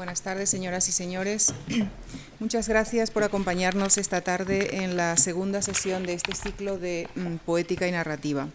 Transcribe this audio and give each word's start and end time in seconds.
Buenas 0.00 0.22
tardes, 0.22 0.48
señoras 0.48 0.88
y 0.88 0.92
señores. 0.92 1.52
Muchas 2.40 2.70
gracias 2.70 3.10
por 3.10 3.22
acompañarnos 3.22 3.98
esta 3.98 4.22
tarde 4.22 4.82
en 4.82 4.96
la 4.96 5.18
segunda 5.18 5.60
sesión 5.60 6.06
de 6.06 6.14
este 6.14 6.34
ciclo 6.34 6.78
de 6.78 7.06
mm, 7.16 7.36
poética 7.44 7.86
y 7.86 7.92
narrativa. 7.92 8.48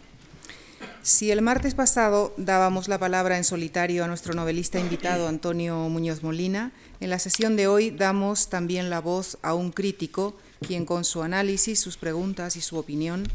Si 1.02 1.30
el 1.30 1.42
martes 1.42 1.76
pasado 1.76 2.34
dábamos 2.36 2.88
la 2.88 2.98
palabra 2.98 3.36
en 3.36 3.44
solitario 3.44 4.02
a 4.02 4.08
nuestro 4.08 4.34
novelista 4.34 4.80
invitado 4.80 5.28
Antonio 5.28 5.88
Muñoz 5.88 6.24
Molina, 6.24 6.72
en 6.98 7.10
la 7.10 7.20
sesión 7.20 7.54
de 7.54 7.68
hoy 7.68 7.92
damos 7.92 8.50
también 8.50 8.90
la 8.90 9.00
voz 9.00 9.38
a 9.42 9.54
un 9.54 9.70
crítico 9.70 10.34
quien 10.66 10.84
con 10.84 11.04
su 11.04 11.22
análisis, 11.22 11.78
sus 11.78 11.96
preguntas 11.96 12.56
y 12.56 12.60
su 12.60 12.76
opinión 12.76 13.28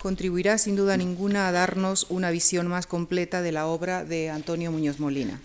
contribuirá 0.00 0.56
sin 0.58 0.76
duda 0.76 0.96
ninguna 0.96 1.48
a 1.48 1.52
darnos 1.52 2.06
una 2.10 2.30
visión 2.30 2.68
más 2.68 2.86
completa 2.86 3.42
de 3.42 3.50
la 3.50 3.66
obra 3.66 4.04
de 4.04 4.30
Antonio 4.30 4.70
Muñoz 4.70 5.00
Molina. 5.00 5.40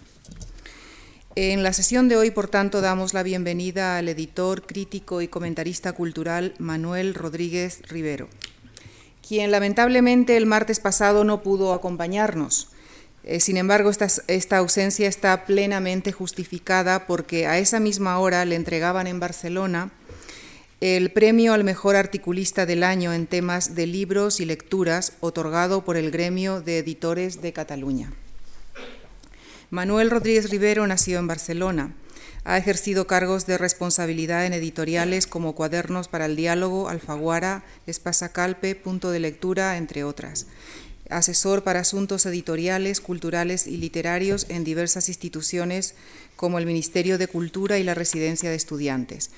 En 1.36 1.64
la 1.64 1.72
sesión 1.72 2.10
de 2.10 2.18
hoy, 2.18 2.30
por 2.30 2.50
tanto, 2.50 2.82
damos 2.82 3.14
la 3.14 3.24
bienvenida 3.24 3.98
al 3.98 4.10
editor, 4.10 4.66
crítico 4.66 5.22
y 5.22 5.30
comentarista 5.30 5.94
cultural 5.94 6.54
Manuel 6.60 7.14
Rodríguez 7.14 7.84
Rivero, 7.88 8.28
quien 9.26 9.50
lamentablemente 9.50 10.36
el 10.36 10.46
martes 10.46 10.82
pasado 10.82 11.24
no 11.24 11.42
pudo 11.42 11.72
acompañarnos. 11.72 12.68
Eh, 13.24 13.40
sin 13.40 13.56
embargo, 13.56 13.90
esta, 13.90 14.08
esta, 14.28 14.58
ausencia 14.58 15.08
está 15.08 15.46
plenamente 15.46 16.12
justificada 16.12 17.08
porque 17.08 17.48
a 17.48 17.60
esa 17.60 17.80
misma 17.80 18.20
hora 18.20 18.44
le 18.44 18.56
entregaban 18.56 19.08
en 19.08 19.22
Barcelona 19.22 19.90
el 20.82 21.14
premio 21.14 21.54
al 21.54 21.64
mejor 21.64 21.96
articulista 21.96 22.66
del 22.66 22.84
año 22.84 23.14
en 23.14 23.26
temas 23.26 23.74
de 23.74 23.88
libros 23.88 24.42
y 24.42 24.46
lecturas 24.46 25.14
otorgado 25.22 25.86
por 25.86 25.96
el 25.96 26.12
Gremio 26.12 26.60
de 26.60 26.80
Editores 26.80 27.42
de 27.42 27.54
Cataluña. 27.54 28.12
Manuel 29.72 30.12
Rodríguez 30.12 30.50
Rivero 30.50 30.86
nació 30.86 31.18
en 31.18 31.28
Barcelona. 31.28 31.96
Ha 32.44 32.58
ejercido 32.58 33.08
cargos 33.08 33.46
de 33.46 33.58
responsabilidad 33.58 34.46
en 34.46 34.52
editoriales 34.52 35.28
como 35.28 35.56
Cuadernos 35.56 36.10
para 36.10 36.26
el 36.26 36.36
Diálogo, 36.36 36.90
Alfaguara, 36.90 37.64
Espasa 37.88 38.34
Calpe, 38.34 38.76
Punto 38.76 39.12
de 39.12 39.22
Lectura, 39.22 39.78
entre 39.78 40.04
otras. 40.04 40.48
Asesor 41.10 41.64
para 41.64 41.80
asuntos 41.80 42.26
editoriales, 42.26 43.00
culturales 43.00 43.66
y 43.66 43.78
literarios 43.78 44.46
en 44.50 44.66
diversas 44.66 45.08
instituciones 45.08 45.96
como 46.36 46.60
el 46.60 46.66
Ministerio 46.66 47.18
de 47.18 47.28
Cultura 47.28 47.80
y 47.80 47.86
la 47.86 47.94
Residencia 47.94 48.50
de 48.50 48.58
Estudiantes. 48.58 49.32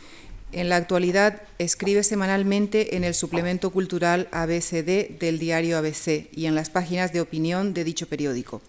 En 0.52 0.68
la 0.68 0.78
actualidad 0.78 1.44
escribe 1.60 2.02
semanalmente 2.02 2.96
en 2.96 3.04
el 3.04 3.14
suplemento 3.14 3.70
cultural 3.70 4.30
ABCD 4.32 5.20
del 5.20 5.38
diario 5.38 5.78
ABC 5.78 6.28
y 6.32 6.48
en 6.48 6.56
las 6.56 6.72
páginas 6.72 7.14
de 7.14 7.22
opinión 7.22 7.76
de 7.76 7.84
dicho 7.84 8.08
periódico. 8.08 8.64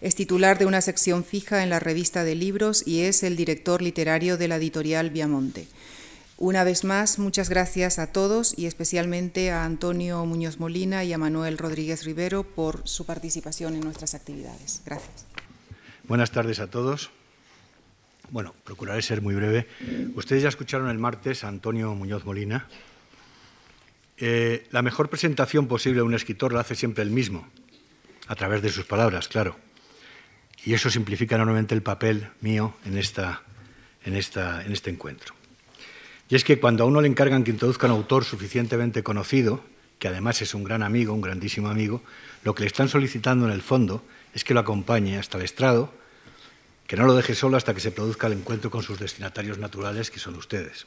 Es 0.00 0.14
titular 0.14 0.58
de 0.58 0.64
una 0.64 0.80
sección 0.80 1.24
fija 1.24 1.62
en 1.62 1.68
la 1.68 1.78
revista 1.78 2.24
de 2.24 2.34
libros 2.34 2.82
y 2.86 3.02
es 3.02 3.22
el 3.22 3.36
director 3.36 3.82
literario 3.82 4.38
de 4.38 4.48
la 4.48 4.56
editorial 4.56 5.10
Viamonte. 5.10 5.68
Una 6.38 6.64
vez 6.64 6.84
más, 6.84 7.18
muchas 7.18 7.50
gracias 7.50 7.98
a 7.98 8.10
todos 8.10 8.58
y 8.58 8.64
especialmente 8.64 9.50
a 9.50 9.66
Antonio 9.66 10.24
Muñoz 10.24 10.58
Molina 10.58 11.04
y 11.04 11.12
a 11.12 11.18
Manuel 11.18 11.58
Rodríguez 11.58 12.04
Rivero 12.04 12.44
por 12.44 12.80
su 12.88 13.04
participación 13.04 13.74
en 13.74 13.80
nuestras 13.80 14.14
actividades. 14.14 14.80
Gracias. 14.86 15.26
Buenas 16.04 16.30
tardes 16.30 16.60
a 16.60 16.70
todos. 16.70 17.10
Bueno, 18.30 18.54
procuraré 18.64 19.02
ser 19.02 19.20
muy 19.20 19.34
breve. 19.34 19.66
Ustedes 20.14 20.42
ya 20.42 20.48
escucharon 20.48 20.88
el 20.88 20.96
martes 20.96 21.44
a 21.44 21.48
Antonio 21.48 21.94
Muñoz 21.94 22.24
Molina. 22.24 22.66
Eh, 24.16 24.66
la 24.70 24.80
mejor 24.80 25.10
presentación 25.10 25.68
posible 25.68 25.98
de 25.98 26.04
un 26.04 26.14
escritor 26.14 26.54
la 26.54 26.60
hace 26.60 26.74
siempre 26.74 27.02
el 27.02 27.10
mismo, 27.10 27.46
a 28.28 28.34
través 28.34 28.62
de 28.62 28.70
sus 28.70 28.86
palabras, 28.86 29.28
claro. 29.28 29.56
Y 30.64 30.74
eso 30.74 30.90
simplifica 30.90 31.36
enormemente 31.36 31.74
el 31.74 31.82
papel 31.82 32.28
mío 32.40 32.74
en, 32.84 32.98
esta, 32.98 33.42
en, 34.04 34.14
esta, 34.14 34.64
en 34.64 34.72
este 34.72 34.90
encuentro. 34.90 35.34
Y 36.28 36.36
es 36.36 36.44
que 36.44 36.60
cuando 36.60 36.84
a 36.84 36.86
uno 36.86 37.00
le 37.00 37.08
encargan 37.08 37.44
que 37.44 37.50
introduzca 37.50 37.86
un 37.86 37.92
autor 37.92 38.24
suficientemente 38.24 39.02
conocido, 39.02 39.64
que 39.98 40.08
además 40.08 40.42
es 40.42 40.54
un 40.54 40.64
gran 40.64 40.82
amigo, 40.82 41.12
un 41.12 41.20
grandísimo 41.20 41.68
amigo, 41.68 42.02
lo 42.44 42.54
que 42.54 42.62
le 42.62 42.68
están 42.68 42.88
solicitando 42.88 43.46
en 43.46 43.52
el 43.52 43.62
fondo 43.62 44.04
es 44.34 44.44
que 44.44 44.54
lo 44.54 44.60
acompañe 44.60 45.18
hasta 45.18 45.38
el 45.38 45.44
estrado, 45.44 45.92
que 46.86 46.96
no 46.96 47.06
lo 47.06 47.14
deje 47.14 47.34
solo 47.34 47.56
hasta 47.56 47.74
que 47.74 47.80
se 47.80 47.90
produzca 47.90 48.26
el 48.26 48.34
encuentro 48.34 48.70
con 48.70 48.82
sus 48.82 48.98
destinatarios 48.98 49.58
naturales, 49.58 50.10
que 50.10 50.18
son 50.18 50.36
ustedes. 50.36 50.86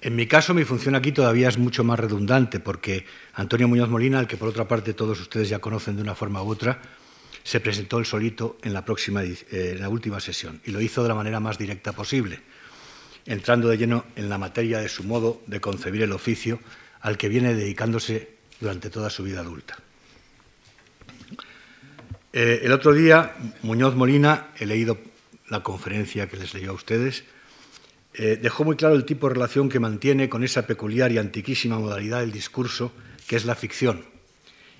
En 0.00 0.14
mi 0.14 0.26
caso, 0.26 0.54
mi 0.54 0.64
función 0.64 0.94
aquí 0.94 1.10
todavía 1.10 1.48
es 1.48 1.58
mucho 1.58 1.84
más 1.84 1.98
redundante, 1.98 2.60
porque 2.60 3.06
Antonio 3.34 3.66
Muñoz 3.66 3.88
Molina, 3.88 4.18
al 4.18 4.26
que 4.26 4.36
por 4.36 4.48
otra 4.48 4.68
parte 4.68 4.92
todos 4.92 5.20
ustedes 5.20 5.48
ya 5.48 5.58
conocen 5.58 5.96
de 5.96 6.02
una 6.02 6.14
forma 6.14 6.42
u 6.42 6.50
otra, 6.50 6.80
se 7.46 7.60
presentó 7.60 8.00
el 8.00 8.06
solito 8.06 8.58
en 8.64 8.72
la, 8.72 8.84
próxima, 8.84 9.22
eh, 9.22 9.36
en 9.52 9.80
la 9.80 9.88
última 9.88 10.18
sesión 10.18 10.60
y 10.64 10.72
lo 10.72 10.80
hizo 10.80 11.04
de 11.04 11.08
la 11.08 11.14
manera 11.14 11.38
más 11.38 11.58
directa 11.58 11.92
posible, 11.92 12.40
entrando 13.24 13.68
de 13.68 13.78
lleno 13.78 14.04
en 14.16 14.28
la 14.28 14.36
materia 14.36 14.80
de 14.80 14.88
su 14.88 15.04
modo 15.04 15.40
de 15.46 15.60
concebir 15.60 16.02
el 16.02 16.10
oficio 16.10 16.58
al 17.02 17.16
que 17.16 17.28
viene 17.28 17.54
dedicándose 17.54 18.30
durante 18.58 18.90
toda 18.90 19.10
su 19.10 19.22
vida 19.22 19.42
adulta. 19.42 19.78
Eh, 22.32 22.62
el 22.64 22.72
otro 22.72 22.92
día, 22.92 23.36
Muñoz 23.62 23.94
Molina, 23.94 24.48
he 24.58 24.66
leído 24.66 24.98
la 25.48 25.62
conferencia 25.62 26.28
que 26.28 26.38
les 26.38 26.52
leyó 26.52 26.72
a 26.72 26.74
ustedes, 26.74 27.22
eh, 28.14 28.40
dejó 28.42 28.64
muy 28.64 28.74
claro 28.74 28.96
el 28.96 29.04
tipo 29.04 29.28
de 29.28 29.34
relación 29.34 29.68
que 29.68 29.78
mantiene 29.78 30.28
con 30.28 30.42
esa 30.42 30.66
peculiar 30.66 31.12
y 31.12 31.18
antiquísima 31.18 31.78
modalidad 31.78 32.20
del 32.20 32.32
discurso 32.32 32.90
que 33.28 33.36
es 33.36 33.44
la 33.44 33.54
ficción, 33.54 34.04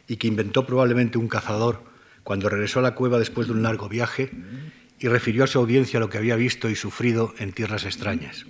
y 0.09 0.17
que 0.17 0.27
inventó 0.27 0.67
probablemente 0.67 1.17
un 1.17 1.29
cazador 1.29 1.95
cuando 2.27 2.49
regresó 2.49 2.81
a 2.81 2.83
la 2.83 2.97
cueva 2.97 3.21
después 3.21 3.47
de 3.47 3.53
un 3.53 3.63
largo 3.63 3.89
viaje 3.89 4.33
y 4.99 5.07
refirió 5.07 5.45
a 5.45 5.47
su 5.47 5.61
audiencia 5.61 6.01
lo 6.01 6.11
que 6.11 6.19
había 6.19 6.35
visto 6.35 6.69
y 6.69 6.75
sufrido 6.75 7.33
en 7.39 7.53
tierras 7.53 7.85
extrañas. 7.85 8.47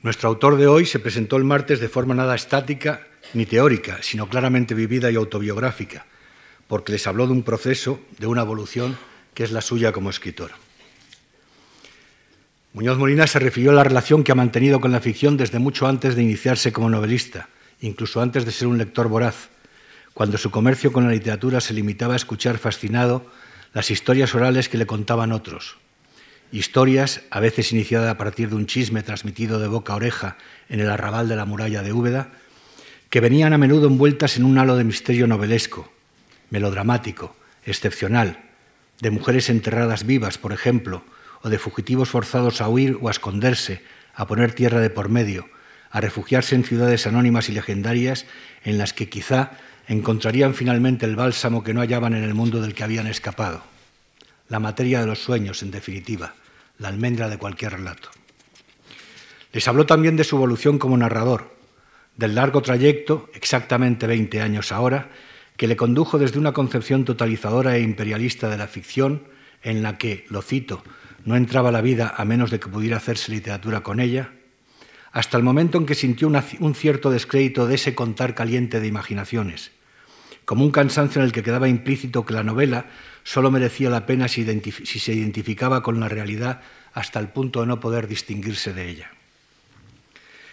Nuestro 0.00 0.30
autor 0.30 0.56
de 0.56 0.66
hoy 0.66 0.86
se 0.86 0.98
presentó 0.98 1.36
el 1.36 1.44
martes 1.44 1.78
de 1.78 1.90
forma 1.90 2.14
nada 2.14 2.34
estática 2.34 3.06
ni 3.34 3.44
teórica, 3.44 3.98
sino 4.00 4.30
claramente 4.30 4.72
vivida 4.72 5.10
y 5.10 5.16
autobiográfica, 5.16 6.06
porque 6.68 6.92
les 6.92 7.06
habló 7.06 7.26
de 7.26 7.32
un 7.32 7.42
proceso, 7.42 8.00
de 8.18 8.26
una 8.26 8.40
evolución 8.40 8.96
que 9.34 9.44
es 9.44 9.52
la 9.52 9.60
suya 9.60 9.92
como 9.92 10.08
escritor. 10.08 10.52
Muñoz 12.72 12.96
Molina 12.96 13.26
se 13.26 13.40
refirió 13.40 13.72
a 13.72 13.74
la 13.74 13.84
relación 13.84 14.24
que 14.24 14.32
ha 14.32 14.36
mantenido 14.36 14.80
con 14.80 14.90
la 14.90 15.00
ficción 15.00 15.36
desde 15.36 15.58
mucho 15.58 15.86
antes 15.86 16.16
de 16.16 16.22
iniciarse 16.22 16.72
como 16.72 16.88
novelista, 16.88 17.50
incluso 17.82 18.22
antes 18.22 18.46
de 18.46 18.52
ser 18.52 18.68
un 18.68 18.78
lector 18.78 19.08
voraz, 19.08 19.50
cuando 20.16 20.38
su 20.38 20.50
comercio 20.50 20.92
con 20.92 21.04
la 21.04 21.12
literatura 21.12 21.60
se 21.60 21.74
limitaba 21.74 22.14
a 22.14 22.16
escuchar 22.16 22.56
fascinado 22.56 23.30
las 23.74 23.90
historias 23.90 24.34
orales 24.34 24.70
que 24.70 24.78
le 24.78 24.86
contaban 24.86 25.30
otros. 25.30 25.76
Historias, 26.50 27.20
a 27.28 27.38
veces 27.38 27.70
iniciadas 27.70 28.08
a 28.08 28.16
partir 28.16 28.48
de 28.48 28.54
un 28.54 28.64
chisme 28.64 29.02
transmitido 29.02 29.58
de 29.58 29.68
boca 29.68 29.92
a 29.92 29.96
oreja 29.96 30.38
en 30.70 30.80
el 30.80 30.88
arrabal 30.88 31.28
de 31.28 31.36
la 31.36 31.44
muralla 31.44 31.82
de 31.82 31.92
Úbeda, 31.92 32.30
que 33.10 33.20
venían 33.20 33.52
a 33.52 33.58
menudo 33.58 33.88
envueltas 33.88 34.38
en 34.38 34.44
un 34.44 34.56
halo 34.56 34.78
de 34.78 34.84
misterio 34.84 35.26
novelesco, 35.26 35.92
melodramático, 36.48 37.36
excepcional, 37.66 38.38
de 39.02 39.10
mujeres 39.10 39.50
enterradas 39.50 40.06
vivas, 40.06 40.38
por 40.38 40.54
ejemplo, 40.54 41.04
o 41.42 41.50
de 41.50 41.58
fugitivos 41.58 42.08
forzados 42.08 42.62
a 42.62 42.70
huir 42.70 42.96
o 43.02 43.08
a 43.08 43.10
esconderse, 43.10 43.82
a 44.14 44.26
poner 44.26 44.54
tierra 44.54 44.80
de 44.80 44.88
por 44.88 45.10
medio, 45.10 45.46
a 45.90 46.00
refugiarse 46.00 46.54
en 46.54 46.64
ciudades 46.64 47.06
anónimas 47.06 47.50
y 47.50 47.52
legendarias 47.52 48.24
en 48.64 48.78
las 48.78 48.94
que 48.94 49.10
quizá 49.10 49.58
encontrarían 49.88 50.54
finalmente 50.54 51.06
el 51.06 51.16
bálsamo 51.16 51.62
que 51.62 51.74
no 51.74 51.80
hallaban 51.80 52.14
en 52.14 52.24
el 52.24 52.34
mundo 52.34 52.60
del 52.60 52.74
que 52.74 52.84
habían 52.84 53.06
escapado. 53.06 53.62
La 54.48 54.60
materia 54.60 55.00
de 55.00 55.06
los 55.06 55.22
sueños, 55.22 55.62
en 55.62 55.70
definitiva, 55.70 56.34
la 56.78 56.88
almendra 56.88 57.28
de 57.28 57.38
cualquier 57.38 57.72
relato. 57.72 58.10
Les 59.52 59.66
habló 59.68 59.86
también 59.86 60.16
de 60.16 60.24
su 60.24 60.36
evolución 60.36 60.78
como 60.78 60.96
narrador, 60.96 61.56
del 62.16 62.34
largo 62.34 62.62
trayecto, 62.62 63.30
exactamente 63.34 64.06
20 64.06 64.40
años 64.40 64.72
ahora, 64.72 65.10
que 65.56 65.66
le 65.66 65.76
condujo 65.76 66.18
desde 66.18 66.38
una 66.38 66.52
concepción 66.52 67.04
totalizadora 67.04 67.76
e 67.76 67.80
imperialista 67.80 68.48
de 68.48 68.58
la 68.58 68.66
ficción, 68.66 69.24
en 69.62 69.82
la 69.82 69.98
que, 69.98 70.26
lo 70.28 70.42
cito, 70.42 70.82
no 71.24 71.36
entraba 71.36 71.72
la 71.72 71.80
vida 71.80 72.14
a 72.16 72.24
menos 72.24 72.50
de 72.50 72.60
que 72.60 72.68
pudiera 72.68 72.98
hacerse 72.98 73.32
literatura 73.32 73.82
con 73.82 74.00
ella, 74.00 74.32
hasta 75.12 75.36
el 75.36 75.42
momento 75.42 75.78
en 75.78 75.86
que 75.86 75.94
sintió 75.94 76.28
un 76.28 76.74
cierto 76.74 77.10
descrédito 77.10 77.66
de 77.66 77.76
ese 77.76 77.94
contar 77.94 78.34
caliente 78.34 78.80
de 78.80 78.86
imaginaciones, 78.86 79.72
como 80.46 80.64
un 80.64 80.70
cansancio 80.70 81.20
en 81.20 81.26
el 81.26 81.32
que 81.32 81.42
quedaba 81.42 81.68
implícito 81.68 82.24
que 82.24 82.32
la 82.32 82.44
novela 82.44 82.86
solo 83.24 83.50
merecía 83.50 83.90
la 83.90 84.06
pena 84.06 84.28
si, 84.28 84.44
se 84.44 85.12
identificaba 85.12 85.82
con 85.82 85.98
la 86.00 86.08
realidad 86.08 86.62
hasta 86.94 87.18
el 87.18 87.28
punto 87.28 87.60
de 87.60 87.66
no 87.66 87.80
poder 87.80 88.06
distinguirse 88.06 88.72
de 88.72 88.88
ella. 88.88 89.10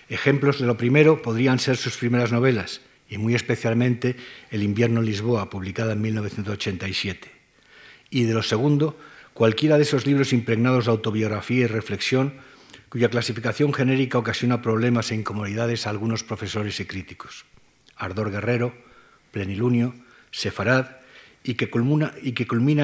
Ejemplos 0.09 0.59
de 0.59 0.65
lo 0.65 0.77
primero 0.77 1.21
podrían 1.21 1.59
ser 1.59 1.77
sus 1.77 1.95
primeras 1.95 2.31
novelas, 2.31 2.81
y 3.07 3.19
muy 3.19 3.35
especialmente 3.35 4.15
El 4.49 4.63
invierno 4.63 4.99
en 4.99 5.05
Lisboa, 5.05 5.51
publicada 5.51 5.93
en 5.93 6.01
1987. 6.01 7.31
Y 8.09 8.23
de 8.23 8.33
lo 8.33 8.41
segundo, 8.41 8.97
cualquiera 9.35 9.77
de 9.77 9.83
esos 9.83 10.07
libros 10.07 10.33
impregnados 10.33 10.85
de 10.85 10.91
autobiografía 10.91 11.65
y 11.65 11.67
reflexión, 11.67 12.33
cuya 12.89 13.09
clasificación 13.09 13.73
genérica 13.73 14.17
ocasiona 14.17 14.63
problemas 14.63 15.11
e 15.11 15.15
incomodidades 15.15 15.85
a 15.85 15.91
algunos 15.91 16.23
profesores 16.23 16.79
y 16.79 16.85
críticos. 16.85 17.45
Ardor 17.95 18.31
Guerrero, 18.31 18.73
Plenilunio, 19.33 19.95
Sefarad 20.31 20.85
y 21.43 21.55
que, 21.55 21.69
culmina, 21.69 22.13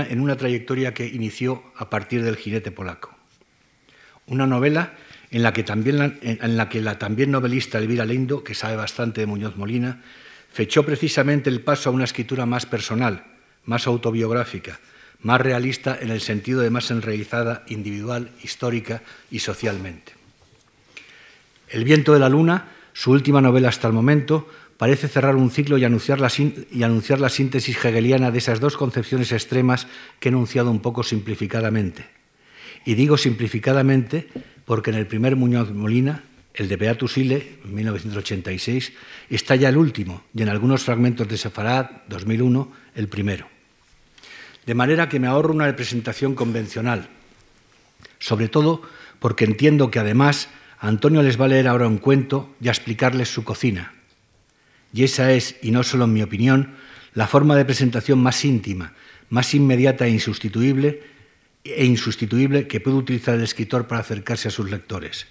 en 0.09 0.19
una 0.19 0.35
trayectoria 0.35 0.93
que 0.93 1.07
inició 1.07 1.63
a 1.77 1.89
partir 1.89 2.23
del 2.23 2.35
jinete 2.35 2.71
polaco. 2.71 3.15
Una 4.25 4.45
novela 4.45 4.93
en 5.31 5.43
la 5.43 5.53
que, 5.53 5.63
también 5.63 6.19
en 6.21 6.57
la, 6.57 6.67
que 6.67 6.81
la 6.81 6.99
también 6.99 7.31
novelista 7.31 7.77
Elvira 7.77 8.03
Lindo, 8.03 8.43
que 8.43 8.55
sabe 8.55 8.75
bastante 8.75 9.21
de 9.21 9.27
Muñoz 9.27 9.55
Molina, 9.55 10.01
fechó 10.51 10.83
precisamente 10.83 11.49
el 11.49 11.61
paso 11.61 11.89
a 11.89 11.93
una 11.93 12.03
escritura 12.03 12.45
más 12.45 12.65
personal, 12.65 13.23
más 13.65 13.87
autobiográfica, 13.87 14.79
más 15.21 15.39
realista 15.39 15.97
en 16.01 16.09
el 16.09 16.19
sentido 16.19 16.61
de 16.61 16.71
más 16.71 16.91
enraizada 16.91 17.63
individual, 17.67 18.31
histórica 18.43 19.03
y 19.29 19.39
socialmente. 19.39 20.13
El 21.69 21.83
viento 21.83 22.13
de 22.13 22.19
la 22.19 22.29
luna, 22.29 22.71
su 22.93 23.11
última 23.11 23.41
novela 23.41 23.69
hasta 23.69 23.87
el 23.87 23.93
momento, 23.93 24.49
parece 24.79 25.09
cerrar 25.09 25.35
un 25.35 25.51
ciclo 25.51 25.77
y 25.77 25.83
anunciar, 25.83 26.21
la, 26.21 26.31
y 26.71 26.83
anunciar 26.83 27.19
la 27.19 27.27
síntesis 27.27 27.75
hegeliana 27.83 28.31
de 28.31 28.37
esas 28.37 28.61
dos 28.61 28.77
concepciones 28.77 29.33
extremas 29.33 29.87
que 30.21 30.29
he 30.29 30.31
enunciado 30.31 30.71
un 30.71 30.79
poco 30.79 31.03
simplificadamente. 31.03 32.05
Y 32.85 32.95
digo 32.95 33.17
simplificadamente 33.17 34.29
porque 34.63 34.91
en 34.91 34.95
el 34.95 35.05
primer 35.05 35.35
Muñoz 35.35 35.71
Molina, 35.71 36.23
el 36.53 36.69
de 36.69 36.77
Beatus 36.77 37.17
Ile, 37.17 37.57
1986, 37.65 38.93
está 39.29 39.57
ya 39.57 39.67
el 39.67 39.75
último, 39.75 40.23
y 40.33 40.43
en 40.43 40.49
algunos 40.49 40.83
fragmentos 40.83 41.27
de 41.27 41.35
Sefarad, 41.35 41.87
2001, 42.07 42.71
el 42.95 43.09
primero. 43.09 43.49
De 44.65 44.75
manera 44.75 45.09
que 45.09 45.19
me 45.19 45.27
ahorro 45.27 45.53
una 45.53 45.67
representación 45.67 46.35
convencional, 46.35 47.09
sobre 48.17 48.47
todo 48.47 48.81
porque 49.19 49.43
entiendo 49.43 49.91
que 49.91 49.99
además 49.99 50.47
Antonio 50.79 51.21
les 51.21 51.39
va 51.39 51.45
a 51.45 51.49
leer 51.49 51.67
ahora 51.67 51.89
un 51.89 51.97
cuento 51.97 52.55
y 52.61 52.69
a 52.69 52.71
explicarles 52.71 53.27
su 53.27 53.43
cocina. 53.43 53.98
Y 54.93 55.03
esa 55.03 55.31
es, 55.33 55.55
y 55.61 55.71
no 55.71 55.83
solo 55.83 56.05
en 56.05 56.13
mi 56.13 56.21
opinión, 56.21 56.75
la 57.13 57.27
forma 57.27 57.55
de 57.55 57.65
presentación 57.65 58.19
más 58.19 58.43
íntima, 58.45 58.93
más 59.29 59.53
inmediata 59.53 60.07
e 60.07 60.09
insustituible 60.09 61.03
e 61.63 61.85
insustituible 61.85 62.67
que 62.67 62.79
puede 62.79 62.97
utilizar 62.97 63.35
el 63.35 63.43
escritor 63.43 63.87
para 63.87 64.01
acercarse 64.01 64.47
a 64.47 64.51
sus 64.51 64.71
lectores, 64.71 65.27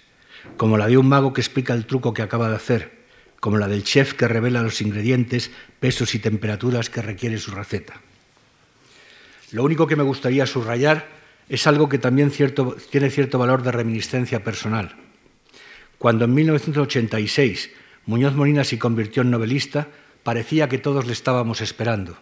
como 0.57 0.77
la 0.77 0.87
de 0.87 0.97
un 0.97 1.07
mago 1.07 1.33
que 1.33 1.41
explica 1.41 1.73
el 1.73 1.85
truco 1.85 2.13
que 2.13 2.21
acaba 2.21 2.49
de 2.49 2.55
hacer, 2.55 2.99
como 3.39 3.57
la 3.57 3.67
del 3.67 3.83
chef 3.83 4.13
que 4.13 4.27
revela 4.27 4.61
los 4.61 4.81
ingredientes, 4.81 5.51
pesos 5.79 6.13
y 6.15 6.19
temperaturas 6.19 6.89
que 6.89 7.01
requiere 7.01 7.37
su 7.39 7.51
receta. 7.51 8.01
Lo 9.51 9.63
único 9.63 9.87
que 9.87 9.95
me 9.95 10.03
gustaría 10.03 10.45
subrayar 10.45 11.07
es 11.49 11.65
algo 11.65 11.89
que 11.89 11.97
también 11.97 12.31
tiene 12.91 13.09
cierto 13.09 13.39
valor 13.39 13.63
de 13.63 13.71
reminiscencia 13.71 14.43
personal. 14.43 14.95
Cuando 15.97 16.25
en 16.25 16.33
1986 16.35 17.71
Muñoz 18.05 18.33
Molina 18.33 18.63
se 18.63 18.79
convirtió 18.79 19.21
en 19.21 19.31
novelista, 19.31 19.87
parecía 20.23 20.69
que 20.69 20.77
todos 20.77 21.05
le 21.05 21.13
estábamos 21.13 21.61
esperando. 21.61 22.17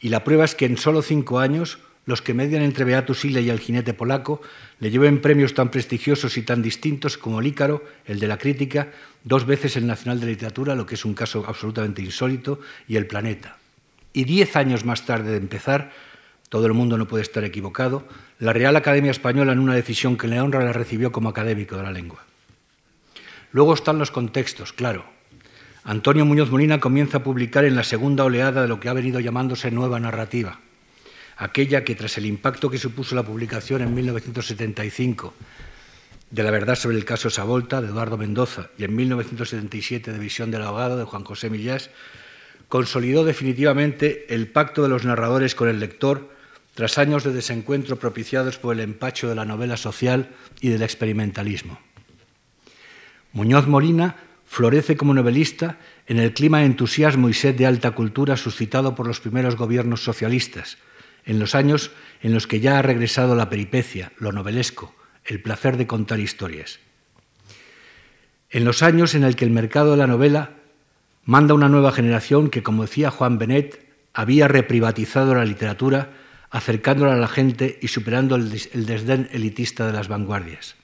Y 0.00 0.08
la 0.08 0.24
prueba 0.24 0.44
es 0.44 0.54
que 0.54 0.66
en 0.66 0.76
solo 0.76 1.02
cinco 1.02 1.38
años 1.38 1.78
los 2.08 2.22
que 2.22 2.32
median 2.32 2.62
entre 2.62 2.86
Beatus 2.86 3.26
Ile 3.26 3.42
y 3.42 3.50
el 3.50 3.60
jinete 3.60 3.92
polaco 3.92 4.40
le 4.80 4.90
lleven 4.90 5.20
premios 5.20 5.52
tan 5.52 5.70
prestigiosos 5.70 6.38
y 6.38 6.42
tan 6.42 6.62
distintos 6.62 7.18
como 7.18 7.40
el 7.40 7.46
Ícaro, 7.46 7.84
el 8.06 8.18
de 8.18 8.26
la 8.26 8.38
crítica, 8.38 8.88
dos 9.24 9.44
veces 9.44 9.76
el 9.76 9.86
Nacional 9.86 10.18
de 10.18 10.26
Literatura, 10.26 10.74
lo 10.74 10.86
que 10.86 10.94
es 10.94 11.04
un 11.04 11.12
caso 11.12 11.44
absolutamente 11.46 12.00
insólito, 12.00 12.60
y 12.86 12.96
el 12.96 13.06
Planeta. 13.06 13.58
Y 14.14 14.24
diez 14.24 14.56
años 14.56 14.86
más 14.86 15.04
tarde 15.04 15.32
de 15.32 15.36
empezar, 15.36 15.92
todo 16.48 16.64
el 16.66 16.72
mundo 16.72 16.96
no 16.96 17.06
puede 17.06 17.22
estar 17.22 17.44
equivocado, 17.44 18.08
la 18.38 18.54
Real 18.54 18.76
Academia 18.76 19.10
Española 19.10 19.52
en 19.52 19.58
una 19.58 19.74
decisión 19.74 20.16
que 20.16 20.28
le 20.28 20.40
honra 20.40 20.64
la 20.64 20.72
recibió 20.72 21.12
como 21.12 21.28
académico 21.28 21.76
de 21.76 21.82
la 21.82 21.92
lengua. 21.92 22.24
Luego 23.52 23.74
están 23.74 23.98
los 23.98 24.10
contextos, 24.10 24.72
claro. 24.72 25.04
Antonio 25.84 26.24
Muñoz 26.24 26.50
Molina 26.50 26.80
comienza 26.80 27.18
a 27.18 27.24
publicar 27.24 27.64
en 27.64 27.76
la 27.76 27.84
segunda 27.84 28.24
oleada 28.24 28.62
de 28.62 28.68
lo 28.68 28.80
que 28.80 28.88
ha 28.88 28.92
venido 28.92 29.20
llamándose 29.20 29.70
nueva 29.70 29.98
narrativa 30.00 30.60
aquella 31.38 31.84
que 31.84 31.94
tras 31.94 32.18
el 32.18 32.26
impacto 32.26 32.68
que 32.68 32.78
supuso 32.78 33.14
la 33.14 33.22
publicación 33.22 33.80
en 33.82 33.94
1975 33.94 35.32
de 36.30 36.42
La 36.42 36.50
verdad 36.50 36.74
sobre 36.74 36.98
el 36.98 37.06
caso 37.06 37.30
Savolta 37.30 37.80
de 37.80 37.88
Eduardo 37.88 38.18
Mendoza 38.18 38.68
y 38.76 38.84
en 38.84 38.94
1977 38.94 40.12
de 40.12 40.18
Visión 40.18 40.50
del 40.50 40.62
abogado 40.62 40.98
de 40.98 41.04
Juan 41.04 41.24
José 41.24 41.48
Millás, 41.48 41.88
consolidó 42.68 43.24
definitivamente 43.24 44.26
el 44.34 44.48
pacto 44.48 44.82
de 44.82 44.90
los 44.90 45.06
narradores 45.06 45.54
con 45.54 45.70
el 45.70 45.80
lector 45.80 46.28
tras 46.74 46.98
años 46.98 47.24
de 47.24 47.32
desencuentro 47.32 47.96
propiciados 47.96 48.58
por 48.58 48.74
el 48.74 48.80
empacho 48.80 49.28
de 49.28 49.36
la 49.36 49.46
novela 49.46 49.78
social 49.78 50.28
y 50.60 50.68
del 50.68 50.82
experimentalismo. 50.82 51.80
Muñoz 53.32 53.66
Molina 53.66 54.16
florece 54.46 54.96
como 54.96 55.14
novelista 55.14 55.78
en 56.06 56.18
el 56.18 56.32
clima 56.32 56.60
de 56.60 56.66
entusiasmo 56.66 57.28
y 57.28 57.34
sed 57.34 57.54
de 57.54 57.66
alta 57.66 57.90
cultura 57.92 58.36
suscitado 58.36 58.94
por 58.94 59.06
los 59.06 59.20
primeros 59.20 59.56
gobiernos 59.56 60.02
socialistas, 60.02 60.78
en 61.24 61.38
los 61.38 61.54
años 61.54 61.90
en 62.22 62.32
los 62.32 62.46
que 62.46 62.60
ya 62.60 62.78
ha 62.78 62.82
regresado 62.82 63.34
la 63.36 63.50
peripecia, 63.50 64.12
lo 64.18 64.32
novelesco, 64.32 64.94
el 65.24 65.42
placer 65.42 65.76
de 65.76 65.86
contar 65.86 66.20
historias. 66.20 66.80
En 68.50 68.64
los 68.64 68.82
años 68.82 69.14
en 69.14 69.24
el 69.24 69.36
que 69.36 69.44
el 69.44 69.50
mercado 69.50 69.90
de 69.90 69.98
la 69.98 70.06
novela 70.06 70.52
manda 71.24 71.52
una 71.52 71.68
nueva 71.68 71.92
generación 71.92 72.48
que, 72.48 72.62
como 72.62 72.82
decía 72.82 73.10
Juan 73.10 73.36
Benet, 73.36 73.86
había 74.14 74.48
reprivatizado 74.48 75.34
la 75.34 75.44
literatura, 75.44 76.12
acercándola 76.50 77.12
a 77.12 77.16
la 77.16 77.28
gente 77.28 77.78
y 77.82 77.88
superando 77.88 78.36
el, 78.36 78.50
desdén 78.50 79.28
elitista 79.32 79.86
de 79.86 79.92
las 79.92 80.08
vanguardias. 80.08 80.76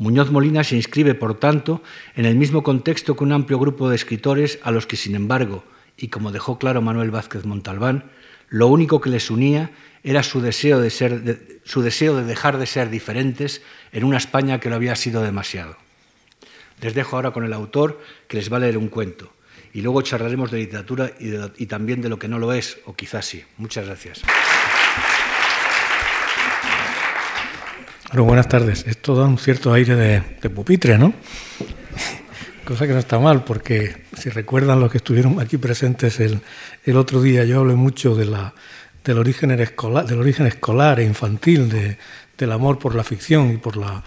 Muñoz 0.00 0.30
Molina 0.30 0.64
se 0.64 0.76
inscribe, 0.76 1.14
por 1.14 1.38
tanto, 1.38 1.82
en 2.16 2.24
el 2.24 2.34
mismo 2.34 2.62
contexto 2.62 3.14
que 3.14 3.22
un 3.22 3.32
amplio 3.32 3.58
grupo 3.58 3.90
de 3.90 3.96
escritores 3.96 4.58
a 4.62 4.70
los 4.70 4.86
que, 4.86 4.96
sin 4.96 5.14
embargo, 5.14 5.62
y 5.94 6.08
como 6.08 6.32
dejó 6.32 6.58
claro 6.58 6.80
Manuel 6.80 7.10
Vázquez 7.10 7.44
Montalbán, 7.44 8.10
lo 8.48 8.68
único 8.68 9.02
que 9.02 9.10
les 9.10 9.30
unía 9.30 9.72
era 10.02 10.22
su 10.22 10.40
deseo 10.40 10.80
de, 10.80 10.88
ser, 10.88 11.60
su 11.64 11.82
deseo 11.82 12.16
de 12.16 12.24
dejar 12.24 12.56
de 12.56 12.64
ser 12.64 12.88
diferentes 12.88 13.60
en 13.92 14.04
una 14.04 14.16
España 14.16 14.58
que 14.58 14.70
lo 14.70 14.76
había 14.76 14.96
sido 14.96 15.20
demasiado. 15.20 15.76
Les 16.80 16.94
dejo 16.94 17.16
ahora 17.16 17.32
con 17.32 17.44
el 17.44 17.52
autor 17.52 18.00
que 18.26 18.38
les 18.38 18.50
va 18.50 18.56
a 18.56 18.60
leer 18.60 18.78
un 18.78 18.88
cuento 18.88 19.30
y 19.74 19.82
luego 19.82 20.00
charlaremos 20.00 20.50
de 20.50 20.60
literatura 20.60 21.12
y, 21.20 21.66
también 21.66 22.00
de 22.00 22.08
lo 22.08 22.18
que 22.18 22.26
no 22.26 22.38
lo 22.38 22.54
es, 22.54 22.78
o 22.86 22.96
quizás 22.96 23.26
sí. 23.26 23.44
Muchas 23.58 23.84
gracias. 23.84 24.22
Bueno, 28.10 28.24
buenas 28.24 28.48
tardes. 28.48 28.88
Esto 28.88 29.14
da 29.14 29.24
un 29.24 29.38
cierto 29.38 29.72
aire 29.72 29.94
de, 29.94 30.20
de 30.42 30.50
pupitre, 30.50 30.98
¿no? 30.98 31.14
cosa 32.64 32.88
que 32.88 32.92
no 32.92 32.98
está 32.98 33.20
mal, 33.20 33.44
porque 33.44 34.02
si 34.16 34.30
recuerdan 34.30 34.80
los 34.80 34.90
que 34.90 34.98
estuvieron 34.98 35.38
aquí 35.38 35.58
presentes 35.58 36.18
el, 36.18 36.40
el 36.84 36.96
otro 36.96 37.22
día, 37.22 37.44
yo 37.44 37.60
hablé 37.60 37.76
mucho 37.76 38.16
de 38.16 38.24
la, 38.24 38.52
del, 39.04 39.16
origen 39.16 39.52
escolar, 39.52 40.06
del 40.08 40.18
origen 40.18 40.48
escolar 40.48 40.98
e 40.98 41.04
infantil 41.04 41.68
de, 41.68 41.98
del 42.36 42.50
amor 42.50 42.80
por 42.80 42.96
la 42.96 43.04
ficción 43.04 43.52
y 43.52 43.58
por, 43.58 43.76
la, 43.76 44.02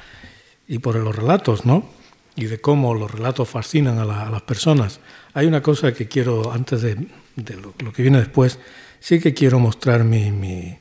y 0.67 0.79
por 0.79 0.95
los 0.95 1.15
relatos, 1.15 1.65
¿no? 1.65 1.89
Y 2.35 2.47
de 2.47 2.59
cómo 2.59 2.93
los 2.93 3.09
relatos 3.09 3.47
fascinan 3.47 3.99
a, 3.99 4.29
las 4.29 4.41
personas. 4.41 4.99
Hay 5.33 5.45
una 5.45 5.61
cosa 5.61 5.93
que 5.93 6.09
quiero, 6.09 6.51
antes 6.51 6.81
de, 6.81 7.07
de 7.37 7.55
lo, 7.55 7.93
que 7.93 8.01
viene 8.01 8.19
después, 8.19 8.59
sí 8.99 9.21
que 9.21 9.33
quiero 9.33 9.59
mostrar 9.59 10.03
mi, 10.03 10.29
mi, 10.33 10.77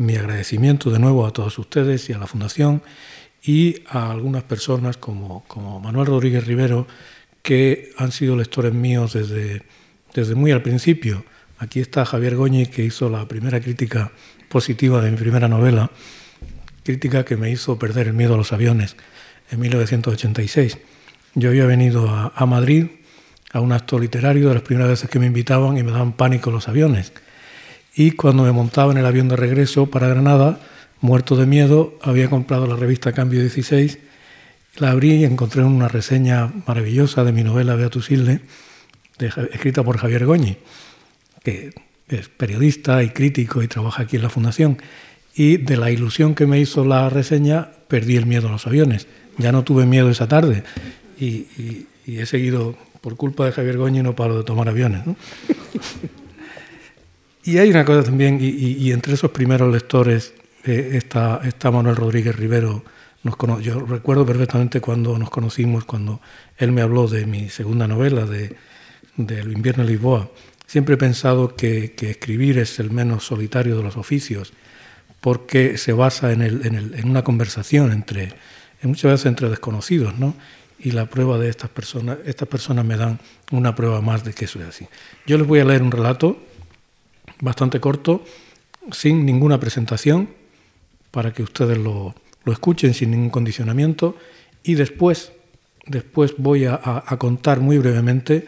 mi 0.00 0.16
agradecimiento 0.16 0.90
de 0.90 0.98
nuevo 0.98 1.26
a 1.26 1.30
todos 1.30 1.58
ustedes 1.58 2.08
y 2.08 2.14
a 2.14 2.18
la 2.18 2.26
Fundación 2.26 2.82
y 3.42 3.82
a 3.86 4.10
algunas 4.10 4.42
personas 4.44 4.96
como, 4.96 5.44
Manuel 5.82 6.06
Rodríguez 6.06 6.46
Rivero, 6.46 6.86
que 7.42 7.92
han 7.98 8.10
sido 8.10 8.34
lectores 8.34 8.72
míos 8.72 9.12
desde, 9.12 9.62
desde 10.14 10.34
muy 10.34 10.52
al 10.52 10.62
principio. 10.62 11.26
Aquí 11.58 11.80
está 11.80 12.06
Javier 12.06 12.36
Goñi, 12.36 12.64
que 12.64 12.82
hizo 12.82 13.10
la 13.10 13.28
primera 13.28 13.60
crítica 13.60 14.10
positiva 14.48 15.02
de 15.02 15.10
mi 15.10 15.18
primera 15.18 15.48
novela, 15.48 15.90
crítica 16.82 17.26
que 17.26 17.36
me 17.36 17.50
hizo 17.50 17.78
perder 17.78 18.08
el 18.08 18.14
miedo 18.14 18.34
a 18.34 18.38
los 18.38 18.54
aviones 18.54 18.96
en 19.50 19.60
1986. 19.60 20.78
Yo 21.34 21.50
había 21.50 21.66
venido 21.66 22.08
a, 22.08 22.32
a 22.34 22.46
Madrid 22.46 22.86
a 23.52 23.60
un 23.60 23.72
acto 23.72 23.98
literario 23.98 24.48
de 24.48 24.54
las 24.54 24.62
primeras 24.62 24.88
veces 24.88 25.10
que 25.10 25.18
me 25.18 25.26
invitaban 25.26 25.76
y 25.76 25.82
me 25.82 25.92
daban 25.92 26.14
pánico 26.14 26.50
los 26.50 26.68
aviones. 26.68 27.12
Y 27.94 28.12
cuando 28.12 28.44
me 28.44 28.52
montaba 28.52 28.92
en 28.92 28.98
el 28.98 29.06
avión 29.06 29.28
de 29.28 29.36
regreso 29.36 29.86
para 29.86 30.08
Granada, 30.08 30.60
muerto 31.00 31.36
de 31.36 31.46
miedo, 31.46 31.98
había 32.02 32.30
comprado 32.30 32.66
la 32.66 32.76
revista 32.76 33.12
Cambio 33.12 33.40
16 33.40 33.98
la 34.76 34.90
abrí 34.90 35.14
y 35.14 35.24
encontré 35.24 35.62
una 35.64 35.88
reseña 35.88 36.52
maravillosa 36.66 37.24
de 37.24 37.32
mi 37.32 37.42
novela 37.42 37.74
Beatus 37.74 38.10
Hilde, 38.10 38.40
escrita 39.18 39.82
por 39.82 39.98
Javier 39.98 40.24
Goñi, 40.26 40.56
que 41.42 41.72
es 42.08 42.28
periodista 42.28 43.02
y 43.02 43.10
crítico 43.10 43.62
y 43.62 43.68
trabaja 43.68 44.02
aquí 44.02 44.16
en 44.16 44.22
la 44.22 44.30
Fundación. 44.30 44.78
Y 45.34 45.58
de 45.58 45.76
la 45.76 45.90
ilusión 45.90 46.34
que 46.34 46.46
me 46.46 46.58
hizo 46.58 46.84
la 46.84 47.08
reseña, 47.08 47.70
perdí 47.88 48.16
el 48.16 48.26
miedo 48.26 48.48
a 48.48 48.52
los 48.52 48.66
aviones. 48.66 49.06
Ya 49.38 49.52
no 49.52 49.64
tuve 49.64 49.86
miedo 49.86 50.10
esa 50.10 50.28
tarde 50.28 50.64
y, 51.18 51.46
he 52.06 52.26
seguido, 52.26 52.76
por 53.00 53.16
culpa 53.16 53.46
de 53.46 53.52
Javier 53.52 53.76
Goñi, 53.76 54.02
no 54.02 54.16
paro 54.16 54.38
de 54.38 54.44
tomar 54.44 54.68
aviones. 54.68 55.02
y 57.50 57.58
hay 57.58 57.70
una 57.70 57.84
cosa 57.84 58.04
también, 58.04 58.38
y, 58.40 58.92
entre 58.92 59.14
esos 59.14 59.30
primeros 59.30 59.72
lectores 59.72 60.34
eh, 60.64 60.90
está, 60.92 61.40
está 61.44 61.70
Manuel 61.70 61.96
Rodríguez 61.96 62.36
Rivero 62.36 62.84
yo 63.60 63.80
recuerdo 63.80 64.24
perfectamente 64.24 64.80
cuando 64.80 65.18
nos 65.18 65.28
conocimos, 65.28 65.84
cuando 65.84 66.20
él 66.56 66.72
me 66.72 66.80
habló 66.80 67.06
de 67.06 67.26
mi 67.26 67.50
segunda 67.50 67.86
novela, 67.86 68.24
de, 68.24 68.56
del 69.16 69.52
invierno 69.52 69.82
en 69.82 69.90
Lisboa. 69.90 70.30
Siempre 70.66 70.94
he 70.94 70.98
pensado 70.98 71.54
que, 71.54 71.94
escribir 72.00 72.58
es 72.58 72.78
el 72.78 72.90
menos 72.90 73.24
solitario 73.24 73.76
de 73.76 73.82
los 73.82 73.96
oficios, 73.96 74.54
porque 75.20 75.76
se 75.76 75.92
basa 75.92 76.32
en, 76.32 76.40
en, 76.40 77.08
una 77.08 77.22
conversación 77.22 77.92
entre, 77.92 78.32
muchas 78.82 79.10
veces 79.10 79.26
entre 79.26 79.50
desconocidos, 79.50 80.18
¿no? 80.18 80.34
Y 80.78 80.92
la 80.92 81.04
prueba 81.04 81.36
de 81.36 81.50
estas 81.50 81.68
personas, 81.68 82.18
estas 82.24 82.48
personas 82.48 82.86
me 82.86 82.96
dan 82.96 83.18
una 83.50 83.74
prueba 83.74 84.00
más 84.00 84.24
de 84.24 84.32
que 84.32 84.46
eso 84.46 84.60
es 84.60 84.68
así. 84.68 84.86
Yo 85.26 85.36
les 85.36 85.46
voy 85.46 85.60
a 85.60 85.66
leer 85.66 85.82
un 85.82 85.90
relato 85.90 86.38
bastante 87.40 87.80
corto, 87.80 88.24
sin 88.92 89.26
ninguna 89.26 89.60
presentación, 89.60 90.30
para 91.10 91.32
que 91.32 91.42
ustedes 91.42 91.78
lo, 91.78 92.14
escuchen 92.46 92.94
sin 92.94 93.10
ningún 93.10 93.30
condicionamiento, 93.30 94.16
y 94.62 94.74
después, 94.74 95.32
después 95.86 96.34
voy 96.36 96.66
a 96.66 97.16
contar 97.18 97.60
muy 97.60 97.78
brevemente 97.78 98.46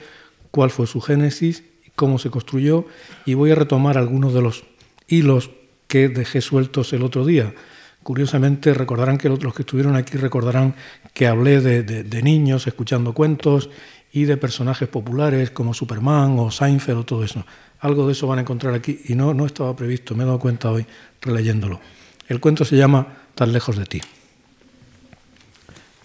cuál 0.51 0.71
fue 0.71 0.87
su 0.87 1.01
génesis 1.01 1.63
cómo 1.95 2.19
se 2.19 2.31
construyó 2.31 2.87
y 3.27 3.35
voy 3.35 3.51
a 3.51 3.55
retomar 3.55 3.99
algunos 3.99 4.35
de 4.35 4.43
los 4.43 4.65
hilos 5.09 5.51
que 5.89 6.09
dejé 6.09 6.41
sueltos 6.41 6.93
el 6.93 7.03
otro 7.03 7.25
día. 7.25 7.55
Curiosamente, 8.03 8.75
recordarán 8.75 9.19
que 9.19 9.29
los 9.29 9.55
que 9.55 9.63
estuvieron 9.63 9.95
aquí 9.95 10.17
recordarán 10.17 10.75
que 11.15 11.27
hablé 11.27 11.61
de, 11.61 12.23
niños 12.23 12.67
escuchando 12.67 13.13
cuentos 13.13 13.71
y 14.13 14.25
de 14.25 14.37
personajes 14.37 14.89
populares 14.89 15.51
como 15.51 15.75
Superman 15.75 16.39
o 16.39 16.51
Seinfeld 16.51 16.99
o 16.99 17.05
todo 17.05 17.25
eso. 17.25 17.45
Algo 17.81 18.07
de 18.07 18.13
eso 18.13 18.27
van 18.27 18.39
a 18.39 18.43
encontrar 18.43 18.75
aquí 18.75 19.01
y 19.07 19.15
no, 19.15 19.35
no 19.35 19.47
estaba 19.47 19.75
previsto, 19.75 20.15
me 20.15 20.25
he 20.25 20.27
dado 20.27 20.39
cuenta 20.39 20.71
hoy 20.71 20.87
releyéndolo. 21.21 21.81
El 22.29 22.41
cuento 22.41 22.65
se 22.65 22.77
llama 22.77 23.07
Tan 23.35 23.53
lejos 23.53 23.77
de 23.77 23.87
ti. 23.87 24.01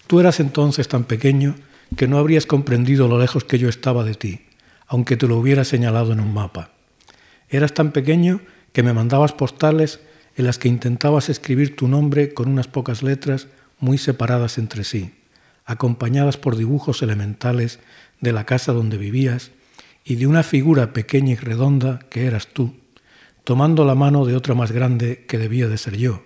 Tú 0.08 0.20
eras 0.20 0.40
entonces 0.40 0.88
tan 0.88 1.04
pequeño 1.04 1.56
que 1.98 2.08
no 2.08 2.18
habrías 2.18 2.46
comprendido 2.46 3.08
lo 3.08 3.20
lejos 3.20 3.44
que 3.44 3.60
yo 3.60 3.68
estaba 3.68 4.04
de 4.04 4.16
ti 4.16 4.42
aunque 4.88 5.18
te 5.18 5.28
lo 5.28 5.38
hubiera 5.38 5.64
señalado 5.64 6.14
en 6.14 6.20
un 6.20 6.34
mapa. 6.34 6.72
Eras 7.50 7.74
tan 7.74 7.92
pequeño 7.92 8.42
que 8.72 8.84
me 8.84 8.94
mandabas 8.94 9.34
postales 9.34 10.00
en 10.36 10.46
las 10.46 10.58
que 10.58 10.70
intentabas 10.70 11.30
escribir 11.30 11.76
tu 11.76 11.88
nombre 11.88 12.34
con 12.34 12.50
unas 12.50 12.68
pocas 12.68 13.04
letras 13.04 13.48
muy 13.80 13.98
separadas 13.98 14.58
entre 14.58 14.84
sí, 14.84 15.14
acompañadas 15.68 16.38
por 16.38 16.56
dibujos 16.56 17.04
elementales 17.04 17.80
de 18.22 18.32
la 18.32 18.46
casa 18.46 18.74
donde 18.74 18.98
vivías 18.98 19.52
y 20.04 20.16
de 20.16 20.26
una 20.26 20.42
figura 20.42 20.94
pequeña 20.94 21.34
y 21.34 21.36
redonda 21.36 22.00
que 22.10 22.26
eras 22.26 22.48
tú, 22.48 22.78
tomando 23.44 23.86
la 23.86 23.94
mano 23.94 24.26
de 24.26 24.36
otra 24.36 24.56
más 24.56 24.72
grande 24.72 25.26
que 25.28 25.38
debía 25.38 25.68
de 25.68 25.78
ser 25.78 25.98
yo, 25.98 26.24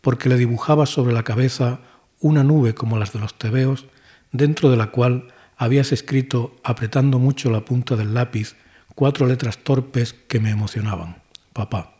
porque 0.00 0.28
le 0.28 0.36
dibujabas 0.36 0.90
sobre 0.90 1.14
la 1.14 1.22
cabeza 1.22 1.80
una 2.18 2.42
nube 2.42 2.74
como 2.74 2.98
las 2.98 3.12
de 3.12 3.20
los 3.20 3.38
tebeos, 3.38 3.86
dentro 4.32 4.70
de 4.70 4.76
la 4.76 4.88
cual 4.88 5.28
habías 5.56 5.92
escrito, 5.92 6.56
apretando 6.64 7.18
mucho 7.20 7.50
la 7.50 7.64
punta 7.64 7.94
del 7.94 8.12
lápiz, 8.12 8.56
cuatro 8.96 9.26
letras 9.26 9.58
torpes 9.58 10.12
que 10.12 10.40
me 10.40 10.50
emocionaban. 10.50 11.22
Papá. 11.52 11.94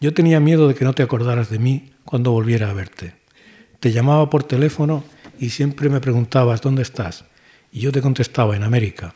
Yo 0.00 0.12
tenía 0.12 0.40
miedo 0.40 0.66
de 0.66 0.74
que 0.74 0.84
no 0.84 0.92
te 0.92 1.02
acordaras 1.02 1.48
de 1.48 1.58
mí 1.58 1.92
cuando 2.04 2.32
volviera 2.32 2.70
a 2.70 2.74
verte. 2.74 3.14
Te 3.78 3.92
llamaba 3.92 4.28
por 4.28 4.42
teléfono 4.42 5.04
y 5.38 5.50
siempre 5.50 5.88
me 5.88 6.00
preguntabas 6.00 6.60
dónde 6.60 6.82
estás. 6.82 7.24
Y 7.72 7.80
yo 7.80 7.92
te 7.92 8.02
contestaba 8.02 8.56
en 8.56 8.62
América. 8.62 9.14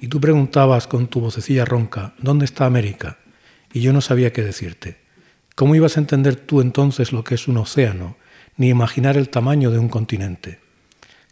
Y 0.00 0.08
tú 0.08 0.20
preguntabas 0.20 0.86
con 0.86 1.08
tu 1.08 1.20
vocecilla 1.20 1.64
ronca, 1.64 2.14
¿dónde 2.18 2.44
está 2.44 2.66
América? 2.66 3.18
Y 3.72 3.80
yo 3.80 3.92
no 3.92 4.00
sabía 4.00 4.32
qué 4.32 4.42
decirte. 4.42 4.98
¿Cómo 5.54 5.74
ibas 5.74 5.96
a 5.96 6.00
entender 6.00 6.36
tú 6.36 6.60
entonces 6.60 7.12
lo 7.12 7.24
que 7.24 7.34
es 7.34 7.48
un 7.48 7.58
océano, 7.58 8.16
ni 8.56 8.68
imaginar 8.68 9.16
el 9.16 9.28
tamaño 9.28 9.70
de 9.70 9.78
un 9.78 9.88
continente? 9.88 10.60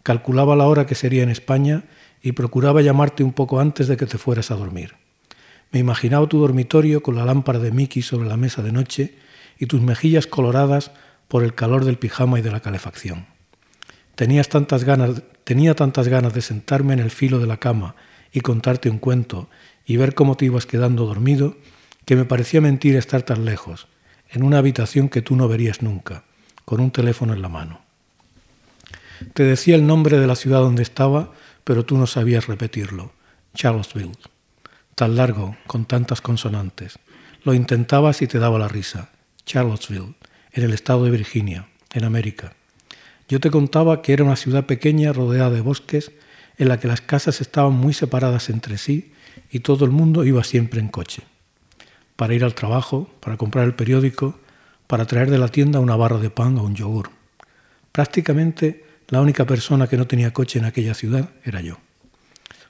calculaba 0.06 0.54
la 0.54 0.68
hora 0.68 0.86
que 0.86 0.94
sería 0.94 1.24
en 1.24 1.30
España 1.30 1.82
y 2.22 2.30
procuraba 2.30 2.80
llamarte 2.80 3.24
un 3.24 3.32
poco 3.32 3.58
antes 3.58 3.88
de 3.88 3.96
que 3.96 4.06
te 4.06 4.18
fueras 4.18 4.52
a 4.52 4.54
dormir. 4.54 4.94
Me 5.72 5.80
imaginaba 5.80 6.28
tu 6.28 6.38
dormitorio 6.38 7.02
con 7.02 7.16
la 7.16 7.24
lámpara 7.24 7.58
de 7.58 7.72
Mickey 7.72 8.02
sobre 8.02 8.28
la 8.28 8.36
mesa 8.36 8.62
de 8.62 8.70
noche 8.70 9.16
y 9.58 9.66
tus 9.66 9.80
mejillas 9.80 10.28
coloradas 10.28 10.92
por 11.26 11.42
el 11.42 11.56
calor 11.56 11.84
del 11.84 11.98
pijama 11.98 12.38
y 12.38 12.42
de 12.42 12.52
la 12.52 12.60
calefacción. 12.60 13.26
Tenías 14.16 14.48
tantas 14.48 14.84
ganas, 14.84 15.22
tenía 15.44 15.74
tantas 15.74 16.08
ganas 16.08 16.34
de 16.34 16.42
sentarme 16.42 16.94
en 16.94 17.00
el 17.00 17.10
filo 17.10 17.38
de 17.38 17.46
la 17.46 17.58
cama 17.58 17.94
y 18.32 18.40
contarte 18.40 18.90
un 18.90 18.98
cuento 18.98 19.48
y 19.86 19.98
ver 19.98 20.14
cómo 20.14 20.36
te 20.36 20.46
ibas 20.46 20.66
quedando 20.66 21.06
dormido, 21.06 21.56
que 22.06 22.16
me 22.16 22.24
parecía 22.24 22.60
mentir 22.60 22.96
estar 22.96 23.22
tan 23.22 23.44
lejos, 23.44 23.88
en 24.30 24.42
una 24.42 24.58
habitación 24.58 25.08
que 25.08 25.22
tú 25.22 25.36
no 25.36 25.48
verías 25.48 25.82
nunca, 25.82 26.24
con 26.64 26.80
un 26.80 26.90
teléfono 26.90 27.34
en 27.34 27.42
la 27.42 27.48
mano. 27.48 27.80
Te 29.34 29.44
decía 29.44 29.76
el 29.76 29.86
nombre 29.86 30.18
de 30.18 30.26
la 30.26 30.34
ciudad 30.34 30.60
donde 30.60 30.82
estaba, 30.82 31.32
pero 31.64 31.84
tú 31.84 31.96
no 31.96 32.06
sabías 32.06 32.46
repetirlo. 32.46 33.12
Charlottesville. 33.54 34.16
Tan 34.94 35.16
largo, 35.16 35.56
con 35.66 35.84
tantas 35.84 36.20
consonantes. 36.20 36.98
Lo 37.44 37.54
intentabas 37.54 38.22
y 38.22 38.26
te 38.26 38.38
daba 38.38 38.58
la 38.58 38.68
risa. 38.68 39.10
Charlottesville, 39.44 40.14
en 40.52 40.64
el 40.64 40.72
estado 40.72 41.04
de 41.04 41.10
Virginia, 41.10 41.68
en 41.92 42.04
América. 42.04 42.54
Yo 43.28 43.40
te 43.40 43.50
contaba 43.50 44.02
que 44.02 44.12
era 44.12 44.24
una 44.24 44.36
ciudad 44.36 44.66
pequeña 44.66 45.12
rodeada 45.12 45.50
de 45.50 45.60
bosques, 45.60 46.12
en 46.58 46.68
la 46.68 46.78
que 46.78 46.88
las 46.88 47.00
casas 47.00 47.40
estaban 47.40 47.72
muy 47.72 47.92
separadas 47.92 48.48
entre 48.48 48.78
sí 48.78 49.12
y 49.50 49.60
todo 49.60 49.84
el 49.84 49.90
mundo 49.90 50.24
iba 50.24 50.42
siempre 50.44 50.80
en 50.80 50.88
coche. 50.88 51.22
Para 52.16 52.34
ir 52.34 52.44
al 52.44 52.54
trabajo, 52.54 53.10
para 53.20 53.36
comprar 53.36 53.64
el 53.66 53.74
periódico, 53.74 54.38
para 54.86 55.06
traer 55.06 55.30
de 55.30 55.38
la 55.38 55.48
tienda 55.48 55.80
una 55.80 55.96
barra 55.96 56.18
de 56.18 56.30
pan 56.30 56.56
o 56.58 56.62
un 56.62 56.74
yogur. 56.74 57.10
Prácticamente 57.92 58.84
la 59.08 59.20
única 59.20 59.44
persona 59.44 59.86
que 59.86 59.96
no 59.96 60.06
tenía 60.06 60.32
coche 60.32 60.58
en 60.58 60.64
aquella 60.64 60.94
ciudad 60.94 61.30
era 61.44 61.60
yo. 61.60 61.78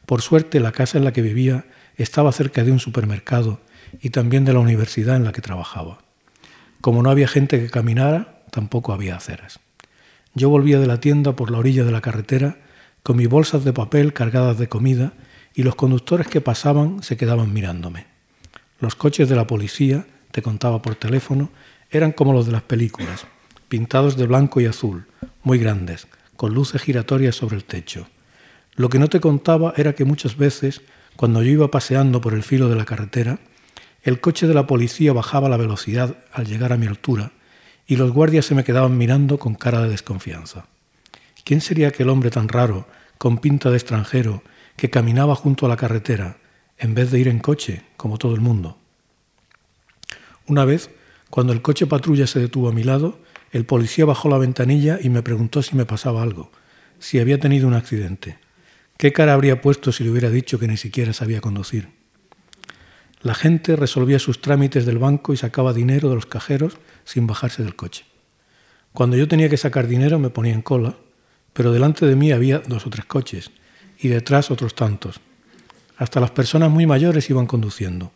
Por 0.07 0.23
suerte, 0.23 0.61
la 0.61 0.73
casa 0.73 0.99
en 0.99 1.05
la 1.05 1.13
que 1.13 1.23
vivía 1.23 1.67
estaba 1.97 2.33
cerca 2.33 2.65
de 2.65 2.73
un 2.73 2.79
supermercado 2.79 3.61
y 4.01 4.11
también 4.11 4.45
de 4.45 4.53
la 4.53 4.61
universidad 4.61 5.17
en 5.17 5.25
la 5.25 5.33
que 5.33 5.43
trabajaba. 5.43 5.99
Como 6.81 7.03
no 7.03 7.11
había 7.11 7.29
gente 7.29 7.61
que 7.61 7.71
caminara, 7.71 8.43
tampoco 8.51 8.93
había 8.93 9.17
aceras. 9.17 9.61
Yo 10.37 10.51
volvía 10.51 10.79
de 10.79 10.87
la 10.87 11.01
tienda 11.01 11.35
por 11.35 11.51
la 11.51 11.57
orilla 11.57 11.83
de 11.83 11.91
la 11.91 12.03
carretera 12.03 12.59
con 13.03 13.17
mis 13.17 13.27
bolsas 13.27 13.65
de 13.65 13.73
papel 13.73 14.13
cargadas 14.13 14.59
de 14.59 14.69
comida 14.69 15.15
y 15.55 15.63
los 15.63 15.77
conductores 15.77 16.27
que 16.27 16.43
pasaban 16.43 17.03
se 17.03 17.17
quedaban 17.17 17.55
mirándome. 17.55 18.05
Los 18.79 18.97
coches 18.97 19.31
de 19.31 19.35
la 19.35 19.47
policía, 19.47 20.07
te 20.33 20.43
contaba 20.43 20.83
por 20.83 20.95
teléfono, 20.95 21.49
eran 21.91 22.13
como 22.13 22.35
los 22.35 22.45
de 22.45 22.53
las 22.53 22.61
películas, 22.61 23.27
pintados 23.69 24.19
de 24.19 24.27
blanco 24.27 24.61
y 24.61 24.67
azul, 24.67 25.07
muy 25.43 25.59
grandes, 25.59 26.07
con 26.37 26.53
luces 26.53 26.83
giratorias 26.83 27.35
sobre 27.35 27.57
el 27.57 27.65
techo. 27.65 28.07
Lo 28.75 28.91
que 28.91 28.99
no 28.99 29.09
te 29.09 29.21
contaba 29.21 29.73
era 29.75 29.95
que 29.95 30.05
muchas 30.05 30.37
veces, 30.37 30.83
cuando 31.17 31.43
yo 31.43 31.51
iba 31.51 31.71
paseando 31.71 32.21
por 32.21 32.35
el 32.35 32.43
filo 32.43 32.69
de 32.69 32.77
la 32.77 32.85
carretera, 32.85 33.39
el 34.03 34.21
coche 34.21 34.47
de 34.47 34.53
la 34.53 34.67
policía 34.67 35.15
bajaba 35.15 35.49
la 35.49 35.57
velocidad 35.57 36.15
al 36.31 36.45
llegar 36.45 36.75
a 36.75 36.77
mi 36.77 36.87
altura 36.87 37.33
y 37.87 37.97
los 37.97 38.13
guardias 38.13 38.47
se 38.47 38.55
me 38.55 38.65
quedaban 38.65 38.99
mirando 38.99 39.39
con 39.39 39.55
cara 39.55 39.83
de 39.83 39.89
desconfianza. 39.89 40.67
¿Quién 41.45 41.61
sería 41.61 41.89
aquel 41.89 42.09
hombre 42.09 42.31
tan 42.31 42.49
raro, 42.49 42.89
con 43.19 43.39
pinta 43.39 43.71
de 43.71 43.77
extranjero, 43.77 44.43
que 44.77 44.91
caminaba 44.91 45.35
junto 45.35 45.67
a 45.67 45.69
la 45.69 45.77
carretera 45.77 46.39
en 46.79 46.95
vez 46.95 47.11
de 47.11 47.21
ir 47.21 47.29
en 47.29 47.39
coche, 47.39 47.85
como 47.97 48.19
todo 48.19 48.35
el 48.35 48.41
mundo? 48.41 48.79
Una 50.47 50.65
vez, 50.65 50.91
cuando 51.31 51.53
el 51.53 51.63
coche 51.63 51.87
patrulla 51.87 52.27
se 52.27 52.41
detuvo 52.41 52.69
a 52.69 52.73
mi 52.73 52.83
lado, 52.83 53.21
el 53.53 53.65
policía 53.65 54.05
bajó 54.05 54.29
la 54.29 54.39
ventanilla 54.39 54.99
y 55.01 55.09
me 55.09 55.23
preguntó 55.23 55.63
si 55.63 55.77
me 55.77 55.87
pasaba 55.87 56.23
algo, 56.23 56.51
si 56.99 57.19
había 57.21 57.39
tenido 57.39 57.69
un 57.69 57.75
accidente. 57.75 58.39
¿Qué 58.97 59.13
cara 59.13 59.35
habría 59.35 59.61
puesto 59.61 59.93
si 59.93 60.05
le 60.05 60.11
hubiera 60.11 60.31
dicho 60.31 60.59
que 60.59 60.69
ni 60.69 60.77
siquiera 60.77 61.13
sabía 61.13 61.41
conducir? 61.41 61.89
La 63.23 63.35
gente 63.35 63.77
resolvía 63.77 64.19
sus 64.19 64.41
trámites 64.41 64.87
del 64.87 64.99
banco 64.99 65.33
y 65.33 65.37
sacaba 65.37 65.73
dinero 65.73 66.09
de 66.09 66.17
los 66.17 66.27
cajeros 66.27 66.79
sin 67.05 67.27
bajarse 67.27 67.63
del 67.63 67.77
coche. 67.77 68.05
Cuando 68.93 69.17
yo 69.17 69.29
tenía 69.29 69.49
que 69.49 69.57
sacar 69.57 69.87
dinero 69.87 70.19
me 70.19 70.31
ponía 70.31 70.55
en 70.55 70.63
cola, 70.63 70.97
pero 71.53 71.73
delante 71.73 72.07
de 72.07 72.17
mí 72.17 72.33
había 72.33 72.59
dos 72.61 72.87
o 72.87 72.91
tres 72.91 73.07
coches 73.07 73.51
y 73.99 74.09
detrás 74.09 74.51
otros 74.51 74.75
tantos. 74.75 75.21
Hasta 75.97 76.21
las 76.21 76.31
personas 76.31 76.71
muy 76.71 76.87
mayores 76.87 77.31
iban 77.31 77.47
conduciendo. 77.47 78.13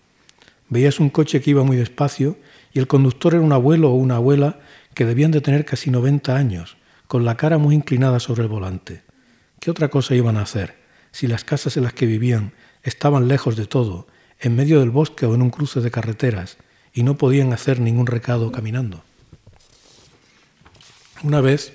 Veías 0.68 1.00
un 1.00 1.10
coche 1.10 1.40
que 1.40 1.50
iba 1.50 1.64
muy 1.64 1.76
despacio 1.76 2.38
y 2.72 2.78
el 2.78 2.86
conductor 2.86 3.34
era 3.34 3.42
un 3.42 3.52
abuelo 3.52 3.90
o 3.90 3.94
una 3.94 4.16
abuela 4.16 4.60
que 4.94 5.06
debían 5.06 5.30
de 5.30 5.40
tener 5.40 5.64
casi 5.64 5.90
90 5.90 6.36
años, 6.36 6.76
con 7.06 7.24
la 7.24 7.36
cara 7.36 7.58
muy 7.58 7.74
inclinada 7.74 8.20
sobre 8.20 8.42
el 8.42 8.48
volante. 8.48 9.02
¿Qué 9.58 9.70
otra 9.70 9.88
cosa 9.88 10.14
iban 10.14 10.36
a 10.36 10.42
hacer 10.42 10.76
si 11.12 11.26
las 11.26 11.44
casas 11.44 11.76
en 11.76 11.84
las 11.84 11.92
que 11.92 12.06
vivían 12.06 12.52
estaban 12.82 13.28
lejos 13.28 13.56
de 13.56 13.66
todo, 13.66 14.06
en 14.40 14.56
medio 14.56 14.80
del 14.80 14.90
bosque 14.90 15.26
o 15.26 15.34
en 15.34 15.42
un 15.42 15.50
cruce 15.50 15.80
de 15.80 15.90
carreteras, 15.90 16.56
y 16.92 17.02
no 17.02 17.16
podían 17.16 17.52
hacer 17.52 17.80
ningún 17.80 18.06
recado 18.06 18.50
caminando? 18.50 19.02
Una 21.22 21.40
vez 21.40 21.72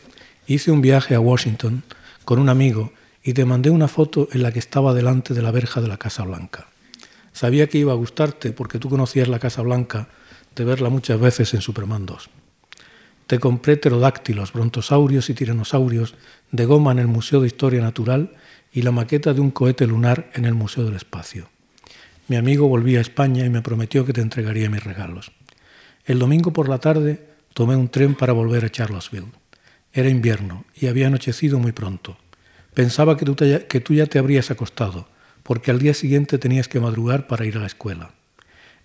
hice 0.48 0.72
un 0.72 0.82
viaje 0.82 1.16
a 1.16 1.20
Washington 1.20 1.84
con 2.24 2.40
un 2.40 2.50
amigo 2.50 2.92
y 3.24 3.34
te 3.34 3.46
mandé 3.46 3.70
una 3.70 3.88
foto 3.88 4.28
en 4.32 4.44
la 4.44 4.52
que 4.52 4.60
estaba 4.60 4.94
delante 4.94 5.34
de 5.34 5.42
la 5.42 5.52
verja 5.52 5.82
de 5.82 5.88
la 5.88 5.98
Casa 5.98 6.24
Blanca. 6.24 6.68
Sabía 7.34 7.68
que 7.68 7.78
iba 7.78 7.92
a 7.92 7.96
gustarte 7.96 8.52
porque 8.52 8.80
tú 8.80 8.90
conocías 8.90 9.28
la 9.28 9.40
Casa 9.40 9.62
Blanca 9.62 10.08
de 10.56 10.64
verla 10.64 10.90
muchas 10.90 11.20
veces 11.20 11.54
en 11.54 11.62
Superman 11.62 12.06
2. 12.06 12.30
Te 13.28 13.40
compré 13.40 13.78
pterodáctilos, 13.78 14.54
brontosaurios 14.54 15.30
y 15.30 15.34
tiranosaurios 15.34 16.16
de 16.52 16.66
goma 16.66 16.92
en 16.92 17.00
el 17.00 17.08
Museo 17.08 17.42
de 17.42 17.48
Historia 17.48 17.82
Natural 17.82 18.36
y 18.72 18.84
la 18.84 18.92
maqueta 18.92 19.34
de 19.34 19.42
un 19.42 19.52
cohete 19.52 19.88
lunar 19.88 20.30
en 20.34 20.46
el 20.46 20.54
Museo 20.54 20.86
del 20.86 20.96
Espacio. 20.96 21.50
Mi 22.28 22.38
amigo 22.38 22.68
volvía 22.68 22.98
a 22.98 23.02
España 23.02 23.46
y 23.46 23.50
me 23.50 23.62
prometió 23.62 24.06
que 24.06 24.14
te 24.14 24.22
entregaría 24.22 24.70
mis 24.70 24.84
regalos. 24.84 25.32
El 26.06 26.18
domingo 26.18 26.54
por 26.54 26.70
la 26.70 26.80
tarde 26.80 27.28
tomé 27.54 27.76
un 27.76 27.90
tren 27.90 28.16
para 28.16 28.34
volver 28.34 28.66
a 28.66 28.72
Charlottesville. 28.72 29.32
Era 29.94 30.10
invierno 30.10 30.66
y 30.74 30.88
había 30.88 31.08
anochecido 31.08 31.60
muy 31.60 31.72
pronto. 31.72 32.18
Pensaba 32.74 33.16
que 33.16 33.26
tú, 33.26 33.36
que 33.36 33.80
tú 33.80 33.94
ya 33.94 34.08
te 34.08 34.18
habrías 34.18 34.50
acostado, 34.50 35.08
porque 35.44 35.70
al 35.70 35.80
día 35.80 35.94
siguiente 35.94 36.40
tenías 36.40 36.68
que 36.68 36.80
madrugar 36.80 37.28
para 37.28 37.46
ir 37.46 37.58
a 37.58 37.62
la 37.62 37.68
escuela. 37.68 38.12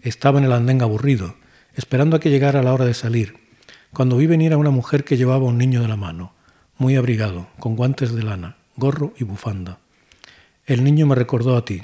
Estaba 0.03 0.39
en 0.39 0.45
el 0.45 0.53
andén 0.53 0.83
aburrido, 0.83 1.37
esperando 1.75 2.17
a 2.17 2.21
que 2.21 2.31
llegara 2.31 2.63
la 2.63 2.75
hora 2.75 2.85
de 2.85 2.95
salir, 2.95 3.39
cuando 3.93 4.19
vi 4.19 4.27
venir 4.27 4.53
a 4.53 4.59
una 4.59 4.71
mujer 4.71 5.05
que 5.05 5.17
llevaba 5.17 5.47
un 5.47 5.59
niño 5.59 5.81
de 5.81 5.89
la 5.89 5.97
mano, 5.97 6.35
muy 6.77 6.97
abrigado, 6.97 7.49
con 7.59 7.75
guantes 7.75 8.13
de 8.15 8.23
lana, 8.23 8.57
gorro 8.77 9.15
y 9.19 9.25
bufanda. 9.25 9.79
El 10.67 10.85
niño 10.85 11.07
me 11.07 11.15
recordó 11.15 11.57
a 11.57 11.65
ti, 11.65 11.83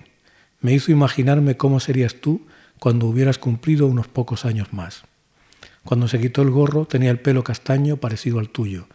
me 0.61 0.73
hizo 0.73 0.93
imaginarme 0.93 1.57
cómo 1.57 1.81
serías 1.81 2.21
tú 2.21 2.47
cuando 2.79 3.07
hubieras 3.07 3.39
cumplido 3.39 3.87
unos 3.87 4.09
pocos 4.09 4.45
años 4.45 4.73
más. 4.73 5.05
Cuando 5.85 6.09
se 6.09 6.21
quitó 6.21 6.43
el 6.43 6.51
gorro 6.51 6.87
tenía 6.87 7.11
el 7.11 7.21
pelo 7.21 7.45
castaño 7.45 7.99
parecido 7.99 8.39
al 8.39 8.49
tuyo, 8.49 8.89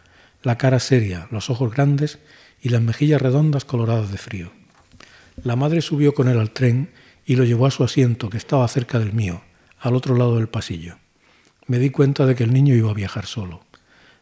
la 0.44 0.58
cara 0.58 0.80
seria, 0.80 1.28
los 1.32 1.50
ojos 1.50 1.74
grandes 1.74 2.20
y 2.62 2.70
las 2.70 2.82
mejillas 2.82 3.22
redondas 3.22 3.66
coloradas 3.66 4.12
de 4.12 4.18
frío. 4.18 4.52
La 5.44 5.56
madre 5.56 5.82
subió 5.82 6.14
con 6.14 6.28
él 6.28 6.40
al 6.40 6.52
tren 6.52 6.92
y 7.26 7.36
lo 7.36 7.44
llevó 7.44 7.66
a 7.66 7.72
su 7.72 7.84
asiento, 7.84 8.30
que 8.30 8.38
estaba 8.38 8.68
cerca 8.68 9.00
del 9.00 9.14
mío, 9.14 9.42
al 9.80 9.96
otro 9.96 10.16
lado 10.16 10.36
del 10.36 10.50
pasillo. 10.50 10.98
Me 11.68 11.80
di 11.80 11.90
cuenta 11.90 12.26
de 12.26 12.36
que 12.36 12.44
el 12.44 12.54
niño 12.54 12.76
iba 12.76 12.92
a 12.92 12.96
viajar 12.96 13.26
solo. 13.26 13.64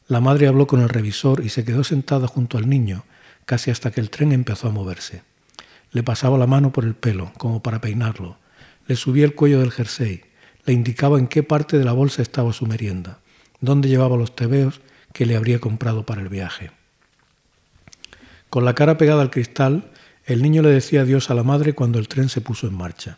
La 0.08 0.22
madre 0.22 0.48
habló 0.48 0.68
con 0.68 0.82
el 0.82 0.90
revisor 0.90 1.44
y 1.44 1.50
se 1.50 1.64
quedó 1.64 1.84
sentada 1.84 2.28
junto 2.28 2.58
al 2.58 2.70
niño, 2.70 3.06
casi 3.46 3.72
hasta 3.72 3.92
que 3.92 4.02
el 4.02 4.10
tren 4.10 4.32
empezó 4.32 4.68
a 4.68 4.72
moverse. 4.72 5.24
Le 5.92 6.04
pasaba 6.04 6.38
la 6.38 6.48
mano 6.48 6.72
por 6.72 6.86
el 6.86 6.96
pelo, 6.96 7.32
como 7.38 7.62
para 7.62 7.82
peinarlo. 7.82 8.38
Le 8.88 8.96
subía 8.96 9.26
el 9.26 9.36
cuello 9.36 9.60
del 9.60 9.72
jersey. 9.72 10.22
Le 10.66 10.74
indicaba 10.74 11.18
en 11.18 11.28
qué 11.28 11.44
parte 11.44 11.78
de 11.78 11.86
la 11.86 11.94
bolsa 11.94 12.22
estaba 12.22 12.54
su 12.54 12.66
merienda, 12.68 13.20
dónde 13.62 13.90
llevaba 13.90 14.18
los 14.18 14.36
tebeos 14.36 14.82
que 15.14 15.26
le 15.26 15.36
habría 15.36 15.60
comprado 15.60 16.06
para 16.06 16.22
el 16.22 16.30
viaje. 16.30 16.72
Con 18.50 18.66
la 18.66 18.76
cara 18.76 18.98
pegada 18.98 19.22
al 19.22 19.32
cristal, 19.32 19.92
el 20.26 20.42
niño 20.42 20.62
le 20.62 20.70
decía 20.70 21.02
adiós 21.02 21.30
a 21.30 21.34
la 21.34 21.44
madre 21.44 21.74
cuando 21.74 21.98
el 22.00 22.08
tren 22.08 22.30
se 22.30 22.42
puso 22.42 22.68
en 22.68 22.76
marcha. 22.76 23.18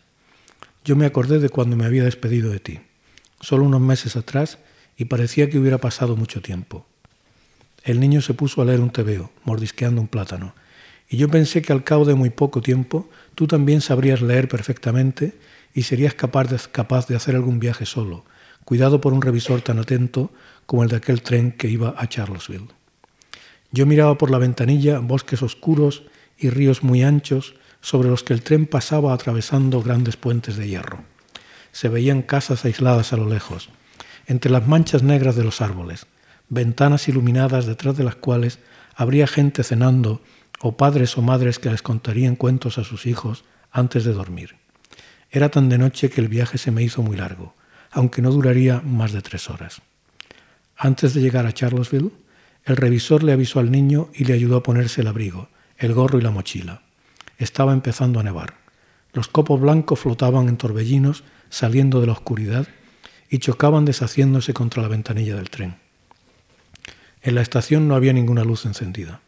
Yo 0.83 0.95
me 0.95 1.05
acordé 1.05 1.39
de 1.39 1.49
cuando 1.49 1.75
me 1.75 1.85
había 1.85 2.03
despedido 2.03 2.51
de 2.51 2.59
ti, 2.59 2.79
solo 3.39 3.65
unos 3.65 3.81
meses 3.81 4.15
atrás, 4.15 4.59
y 4.97 5.05
parecía 5.05 5.49
que 5.49 5.59
hubiera 5.59 5.77
pasado 5.77 6.15
mucho 6.15 6.41
tiempo. 6.41 6.85
El 7.83 7.99
niño 7.99 8.21
se 8.21 8.33
puso 8.33 8.61
a 8.61 8.65
leer 8.65 8.79
un 8.79 8.91
tebeo, 8.91 9.31
mordisqueando 9.43 10.01
un 10.01 10.07
plátano, 10.07 10.53
y 11.11 11.17
yo 11.17 11.27
pensé 11.27 11.61
que 11.61 11.73
al 11.73 11.83
cabo 11.83 12.05
de 12.05 12.15
muy 12.15 12.29
poco 12.29 12.61
tiempo 12.61 13.09
tú 13.35 13.45
también 13.45 13.81
sabrías 13.81 14.21
leer 14.21 14.47
perfectamente 14.47 15.37
y 15.73 15.83
serías 15.83 16.13
capaz 16.13 16.45
de, 16.45 16.57
capaz 16.71 17.07
de 17.07 17.17
hacer 17.17 17.35
algún 17.35 17.59
viaje 17.59 17.85
solo, 17.85 18.23
cuidado 18.63 19.01
por 19.01 19.11
un 19.11 19.21
revisor 19.21 19.61
tan 19.61 19.77
atento 19.77 20.31
como 20.65 20.83
el 20.83 20.89
de 20.89 20.95
aquel 20.95 21.21
tren 21.21 21.51
que 21.51 21.67
iba 21.67 21.93
a 21.97 22.07
Charlottesville. 22.07 22.69
Yo 23.71 23.85
miraba 23.85 24.17
por 24.17 24.31
la 24.31 24.37
ventanilla 24.37 24.99
bosques 24.99 25.43
oscuros 25.43 26.03
y 26.37 26.49
ríos 26.49 26.81
muy 26.81 27.03
anchos 27.03 27.55
sobre 27.81 28.07
los 28.07 28.23
que 28.23 28.31
el 28.31 28.41
tren 28.41 28.65
pasaba 28.65 29.13
atravesando 29.13 29.83
grandes 29.83 30.15
puentes 30.15 30.55
de 30.55 30.69
hierro. 30.69 31.03
Se 31.73 31.89
veían 31.89 32.21
casas 32.21 32.63
aisladas 32.63 33.11
a 33.11 33.17
lo 33.17 33.27
lejos, 33.27 33.69
entre 34.27 34.49
las 34.49 34.65
manchas 34.65 35.03
negras 35.03 35.35
de 35.35 35.43
los 35.43 35.59
árboles, 35.59 36.05
ventanas 36.47 37.09
iluminadas 37.09 37.65
detrás 37.65 37.97
de 37.97 38.05
las 38.05 38.15
cuales 38.15 38.59
habría 38.95 39.27
gente 39.27 39.63
cenando 39.65 40.21
o 40.61 40.77
padres 40.77 41.17
o 41.17 41.21
madres 41.21 41.59
que 41.59 41.69
les 41.69 41.81
contarían 41.81 42.35
cuentos 42.35 42.77
a 42.77 42.83
sus 42.83 43.05
hijos 43.05 43.43
antes 43.71 44.03
de 44.03 44.13
dormir. 44.13 44.55
Era 45.31 45.49
tan 45.49 45.69
de 45.69 45.77
noche 45.77 46.09
que 46.09 46.21
el 46.21 46.27
viaje 46.27 46.57
se 46.57 46.71
me 46.71 46.83
hizo 46.83 47.01
muy 47.01 47.17
largo, 47.17 47.55
aunque 47.89 48.21
no 48.21 48.31
duraría 48.31 48.81
más 48.81 49.11
de 49.11 49.21
tres 49.21 49.49
horas. 49.49 49.81
Antes 50.77 51.13
de 51.13 51.21
llegar 51.21 51.45
a 51.45 51.53
Charlottesville, 51.53 52.11
el 52.65 52.77
revisor 52.77 53.23
le 53.23 53.31
avisó 53.31 53.59
al 53.59 53.71
niño 53.71 54.09
y 54.13 54.25
le 54.25 54.33
ayudó 54.33 54.57
a 54.57 54.63
ponerse 54.63 55.01
el 55.01 55.07
abrigo, 55.07 55.49
el 55.77 55.93
gorro 55.93 56.19
y 56.19 56.21
la 56.21 56.31
mochila. 56.31 56.83
Estaba 57.37 57.73
empezando 57.73 58.19
a 58.19 58.23
nevar. 58.23 58.55
Los 59.13 59.27
copos 59.27 59.59
blancos 59.59 59.99
flotaban 59.99 60.47
en 60.47 60.57
torbellinos 60.57 61.23
saliendo 61.49 62.01
de 62.01 62.07
la 62.07 62.13
oscuridad 62.13 62.67
y 63.29 63.39
chocaban 63.39 63.85
deshaciéndose 63.85 64.53
contra 64.53 64.81
la 64.81 64.89
ventanilla 64.89 65.35
del 65.35 65.49
tren. 65.49 65.77
En 67.21 67.35
la 67.35 67.41
estación 67.41 67.87
no 67.87 67.95
había 67.95 68.13
ninguna 68.13 68.43
luz 68.43 68.65
encendida. 68.65 69.21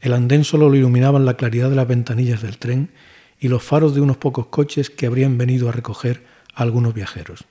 El 0.00 0.12
andén 0.12 0.44
solo 0.44 0.68
lo 0.68 0.76
iluminaban 0.76 1.24
la 1.24 1.34
claridad 1.34 1.70
de 1.70 1.76
las 1.76 1.88
ventanillas 1.88 2.42
del 2.42 2.58
tren 2.58 2.90
y 3.38 3.48
los 3.48 3.62
faros 3.62 3.94
de 3.94 4.00
unos 4.00 4.16
pocos 4.16 4.46
coches 4.46 4.90
que 4.90 5.06
habrían 5.06 5.38
venido 5.38 5.68
a 5.68 5.72
recoger 5.72 6.24
a 6.54 6.62
algunos 6.62 6.94
viajeros. 6.94 7.44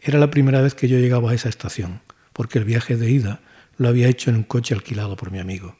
Era 0.00 0.18
la 0.18 0.30
primera 0.30 0.60
vez 0.60 0.74
que 0.74 0.88
yo 0.88 0.98
llegaba 0.98 1.30
a 1.30 1.34
esa 1.34 1.48
estación, 1.48 2.00
porque 2.32 2.58
el 2.58 2.64
viaje 2.64 2.96
de 2.96 3.10
ida 3.10 3.40
lo 3.76 3.88
había 3.88 4.08
hecho 4.08 4.30
en 4.30 4.36
un 4.36 4.42
coche 4.44 4.74
alquilado 4.74 5.16
por 5.16 5.30
mi 5.30 5.38
amigo. 5.38 5.76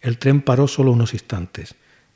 El 0.00 0.18
tren 0.18 0.40
paró 0.40 0.68
solo 0.68 0.92
unos 0.92 1.12
instantes. 1.12 1.74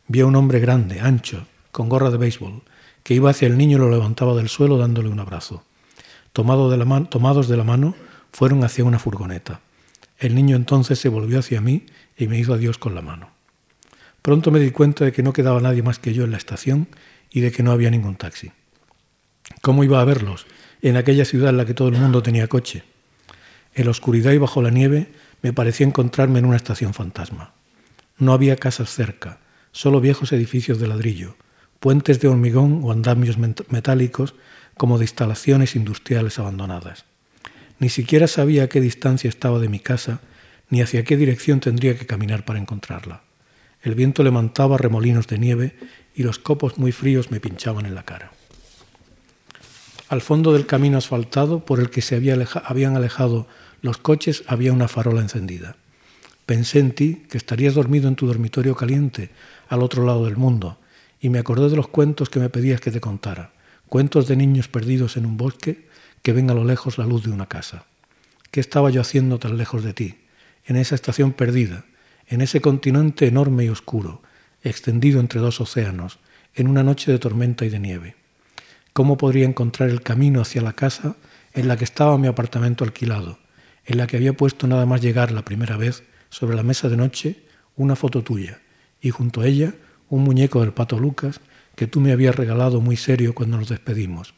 Vi 0.08 0.20
a 0.20 0.26
un 0.26 0.36
hombre 0.36 0.60
grande, 0.60 1.00
ancho, 1.00 1.46
con 1.72 1.88
gorra 1.88 2.10
de 2.10 2.18
béisbol, 2.18 2.62
que 3.02 3.14
iba 3.14 3.30
hacia 3.30 3.46
el 3.46 3.56
niño 3.56 3.76
y 3.76 3.80
lo 3.80 3.90
levantaba 3.90 4.34
del 4.34 4.48
suelo 4.48 4.78
dándole 4.78 5.08
un 5.08 5.20
abrazo. 5.20 5.64
Tomados 6.32 6.70
de 6.70 7.56
la 7.56 7.64
mano, 7.64 7.94
fueron 8.32 8.64
hacia 8.64 8.84
una 8.84 8.98
furgoneta. 8.98 9.60
El 10.18 10.34
niño 10.34 10.56
entonces 10.56 10.98
se 10.98 11.08
volvió 11.08 11.38
hacia 11.38 11.60
mí 11.60 11.86
y 12.16 12.28
me 12.28 12.38
hizo 12.38 12.54
adiós 12.54 12.78
con 12.78 12.94
la 12.94 13.02
mano. 13.02 13.30
Pronto 14.22 14.50
me 14.50 14.60
di 14.60 14.70
cuenta 14.70 15.04
de 15.04 15.12
que 15.12 15.22
no 15.22 15.32
quedaba 15.32 15.60
nadie 15.60 15.82
más 15.82 15.98
que 15.98 16.14
yo 16.14 16.24
en 16.24 16.30
la 16.30 16.36
estación 16.36 16.88
y 17.30 17.40
de 17.40 17.52
que 17.52 17.62
no 17.62 17.72
había 17.72 17.90
ningún 17.90 18.16
taxi. 18.16 18.52
¿Cómo 19.62 19.84
iba 19.84 20.00
a 20.00 20.04
verlos 20.04 20.46
en 20.82 20.96
aquella 20.96 21.24
ciudad 21.24 21.50
en 21.50 21.58
la 21.58 21.66
que 21.66 21.74
todo 21.74 21.88
el 21.88 21.96
mundo 21.96 22.22
tenía 22.22 22.48
coche? 22.48 22.84
En 23.74 23.84
la 23.84 23.90
oscuridad 23.90 24.32
y 24.32 24.38
bajo 24.38 24.62
la 24.62 24.70
nieve 24.70 25.12
me 25.42 25.52
parecía 25.52 25.86
encontrarme 25.86 26.38
en 26.38 26.46
una 26.46 26.56
estación 26.56 26.94
fantasma. 26.94 27.52
No 28.18 28.32
había 28.32 28.56
casas 28.56 28.90
cerca, 28.90 29.38
solo 29.70 30.00
viejos 30.00 30.32
edificios 30.32 30.80
de 30.80 30.88
ladrillo, 30.88 31.36
puentes 31.78 32.20
de 32.20 32.28
hormigón 32.28 32.80
o 32.82 32.90
andamios 32.90 33.36
metálicos 33.38 34.34
como 34.76 34.98
de 34.98 35.04
instalaciones 35.04 35.76
industriales 35.76 36.38
abandonadas. 36.38 37.04
Ni 37.78 37.88
siquiera 37.88 38.26
sabía 38.26 38.64
a 38.64 38.68
qué 38.68 38.80
distancia 38.80 39.28
estaba 39.28 39.58
de 39.58 39.68
mi 39.68 39.80
casa 39.80 40.20
ni 40.70 40.80
hacia 40.80 41.04
qué 41.04 41.16
dirección 41.16 41.60
tendría 41.60 41.96
que 41.96 42.06
caminar 42.06 42.44
para 42.44 42.58
encontrarla. 42.58 43.22
El 43.82 43.94
viento 43.94 44.22
levantaba 44.22 44.78
remolinos 44.78 45.26
de 45.28 45.38
nieve 45.38 45.76
y 46.14 46.22
los 46.22 46.38
copos 46.38 46.78
muy 46.78 46.92
fríos 46.92 47.30
me 47.30 47.40
pinchaban 47.40 47.86
en 47.86 47.94
la 47.94 48.04
cara. 48.04 48.32
Al 50.08 50.20
fondo 50.20 50.52
del 50.52 50.66
camino 50.66 50.98
asfaltado 50.98 51.64
por 51.64 51.80
el 51.80 51.90
que 51.90 52.02
se 52.02 52.16
habían 52.16 52.96
alejado 52.96 53.46
los 53.82 53.98
coches 53.98 54.44
había 54.46 54.72
una 54.72 54.88
farola 54.88 55.20
encendida. 55.20 55.76
Pensé 56.46 56.78
en 56.78 56.92
ti, 56.92 57.26
que 57.28 57.38
estarías 57.38 57.74
dormido 57.74 58.08
en 58.08 58.16
tu 58.16 58.26
dormitorio 58.26 58.76
caliente, 58.76 59.30
al 59.68 59.82
otro 59.82 60.04
lado 60.04 60.24
del 60.24 60.36
mundo, 60.36 60.78
y 61.20 61.28
me 61.28 61.40
acordé 61.40 61.68
de 61.68 61.76
los 61.76 61.88
cuentos 61.88 62.30
que 62.30 62.38
me 62.38 62.48
pedías 62.48 62.80
que 62.80 62.92
te 62.92 63.00
contara, 63.00 63.52
cuentos 63.88 64.28
de 64.28 64.36
niños 64.36 64.68
perdidos 64.68 65.16
en 65.16 65.26
un 65.26 65.36
bosque 65.36 65.86
que 66.22 66.32
ven 66.32 66.50
a 66.50 66.54
lo 66.54 66.64
lejos 66.64 66.98
la 66.98 67.06
luz 67.06 67.24
de 67.24 67.30
una 67.30 67.46
casa. 67.46 67.84
¿Qué 68.50 68.60
estaba 68.60 68.90
yo 68.90 69.00
haciendo 69.00 69.38
tan 69.38 69.56
lejos 69.56 69.84
de 69.84 69.94
ti? 69.94 70.16
en 70.66 70.76
esa 70.76 70.94
estación 70.94 71.32
perdida, 71.32 71.84
en 72.26 72.40
ese 72.40 72.60
continente 72.60 73.26
enorme 73.26 73.64
y 73.64 73.68
oscuro, 73.68 74.22
extendido 74.62 75.20
entre 75.20 75.40
dos 75.40 75.60
océanos, 75.60 76.18
en 76.54 76.68
una 76.68 76.82
noche 76.82 77.12
de 77.12 77.18
tormenta 77.18 77.64
y 77.64 77.68
de 77.68 77.78
nieve. 77.78 78.16
¿Cómo 78.92 79.16
podría 79.16 79.46
encontrar 79.46 79.88
el 79.88 80.02
camino 80.02 80.40
hacia 80.40 80.62
la 80.62 80.72
casa 80.72 81.16
en 81.52 81.68
la 81.68 81.76
que 81.76 81.84
estaba 81.84 82.18
mi 82.18 82.26
apartamento 82.26 82.84
alquilado, 82.84 83.38
en 83.84 83.98
la 83.98 84.06
que 84.06 84.16
había 84.16 84.36
puesto 84.36 84.66
nada 84.66 84.86
más 84.86 85.00
llegar 85.00 85.30
la 85.30 85.44
primera 85.44 85.76
vez 85.76 86.02
sobre 86.28 86.56
la 86.56 86.62
mesa 86.62 86.88
de 86.88 86.96
noche 86.96 87.44
una 87.76 87.94
foto 87.94 88.22
tuya 88.22 88.60
y 89.00 89.10
junto 89.10 89.42
a 89.42 89.46
ella 89.46 89.74
un 90.08 90.24
muñeco 90.24 90.60
del 90.60 90.72
pato 90.72 90.98
Lucas 90.98 91.40
que 91.76 91.86
tú 91.86 92.00
me 92.00 92.10
habías 92.10 92.34
regalado 92.34 92.80
muy 92.80 92.96
serio 92.96 93.34
cuando 93.34 93.58
nos 93.58 93.68
despedimos, 93.68 94.34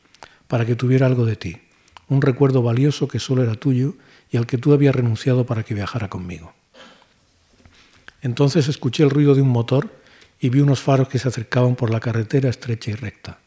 para 0.49 0.67
que 0.67 0.75
tuviera 0.75 1.07
algo 1.07 1.25
de 1.25 1.37
ti, 1.37 1.57
un 2.09 2.23
recuerdo 2.23 2.63
valioso 2.63 3.09
que 3.09 3.19
solo 3.19 3.43
era 3.43 3.55
tuyo 3.55 3.95
y 4.31 4.37
al 4.37 4.47
que 4.47 4.59
tú 4.59 4.73
habías 4.73 4.95
renunciado 4.95 5.47
para 5.47 5.63
que 5.63 5.75
viajara 5.75 6.09
conmigo. 6.09 6.53
Entonces 8.23 8.69
escuché 8.69 9.03
el 9.05 9.11
ruido 9.11 9.35
de 9.35 9.43
un 9.43 9.49
motor 9.49 9.91
y 10.41 10.49
vi 10.49 10.61
unos 10.61 10.81
faros 10.81 11.09
que 11.09 11.19
se 11.19 11.29
acercaban 11.29 11.77
por 11.77 11.91
la 11.91 12.01
carretera 12.01 12.49
estrecha 12.49 12.91
y 12.91 12.95
recta. 12.95 13.39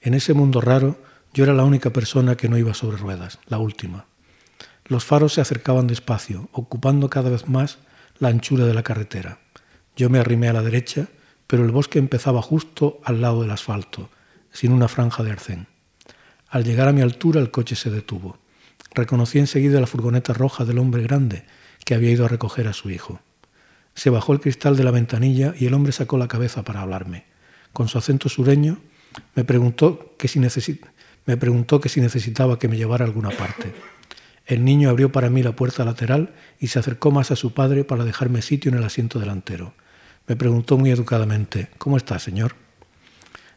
En 0.00 0.14
ese 0.14 0.34
mundo 0.34 0.60
raro 0.60 0.98
yo 1.34 1.44
era 1.44 1.52
la 1.52 1.64
única 1.64 1.90
persona 1.90 2.36
que 2.36 2.48
no 2.48 2.56
iba 2.56 2.74
sobre 2.74 2.96
ruedas, 2.96 3.38
la 3.46 3.58
última. 3.58 4.06
Los 4.86 5.04
faros 5.04 5.34
se 5.34 5.40
acercaban 5.40 5.86
despacio, 5.86 6.48
ocupando 6.52 7.10
cada 7.10 7.30
vez 7.30 7.48
más 7.48 7.78
la 8.18 8.28
anchura 8.28 8.64
de 8.64 8.74
la 8.74 8.82
carretera. 8.82 9.40
Yo 9.96 10.08
me 10.08 10.18
arrimé 10.18 10.48
a 10.48 10.52
la 10.52 10.62
derecha, 10.62 11.08
pero 11.46 11.64
el 11.64 11.72
bosque 11.72 11.98
empezaba 11.98 12.40
justo 12.40 13.00
al 13.04 13.20
lado 13.20 13.42
del 13.42 13.50
asfalto, 13.50 14.10
sin 14.52 14.72
una 14.72 14.88
franja 14.88 15.22
de 15.22 15.32
arcén. 15.32 15.66
Al 16.48 16.64
llegar 16.64 16.88
a 16.88 16.92
mi 16.92 17.00
altura 17.00 17.40
el 17.40 17.50
coche 17.50 17.76
se 17.76 17.90
detuvo. 17.90 18.38
Reconocí 18.94 19.38
enseguida 19.38 19.80
la 19.80 19.86
furgoneta 19.86 20.32
roja 20.32 20.64
del 20.64 20.78
hombre 20.78 21.02
grande 21.02 21.44
que 21.84 21.94
había 21.94 22.10
ido 22.10 22.24
a 22.24 22.28
recoger 22.28 22.68
a 22.68 22.72
su 22.72 22.90
hijo. 22.90 23.20
Se 23.94 24.10
bajó 24.10 24.32
el 24.32 24.40
cristal 24.40 24.76
de 24.76 24.84
la 24.84 24.90
ventanilla 24.90 25.54
y 25.58 25.66
el 25.66 25.74
hombre 25.74 25.92
sacó 25.92 26.18
la 26.18 26.28
cabeza 26.28 26.62
para 26.64 26.82
hablarme. 26.82 27.24
Con 27.72 27.88
su 27.88 27.98
acento 27.98 28.28
sureño 28.28 28.78
Me 29.34 29.44
preguntó 29.44 30.14
que 30.18 30.28
si, 30.28 30.40
me 31.24 31.36
preguntó 31.36 31.80
que 31.80 31.88
si 31.88 32.00
necesitaba 32.00 32.58
que 32.58 32.68
me 32.68 32.76
llevara 32.76 33.04
a 33.04 33.08
alguna 33.08 33.30
parte. 33.30 33.72
El 34.46 34.64
niño 34.64 34.90
abrió 34.90 35.10
para 35.10 35.30
mí 35.30 35.42
la 35.42 35.56
puerta 35.56 35.84
lateral 35.84 36.34
y 36.60 36.68
se 36.68 36.78
acercó 36.78 37.10
más 37.10 37.30
a 37.30 37.36
su 37.36 37.52
padre 37.52 37.84
para 37.84 38.04
dejarme 38.04 38.42
sitio 38.42 38.70
en 38.70 38.78
el 38.78 38.84
asiento 38.84 39.18
delantero. 39.18 39.74
Me 40.26 40.36
preguntó 40.36 40.78
muy 40.78 40.90
educadamente, 40.90 41.68
¿Cómo 41.78 41.96
está, 41.96 42.18
señor? 42.18 42.54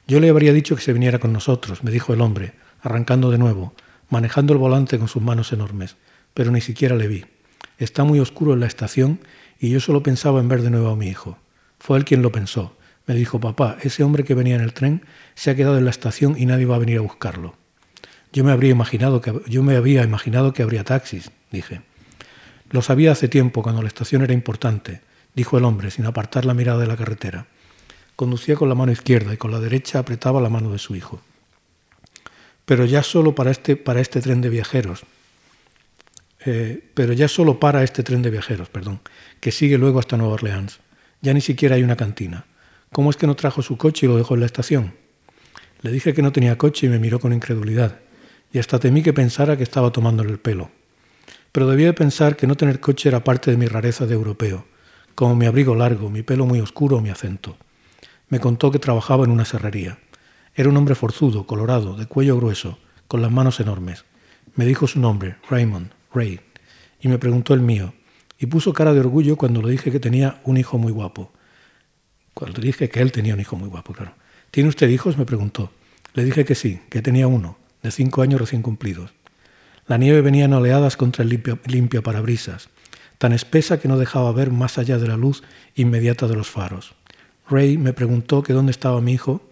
Yo 0.07 0.19
le 0.19 0.29
habría 0.29 0.53
dicho 0.53 0.75
que 0.75 0.81
se 0.81 0.93
viniera 0.93 1.19
con 1.19 1.31
nosotros, 1.31 1.83
me 1.83 1.91
dijo 1.91 2.13
el 2.13 2.21
hombre, 2.21 2.53
arrancando 2.81 3.31
de 3.31 3.37
nuevo, 3.37 3.73
manejando 4.09 4.53
el 4.53 4.59
volante 4.59 4.97
con 4.97 5.07
sus 5.07 5.21
manos 5.21 5.53
enormes, 5.53 5.95
pero 6.33 6.51
ni 6.51 6.61
siquiera 6.61 6.95
le 6.95 7.07
vi. 7.07 7.25
Está 7.77 8.03
muy 8.03 8.19
oscuro 8.19 8.53
en 8.53 8.59
la 8.59 8.67
estación 8.67 9.19
y 9.59 9.69
yo 9.69 9.79
solo 9.79 10.03
pensaba 10.03 10.39
en 10.39 10.47
ver 10.47 10.61
de 10.61 10.69
nuevo 10.69 10.89
a 10.89 10.95
mi 10.95 11.07
hijo. 11.07 11.37
Fue 11.79 11.97
él 11.97 12.05
quien 12.05 12.21
lo 12.21 12.31
pensó. 12.31 12.75
Me 13.05 13.15
dijo, 13.15 13.39
papá, 13.39 13.77
ese 13.81 14.03
hombre 14.03 14.23
que 14.23 14.35
venía 14.35 14.55
en 14.55 14.61
el 14.61 14.73
tren 14.73 15.03
se 15.35 15.49
ha 15.49 15.55
quedado 15.55 15.77
en 15.77 15.85
la 15.85 15.89
estación 15.89 16.35
y 16.37 16.45
nadie 16.45 16.65
va 16.65 16.75
a 16.75 16.79
venir 16.79 16.97
a 16.97 17.01
buscarlo. 17.01 17.55
Yo 18.31 18.43
me, 18.43 18.51
habría 18.51 18.71
imaginado 18.71 19.21
que, 19.21 19.33
yo 19.47 19.63
me 19.63 19.75
había 19.75 20.03
imaginado 20.03 20.53
que 20.53 20.61
habría 20.61 20.83
taxis, 20.83 21.31
dije. 21.51 21.81
Lo 22.69 22.83
sabía 22.83 23.11
hace 23.11 23.27
tiempo, 23.27 23.63
cuando 23.63 23.81
la 23.81 23.87
estación 23.87 24.21
era 24.21 24.33
importante, 24.33 25.01
dijo 25.33 25.57
el 25.57 25.65
hombre, 25.65 25.89
sin 25.89 26.05
apartar 26.05 26.45
la 26.45 26.53
mirada 26.53 26.79
de 26.79 26.87
la 26.87 26.97
carretera. 26.97 27.47
Conducía 28.15 28.55
con 28.55 28.69
la 28.69 28.75
mano 28.75 28.91
izquierda 28.91 29.33
y 29.33 29.37
con 29.37 29.49
la 29.51 29.59
derecha 29.59 29.97
apretaba 29.97 30.41
la 30.41 30.49
mano 30.49 30.71
de 30.71 30.77
su 30.77 30.95
hijo. 30.95 31.21
Pero 32.69 32.85
ya 32.85 33.01
solo 33.01 33.33
para 33.33 33.49
este, 33.49 33.75
para 33.75 33.99
este 33.99 34.21
tren 34.21 34.41
de 34.41 34.49
viajeros, 34.49 35.01
eh, 36.45 36.83
pero 36.93 37.13
ya 37.13 37.27
solo 37.27 37.59
para 37.59 37.83
este 37.83 38.03
tren 38.03 38.21
de 38.21 38.29
viajeros, 38.29 38.69
perdón, 38.69 38.99
que 39.39 39.51
sigue 39.51 39.79
luego 39.79 39.97
hasta 39.97 40.17
Nueva 40.17 40.35
Orleans. 40.35 40.79
Ya 41.19 41.33
ni 41.33 41.41
siquiera 41.41 41.77
hay 41.77 41.81
una 41.81 41.95
cantina. 41.95 42.45
¿Cómo 42.91 43.09
es 43.09 43.17
que 43.17 43.25
no 43.25 43.35
trajo 43.35 43.63
su 43.63 43.75
coche 43.75 44.05
y 44.05 44.09
lo 44.09 44.17
dejó 44.17 44.35
en 44.35 44.41
la 44.41 44.45
estación? 44.45 44.93
Le 45.81 45.91
dije 45.91 46.13
que 46.13 46.21
no 46.21 46.31
tenía 46.31 46.59
coche 46.59 46.85
y 46.85 46.89
me 46.89 46.99
miró 46.99 47.19
con 47.19 47.33
incredulidad, 47.33 48.01
y 48.53 48.59
hasta 48.59 48.77
temí 48.77 49.01
que 49.01 49.13
pensara 49.13 49.57
que 49.57 49.63
estaba 49.63 49.91
tomándole 49.91 50.29
el 50.29 50.39
pelo. 50.39 50.69
Pero 51.51 51.67
debía 51.67 51.87
de 51.87 51.93
pensar 51.93 52.35
que 52.35 52.45
no 52.45 52.53
tener 52.53 52.79
coche 52.79 53.09
era 53.09 53.23
parte 53.23 53.49
de 53.49 53.57
mi 53.57 53.65
rareza 53.65 54.05
de 54.05 54.13
europeo, 54.13 54.67
como 55.15 55.35
mi 55.35 55.47
abrigo 55.47 55.73
largo, 55.73 56.11
mi 56.11 56.21
pelo 56.21 56.45
muy 56.45 56.59
oscuro 56.59 57.01
mi 57.01 57.09
acento. 57.09 57.57
Me 58.27 58.39
contó 58.39 58.69
que 58.69 58.77
trabajaba 58.77 59.25
en 59.25 59.31
una 59.31 59.45
serrería. 59.45 59.97
Era 60.59 60.67
un 60.67 60.75
hombre 60.75 60.93
forzudo, 60.93 61.47
colorado, 61.47 61.95
de 61.95 62.05
cuello 62.05 62.35
grueso, 62.35 62.79
con 63.07 63.21
las 63.21 63.31
manos 63.31 63.61
enormes. 63.61 64.03
Me 64.55 64.65
dijo 64.65 64.87
su 64.87 64.99
nombre, 64.99 65.37
Raymond, 65.49 65.91
Ray, 66.13 66.41
y 66.99 67.07
me 67.07 67.17
preguntó 67.17 67.53
el 67.53 67.61
mío, 67.61 67.93
y 68.37 68.47
puso 68.47 68.73
cara 68.73 68.93
de 68.93 68.99
orgullo 68.99 69.37
cuando 69.37 69.61
le 69.61 69.71
dije 69.71 69.89
que 69.89 70.01
tenía 70.01 70.41
un 70.43 70.57
hijo 70.57 70.77
muy 70.77 70.91
guapo. 70.91 71.31
Cuando 72.33 72.59
le 72.59 72.67
dije 72.67 72.89
que 72.89 72.99
él 72.99 73.13
tenía 73.13 73.35
un 73.35 73.39
hijo 73.39 73.55
muy 73.55 73.69
guapo, 73.69 73.93
claro. 73.93 74.15
¿Tiene 74.51 74.67
usted 74.67 74.89
hijos? 74.89 75.17
me 75.17 75.25
preguntó. 75.25 75.71
Le 76.13 76.25
dije 76.25 76.43
que 76.43 76.55
sí, 76.55 76.81
que 76.89 77.01
tenía 77.01 77.27
uno, 77.27 77.57
de 77.81 77.91
cinco 77.91 78.21
años 78.21 78.41
recién 78.41 78.61
cumplidos. 78.61 79.13
La 79.87 79.97
nieve 79.97 80.19
venía 80.19 80.43
en 80.43 80.53
oleadas 80.53 80.97
contra 80.97 81.23
el 81.23 81.29
limpio, 81.29 81.59
limpio 81.67 82.03
parabrisas, 82.03 82.67
tan 83.17 83.31
espesa 83.31 83.79
que 83.79 83.87
no 83.87 83.97
dejaba 83.97 84.33
ver 84.33 84.51
más 84.51 84.77
allá 84.77 84.97
de 84.97 85.07
la 85.07 85.15
luz 85.15 85.41
inmediata 85.75 86.27
de 86.27 86.35
los 86.35 86.49
faros. 86.49 86.95
Ray 87.49 87.77
me 87.77 87.93
preguntó 87.93 88.43
que 88.43 88.51
dónde 88.51 88.71
estaba 88.71 88.99
mi 88.99 89.13
hijo 89.13 89.48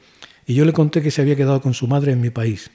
y 0.48 0.54
yo 0.54 0.66
le 0.66 0.72
conté 0.74 1.04
que 1.04 1.12
se 1.12 1.22
había 1.22 1.36
quedado 1.36 1.62
con 1.62 1.74
su 1.74 1.88
madre 1.88 2.14
en 2.14 2.22
mi 2.22 2.30
país. 2.30 2.72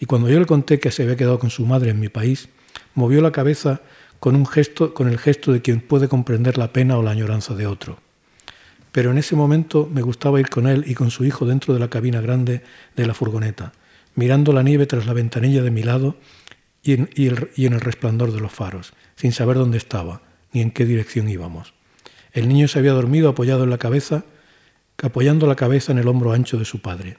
Y 0.00 0.06
cuando 0.06 0.30
yo 0.30 0.40
le 0.40 0.46
conté 0.46 0.80
que 0.80 0.90
se 0.90 1.02
había 1.02 1.14
quedado 1.14 1.38
con 1.38 1.50
su 1.50 1.66
madre 1.66 1.90
en 1.90 2.00
mi 2.00 2.08
país, 2.08 2.48
movió 2.94 3.20
la 3.20 3.30
cabeza 3.30 3.82
con, 4.18 4.34
un 4.34 4.46
gesto, 4.46 4.94
con 4.94 5.08
el 5.08 5.18
gesto 5.18 5.52
de 5.52 5.60
quien 5.60 5.80
puede 5.82 6.08
comprender 6.08 6.56
la 6.56 6.72
pena 6.72 6.96
o 6.96 7.02
la 7.02 7.10
añoranza 7.10 7.54
de 7.54 7.66
otro. 7.66 7.98
Pero 8.92 9.10
en 9.10 9.18
ese 9.18 9.36
momento 9.36 9.88
me 9.92 10.00
gustaba 10.00 10.40
ir 10.40 10.48
con 10.48 10.66
él 10.66 10.84
y 10.86 10.94
con 10.94 11.10
su 11.10 11.24
hijo 11.24 11.44
dentro 11.44 11.74
de 11.74 11.80
la 11.80 11.90
cabina 11.90 12.20
grande 12.22 12.62
de 12.96 13.06
la 13.06 13.14
furgoneta, 13.14 13.72
mirando 14.14 14.52
la 14.52 14.62
nieve 14.62 14.86
tras 14.86 15.06
la 15.06 15.12
ventanilla 15.12 15.62
de 15.62 15.70
mi 15.70 15.82
lado 15.82 16.16
y 16.82 16.94
en, 16.94 17.10
y 17.14 17.66
en 17.66 17.74
el 17.74 17.80
resplandor 17.80 18.32
de 18.32 18.40
los 18.40 18.52
faros, 18.52 18.94
sin 19.16 19.32
saber 19.32 19.56
dónde 19.56 19.78
estaba 19.78 20.22
ni 20.52 20.62
en 20.62 20.70
qué 20.70 20.86
dirección 20.86 21.28
íbamos. 21.28 21.74
El 22.32 22.48
niño 22.48 22.68
se 22.68 22.78
había 22.78 22.92
dormido 22.92 23.28
apoyado 23.28 23.64
en 23.64 23.70
la 23.70 23.78
cabeza, 23.78 24.24
apoyando 25.02 25.46
la 25.46 25.56
cabeza 25.56 25.92
en 25.92 25.98
el 25.98 26.08
hombro 26.08 26.32
ancho 26.32 26.56
de 26.56 26.64
su 26.64 26.80
padre. 26.80 27.18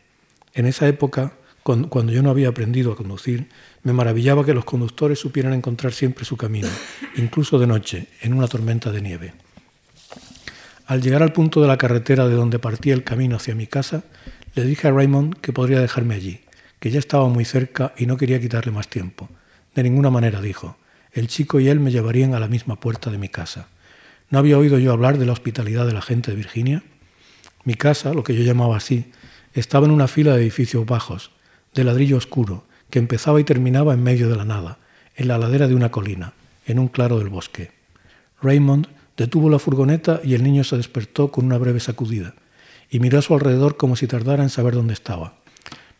En 0.54 0.65
esa 0.65 0.88
época 0.88 1.34
cuando 1.63 2.12
yo 2.12 2.22
no 2.22 2.30
había 2.30 2.50
aprendido 2.50 2.91
a 2.91 2.96
conducir, 2.98 3.48
me 3.84 3.93
maravillaba 3.93 4.46
que 4.46 4.54
los 4.54 4.65
conductores 4.65 5.19
supieran 5.19 5.54
encontrar 5.54 5.93
siempre 5.93 6.26
su 6.26 6.36
camino, 6.36 6.67
incluso 7.15 7.58
de 7.58 7.67
noche, 7.67 8.08
en 8.22 8.34
una 8.34 8.50
tormenta 8.50 8.91
de 8.91 9.02
nieve. 9.02 9.34
Al 10.86 11.02
llegar 11.02 11.24
al 11.24 11.32
punto 11.32 11.62
de 11.62 11.69
la 11.69 11.78
carretera 11.78 12.28
de 12.28 12.36
donde 12.36 12.60
partía 12.60 12.93
el 12.93 13.06
camino 13.06 13.38
hacia 13.38 13.56
mi 13.56 13.67
casa, 13.67 14.04
le 14.56 14.65
dije 14.65 14.89
a 14.89 14.91
Raymond 14.91 15.36
que 15.39 15.54
podría 15.54 15.80
dejarme 15.80 16.15
allí, 16.15 16.41
que 16.82 16.91
ya 16.91 17.00
estaba 17.00 17.30
muy 17.30 17.46
cerca 17.46 17.93
y 17.98 18.08
no 18.08 18.17
quería 18.17 18.41
quitarle 18.41 18.74
más 18.74 18.89
tiempo. 18.89 19.30
De 19.74 19.84
ninguna 19.84 20.10
manera, 20.10 20.41
dijo. 20.41 20.78
El 21.13 21.28
chico 21.28 21.60
y 21.62 21.69
él 21.69 21.80
me 21.80 21.91
llevarían 21.91 22.36
a 22.36 22.39
la 22.39 22.50
misma 22.50 22.80
puerta 22.80 23.10
de 23.10 23.17
mi 23.17 23.30
casa. 23.30 23.67
¿No 24.30 24.39
había 24.39 24.58
oído 24.58 24.80
yo 24.80 24.91
hablar 24.91 25.17
de 25.17 25.26
la 25.26 25.32
hospitalidad 25.32 25.88
de 25.88 25.93
la 25.93 26.02
gente 26.02 26.32
de 26.32 26.38
Virginia? 26.38 26.84
Mi 27.65 27.76
casa, 27.76 28.13
lo 28.13 28.23
que 28.23 28.36
yo 28.36 28.43
llamaba 28.43 28.78
así, 28.78 29.12
estaba 29.54 29.86
en 29.86 29.91
una 29.91 30.08
fila 30.08 30.36
de 30.36 30.41
edificios 30.41 30.86
bajos, 30.86 31.32
de 31.73 31.84
ladrillo 31.84 32.17
oscuro, 32.17 32.65
que 32.89 32.99
empezaba 32.99 33.39
y 33.39 33.43
terminaba 33.43 33.93
en 33.93 34.04
medio 34.04 34.30
de 34.30 34.36
la 34.36 34.45
nada, 34.45 34.80
en 35.15 35.28
la 35.28 35.38
ladera 35.38 35.67
de 35.67 35.76
una 35.76 35.91
colina, 35.91 36.34
en 36.65 36.80
un 36.80 36.88
claro 36.88 37.19
del 37.19 37.30
bosque. 37.30 37.71
Raymond 38.41 38.88
detuvo 39.15 39.49
la 39.49 39.60
furgoneta 39.60 40.19
y 40.23 40.34
el 40.34 40.43
niño 40.43 40.63
se 40.63 40.78
despertó 40.78 41.32
con 41.32 41.45
una 41.45 41.58
breve 41.58 41.80
sacudida, 41.80 42.36
y 42.89 42.99
miró 42.99 43.19
a 43.19 43.21
su 43.21 43.34
alrededor 43.34 43.78
como 43.78 43.95
si 43.95 44.08
tardara 44.08 44.43
en 44.43 44.49
saber 44.49 44.73
dónde 44.73 44.93
estaba. 44.93 45.36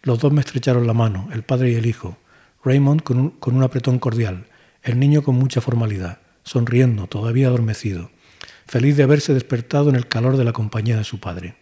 Los 0.02 0.20
dos 0.20 0.34
me 0.34 0.42
estrecharon 0.42 0.86
la 0.86 0.94
mano, 0.94 1.30
el 1.32 1.44
padre 1.44 1.72
y 1.72 1.76
el 1.76 1.86
hijo, 1.86 2.18
Raymond 2.66 3.04
con 3.04 3.18
un, 3.18 3.30
con 3.30 3.56
un 3.56 3.64
apretón 3.64 4.00
cordial, 4.00 4.48
el 4.84 5.00
niño 5.00 5.24
con 5.24 5.36
mucha 5.36 5.62
formalidad, 5.62 6.20
sonriendo, 6.44 7.08
todavía 7.08 7.48
adormecido, 7.48 8.12
feliz 8.66 8.98
de 8.98 9.04
haberse 9.04 9.34
despertado 9.34 9.90
en 9.90 9.96
el 9.96 10.08
calor 10.08 10.38
de 10.38 10.44
la 10.44 10.54
compañía 10.54 10.98
de 10.98 11.04
su 11.04 11.20
padre. 11.20 11.56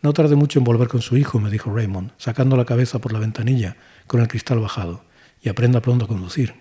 No 0.00 0.12
tarde 0.12 0.36
mucho 0.36 0.60
en 0.60 0.64
volver 0.64 0.88
con 0.88 1.02
su 1.02 1.16
hijo, 1.16 1.40
me 1.40 1.50
dijo 1.50 1.74
Raymond, 1.74 2.12
sacando 2.18 2.56
la 2.56 2.64
cabeza 2.64 3.00
por 3.00 3.12
la 3.12 3.18
ventanilla 3.18 3.76
con 4.06 4.20
el 4.20 4.28
cristal 4.28 4.60
bajado, 4.60 5.04
y 5.42 5.48
aprenda 5.48 5.80
pronto 5.80 6.04
a 6.04 6.08
conducir. 6.08 6.54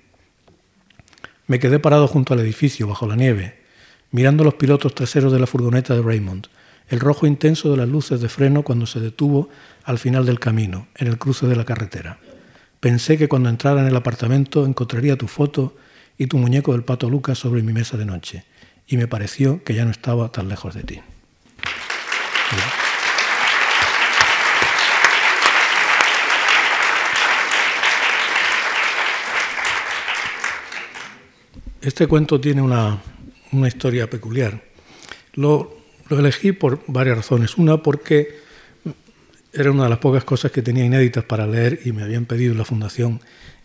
Me 1.46 1.60
quedé 1.60 1.80
parado 1.80 2.08
junto 2.08 2.34
al 2.34 2.40
edificio, 2.40 2.88
bajo 2.88 3.08
la 3.08 3.16
nieve, 3.16 3.62
mirando 4.12 4.44
los 4.44 4.56
pilotos 4.56 4.96
traseros 4.96 5.32
de 5.32 5.40
la 5.40 5.48
furgoneta 5.48 5.94
de 5.94 6.02
Raymond, 6.02 6.48
el 6.90 7.00
rojo 7.00 7.28
intenso 7.28 7.70
de 7.70 7.78
las 7.78 7.90
luces 7.90 8.22
de 8.22 8.30
freno 8.30 8.64
cuando 8.64 8.86
se 8.86 9.00
detuvo 9.00 9.50
al 9.84 10.00
final 10.00 10.26
del 10.26 10.40
camino, 10.40 10.88
en 10.96 11.08
el 11.08 11.18
cruce 11.18 11.48
de 11.48 11.56
la 11.56 11.66
carretera. 11.66 12.20
Pensé 12.80 13.18
que 13.18 13.28
cuando 13.28 13.50
entrara 13.50 13.82
en 13.82 13.88
el 13.88 13.96
apartamento 13.96 14.66
encontraría 14.66 15.18
tu 15.18 15.28
foto 15.28 15.76
y 16.18 16.28
tu 16.28 16.38
muñeco 16.38 16.72
del 16.72 16.84
pato 16.84 17.10
Lucas 17.10 17.38
sobre 17.38 17.62
mi 17.62 17.74
mesa 17.74 17.98
de 17.98 18.06
noche, 18.06 18.46
y 18.88 18.98
me 18.98 19.08
pareció 19.08 19.64
que 19.64 19.74
ya 19.74 19.86
no 19.86 19.92
estaba 19.92 20.32
tan 20.32 20.48
lejos 20.48 20.74
de 20.74 20.84
ti. 20.84 21.02
Este 31.82 32.08
cuento 32.08 32.42
tiene 32.42 32.62
una, 32.62 33.02
historia 33.66 34.10
peculiar. 34.10 34.62
Lo, 35.34 35.78
elegí 36.10 36.52
por 36.52 36.82
varias 36.88 37.18
razones. 37.18 37.58
Una, 37.58 37.82
porque 37.82 38.40
era 39.54 39.72
una 39.72 39.84
de 39.84 39.90
las 39.90 40.00
pocas 40.00 40.24
cosas 40.24 40.52
que 40.52 40.62
tenía 40.62 40.86
inéditas 40.86 41.24
para 41.24 41.48
leer 41.48 41.80
y 41.86 41.92
me 41.92 42.04
habían 42.04 42.26
pedido 42.26 42.54
la 42.56 42.66
fundación 42.66 43.22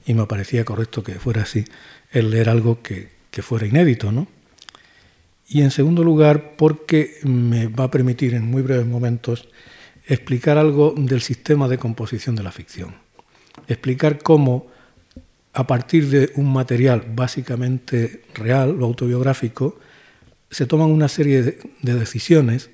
y 0.06 0.14
me 0.14 0.26
parecía 0.26 0.64
correcto 0.64 1.02
que 1.02 1.14
fuera 1.14 1.42
así, 1.42 1.64
el 2.12 2.30
leer 2.30 2.48
algo 2.48 2.80
que, 2.80 3.10
que 3.30 3.42
fuera 3.42 3.66
inédito. 3.66 4.12
¿no? 4.12 4.28
Y 5.52 5.60
en 5.60 5.70
segundo 5.70 6.02
lugar, 6.02 6.56
porque 6.56 7.18
me 7.24 7.66
va 7.66 7.84
a 7.84 7.90
permitir 7.90 8.32
en 8.32 8.46
muy 8.46 8.62
breves 8.62 8.86
momentos 8.86 9.48
explicar 10.06 10.56
algo 10.56 10.94
del 10.96 11.20
sistema 11.20 11.68
de 11.68 11.76
composición 11.76 12.34
de 12.36 12.42
la 12.42 12.52
ficción. 12.52 12.94
Explicar 13.68 14.22
cómo 14.22 14.68
a 15.52 15.66
partir 15.66 16.08
de 16.08 16.32
un 16.36 16.50
material 16.50 17.04
básicamente 17.14 18.22
real 18.32 18.80
o 18.80 18.86
autobiográfico, 18.86 19.78
se 20.50 20.64
toman 20.64 20.90
una 20.90 21.08
serie 21.08 21.42
de, 21.42 21.58
decisiones 21.82 22.70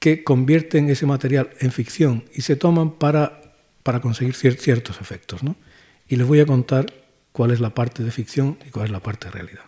que 0.00 0.24
convierten 0.24 0.90
ese 0.90 1.06
material 1.06 1.48
en 1.60 1.72
ficción 1.72 2.24
y 2.34 2.42
se 2.42 2.56
toman 2.56 2.98
para, 2.98 3.54
para 3.82 4.00
conseguir 4.00 4.34
ciertos 4.34 5.00
efectos. 5.00 5.40
Y 6.08 6.16
les 6.16 6.26
voy 6.26 6.40
a 6.40 6.46
contar 6.46 6.92
cuál 7.32 7.52
es 7.52 7.60
la 7.60 7.70
parte 7.70 8.04
de 8.04 8.10
ficción 8.10 8.58
y 8.66 8.70
cuál 8.70 8.84
es 8.84 8.92
la 8.92 9.00
parte 9.00 9.28
de 9.28 9.32
realidad. 9.32 9.67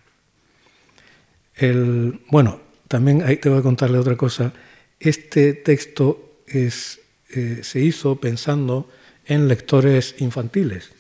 El, 1.61 2.21
bueno, 2.31 2.61
también 2.89 3.23
ahí 3.23 3.37
te 3.37 3.49
voy 3.49 3.59
a 3.59 3.63
contarle 3.63 3.99
otra 3.99 4.17
cosa. 4.17 4.53
Este 4.99 5.53
texto 5.55 6.43
eh, 6.47 6.71
se 6.71 7.81
hizo 7.81 8.17
pensando 8.17 8.89
en 9.27 9.47
lectores 9.47 10.17
infantiles 10.19 10.91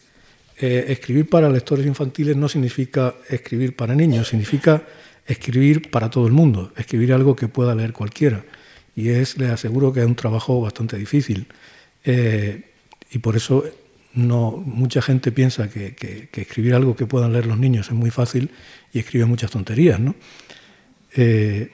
eh, 0.63 0.93
escribir 0.93 1.27
para 1.27 1.49
lectores 1.49 1.87
infantiles 1.87 2.37
no 2.37 2.47
significa 2.47 3.15
escribir 3.31 3.75
para 3.75 3.95
niños, 3.95 4.29
significa 4.29 4.83
escribir 5.27 5.91
para 5.91 6.11
todo 6.11 6.27
el 6.27 6.35
mundo, 6.35 6.71
escribir 6.77 7.15
algo 7.15 7.35
que 7.35 7.49
pueda 7.49 7.75
leer 7.75 7.95
cualquiera. 7.95 8.45
Y 8.95 9.09
es, 9.09 9.39
les 9.39 9.51
aseguro 9.51 9.91
que 9.91 10.01
es 10.01 10.07
un 10.07 10.17
trabajo 10.17 10.61
bastante 10.61 10.99
difícil. 10.99 11.47
Eh, 12.05 12.63
y 13.11 13.19
por 13.21 13.37
eso 13.37 13.65
mucha 14.13 15.01
gente 15.01 15.33
piensa 15.33 15.71
que, 15.71 16.29
escribir 16.31 16.75
algo 16.75 16.95
que 16.95 17.07
puedan 17.07 17.33
leer 17.33 17.47
los 17.47 17.59
niños 17.59 17.87
es 17.87 17.95
muy 17.95 18.11
fácil 18.11 18.51
y 18.93 18.99
escribe 18.99 19.25
muchas 19.25 19.51
tonterías. 19.51 19.99
¿no? 19.99 20.15
Eh, 21.15 21.73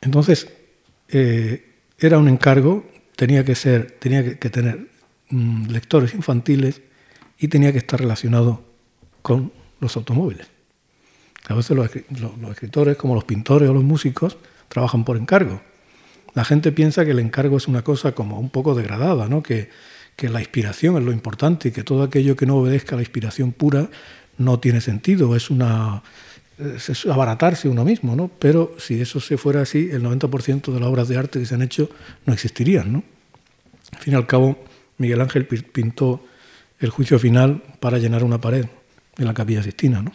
entonces, 0.00 0.48
eh, 1.08 1.74
era 1.98 2.18
un 2.18 2.28
encargo, 2.28 2.88
tenía 3.16 3.44
que, 3.44 3.54
ser, 3.54 3.90
tenía 3.92 4.24
que, 4.38 4.50
tener 4.50 4.88
mm, 5.28 5.66
lectores 5.68 6.14
infantiles 6.14 6.80
y 7.38 7.48
tenía 7.48 7.72
que 7.72 7.78
estar 7.78 8.00
relacionado 8.00 8.62
con 9.22 9.52
los 9.80 9.96
automóviles. 9.96 10.46
A 11.48 11.54
veces 11.54 11.76
los, 11.76 11.90
escritores, 12.50 12.96
como 12.96 13.14
los 13.14 13.24
pintores 13.24 13.68
o 13.68 13.74
los 13.74 13.82
músicos, 13.82 14.38
trabajan 14.68 15.04
por 15.04 15.16
encargo. 15.16 15.60
La 16.34 16.44
gente 16.44 16.70
piensa 16.70 17.04
que 17.04 17.10
el 17.10 17.18
encargo 17.18 17.56
es 17.56 17.66
una 17.66 17.82
cosa 17.82 18.12
como 18.12 18.38
un 18.38 18.50
poco 18.50 18.74
degradada, 18.74 19.28
¿no? 19.28 19.42
que, 19.42 19.68
que 20.16 20.28
la 20.28 20.40
inspiración 20.40 20.96
es 20.96 21.02
lo 21.02 21.12
importante 21.12 21.68
y 21.68 21.72
que 21.72 21.82
todo 21.82 22.02
aquello 22.04 22.36
que 22.36 22.46
no 22.46 22.56
obedezca 22.56 22.94
a 22.94 22.96
la 22.96 23.02
inspiración 23.02 23.52
pura 23.52 23.88
no 24.38 24.60
tiene 24.60 24.80
sentido, 24.80 25.34
es 25.34 25.50
una 25.50 26.02
es 26.76 27.06
abaratarse 27.06 27.68
uno 27.68 27.84
mismo, 27.84 28.14
¿no? 28.16 28.30
Pero 28.38 28.74
si 28.78 29.00
eso 29.00 29.20
se 29.20 29.36
fuera 29.36 29.62
así, 29.62 29.88
el 29.90 30.02
90% 30.02 30.72
de 30.72 30.80
las 30.80 30.88
obras 30.88 31.08
de 31.08 31.16
arte 31.16 31.38
que 31.38 31.46
se 31.46 31.54
han 31.54 31.62
hecho 31.62 31.90
no 32.26 32.32
existirían, 32.32 32.92
¿no? 32.92 33.02
Al 33.92 33.98
fin 33.98 34.12
y 34.12 34.16
al 34.16 34.26
cabo, 34.26 34.62
Miguel 34.98 35.20
Ángel 35.20 35.46
pintó 35.46 36.24
el 36.78 36.90
juicio 36.90 37.18
final 37.18 37.62
para 37.80 37.98
llenar 37.98 38.24
una 38.24 38.40
pared 38.40 38.66
en 39.18 39.26
la 39.26 39.34
Capilla 39.34 39.62
Sistina, 39.62 40.02
¿no? 40.02 40.12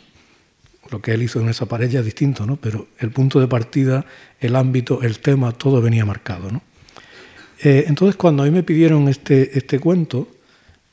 Lo 0.91 1.01
que 1.01 1.13
él 1.13 1.23
hizo 1.23 1.39
en 1.39 1.49
esa 1.49 1.65
pared 1.65 1.89
ya 1.89 1.99
es 1.99 2.05
distinto, 2.05 2.45
¿no? 2.45 2.57
Pero 2.57 2.87
el 2.99 3.11
punto 3.11 3.39
de 3.39 3.47
partida, 3.47 4.05
el 4.39 4.55
ámbito, 4.55 5.01
el 5.01 5.19
tema, 5.19 5.51
todo 5.51 5.81
venía 5.81 6.05
marcado, 6.05 6.51
¿no? 6.51 6.61
Eh, 7.63 7.85
entonces, 7.87 8.15
cuando 8.15 8.43
a 8.43 8.45
mí 8.45 8.51
me 8.51 8.63
pidieron 8.63 9.07
este, 9.07 9.57
este 9.57 9.79
cuento, 9.79 10.27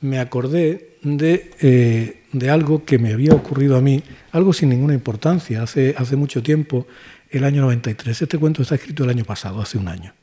me 0.01 0.19
acordé 0.19 0.97
de, 1.03 1.51
eh, 1.61 2.22
de, 2.33 2.49
algo 2.49 2.83
que 2.83 2.97
me 2.97 3.13
había 3.13 3.33
ocurrido 3.33 3.77
a 3.77 3.81
mí, 3.81 4.03
algo 4.31 4.51
sin 4.53 4.69
ninguna 4.69 4.93
importancia, 4.93 5.63
hace, 5.63 5.95
hace 5.97 6.15
mucho 6.15 6.43
tiempo, 6.43 6.87
el 7.29 7.43
año 7.43 7.61
93. 7.61 8.21
Este 8.21 8.37
cuento 8.37 8.61
está 8.61 8.75
escrito 8.75 9.03
el 9.03 9.09
año 9.09 9.23
pasado, 9.23 9.61
hace 9.61 9.77
un 9.77 9.87
año. 9.87 10.13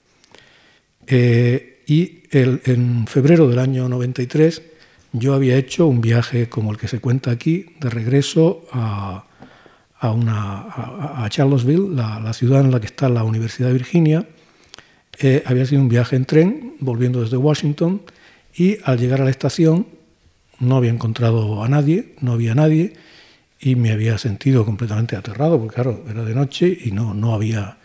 Eh, 1.06 1.82
y 1.86 2.22
en 2.30 3.06
febrero 3.06 3.48
del 3.48 3.58
año 3.58 3.88
93 3.88 4.62
yo 5.12 5.34
había 5.34 5.56
hecho 5.56 5.86
un 5.88 6.00
viaje 6.00 6.48
como 6.48 6.70
el 6.70 6.78
que 6.78 6.86
se 6.86 7.00
cuenta 7.00 7.30
aquí, 7.32 7.66
de 7.80 7.90
regreso 7.90 8.66
a, 8.72 9.24
a, 9.98 10.12
una, 10.12 11.24
a 11.24 11.26
Charlottesville, 11.28 11.94
la, 11.96 12.20
la 12.20 12.32
ciudad 12.32 12.60
en 12.60 12.70
la 12.70 12.78
que 12.78 12.86
está 12.86 13.08
la 13.08 13.24
Universidad 13.24 13.68
de 13.68 13.74
Virginia, 13.74 14.26
eh, 15.18 15.42
había 15.44 15.66
sido 15.66 15.82
un 15.82 15.88
viaje 15.88 16.16
en 16.16 16.24
tren, 16.24 16.74
volviendo 16.80 17.20
desde 17.20 17.36
Washington, 17.36 18.02
y 18.54 18.78
al 18.84 18.98
llegar 18.98 19.20
a 19.20 19.24
la 19.24 19.30
estación 19.30 19.86
no 20.60 20.76
había 20.76 20.90
encontrado 20.90 21.64
a 21.64 21.68
nadie, 21.68 22.14
no 22.20 22.32
había 22.32 22.54
nadie, 22.54 22.94
y 23.58 23.76
me 23.76 23.92
había 23.92 24.16
sentido 24.16 24.64
completamente 24.64 25.16
aterrado, 25.16 25.58
porque 25.58 25.74
claro, 25.74 26.04
era 26.08 26.24
de 26.24 26.34
noche 26.34 26.76
y 26.84 26.92
no, 26.92 27.14
no 27.14 27.34
había... 27.34 27.78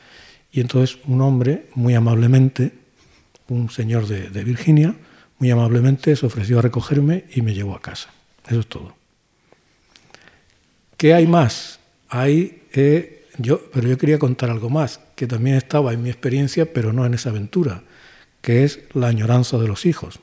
Y 0.51 0.61
entonces 0.61 0.99
un 1.05 1.19
hombre, 1.21 1.67
muy 1.75 1.95
amablemente, 1.95 2.71
un 3.49 3.69
señor 3.69 4.07
de, 4.07 4.43
Virginia, 4.43 4.95
muy 5.39 5.51
amablemente 5.51 6.15
se 6.15 6.25
ofreció 6.25 6.59
a 6.59 6.61
recogerme 6.61 7.25
y 7.33 7.41
me 7.41 7.53
llevó 7.53 7.75
a 7.75 7.81
casa. 7.81 8.09
Eso 8.47 8.61
es 8.61 8.67
todo. 8.67 8.95
¿Qué 10.95 11.13
hay 11.13 11.27
más? 11.27 11.79
Hay 12.07 12.61
eh, 12.71 13.25
yo, 13.37 13.61
pero 13.73 13.87
yo 13.87 13.97
quería 13.97 14.19
contar 14.19 14.49
algo 14.49 14.69
más, 14.69 14.99
que 15.15 15.27
también 15.27 15.57
estaba 15.57 15.93
en 15.93 16.03
mi 16.03 16.09
experiencia, 16.09 16.71
pero 16.71 16.93
no 16.93 17.05
en 17.05 17.13
esa 17.13 17.29
aventura, 17.29 17.83
que 18.41 18.63
es 18.63 18.79
la 18.93 19.07
añoranza 19.07 19.57
de 19.57 19.67
los 19.67 19.85
hijos. 19.85 20.19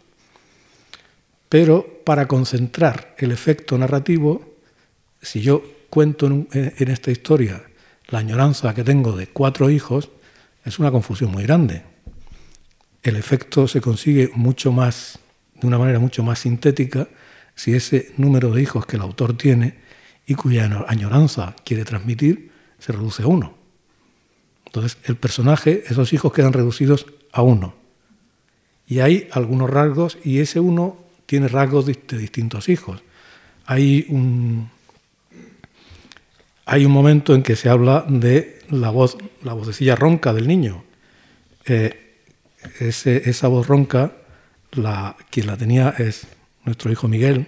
Pero 1.53 2.01
para 2.07 2.29
concentrar 2.29 3.15
el 3.19 3.31
efecto 3.31 3.77
narrativo, 3.77 4.57
si 5.21 5.43
yo 5.43 5.62
cuento 5.91 6.25
en, 6.27 6.49
esta 6.79 7.11
historia 7.11 7.62
la 8.09 8.21
añoranza 8.21 8.73
que 8.73 8.83
tengo 8.83 9.15
de 9.15 9.27
cuatro 9.27 9.69
hijos, 9.69 10.09
es 10.65 10.79
una 10.79 10.91
confusión 10.91 11.31
muy 11.31 11.43
grande. 11.43 11.83
El 13.03 13.17
efecto 13.17 13.69
se 13.69 13.83
consigue 13.83 14.31
mucho 14.35 14.73
más, 14.73 15.19
de 15.61 15.67
una 15.67 15.77
manera 15.77 15.99
mucho 15.99 16.23
más 16.23 16.38
sintética, 16.38 17.09
si 17.55 17.75
ese 17.75 18.15
número 18.17 18.51
de 18.53 18.62
hijos 18.62 18.87
que 18.87 18.97
el 18.97 19.03
autor 19.03 19.37
tiene 19.37 19.77
y 20.27 20.37
cuya 20.37 20.87
añoranza 20.88 21.55
quiere 21.67 21.85
transmitir 21.85 22.51
se 22.79 22.93
reduce 22.93 23.25
a 23.25 23.27
uno. 23.27 23.59
Entonces, 24.65 24.97
el 25.05 25.17
personaje, 25.17 25.85
esos 25.87 26.15
hijos 26.15 26.33
quedan 26.33 26.55
reducidos 26.55 27.05
a 27.31 27.43
uno. 27.43 27.75
Y 28.87 29.01
hay 29.01 29.29
algunos 29.33 29.69
rasgos, 29.69 30.17
y 30.25 30.38
ese 30.38 30.59
uno 30.59 31.02
tiene 31.33 31.49
rasgos 31.49 31.87
de, 31.87 31.97
distintos 32.18 32.68
hijos. 32.68 33.03
Hay 33.64 34.05
un, 34.11 34.68
hay 36.66 36.85
un 36.85 36.92
momento 36.92 37.35
en 37.35 37.42
que 37.42 37.57
se 37.57 37.71
habla 37.71 38.05
de 38.07 38.59
la 38.68 38.90
voz, 38.90 39.16
la 39.42 39.55
vocecilla 39.55 39.97
ronca 39.97 40.35
del 40.35 40.47
niño. 40.47 40.85
Eh, 41.64 42.18
esa 42.81 43.49
voz 43.49 43.66
ronca, 43.66 44.12
la, 44.73 45.16
quien 45.31 45.47
la 45.47 45.57
tenía 45.57 45.95
es 45.97 46.27
nuestro 46.66 46.92
hijo 46.92 47.09
Miguel, 47.09 47.47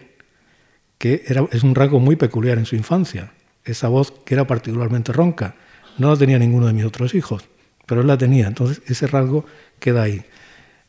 que 0.97 1.23
era, 1.27 1.47
es 1.53 1.63
un 1.63 1.75
rasgo 1.75 2.01
muy 2.01 2.17
peculiar 2.17 2.57
en 2.57 2.65
su 2.65 2.77
infancia 2.77 3.35
esa 3.67 3.89
voz 3.89 4.15
que 4.25 4.33
era 4.33 4.47
particularmente 4.47 5.13
ronca. 5.13 5.57
No 5.99 6.09
la 6.09 6.17
tenía 6.17 6.39
ninguno 6.39 6.69
de 6.69 6.73
mis 6.73 6.87
otros 6.87 7.15
hijos, 7.15 7.45
pero 7.85 8.01
él 8.01 8.07
la 8.07 8.17
tenía. 8.17 8.47
Entonces 8.47 8.81
ese 8.87 9.07
rasgo 9.09 9.45
queda 9.79 10.05
ahí. 10.05 10.25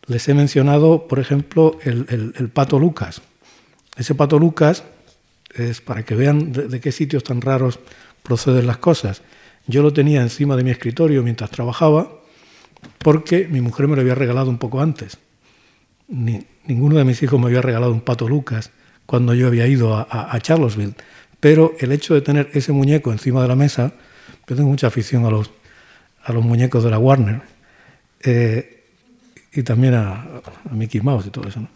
Les 0.08 0.28
he 0.30 0.34
mencionado, 0.34 1.08
por 1.08 1.20
ejemplo, 1.20 1.80
el, 1.84 2.50
pato 2.54 2.80
Lucas. 2.80 3.22
Ese 3.98 4.14
pato 4.14 4.38
Lucas 4.38 4.84
es 5.54 5.82
para 5.82 6.04
que 6.04 6.16
vean 6.16 6.52
de, 6.52 6.80
qué 6.80 6.92
sitios 6.92 7.24
tan 7.24 7.42
raros 7.42 7.80
proceden 8.24 8.68
las 8.68 8.78
cosas. 8.78 9.22
Yo 9.68 9.82
lo 9.82 9.94
tenía 9.94 10.22
encima 10.22 10.56
de 10.56 10.64
mi 10.64 10.70
escritorio 10.72 11.24
mientras 11.24 11.50
trabajaba 11.50 12.12
porque 13.00 13.48
mi 13.48 13.62
mujer 13.62 13.88
me 13.88 13.96
lo 13.96 14.02
había 14.02 14.16
regalado 14.16 14.50
un 14.50 14.60
poco 14.60 14.82
antes. 14.82 15.18
ninguno 16.08 16.98
de 16.98 17.04
mis 17.04 17.24
hijos 17.24 17.40
me 17.40 17.48
había 17.48 17.62
regalado 17.62 17.92
un 17.92 18.02
pato 18.02 18.30
Lucas 18.30 18.72
cuando 19.08 19.34
yo 19.34 19.48
había 19.48 19.66
ido 19.66 19.96
a, 19.96 20.04
a 20.10 20.40
Charlottesville. 20.40 20.94
Pero 21.40 21.74
el 21.80 21.92
hecho 21.92 22.14
de 22.14 22.22
tener 22.22 22.50
ese 22.54 22.72
muñeco 22.72 23.12
encima 23.12 23.42
de 23.42 23.48
la 23.48 23.56
mesa, 23.56 23.94
yo 24.48 24.56
tengo 24.56 24.70
mucha 24.70 24.88
afición 24.88 25.26
a 25.26 25.32
los, 25.32 25.52
a 26.24 26.32
los 26.32 26.44
muñecos 26.44 26.84
de 26.84 26.92
la 26.92 27.00
Warner 27.00 27.42
eh, 28.26 28.75
y 29.56 29.64
también 29.64 29.94
a, 29.96 30.42
Mickey 30.72 31.02
Mouse 31.02 31.28
y 31.28 31.30
todo 31.30 31.48
eso. 31.48 31.68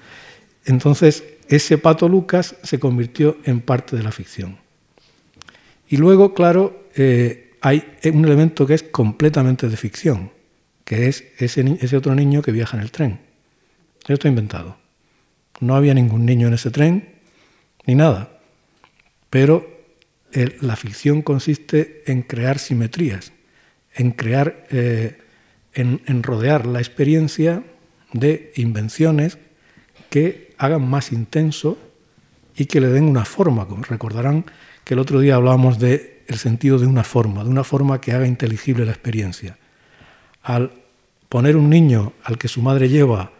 Entonces, 0.66 1.24
ese 1.48 1.78
pato 1.78 2.08
Lucas 2.08 2.56
se 2.62 2.80
convirtió 2.80 3.38
en 3.46 3.62
parte 3.62 3.96
de 3.96 4.04
la 4.04 4.12
ficción. 4.12 4.58
Y 5.88 5.98
luego, 5.98 6.34
claro, 6.34 6.88
eh, 6.96 7.56
hay 7.62 7.84
un 8.06 8.26
elemento 8.26 8.68
que 8.68 8.76
es 8.76 8.84
completamente 8.84 9.68
de 9.68 9.78
ficción, 9.78 10.32
que 10.84 11.08
es 11.08 11.24
ese, 11.38 11.98
otro 11.98 12.14
niño 12.16 12.42
que 12.42 12.52
viaja 12.52 12.78
en 12.78 12.84
el 12.84 12.92
tren. 12.92 13.20
Esto 14.08 14.28
inventado. 14.28 14.78
No 15.60 15.76
había 15.76 15.94
ningún 15.94 16.26
niño 16.26 16.48
en 16.48 16.54
ese 16.54 16.72
tren, 16.72 17.16
ni 17.86 17.96
nada. 17.96 18.30
Pero 19.30 19.68
la 20.62 20.76
ficción 20.76 21.22
consiste 21.22 22.04
en 22.06 22.22
crear 22.22 22.60
simetrías, 22.60 23.32
en 23.96 24.12
crear, 24.12 24.66
eh, 24.70 25.19
en, 25.82 26.24
rodear 26.24 26.66
la 26.66 26.80
experiencia 26.80 27.64
de 28.14 28.52
invenciones 28.56 29.38
que 30.10 30.54
hagan 30.58 30.88
más 30.88 31.12
intenso 31.12 31.78
y 32.56 32.66
que 32.66 32.82
le 32.82 32.90
den 32.90 33.06
una 33.06 33.26
forma. 33.26 33.68
Como 33.68 33.84
recordarán 33.84 34.46
que 34.84 34.94
el 34.94 35.00
otro 35.00 35.20
día 35.20 35.36
hablábamos 35.36 35.80
del 35.80 36.14
el 36.28 36.38
sentido 36.38 36.78
de 36.78 36.86
una 36.86 37.04
forma, 37.04 37.44
de 37.44 37.50
una 37.50 37.64
forma 37.64 38.02
que 38.02 38.12
haga 38.12 38.28
inteligible 38.28 38.86
la 38.86 38.92
experiencia. 38.92 39.58
Al 40.44 40.72
poner 41.28 41.56
un 41.56 41.70
niño 41.70 42.14
al 42.24 42.38
que 42.38 42.48
su 42.48 42.62
madre 42.62 42.90
lleva 42.90 43.32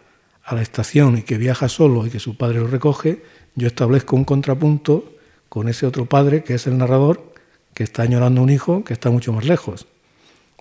a 0.44 0.56
la 0.56 0.62
estación 0.62 1.18
y 1.18 1.22
que 1.22 1.38
viaja 1.38 1.70
solo 1.70 2.06
y 2.06 2.10
que 2.10 2.20
su 2.20 2.38
padre 2.38 2.60
lo 2.60 2.68
recoge, 2.68 3.24
yo 3.56 3.68
establezco 3.68 4.16
un 4.16 4.26
contrapunto 4.26 5.14
con 5.50 5.68
ese 5.68 5.86
otro 5.86 6.06
padre 6.06 6.44
que 6.44 6.56
es 6.56 6.68
el 6.68 6.78
narrador, 6.78 7.34
que 7.74 7.84
está 7.84 8.04
añorando 8.04 8.42
un 8.42 8.50
hijo 8.50 8.84
que 8.84 8.94
está 8.94 9.10
mucho 9.10 9.34
más 9.34 9.46
lejos. 9.46 9.88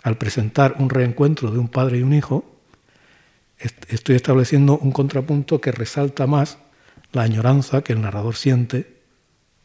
Al 0.03 0.17
presentar 0.17 0.77
un 0.79 0.91
reencuentro 0.91 1.51
de 1.51 1.59
un 1.59 1.69
padre 1.69 1.99
y 1.99 2.03
un 2.03 2.15
hijo, 2.15 2.45
estoy 3.89 4.17
estableciendo 4.17 4.79
un 4.79 4.93
contrapunto 4.93 5.61
que 5.61 5.73
resalta 5.73 6.27
más 6.27 6.59
la 7.13 7.23
añoranza 7.23 7.83
que 7.83 7.93
el 7.93 8.01
narrador 8.01 8.37
siente 8.37 8.99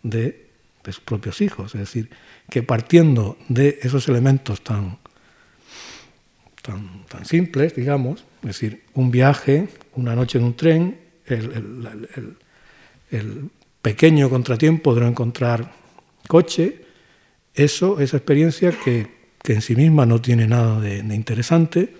de, 0.01 0.49
sus 0.85 0.99
propios 0.99 1.41
hijos. 1.41 1.75
Es 1.75 1.81
decir, 1.81 2.09
que 2.49 2.63
partiendo 2.63 3.37
de 3.47 3.79
esos 3.81 4.07
elementos 4.09 4.63
tan, 4.63 4.97
tan, 6.61 7.05
tan 7.05 7.25
simples, 7.25 7.75
digamos, 7.75 8.25
es 8.41 8.47
decir, 8.47 8.83
un 8.93 9.11
viaje, 9.11 9.69
una 9.95 10.15
noche 10.15 10.39
en 10.39 10.43
un 10.45 10.55
tren, 10.55 10.99
el, 11.25 12.37
el 13.11 13.49
pequeño 13.81 14.29
contratiempo 14.29 14.95
de 14.95 15.01
no 15.01 15.07
encontrar 15.07 15.71
coche, 16.27 16.85
eso, 17.53 17.99
esa 17.99 18.17
experiencia 18.17 18.71
que, 18.71 19.22
en 19.51 19.61
sí 19.61 19.75
misma 19.75 20.05
no 20.05 20.21
tiene 20.21 20.47
nada 20.47 20.79
de, 20.79 20.99
interesante, 20.99 21.93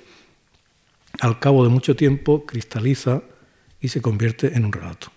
al 1.20 1.40
cabo 1.40 1.64
de 1.64 1.70
mucho 1.70 1.96
tiempo 1.96 2.46
cristaliza 2.46 3.22
y 3.82 3.90
se 3.90 4.02
convierte 4.02 4.56
en 4.56 4.66
un 4.66 4.72
relato, 4.72 5.12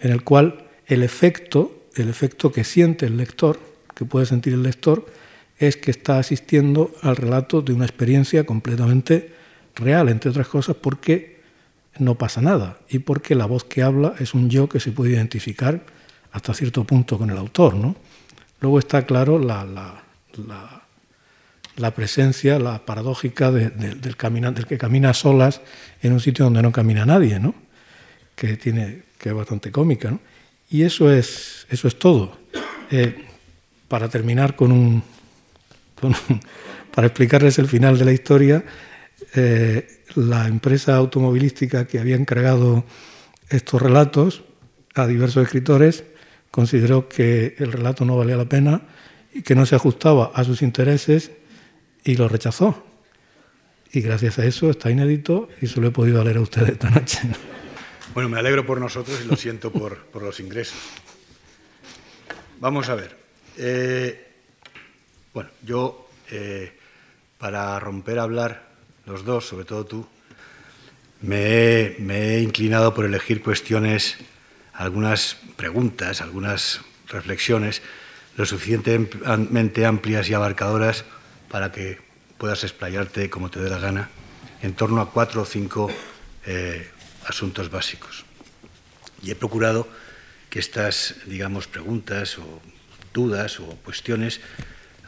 en 0.00 0.12
el 0.12 0.24
cual 0.24 0.64
el 0.86 1.02
efecto, 1.02 1.86
el 1.94 2.08
efecto 2.08 2.50
que 2.50 2.64
siente 2.64 3.04
el 3.04 3.18
lector, 3.18 3.60
que 3.94 4.06
puede 4.06 4.24
sentir 4.24 4.54
el 4.54 4.62
lector, 4.62 5.06
es 5.58 5.76
que 5.76 5.90
está 5.90 6.18
asistiendo 6.18 6.90
al 7.02 7.16
relato 7.16 7.60
de 7.60 7.74
una 7.74 7.84
experiencia 7.84 8.44
completamente 8.44 9.34
real, 9.74 10.08
entre 10.08 10.30
otras 10.30 10.48
cosas 10.48 10.76
porque 10.76 11.40
no 11.98 12.16
pasa 12.16 12.40
nada 12.40 12.78
y 12.88 13.00
porque 13.00 13.34
la 13.34 13.44
voz 13.44 13.64
que 13.64 13.82
habla 13.82 14.14
es 14.18 14.32
un 14.32 14.48
yo 14.48 14.68
que 14.68 14.80
se 14.80 14.92
puede 14.92 15.12
identificar 15.12 15.84
hasta 16.32 16.54
cierto 16.54 16.84
punto 16.84 17.18
con 17.18 17.30
el 17.30 17.36
autor. 17.36 17.74
¿no? 17.74 17.94
Luego 18.60 18.78
está 18.78 19.04
claro 19.04 19.38
la, 19.38 19.64
la, 19.64 20.01
presencia, 21.94 22.58
la 22.58 22.84
paradójica 22.84 23.50
del, 23.50 24.16
caminante, 24.16 24.60
del 24.60 24.68
que 24.68 24.78
camina 24.78 25.10
a 25.10 25.14
solas 25.14 25.60
en 26.02 26.12
un 26.12 26.20
sitio 26.20 26.44
donde 26.44 26.62
no 26.62 26.72
camina 26.72 27.04
nadie, 27.06 27.38
¿no? 27.38 27.54
que, 28.34 28.56
tiene, 28.56 29.02
que 29.18 29.30
es 29.30 29.34
bastante 29.34 29.70
cómica. 29.70 30.10
¿no? 30.10 30.20
Y 30.70 30.82
eso 30.82 31.12
es, 31.12 31.66
eso 31.70 31.88
es 31.88 31.98
todo. 31.98 32.38
Eh, 32.90 33.26
para 33.88 34.08
terminar 34.08 34.56
con 34.56 34.72
un, 34.72 35.02
para 36.94 37.06
explicarles 37.06 37.58
el 37.58 37.68
final 37.68 37.98
de 37.98 38.04
la 38.04 38.12
historia, 38.12 38.64
eh, 39.34 40.02
la 40.14 40.46
empresa 40.46 40.96
automovilística 40.96 41.86
que 41.86 41.98
había 41.98 42.16
encargado 42.16 42.84
estos 43.48 43.80
relatos 43.80 44.42
a 44.94 45.06
diversos 45.06 45.44
escritores 45.44 46.04
consideró 46.50 47.08
que 47.08 47.54
el 47.58 47.72
relato 47.72 48.04
no 48.04 48.16
valía 48.16 48.36
la 48.36 48.48
pena 48.48 48.82
que 49.40 49.54
no 49.54 49.64
se 49.64 49.74
ajustaba 49.74 50.32
a 50.34 50.44
sus 50.44 50.62
intereses 50.62 51.32
y 52.04 52.16
lo 52.16 52.28
rechazó. 52.28 52.84
Y 53.92 54.00
gracias 54.00 54.38
a 54.38 54.44
eso 54.44 54.70
está 54.70 54.90
inédito 54.90 55.48
y 55.60 55.66
se 55.66 55.80
lo 55.80 55.88
he 55.88 55.90
podido 55.90 56.22
leer 56.24 56.38
a 56.38 56.40
ustedes 56.40 56.70
esta 56.70 56.90
noche. 56.90 57.20
Bueno, 58.14 58.28
me 58.28 58.38
alegro 58.38 58.66
por 58.66 58.78
nosotros 58.78 59.18
y 59.24 59.28
lo 59.28 59.36
siento 59.36 59.72
por, 59.72 60.06
los 60.20 60.38
ingresos. 60.38 60.76
Vamos 62.60 62.90
a 62.90 62.94
ver. 62.94 63.16
Eh, 63.56 64.28
bueno, 65.32 65.50
yo, 65.64 66.10
eh, 66.30 66.72
para 67.38 67.78
romper 67.80 68.18
a 68.18 68.24
hablar, 68.24 68.68
los 69.06 69.24
dos, 69.24 69.46
sobre 69.46 69.64
todo 69.64 69.86
tú, 69.86 70.06
me 71.22 71.96
he, 71.96 72.40
inclinado 72.42 72.92
por 72.94 73.04
elegir 73.04 73.42
cuestiones, 73.42 74.18
algunas 74.72 75.38
preguntas, 75.56 76.20
algunas 76.20 76.80
reflexiones 77.08 77.82
lo 78.36 78.46
suficientemente 78.46 79.86
amplias 79.86 80.28
y 80.28 80.34
abarcadoras 80.34 81.04
para 81.50 81.70
que 81.72 81.98
puedas 82.38 82.64
explayarte 82.64 83.30
como 83.30 83.50
te 83.50 83.60
dé 83.60 83.68
la 83.70 83.78
gana 83.78 84.10
en 84.62 84.74
torno 84.74 85.00
a 85.00 85.10
cuatro 85.10 85.42
o 85.42 85.44
cinco 85.44 85.90
eh, 86.46 86.88
asuntos 87.26 87.70
básicos. 87.70 88.24
Y 89.22 89.30
he 89.30 89.36
procurado 89.36 89.86
que 90.50 90.58
estas, 90.58 91.16
digamos, 91.26 91.66
preguntas 91.66 92.38
o 92.38 92.60
dudas 93.12 93.60
o 93.60 93.66
cuestiones 93.84 94.40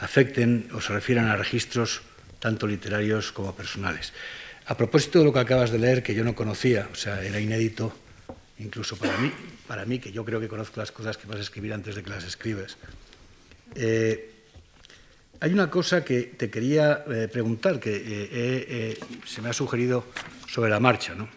afecten 0.00 0.68
o 0.72 0.80
se 0.80 0.92
refieran 0.92 1.26
a 1.28 1.36
registros 1.36 2.02
tanto 2.38 2.66
literarios 2.66 3.32
como 3.32 3.54
personales. 3.54 4.12
A 4.66 4.76
propósito 4.76 5.18
de 5.18 5.24
lo 5.24 5.32
que 5.32 5.40
acabas 5.40 5.70
de 5.70 5.78
leer, 5.78 6.02
que 6.02 6.14
yo 6.14 6.24
no 6.24 6.34
conocía, 6.34 6.88
o 6.92 6.94
sea, 6.94 7.22
era 7.24 7.40
inédito, 7.40 7.92
incluso 8.58 8.96
para 8.96 9.16
mí, 9.18 9.32
para 9.66 9.84
mí 9.84 9.98
que 9.98 10.12
yo 10.12 10.24
creo 10.24 10.40
que 10.40 10.48
conozco 10.48 10.80
las 10.80 10.92
cosas 10.92 11.16
que 11.16 11.26
vas 11.26 11.38
a 11.38 11.40
escribir 11.40 11.72
antes 11.72 11.94
de 11.94 12.02
que 12.02 12.10
las 12.10 12.24
escribes. 12.24 12.76
Eh, 13.74 14.30
hay 15.40 15.52
una 15.52 15.70
cosa 15.70 16.04
que 16.04 16.22
te 16.22 16.50
quería 16.50 17.04
eh, 17.08 17.28
preguntar, 17.30 17.78
que 17.78 17.90
eh, 17.96 18.98
se 19.24 19.42
me 19.42 19.50
ha 19.50 19.52
sugerido 19.52 20.04
sobre 20.46 20.70
la 20.70 20.80
marcha. 20.80 21.14
¿no? 21.14 21.28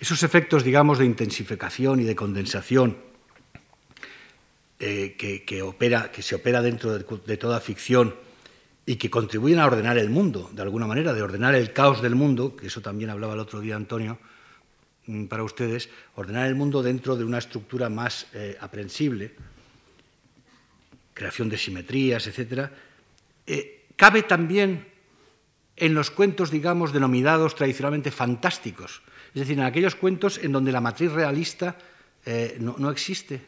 Esos 0.00 0.22
efectos, 0.22 0.64
digamos, 0.64 0.98
de 0.98 1.04
intensificación 1.04 2.00
y 2.00 2.04
de 2.04 2.16
condensación 2.16 2.96
que, 4.78 5.44
se 6.18 6.34
opera 6.34 6.62
dentro 6.62 6.98
de 6.98 7.36
toda 7.36 7.60
ficción, 7.60 8.14
y 8.84 8.96
que 8.96 9.10
contribuyen 9.10 9.60
a 9.60 9.66
ordenar 9.66 9.98
el 9.98 10.10
mundo, 10.10 10.50
de 10.52 10.62
alguna 10.62 10.86
manera, 10.86 11.12
de 11.12 11.22
ordenar 11.22 11.54
el 11.54 11.72
caos 11.72 12.02
del 12.02 12.14
mundo, 12.14 12.56
que 12.56 12.66
eso 12.66 12.80
también 12.80 13.10
hablaba 13.10 13.34
el 13.34 13.40
otro 13.40 13.60
día 13.60 13.76
Antonio, 13.76 14.18
mm, 15.06 15.26
para 15.26 15.44
ustedes, 15.44 15.88
ordenar 16.16 16.48
el 16.48 16.54
mundo 16.54 16.82
dentro 16.82 17.16
de 17.16 17.24
una 17.24 17.38
estructura 17.38 17.88
más 17.88 18.26
eh, 18.34 18.56
aprensible, 18.60 19.34
creación 21.14 21.48
de 21.48 21.58
simetrías, 21.58 22.26
etc., 22.26 22.70
eh, 23.46 23.86
cabe 23.96 24.22
también 24.22 24.86
en 25.76 25.94
los 25.94 26.10
cuentos, 26.10 26.50
digamos, 26.50 26.92
denominados 26.92 27.54
tradicionalmente 27.54 28.10
fantásticos, 28.10 29.02
es 29.34 29.40
decir, 29.40 29.58
en 29.58 29.64
aquellos 29.64 29.94
cuentos 29.94 30.38
en 30.42 30.52
donde 30.52 30.72
la 30.72 30.80
matriz 30.80 31.12
realista 31.12 31.76
eh, 32.24 32.58
no, 32.60 32.90
existe. 32.90 33.40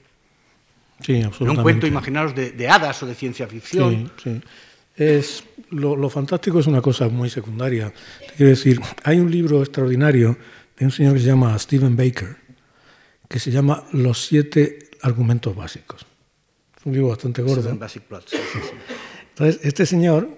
Sí, 1.00 1.22
absolutamente. 1.22 1.42
En 1.42 1.50
un 1.50 1.62
cuento, 1.62 1.86
imaginaros, 1.86 2.34
de, 2.34 2.52
de 2.52 2.68
hadas 2.68 3.02
o 3.02 3.06
de 3.06 3.14
ciencia 3.14 3.46
ficción. 3.46 4.10
Sí, 4.16 4.30
sí. 4.30 4.42
Es, 4.96 5.44
lo, 5.70 6.08
fantástico 6.08 6.60
es 6.60 6.66
una 6.66 6.80
cosa 6.80 7.08
muy 7.08 7.28
secundaria. 7.28 7.92
quiero 8.36 8.50
decir, 8.50 8.80
hay 9.02 9.18
un 9.18 9.30
libro 9.30 9.60
extraordinario 9.60 10.36
de 10.78 10.84
un 10.84 10.92
señor 10.92 11.14
que 11.14 11.20
se 11.20 11.26
llama 11.26 11.58
Stephen 11.58 11.96
Baker, 11.96 12.36
que 13.28 13.40
se 13.40 13.50
llama 13.50 13.84
Los 13.92 14.24
siete 14.24 14.90
argumentos 15.02 15.54
básicos. 15.54 16.06
Un 16.84 16.92
libro 16.92 17.08
bastante 17.08 17.42
gordo. 17.42 17.68
Entonces, 17.70 19.60
este 19.62 19.86
señor, 19.86 20.28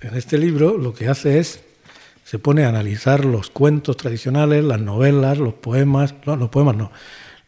en 0.00 0.16
este 0.16 0.38
libro, 0.38 0.78
lo 0.78 0.94
que 0.94 1.08
hace 1.08 1.38
es, 1.38 1.60
se 2.24 2.38
pone 2.38 2.64
a 2.64 2.68
analizar 2.68 3.24
los 3.24 3.50
cuentos 3.50 3.96
tradicionales, 3.96 4.64
las 4.64 4.80
novelas, 4.80 5.38
los 5.38 5.54
poemas, 5.54 6.14
no, 6.26 6.36
los 6.36 6.48
poemas 6.48 6.76
no, 6.76 6.90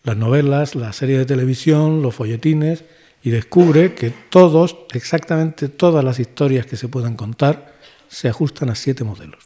las 0.05 0.17
novelas, 0.17 0.75
las 0.75 0.97
series 0.97 1.19
de 1.19 1.27
televisión, 1.27 2.03
los 2.03 2.15
folletines, 2.15 2.85
y 3.23 3.31
descubre 3.31 3.95
que 3.95 4.11
todos, 4.11 4.77
exactamente 4.95 5.69
todas 5.69 6.05
las 6.05 6.21
historias 6.21 6.67
que 6.67 6.77
se 6.77 6.89
puedan 6.89 7.17
contar, 7.17 7.75
se 8.09 8.29
ajustan 8.29 8.71
a 8.71 8.75
siete 8.75 9.03
modelos. 9.03 9.45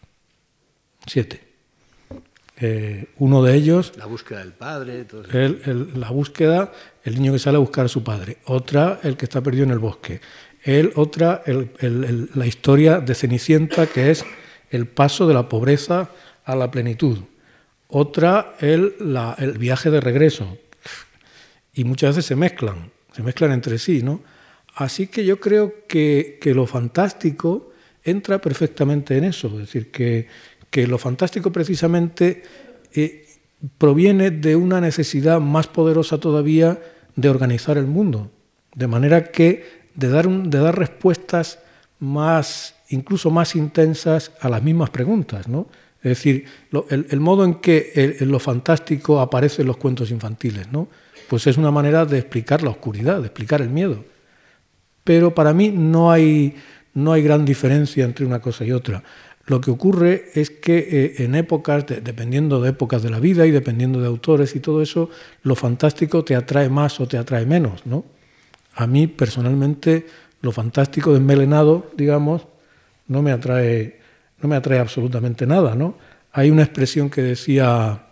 Siete. 1.06 1.52
Eh, 2.58 3.06
uno 3.18 3.42
de 3.42 3.54
ellos... 3.54 3.92
La 3.96 4.06
búsqueda 4.06 4.40
del 4.40 4.52
padre. 4.52 5.06
la 5.94 6.10
búsqueda, 6.10 6.72
el 7.04 7.16
niño 7.16 7.32
que 7.32 7.38
sale 7.38 7.56
a 7.56 7.60
buscar 7.60 7.86
a 7.86 7.88
su 7.88 8.02
padre. 8.02 8.38
Otra, 8.46 9.00
el 9.02 9.16
que 9.16 9.24
está 9.24 9.40
perdido 9.40 9.64
en 9.64 9.70
el 9.70 9.78
bosque. 9.78 10.20
El, 10.62 10.92
otra, 10.94 11.42
la 11.46 12.46
historia 12.46 13.00
de 13.00 13.14
Cenicienta, 13.14 13.86
que 13.86 14.10
es 14.10 14.24
el 14.70 14.86
paso 14.86 15.26
de 15.26 15.34
la 15.34 15.48
pobreza 15.48 16.10
a 16.44 16.54
la 16.54 16.70
plenitud. 16.70 17.18
Otra, 17.88 18.54
el, 18.60 18.94
el 19.38 19.58
viaje 19.58 19.90
de 19.90 20.00
regreso. 20.00 20.56
Y 21.74 21.84
muchas 21.84 22.16
veces 22.16 22.26
se 22.26 22.36
mezclan 22.36 22.92
se 23.14 23.22
mezclan 23.22 23.52
entre 23.52 23.78
sí, 23.78 24.02
¿no? 24.02 24.22
Así 24.74 25.06
que 25.06 25.24
yo 25.24 25.38
creo 25.38 25.86
que, 25.86 26.38
lo 26.54 26.66
fantástico 26.66 27.72
entra 28.02 28.40
perfectamente 28.40 29.16
en 29.16 29.24
eso, 29.24 29.48
es 29.48 29.58
decir, 29.58 29.90
que, 29.90 30.26
lo 30.86 30.96
fantástico 30.96 31.52
precisamente 31.52 32.42
eh, 32.94 33.26
proviene 33.76 34.30
de 34.30 34.56
una 34.56 34.80
necesidad 34.80 35.40
más 35.40 35.66
poderosa 35.66 36.18
todavía 36.18 36.80
de 37.16 37.28
organizar 37.28 37.78
el 37.78 37.86
mundo, 37.86 38.30
de 38.74 38.86
manera 38.86 39.24
que 39.24 39.82
de 39.94 40.08
dar, 40.08 40.28
de 40.28 40.58
dar 40.58 40.78
respuestas 40.78 41.58
más, 41.98 42.74
incluso 42.88 43.30
más 43.30 43.54
intensas 43.54 44.32
a 44.40 44.48
las 44.48 44.62
mismas 44.62 44.90
preguntas, 44.90 45.48
¿no? 45.48 45.68
Es 46.02 46.10
decir, 46.18 46.46
el, 46.88 47.20
modo 47.20 47.44
en 47.44 47.54
que 47.54 48.16
lo 48.20 48.40
fantástico 48.40 49.20
aparece 49.20 49.62
en 49.62 49.68
los 49.68 49.76
cuentos 49.76 50.10
infantiles, 50.10 50.72
¿no? 50.72 50.88
pues 51.32 51.46
es 51.46 51.56
una 51.56 51.70
manera 51.70 52.04
de 52.04 52.18
explicar 52.18 52.62
la 52.62 52.68
oscuridad, 52.68 53.20
de 53.20 53.28
explicar 53.28 53.62
el 53.62 53.70
miedo. 53.70 54.04
Pero 55.02 55.34
para 55.34 55.54
mí 55.54 55.70
no 55.70 56.12
hay, 56.12 56.56
no 56.92 57.14
hay 57.14 57.22
gran 57.22 57.46
diferencia 57.46 58.04
entre 58.04 58.26
una 58.26 58.40
cosa 58.40 58.66
y 58.66 58.72
otra. 58.72 59.02
Lo 59.46 59.60
que 59.60 59.70
ocurre 59.70 60.30
es 60.34 60.50
que 60.50 60.78
eh, 60.78 61.24
en 61.24 61.34
épocas, 61.34 61.84
dependiendo 61.86 62.60
de 62.60 62.70
épocas 62.70 63.02
de 63.02 63.10
la 63.10 63.18
vida 63.18 63.46
y 63.46 63.50
dependiendo 63.50 64.00
de 64.00 64.06
autores 64.06 64.54
y 64.54 64.60
todo 64.60 64.82
eso, 64.82 65.10
lo 65.42 65.56
fantástico 65.56 66.24
te 66.24 66.36
atrae 66.36 66.68
más 66.68 67.00
o 67.00 67.08
te 67.08 67.18
atrae 67.18 67.44
menos. 67.44 67.84
¿no? 67.86 68.04
A 68.74 68.86
mí 68.86 69.06
personalmente 69.06 70.06
lo 70.40 70.52
fantástico 70.52 71.12
desmelenado, 71.12 71.90
digamos, 71.96 72.46
no 73.08 73.22
me 73.22 73.32
atrae, 73.32 74.00
no 74.40 74.48
me 74.48 74.56
atrae 74.56 74.78
absolutamente 74.78 75.46
nada. 75.46 75.74
¿no? 75.74 75.96
Hay 76.32 76.50
una 76.50 76.62
expresión 76.62 77.10
que 77.10 77.22
decía 77.22 78.06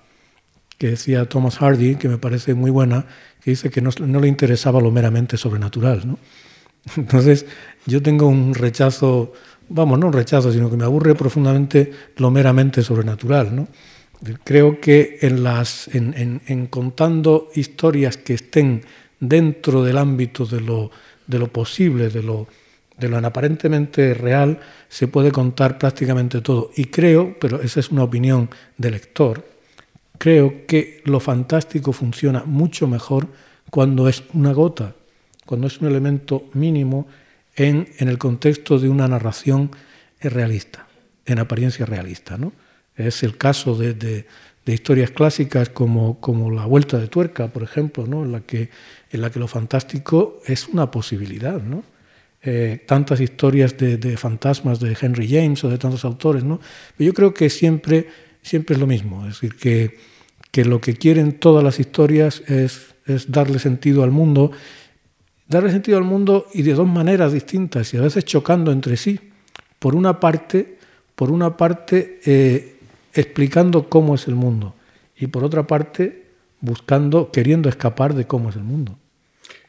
que 0.80 0.92
decía 0.92 1.26
Thomas 1.26 1.58
Hardy, 1.58 1.96
que 1.96 2.08
me 2.08 2.16
parece 2.16 2.54
muy 2.54 2.70
buena, 2.70 3.04
que 3.44 3.50
dice 3.50 3.68
que 3.68 3.82
no, 3.82 3.90
le 3.98 4.28
interesaba 4.28 4.80
lo 4.80 4.90
meramente 4.90 5.36
sobrenatural. 5.36 6.08
¿no? 6.08 6.18
Entonces, 6.96 7.44
yo 7.84 8.00
tengo 8.00 8.26
un 8.26 8.54
rechazo, 8.54 9.34
vamos, 9.70 9.98
no 9.98 10.08
un 10.08 10.12
rechazo, 10.12 10.52
sino 10.52 10.68
que 10.70 10.76
me 10.76 10.84
aburre 10.84 11.14
profundamente 11.14 11.90
lo 12.16 12.30
meramente 12.30 12.82
sobrenatural. 12.82 13.54
¿no? 13.54 13.68
Creo 14.44 14.80
que 14.80 15.18
en, 15.22 15.42
las, 15.42 15.88
en, 15.94 16.42
en, 16.46 16.66
contando 16.66 17.48
historias 17.54 18.16
que 18.18 18.34
estén 18.34 18.82
dentro 19.18 19.82
del 19.82 19.96
ámbito 19.96 20.44
de 20.44 20.60
lo, 20.60 20.90
de 21.26 21.38
lo 21.38 21.48
posible, 21.48 22.10
de 22.10 22.22
lo, 22.22 22.46
de 22.98 23.08
lo 23.08 23.16
aparentemente 23.18 24.12
real, 24.14 24.60
se 24.88 25.08
puede 25.08 25.32
contar 25.32 25.78
prácticamente 25.78 26.40
todo. 26.40 26.70
Y 26.76 26.86
creo, 26.86 27.36
pero 27.40 27.62
esa 27.62 27.80
es 27.80 27.90
una 27.90 28.04
opinión 28.04 28.50
de 28.76 28.90
lector, 28.90 29.46
creo 30.18 30.66
que 30.66 31.00
lo 31.04 31.18
fantástico 31.18 31.92
funciona 31.92 32.42
mucho 32.44 32.86
mejor 32.86 33.28
cuando 33.70 34.08
es 34.08 34.22
una 34.34 34.52
gota, 34.52 34.94
cuando 35.46 35.66
es 35.66 35.80
un 35.80 35.88
elemento 35.88 36.44
mínimo 36.52 37.06
en, 37.68 37.88
el 37.98 38.16
contexto 38.18 38.78
de 38.78 38.88
una 38.88 39.06
narración 39.06 39.70
realista, 40.20 40.86
en 41.26 41.38
apariencia 41.38 41.84
realista. 41.84 42.38
¿no? 42.38 42.52
Es 42.96 43.22
el 43.22 43.36
caso 43.36 43.76
de, 43.76 44.26
historias 44.66 45.10
clásicas 45.10 45.68
como, 45.68 46.20
como, 46.20 46.50
La 46.50 46.64
Vuelta 46.64 46.98
de 46.98 47.08
Tuerca, 47.08 47.48
por 47.48 47.62
ejemplo, 47.62 48.06
¿no? 48.06 48.24
en, 48.24 48.32
la 48.32 48.40
que, 48.40 48.70
en 49.10 49.20
la 49.20 49.30
que 49.30 49.40
lo 49.40 49.48
fantástico 49.48 50.40
es 50.46 50.68
una 50.68 50.90
posibilidad. 50.90 51.60
¿no? 51.60 51.82
Eh, 52.42 52.82
tantas 52.86 53.20
historias 53.20 53.76
de, 53.76 54.16
fantasmas 54.16 54.80
de 54.80 54.96
Henry 54.98 55.28
James 55.28 55.62
o 55.62 55.68
de 55.68 55.76
tantos 55.76 56.06
autores, 56.06 56.42
¿no? 56.42 56.58
Pero 56.96 57.08
yo 57.08 57.12
creo 57.12 57.34
que 57.34 57.50
siempre, 57.50 58.08
siempre 58.40 58.74
es 58.74 58.80
lo 58.80 58.86
mismo, 58.86 59.26
es 59.26 59.34
decir, 59.34 59.56
que, 59.56 59.98
que 60.50 60.64
lo 60.64 60.80
que 60.80 60.94
quieren 60.94 61.38
todas 61.38 61.62
las 61.62 61.78
historias 61.78 62.42
es, 62.46 62.94
es, 63.04 63.30
darle 63.30 63.58
sentido 63.58 64.04
al 64.04 64.10
mundo, 64.10 64.52
darle 65.50 65.70
sentido 65.70 65.98
al 65.98 66.04
mundo 66.04 66.46
y 66.54 66.62
de 66.62 66.72
dos 66.72 66.86
maneras 66.86 67.32
distintas 67.32 67.92
y 67.92 67.98
a 67.98 68.00
veces 68.00 68.24
chocando 68.24 68.72
entre 68.72 68.96
sí. 68.96 69.20
Por 69.78 69.94
una 69.94 70.20
parte, 70.20 70.78
por 71.14 71.30
una 71.30 71.56
parte 71.56 72.20
eh, 72.24 72.76
explicando 73.12 73.88
cómo 73.88 74.14
es 74.14 74.28
el 74.28 74.36
mundo 74.36 74.74
y 75.16 75.26
por 75.26 75.44
otra 75.44 75.66
parte 75.66 76.24
buscando, 76.60 77.30
queriendo 77.32 77.68
escapar 77.68 78.14
de 78.14 78.26
cómo 78.26 78.50
es 78.50 78.56
el 78.56 78.62
mundo. 78.62 78.98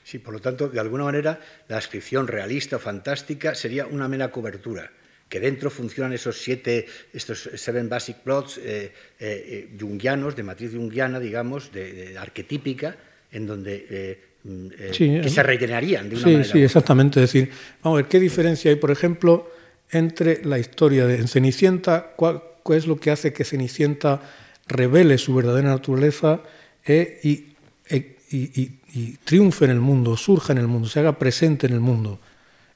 Sí, 0.03 0.19
por 0.19 0.33
lo 0.33 0.41
tanto, 0.41 0.67
de 0.67 0.79
alguna 0.79 1.05
manera, 1.05 1.39
la 1.67 1.77
descripción 1.77 2.27
realista 2.27 2.75
o 2.75 2.79
fantástica 2.79 3.55
sería 3.55 3.87
una 3.87 4.07
mera 4.07 4.29
cobertura, 4.29 4.91
que 5.29 5.39
dentro 5.39 5.69
funcionan 5.69 6.11
esos 6.11 6.35
siete, 6.35 6.85
estos 7.13 7.49
seven 7.55 7.87
basic 7.87 8.17
plots 8.17 8.57
eh, 8.57 8.91
eh, 8.91 8.91
eh, 9.19 9.77
jungianos, 9.79 10.35
de 10.35 10.43
matriz 10.43 10.75
jungiana, 10.75 11.19
digamos, 11.19 11.71
de, 11.71 12.17
arquetípica, 12.17 12.97
en 13.31 13.47
donde 13.47 14.30
mm, 14.43 14.67
que 14.67 15.29
se 15.29 15.43
rellenarían 15.43 16.09
de 16.09 16.15
una 16.15 16.23
sí, 16.23 16.31
manera. 16.31 16.51
Sí, 16.51 16.63
exactamente. 16.63 17.23
Es 17.23 17.31
decir, 17.31 17.51
vamos 17.83 17.97
a 17.97 18.01
ver, 18.01 18.09
¿qué 18.09 18.19
diferencia 18.19 18.71
hay, 18.71 18.77
por 18.77 18.91
ejemplo, 18.91 19.49
entre 19.91 20.43
la 20.45 20.59
historia 20.59 21.05
de 21.05 21.27
Cenicienta, 21.27 22.13
cuál, 22.15 22.41
es 22.69 22.87
lo 22.87 22.97
que 22.97 23.11
hace 23.11 23.33
que 23.33 23.43
Cenicienta 23.43 24.21
revele 24.67 25.17
su 25.17 25.35
verdadera 25.35 25.69
naturaleza 25.69 26.41
y, 26.85 27.45
y 27.89 28.71
y 28.93 29.17
triunfe 29.23 29.65
en 29.65 29.71
el 29.71 29.79
mundo, 29.79 30.17
surja 30.17 30.53
en 30.53 30.59
el 30.59 30.67
mundo, 30.67 30.87
se 30.87 30.99
haga 30.99 31.17
presente 31.17 31.67
en 31.67 31.73
el 31.73 31.79
mundo. 31.79 32.19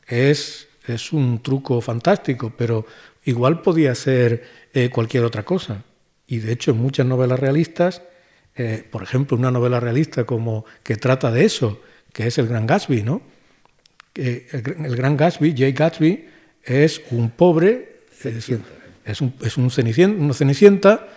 Es, 0.07 0.67
es 0.87 1.11
un 1.11 1.41
truco 1.41 1.81
fantástico, 1.81 2.53
pero 2.55 2.85
igual 3.25 3.61
podía 3.61 3.93
ser 3.95 4.43
eh, 4.73 4.89
cualquier 4.89 5.23
otra 5.23 5.43
cosa. 5.43 5.83
Y 6.27 6.39
de 6.39 6.53
hecho 6.53 6.71
en 6.71 6.77
muchas 6.77 7.05
novelas 7.05 7.39
realistas, 7.39 8.01
eh, 8.55 8.85
por 8.89 9.03
ejemplo, 9.03 9.37
una 9.37 9.51
novela 9.51 9.79
realista 9.79 10.23
como 10.23 10.65
que 10.83 10.95
trata 10.95 11.31
de 11.31 11.45
eso, 11.45 11.81
que 12.13 12.27
es 12.27 12.37
El 12.37 12.47
Gran 12.47 12.65
Gatsby, 12.65 13.03
¿no? 13.03 13.21
el, 14.15 14.45
el, 14.85 14.95
Gran 14.95 15.17
Gatsby, 15.17 15.53
Jay 15.57 15.73
Gatsby, 15.73 16.25
es 16.63 17.01
un 17.11 17.29
pobre, 17.29 18.01
es, 18.23 18.49
es, 19.05 19.21
un, 19.21 19.33
es 19.41 19.57
un 19.57 19.69
cenicienta, 19.69 20.23
una 20.23 20.33
cenicienta 20.33 21.07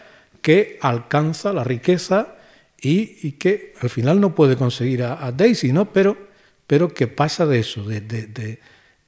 que 0.43 0.78
alcanza 0.80 1.53
la 1.53 1.64
riqueza 1.64 2.36
y, 2.80 3.32
que 3.32 3.74
al 3.80 3.91
final 3.91 4.20
no 4.20 4.34
puede 4.34 4.57
conseguir 4.57 5.03
a, 5.03 5.32
Daisy, 5.32 5.72
¿no? 5.72 5.93
Pero, 5.93 6.16
pero 6.66 6.93
que 6.93 7.09
pasa 7.09 7.47
de 7.47 7.61
eso, 7.61 7.84
de, 7.84 8.01
de, 8.01 8.59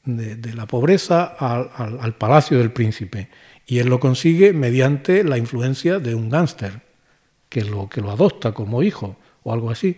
de, 0.05 0.55
la 0.55 0.67
pobreza 0.67 1.25
al, 1.25 1.99
al, 2.01 2.15
palacio 2.17 2.59
del 2.59 2.73
príncipe. 2.73 3.29
Y 3.67 3.79
él 3.79 3.89
lo 3.89 4.01
consigue 4.01 4.53
mediante 4.53 5.23
la 5.23 5.39
influencia 5.39 6.01
de 6.01 6.15
un 6.15 6.31
gángster, 6.31 6.81
que 7.51 7.65
lo, 7.65 7.89
que 7.91 8.01
lo 8.01 8.11
adopta 8.11 8.53
como 8.53 8.83
hijo 8.83 9.19
o 9.43 9.53
algo 9.53 9.71
así. 9.71 9.97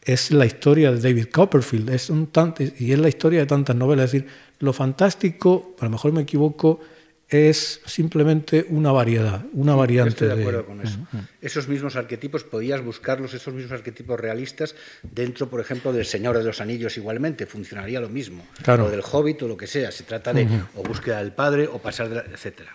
Es 0.00 0.30
la 0.30 0.46
historia 0.46 0.90
de 0.90 1.00
David 1.00 1.26
Copperfield, 1.26 1.90
es 1.90 2.08
un 2.08 2.30
y 2.78 2.92
es 2.92 2.98
la 2.98 3.08
historia 3.08 3.40
de 3.40 3.46
tantas 3.46 3.76
novelas. 3.76 4.06
Es 4.06 4.12
decir, 4.12 4.28
lo 4.60 4.72
fantástico, 4.72 5.76
a 5.78 5.84
lo 5.84 5.90
mejor 5.90 6.12
me 6.12 6.22
equivoco, 6.22 6.80
es 7.28 7.82
simplemente 7.84 8.64
una 8.70 8.90
variedad, 8.90 9.44
una 9.52 9.74
variante. 9.74 10.10
Estoy 10.10 10.28
de 10.28 10.40
acuerdo 10.40 10.64
con 10.64 10.80
eso. 10.80 10.98
Esos 11.42 11.68
mismos 11.68 11.96
arquetipos, 11.96 12.42
podías 12.44 12.82
buscarlos, 12.82 13.34
esos 13.34 13.52
mismos 13.52 13.72
arquetipos 13.72 14.18
realistas, 14.18 14.74
dentro, 15.02 15.50
por 15.50 15.60
ejemplo, 15.60 15.92
del 15.92 16.06
Señor 16.06 16.38
de 16.38 16.44
los 16.44 16.62
Anillos 16.62 16.96
igualmente, 16.96 17.44
funcionaría 17.44 18.00
lo 18.00 18.08
mismo. 18.08 18.46
O 18.66 18.88
del 18.88 19.02
Hobbit 19.02 19.42
o 19.42 19.48
lo 19.48 19.58
que 19.58 19.66
sea. 19.66 19.92
Se 19.92 20.04
trata 20.04 20.32
de 20.32 20.48
o 20.76 20.82
búsqueda 20.82 21.18
del 21.18 21.32
padre 21.32 21.66
o 21.66 21.78
pasar 21.78 22.08
de 22.08 22.14
la, 22.14 22.22
etcétera. 22.22 22.74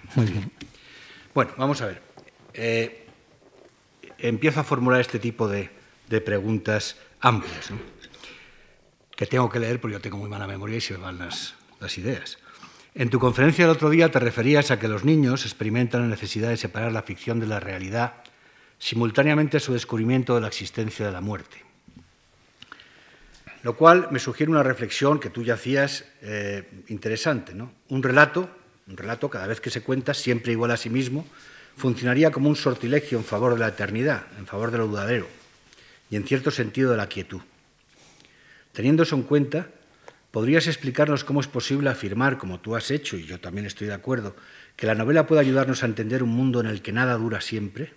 Bueno, 1.34 1.52
vamos 1.58 1.82
a 1.82 1.88
ver. 1.88 2.02
Eh, 2.54 3.03
empiezo 4.24 4.62
a 4.62 4.64
formular 4.64 5.02
este 5.02 5.20
tipo 5.20 5.48
de, 5.48 5.70
preguntas 6.26 6.98
amplias, 7.20 7.70
que 9.16 9.26
tengo 9.26 9.50
que 9.50 9.60
leer 9.60 9.82
porque 9.82 9.94
yo 9.94 10.02
tengo 10.02 10.18
muy 10.18 10.30
mala 10.30 10.48
memoria 10.48 10.78
y 10.78 10.82
se 10.82 10.94
me 10.94 11.00
van 11.00 11.20
las, 11.20 11.56
las 11.80 11.98
ideas. 11.98 12.38
En 12.96 13.10
tu 13.10 13.20
conferencia 13.20 13.66
del 13.66 13.76
otro 13.76 13.90
día 13.90 14.12
te 14.12 14.20
referías 14.20 14.70
a 14.70 14.80
que 14.80 14.88
los 14.88 15.04
niños 15.04 15.46
experimentan 15.46 16.02
la 16.02 16.08
necesidad 16.08 16.50
de 16.50 16.58
separar 16.58 16.92
la 16.92 17.02
ficción 17.02 17.40
de 17.40 17.48
la 17.48 17.60
realidad 17.60 18.14
simultáneamente 18.78 19.58
a 19.58 19.60
su 19.60 19.74
descubrimiento 19.74 20.36
de 20.36 20.42
la 20.42 20.48
existencia 20.48 21.06
de 21.06 21.12
la 21.12 21.22
muerte. 21.22 21.64
Lo 23.64 23.76
cual 23.76 24.10
me 24.12 24.20
sugiere 24.20 24.52
una 24.52 24.62
reflexión 24.62 25.20
que 25.20 25.30
tú 25.30 25.42
ya 25.42 25.56
hacías 25.56 26.06
eh, 26.22 26.84
interesante. 26.90 27.54
¿no? 27.56 27.72
Un 27.90 28.04
relato, 28.04 28.50
un 28.88 28.98
relato 28.98 29.30
cada 29.30 29.48
vez 29.48 29.62
que 29.62 29.70
se 29.70 29.82
cuenta, 29.82 30.14
siempre 30.14 30.52
igual 30.52 30.72
a 30.72 30.78
sí 30.78 30.90
mismo, 30.90 31.26
funcionaría 31.76 32.32
como 32.32 32.50
un 32.50 32.56
sortilegio 32.56 33.18
en 33.18 33.24
favor 33.24 33.54
de 33.54 33.60
la 33.60 33.70
eternidad, 33.70 34.24
en 34.38 34.46
favor 34.46 34.72
de 34.72 34.78
lo 34.78 34.88
dudadero 34.88 35.28
y 36.10 36.16
en 36.16 36.26
cierto 36.26 36.52
sentido 36.52 36.92
de 36.92 36.98
la 36.98 37.08
quietud. 37.08 37.42
Teniendo 38.72 39.04
eso 39.04 39.16
en 39.16 39.24
cuenta, 39.24 39.68
¿Podrías 40.34 40.66
explicarnos 40.66 41.24
cómo 41.24 41.42
es 41.42 41.48
posible 41.48 41.92
afirmar, 41.92 42.40
como 42.40 42.60
tú 42.60 42.76
has 42.76 42.90
hecho, 42.90 43.18
y 43.18 43.24
yo 43.24 43.40
también 43.40 43.68
estoy 43.68 43.86
de 43.86 43.94
acuerdo, 43.94 44.36
que 44.76 44.88
la 44.88 44.96
novela 44.96 45.28
puede 45.28 45.42
ayudarnos 45.42 45.84
a 45.84 45.86
entender 45.86 46.24
un 46.24 46.32
mundo 46.32 46.60
en 46.60 46.66
el 46.66 46.82
que 46.82 46.92
nada 46.92 47.14
dura 47.18 47.40
siempre? 47.40 47.94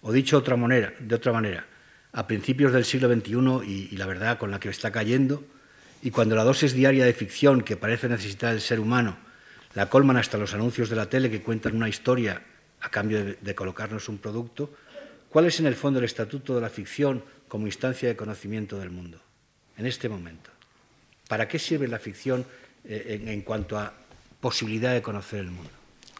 O 0.00 0.12
dicho 0.12 0.36
de 0.36 0.42
otra 0.42 0.54
manera, 0.54 0.94
de 1.00 1.16
otra 1.16 1.32
manera 1.32 1.66
a 2.12 2.28
principios 2.28 2.72
del 2.72 2.84
siglo 2.84 3.12
XXI 3.12 3.66
y, 3.66 3.88
y 3.90 3.96
la 3.96 4.06
verdad 4.06 4.38
con 4.38 4.52
la 4.52 4.60
que 4.60 4.68
está 4.68 4.92
cayendo, 4.92 5.42
y 6.02 6.12
cuando 6.12 6.36
la 6.36 6.44
dosis 6.44 6.72
diaria 6.72 7.04
de 7.04 7.12
ficción 7.12 7.62
que 7.62 7.76
parece 7.76 8.08
necesitar 8.08 8.54
el 8.54 8.60
ser 8.60 8.78
humano 8.78 9.16
la 9.74 9.88
colman 9.88 10.18
hasta 10.18 10.38
los 10.38 10.54
anuncios 10.54 10.88
de 10.88 10.94
la 10.94 11.10
tele 11.10 11.32
que 11.32 11.42
cuentan 11.42 11.74
una 11.74 11.88
historia 11.88 12.42
a 12.86 12.88
cambio 12.88 13.24
de, 13.24 13.54
colocarnos 13.56 14.08
un 14.08 14.18
producto, 14.18 14.70
¿cuál 15.28 15.46
es 15.46 15.58
en 15.58 15.66
el 15.66 15.74
fondo 15.74 15.98
el 15.98 16.04
estatuto 16.04 16.54
de 16.54 16.60
la 16.60 16.70
ficción 16.70 17.20
como 17.48 17.66
instancia 17.66 18.08
de 18.08 18.14
conocimiento 18.14 18.78
del 18.78 18.90
mundo 18.90 19.18
en 19.76 19.86
este 19.86 20.08
momento? 20.08 20.50
¿Para 21.26 21.48
qué 21.48 21.58
sirve 21.58 21.88
la 21.88 21.98
ficción 21.98 22.46
eh, 22.84 23.20
en, 23.26 23.42
cuanto 23.42 23.76
a 23.76 23.92
posibilidad 24.40 24.94
de 24.94 25.02
conocer 25.02 25.40
el 25.40 25.50
mundo? 25.50 25.70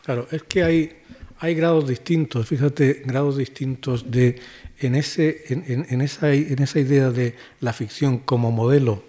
Claro, 0.05 0.27
es 0.33 0.43
que 0.43 0.65
hay, 0.65 1.03
hay 1.39 1.55
grados 1.55 1.87
distintos, 1.87 2.49
fíjate, 2.49 3.03
grados 3.05 3.37
distintos 3.37 4.11
de, 4.11 4.41
en, 4.81 4.97
ese, 4.97 5.45
en, 5.49 6.01
esa, 6.01 6.33
en 6.33 6.61
esa 6.61 6.81
idea 6.81 7.11
de 7.11 7.37
la 7.61 7.73
ficción 7.73 8.19
como 8.19 8.51
modelo 8.51 9.05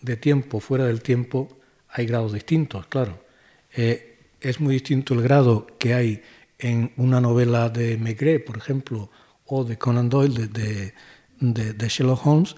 de 0.00 0.16
tiempo, 0.16 0.60
fuera 0.60 0.86
del 0.86 1.02
tiempo, 1.02 1.54
hay 1.90 2.06
grados 2.06 2.32
distintos, 2.32 2.86
claro. 2.86 3.22
Eh, 3.76 4.16
es 4.40 4.60
muy 4.60 4.74
distinto 4.74 5.12
el 5.12 5.22
grado 5.22 5.66
que 5.78 5.92
hay 5.92 6.22
en 6.58 6.92
una 6.96 7.20
novela 7.20 7.68
de 7.68 7.98
Maigret, 7.98 8.44
por 8.44 8.56
ejemplo, 8.56 9.10
o 9.46 9.64
de 9.64 9.78
Conan 9.78 10.08
Doyle, 10.08 10.48
de, 10.48 11.88
Sherlock 11.88 12.26
Holmes, 12.26 12.56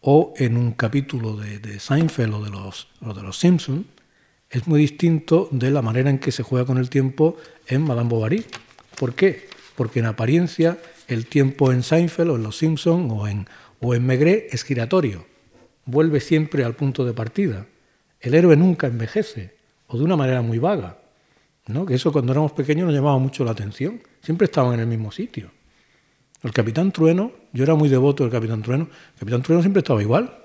o 0.00 0.34
en 0.36 0.56
un 0.56 0.72
capítulo 0.72 1.36
de, 1.36 1.80
Seinfeld 1.80 2.34
o 2.34 2.44
de 2.44 2.50
los, 2.50 2.88
los 3.00 3.38
Simpsons, 3.38 3.86
es 4.50 4.66
muy 4.66 4.80
distinto 4.80 5.48
de 5.50 5.70
la 5.70 5.82
manera 5.82 6.08
en 6.08 6.18
que 6.18 6.32
se 6.32 6.42
juega 6.42 6.66
con 6.66 6.78
el 6.78 6.88
tiempo 6.88 7.36
en 7.66 7.82
Madame 7.82 8.08
Bovary. 8.08 8.44
¿Por 8.96 9.14
qué? 9.14 9.48
Porque 9.74 9.98
en 9.98 10.06
apariencia 10.06 10.78
el 11.08 11.26
tiempo 11.26 11.72
en 11.72 11.82
Seinfeld 11.82 12.30
o 12.30 12.36
en 12.36 12.42
Los 12.42 12.58
Simpsons 12.58 13.12
o 13.12 13.26
en, 13.26 13.48
o 13.80 13.94
en 13.94 14.06
Maigret 14.06 14.48
es 14.52 14.62
giratorio, 14.62 15.26
vuelve 15.84 16.20
siempre 16.20 16.64
al 16.64 16.74
punto 16.74 17.04
de 17.04 17.12
partida. 17.12 17.66
El 18.20 18.34
héroe 18.34 18.56
nunca 18.56 18.86
envejece, 18.86 19.54
o 19.88 19.98
de 19.98 20.04
una 20.04 20.16
manera 20.16 20.42
muy 20.42 20.58
vaga. 20.58 20.98
¿No? 21.68 21.84
Que 21.84 21.94
eso 21.94 22.12
cuando 22.12 22.32
éramos 22.32 22.52
pequeños 22.52 22.86
nos 22.86 22.94
llamaba 22.94 23.18
mucho 23.18 23.44
la 23.44 23.50
atención, 23.52 24.00
siempre 24.20 24.46
estaban 24.46 24.74
en 24.74 24.80
el 24.80 24.86
mismo 24.86 25.10
sitio. 25.10 25.50
El 26.42 26.52
Capitán 26.52 26.92
Trueno, 26.92 27.32
yo 27.52 27.64
era 27.64 27.74
muy 27.74 27.88
devoto 27.88 28.22
del 28.22 28.32
Capitán 28.32 28.62
Trueno, 28.62 28.84
el 28.84 29.18
Capitán 29.18 29.42
Trueno 29.42 29.62
siempre 29.62 29.80
estaba 29.80 30.00
igual, 30.02 30.36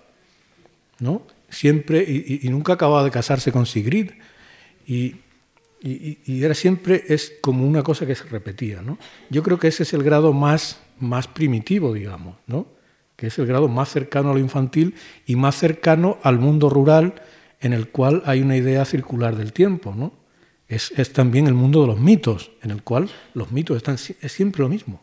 ¿no? 0.99 1.23
Siempre, 1.49 2.01
y, 2.01 2.47
nunca 2.49 2.73
acababa 2.73 3.03
de 3.03 3.11
casarse 3.11 3.51
con 3.51 3.65
Sigrid, 3.65 4.11
y, 4.87 5.15
era 6.27 6.53
siempre, 6.53 7.03
es 7.07 7.33
como 7.41 7.67
una 7.67 7.83
cosa 7.83 8.05
que 8.05 8.15
se 8.15 8.23
repetía, 8.25 8.81
¿no? 8.81 8.97
Yo 9.29 9.43
creo 9.43 9.57
que 9.59 9.67
ese 9.67 9.83
es 9.83 9.93
el 9.93 10.03
grado 10.03 10.31
más, 10.31 10.79
más 10.99 11.27
primitivo, 11.27 11.93
digamos, 11.93 12.37
¿no? 12.47 12.67
Que 13.15 13.27
es 13.27 13.37
el 13.39 13.47
grado 13.47 13.67
más 13.67 13.89
cercano 13.89 14.31
a 14.31 14.33
lo 14.33 14.39
infantil 14.39 14.95
y 15.25 15.35
más 15.35 15.55
cercano 15.55 16.19
al 16.23 16.39
mundo 16.39 16.69
rural 16.69 17.15
en 17.59 17.73
el 17.73 17.89
cual 17.89 18.23
hay 18.25 18.41
una 18.41 18.57
idea 18.57 18.85
circular 18.85 19.35
del 19.35 19.53
tiempo, 19.53 19.93
¿no? 19.95 20.20
Es, 20.71 20.93
es 20.95 21.11
también 21.11 21.47
el 21.47 21.53
mundo 21.53 21.81
de 21.81 21.87
los 21.87 21.99
mitos, 21.99 22.51
en 22.63 22.71
el 22.71 22.81
cual 22.81 23.09
los 23.33 23.51
mitos 23.51 23.75
están, 23.75 23.95
es 23.95 24.31
siempre 24.31 24.61
lo 24.61 24.69
mismo. 24.69 25.01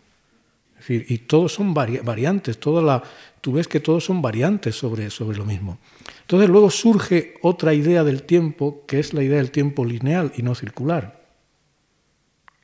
y 0.89 1.19
todos 1.19 1.53
son 1.53 1.75
variantes, 1.75 2.59
toda 2.59 2.81
la, 2.81 3.03
tú 3.43 3.53
ves 3.53 3.69
que 3.69 3.79
todos 3.79 4.03
son 4.03 4.23
variantes 4.23 4.77
sobre, 4.77 5.11
sobre 5.11 5.37
lo 5.37 5.45
mismo. 5.45 5.79
Entonces 6.23 6.49
luego 6.49 6.71
surge 6.71 7.35
otra 7.43 7.75
idea 7.75 8.03
del 8.03 8.23
tiempo, 8.23 8.83
que 8.87 8.99
es 8.99 9.13
la 9.13 9.23
idea 9.23 9.37
del 9.37 9.51
tiempo 9.51 9.85
lineal 9.85 10.33
y 10.35 10.43
no 10.43 10.55
circular. 10.55 11.23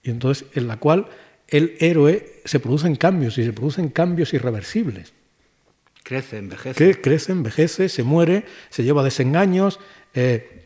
Y 0.03 0.09
entonces 0.09 0.47
en 0.55 0.67
la 0.67 0.79
cual 0.79 1.07
el 1.49 1.77
héroe 1.81 2.41
se 2.47 2.59
producen 2.59 2.97
cambios 2.97 3.37
y 3.37 3.45
se 3.45 3.53
producen 3.53 3.91
cambios 3.91 4.33
irreversibles. 4.33 5.13
Crece, 6.03 6.39
envejece. 6.39 7.01
crece, 7.03 7.33
envejece, 7.33 7.91
se 7.91 8.03
muere, 8.03 8.45
se 8.71 8.83
lleva 8.83 9.05
desengaños, 9.05 9.79
eh, 10.15 10.64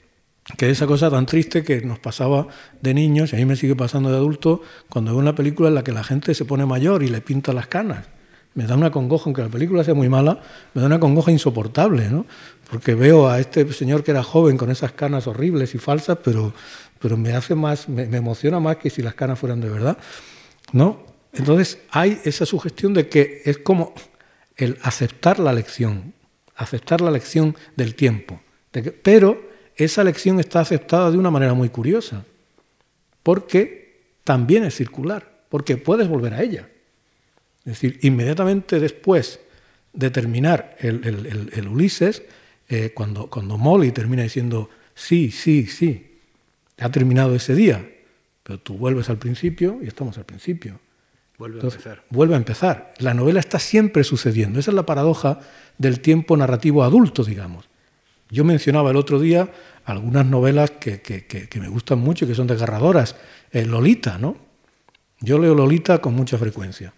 que 0.56 0.70
esa 0.70 0.86
cosa 0.86 1.10
tan 1.10 1.26
triste 1.26 1.62
que 1.62 1.82
nos 1.82 1.98
pasaba 1.98 2.48
de 2.80 2.94
niños, 2.94 3.32
y 3.32 3.36
a 3.36 3.38
mí 3.38 3.44
me 3.44 3.56
sigue 3.56 3.76
pasando 3.76 4.10
de 4.10 4.16
adulto, 4.16 4.62
cuando 4.88 5.12
veo 5.12 5.20
una 5.20 5.34
película 5.34 5.68
en 5.68 5.74
la 5.74 5.84
que 5.84 5.92
la 5.92 6.04
gente 6.04 6.34
se 6.34 6.44
pone 6.44 6.64
mayor 6.64 7.02
y 7.02 7.08
le 7.08 7.20
pinta 7.20 7.52
las 7.52 7.66
canas. 7.66 8.06
Me 8.54 8.66
da 8.66 8.74
una 8.74 8.90
congoja, 8.90 9.24
aunque 9.26 9.42
la 9.42 9.48
película 9.48 9.84
sea 9.84 9.94
muy 9.94 10.08
mala, 10.08 10.40
me 10.74 10.80
da 10.80 10.86
una 10.86 10.98
congoja 10.98 11.30
insoportable, 11.30 12.08
¿no? 12.08 12.26
Porque 12.70 12.94
veo 12.94 13.28
a 13.28 13.38
este 13.38 13.70
señor 13.72 14.02
que 14.02 14.10
era 14.10 14.22
joven 14.22 14.56
con 14.56 14.70
esas 14.70 14.92
canas 14.92 15.26
horribles 15.26 15.74
y 15.74 15.78
falsas, 15.78 16.18
pero, 16.24 16.54
pero 16.98 17.16
me 17.16 17.34
hace 17.34 17.54
más, 17.54 17.88
me, 17.88 18.04
emociona 18.04 18.58
más 18.58 18.78
que 18.78 18.90
si 18.90 19.02
las 19.02 19.14
canas 19.14 19.38
fueran 19.38 19.60
de 19.60 19.68
verdad, 19.68 19.98
¿no? 20.72 21.04
Entonces 21.34 21.78
hay 21.90 22.20
esa 22.24 22.46
sugestión 22.46 22.94
de 22.94 23.08
que 23.08 23.42
es 23.44 23.58
como 23.58 23.92
el 24.56 24.78
aceptar 24.82 25.38
la 25.38 25.52
lección, 25.52 26.14
aceptar 26.56 27.00
la 27.02 27.10
lección 27.10 27.54
del 27.76 27.94
tiempo. 27.94 28.40
pero 29.02 29.47
esa 29.78 30.04
lección 30.04 30.40
está 30.40 30.60
aceptada 30.60 31.10
de 31.10 31.18
una 31.18 31.30
manera 31.30 31.54
muy 31.54 31.68
curiosa, 31.68 32.24
porque 33.22 34.00
también 34.24 34.64
es 34.64 34.74
circular, 34.74 35.42
porque 35.48 35.76
puedes 35.76 36.08
volver 36.08 36.34
a 36.34 36.42
ella. 36.42 36.68
Es 37.60 37.80
decir, 37.80 37.98
inmediatamente 38.02 38.80
después 38.80 39.40
de 39.92 40.10
terminar 40.10 40.76
el, 40.80 41.68
Ulises, 41.68 42.22
eh, 42.68 42.90
cuando, 42.94 43.30
cuando 43.30 43.56
Molly 43.56 43.92
termina 43.92 44.22
diciendo, 44.22 44.68
sí, 44.94 45.30
sí, 45.30 45.66
sí, 45.66 46.18
ha 46.78 46.90
terminado 46.90 47.34
ese 47.34 47.54
día, 47.54 47.88
pero 48.42 48.58
tú 48.58 48.74
vuelves 48.76 49.08
al 49.10 49.18
principio 49.18 49.78
y 49.82 49.86
estamos 49.86 50.18
al 50.18 50.24
principio. 50.24 50.80
Vuelve 51.38 51.60
a 51.60 51.64
empezar. 51.64 52.04
Vuelve 52.10 52.34
a 52.34 52.38
empezar. 52.38 52.94
La 52.98 53.14
novela 53.14 53.38
está 53.38 53.60
siempre 53.60 54.02
sucediendo. 54.02 54.58
Esa 54.58 54.72
es 54.72 54.74
la 54.74 54.86
paradoja 54.86 55.38
del 55.78 56.00
tiempo 56.00 56.36
narrativo 56.36 56.82
adulto, 56.82 57.22
digamos. 57.22 57.68
Yo 58.30 58.44
mencionaba 58.44 58.90
el 58.90 58.96
otro 58.96 59.18
día 59.20 59.50
algunas 59.84 60.26
novelas 60.26 60.70
que, 60.72 61.48
me 61.60 61.68
gustan 61.68 61.98
mucho 61.98 62.24
y 62.24 62.28
que 62.28 62.34
son 62.34 62.46
desgarradoras. 62.46 63.16
Eh, 63.52 63.64
Lolita, 63.64 64.18
¿no? 64.18 64.36
Yo 65.20 65.38
leo 65.38 65.54
Lolita 65.54 65.98
con 65.98 66.14
mucha 66.14 66.38
frecuencia. 66.38 66.92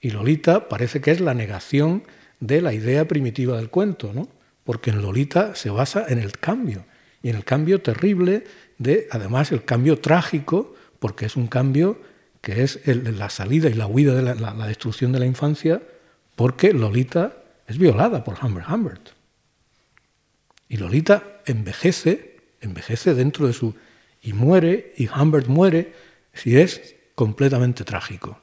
Y 0.00 0.10
Lolita 0.10 0.68
parece 0.68 1.00
que 1.00 1.10
es 1.10 1.20
la 1.20 1.34
negación 1.34 2.04
de 2.40 2.60
la 2.60 2.72
idea 2.72 3.06
primitiva 3.06 3.56
del 3.56 3.70
cuento, 3.70 4.12
¿no? 4.12 4.28
Porque 4.64 4.90
en 4.90 5.02
Lolita 5.02 5.54
se 5.54 5.70
basa 5.70 6.04
en 6.08 6.18
el 6.18 6.32
cambio. 6.32 6.84
Y 7.22 7.30
en 7.30 7.36
el 7.36 7.44
cambio 7.44 7.80
terrible 7.80 8.44
de, 8.78 9.08
además, 9.10 9.50
el 9.52 9.64
cambio 9.64 9.98
trágico, 9.98 10.74
porque 10.98 11.26
es 11.26 11.36
un 11.36 11.46
cambio 11.46 12.00
que 12.40 12.62
es 12.62 12.80
la 12.86 13.30
salida 13.30 13.68
y 13.68 13.74
la 13.74 13.86
huida 13.86 14.14
de 14.14 14.34
la, 14.34 14.66
destrucción 14.66 15.12
de 15.12 15.18
la 15.18 15.26
infancia, 15.26 15.82
porque 16.36 16.72
Lolita 16.72 17.32
es 17.66 17.78
violada 17.78 18.22
por 18.24 18.38
Humbert 18.42 18.68
Humbert. 18.68 19.17
Y 20.68 20.76
Lolita 20.76 21.40
envejece, 21.46 22.36
envejece 22.60 23.14
dentro 23.14 23.46
de 23.46 23.52
su... 23.52 23.74
y 24.22 24.32
muere, 24.32 24.92
y 24.96 25.08
Humbert 25.08 25.46
muere, 25.46 25.92
si 26.34 26.58
es 26.58 26.94
completamente 27.14 27.84
trágico. 27.84 28.40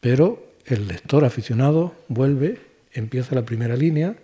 Pero 0.00 0.54
el 0.66 0.88
lector 0.88 1.24
aficionado 1.24 1.94
vuelve, 2.08 2.60
empieza 2.92 3.34
la 3.34 3.44
primera 3.44 3.76
línea 3.76 4.16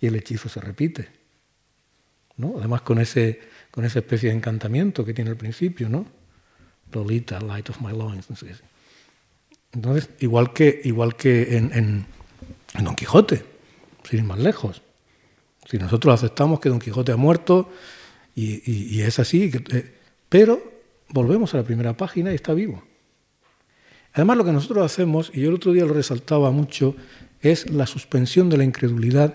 y 0.00 0.06
el 0.06 0.16
hechizo 0.16 0.48
se 0.48 0.60
repite. 0.60 1.08
¿no? 2.36 2.54
Además 2.58 2.82
con, 2.82 2.98
ese, 2.98 3.40
con 3.70 3.84
esa 3.84 4.00
especie 4.00 4.30
de 4.30 4.36
encantamiento 4.36 5.04
que 5.04 5.14
tiene 5.14 5.30
al 5.30 5.36
principio, 5.36 5.88
¿no? 5.88 6.06
Lolita, 6.92 7.40
light 7.40 7.70
of 7.70 7.80
my 7.80 7.92
loins. 7.92 8.28
Entonces, 9.72 10.10
igual 10.20 10.52
que, 10.52 10.80
igual 10.84 11.16
que 11.16 11.56
en, 11.56 11.72
en 11.72 12.84
Don 12.84 12.94
Quijote, 12.94 13.44
sin 14.04 14.20
ir 14.20 14.24
más 14.24 14.38
lejos. 14.38 14.82
Si 15.72 15.78
nosotros 15.78 16.12
aceptamos 16.12 16.60
que 16.60 16.68
Don 16.68 16.78
Quijote 16.78 17.12
ha 17.12 17.16
muerto 17.16 17.70
y, 18.34 19.00
es 19.00 19.18
así, 19.18 19.50
eh, 19.70 19.94
pero 20.28 20.62
volvemos 21.08 21.54
a 21.54 21.56
la 21.56 21.62
primera 21.62 21.96
página 21.96 22.30
y 22.30 22.34
está 22.34 22.52
vivo. 22.52 22.82
Además, 24.12 24.36
lo 24.36 24.44
que 24.44 24.52
nosotros 24.52 24.84
hacemos, 24.84 25.30
y 25.32 25.40
yo 25.40 25.48
el 25.48 25.54
otro 25.54 25.72
día 25.72 25.86
lo 25.86 25.94
resaltaba 25.94 26.50
mucho, 26.50 26.94
es 27.40 27.70
la 27.70 27.86
suspensión 27.86 28.50
de 28.50 28.58
la 28.58 28.64
incredulidad. 28.64 29.34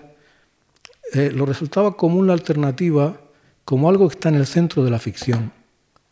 Eh, 1.12 1.32
lo 1.34 1.44
resaltaba 1.44 1.96
como 1.96 2.20
una 2.20 2.34
alternativa, 2.34 3.20
como 3.64 3.88
algo 3.88 4.08
que 4.08 4.14
está 4.14 4.28
en 4.28 4.36
el 4.36 4.46
centro 4.46 4.84
de 4.84 4.92
la 4.92 5.00
ficción. 5.00 5.50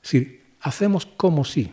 Es 0.02 0.10
decir, 0.10 0.42
hacemos 0.60 1.06
como 1.06 1.44
si. 1.44 1.70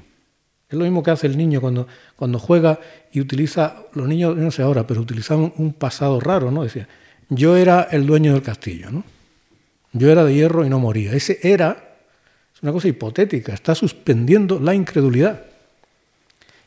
Es 0.69 0.77
lo 0.77 0.83
mismo 0.83 1.01
que 1.01 1.09
hace 1.09 1.25
el 1.25 1.39
niño 1.39 1.59
cuando, 1.59 1.87
cuando 2.15 2.37
juega 2.37 2.79
y 3.11 3.19
utiliza, 3.19 3.77
los 3.93 4.07
niños, 4.07 4.37
no 4.37 4.51
sé 4.51 4.61
ahora, 4.61 4.85
pero 4.85 5.01
utilizaban 5.01 5.51
un 5.57 5.73
pasado 5.73 6.19
raro, 6.19 6.51
¿no? 6.51 6.61
Decía, 6.61 6.87
yo 7.35 7.57
era 7.57 7.87
el 7.91 8.05
dueño 8.05 8.33
del 8.33 8.41
castillo, 8.41 8.91
¿no? 8.91 9.03
Yo 9.93 10.11
era 10.11 10.23
de 10.23 10.33
hierro 10.33 10.65
y 10.65 10.69
no 10.69 10.79
moría. 10.79 11.13
Ese 11.13 11.39
era 11.43 11.95
es 12.53 12.61
una 12.61 12.71
cosa 12.71 12.87
hipotética, 12.87 13.53
está 13.53 13.75
suspendiendo 13.75 14.59
la 14.59 14.73
incredulidad. 14.73 15.45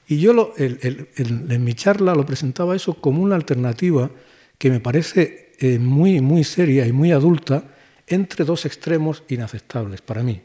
Y 0.09 0.19
yo 0.19 0.55
en 0.59 1.65
mi 1.65 1.75
charla 1.75 2.15
lo 2.15 2.25
presentaba 2.25 2.77
eso 2.77 2.95
como 2.95 3.23
una 3.23 3.35
alternativa 3.35 4.11
que 4.57 4.71
me 4.71 4.79
parece 4.79 5.53
eh, 5.59 5.79
muy, 5.79 6.21
muy 6.21 6.45
seria 6.45 6.87
y 6.87 6.93
muy 6.93 7.11
adulta 7.11 7.65
entre 8.07 8.45
dos 8.45 8.65
extremos 8.67 9.25
inaceptables 9.29 10.01
para 10.01 10.23
mí. 10.23 10.43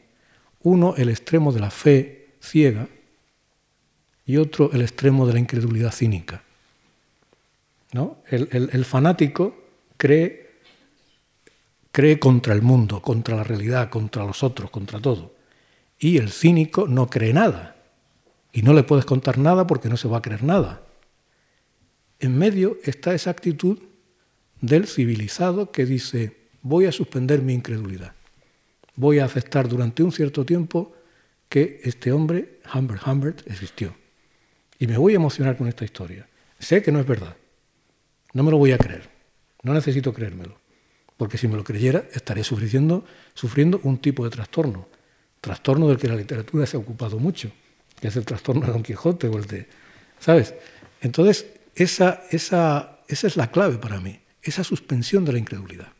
Uno, 0.64 0.94
el 0.96 1.08
extremo 1.08 1.52
de 1.52 1.60
la 1.60 1.70
fe 1.70 2.30
ciega 2.40 2.88
y 4.26 4.36
otro, 4.36 4.72
el 4.72 4.82
extremo 4.82 5.26
de 5.26 5.34
la 5.34 5.38
incredulidad 5.38 5.92
cínica. 5.92 6.42
¿No? 7.92 8.16
el 8.30 8.86
fanático 8.86 9.61
cree, 10.02 10.50
cree 11.92 12.18
contra 12.18 12.54
el 12.54 12.60
mundo, 12.60 13.00
contra 13.00 13.36
la 13.36 13.44
realidad, 13.44 13.88
contra 13.88 14.24
los 14.24 14.42
otros, 14.42 14.68
contra 14.68 14.98
todo. 14.98 15.32
Y 15.96 16.18
el 16.18 16.32
cínico 16.32 16.88
no 16.88 17.08
cree 17.08 17.32
nada. 17.32 17.76
Y 18.52 18.62
no 18.62 18.72
le 18.72 18.82
puedes 18.82 19.04
contar 19.04 19.38
nada 19.38 19.64
porque 19.68 19.88
no 19.88 19.96
se 19.96 20.08
va 20.08 20.18
a 20.18 20.22
creer 20.22 20.42
nada. 20.42 20.82
En 22.18 22.36
medio 22.36 22.78
está 22.82 23.14
esa 23.14 23.30
actitud 23.30 23.78
del 24.60 24.88
civilizado 24.88 25.70
que 25.70 25.86
dice, 25.86 26.36
voy 26.62 26.86
a 26.86 26.92
suspender 26.92 27.40
mi 27.40 27.54
incredulidad. 27.54 28.12
Voy 28.96 29.20
a 29.20 29.26
aceptar 29.26 29.68
durante 29.68 30.02
un 30.02 30.10
cierto 30.10 30.44
tiempo 30.44 30.96
que 31.48 31.80
este 31.84 32.10
hombre, 32.10 32.58
Humbert 32.74 33.06
Humbert, 33.06 33.46
existió. 33.46 33.94
Y 34.80 34.88
me 34.88 34.98
voy 34.98 35.12
a 35.12 35.16
emocionar 35.22 35.56
con 35.56 35.68
esta 35.68 35.84
historia. 35.84 36.26
Sé 36.58 36.82
que 36.82 36.90
no 36.90 36.98
es 36.98 37.06
verdad. 37.06 37.36
No 38.32 38.42
me 38.42 38.50
lo 38.50 38.58
voy 38.58 38.72
a 38.72 38.78
creer. 38.78 39.11
No 39.62 39.74
necesito 39.74 40.12
creérmelo, 40.12 40.56
porque 41.16 41.38
si 41.38 41.48
me 41.48 41.56
lo 41.56 41.64
creyera 41.64 42.04
estaría 42.12 42.44
sufriendo, 42.44 43.04
sufriendo 43.34 43.80
un 43.84 43.98
tipo 43.98 44.24
de 44.24 44.30
trastorno, 44.30 44.88
trastorno 45.40 45.88
del 45.88 45.98
que 45.98 46.08
la 46.08 46.16
literatura 46.16 46.66
se 46.66 46.76
ha 46.76 46.80
ocupado 46.80 47.18
mucho, 47.18 47.50
que 48.00 48.08
es 48.08 48.16
el 48.16 48.24
trastorno 48.24 48.66
de 48.66 48.72
Don 48.72 48.82
Quijote 48.82 49.28
o 49.28 49.38
el 49.38 49.46
de... 49.46 49.68
¿Sabes? 50.18 50.54
Entonces, 51.00 51.46
esa, 51.74 52.22
esa, 52.30 53.00
esa 53.08 53.26
es 53.26 53.36
la 53.36 53.50
clave 53.50 53.78
para 53.78 54.00
mí, 54.00 54.20
esa 54.42 54.64
suspensión 54.64 55.24
de 55.24 55.32
la 55.32 55.38
incredulidad, 55.38 55.92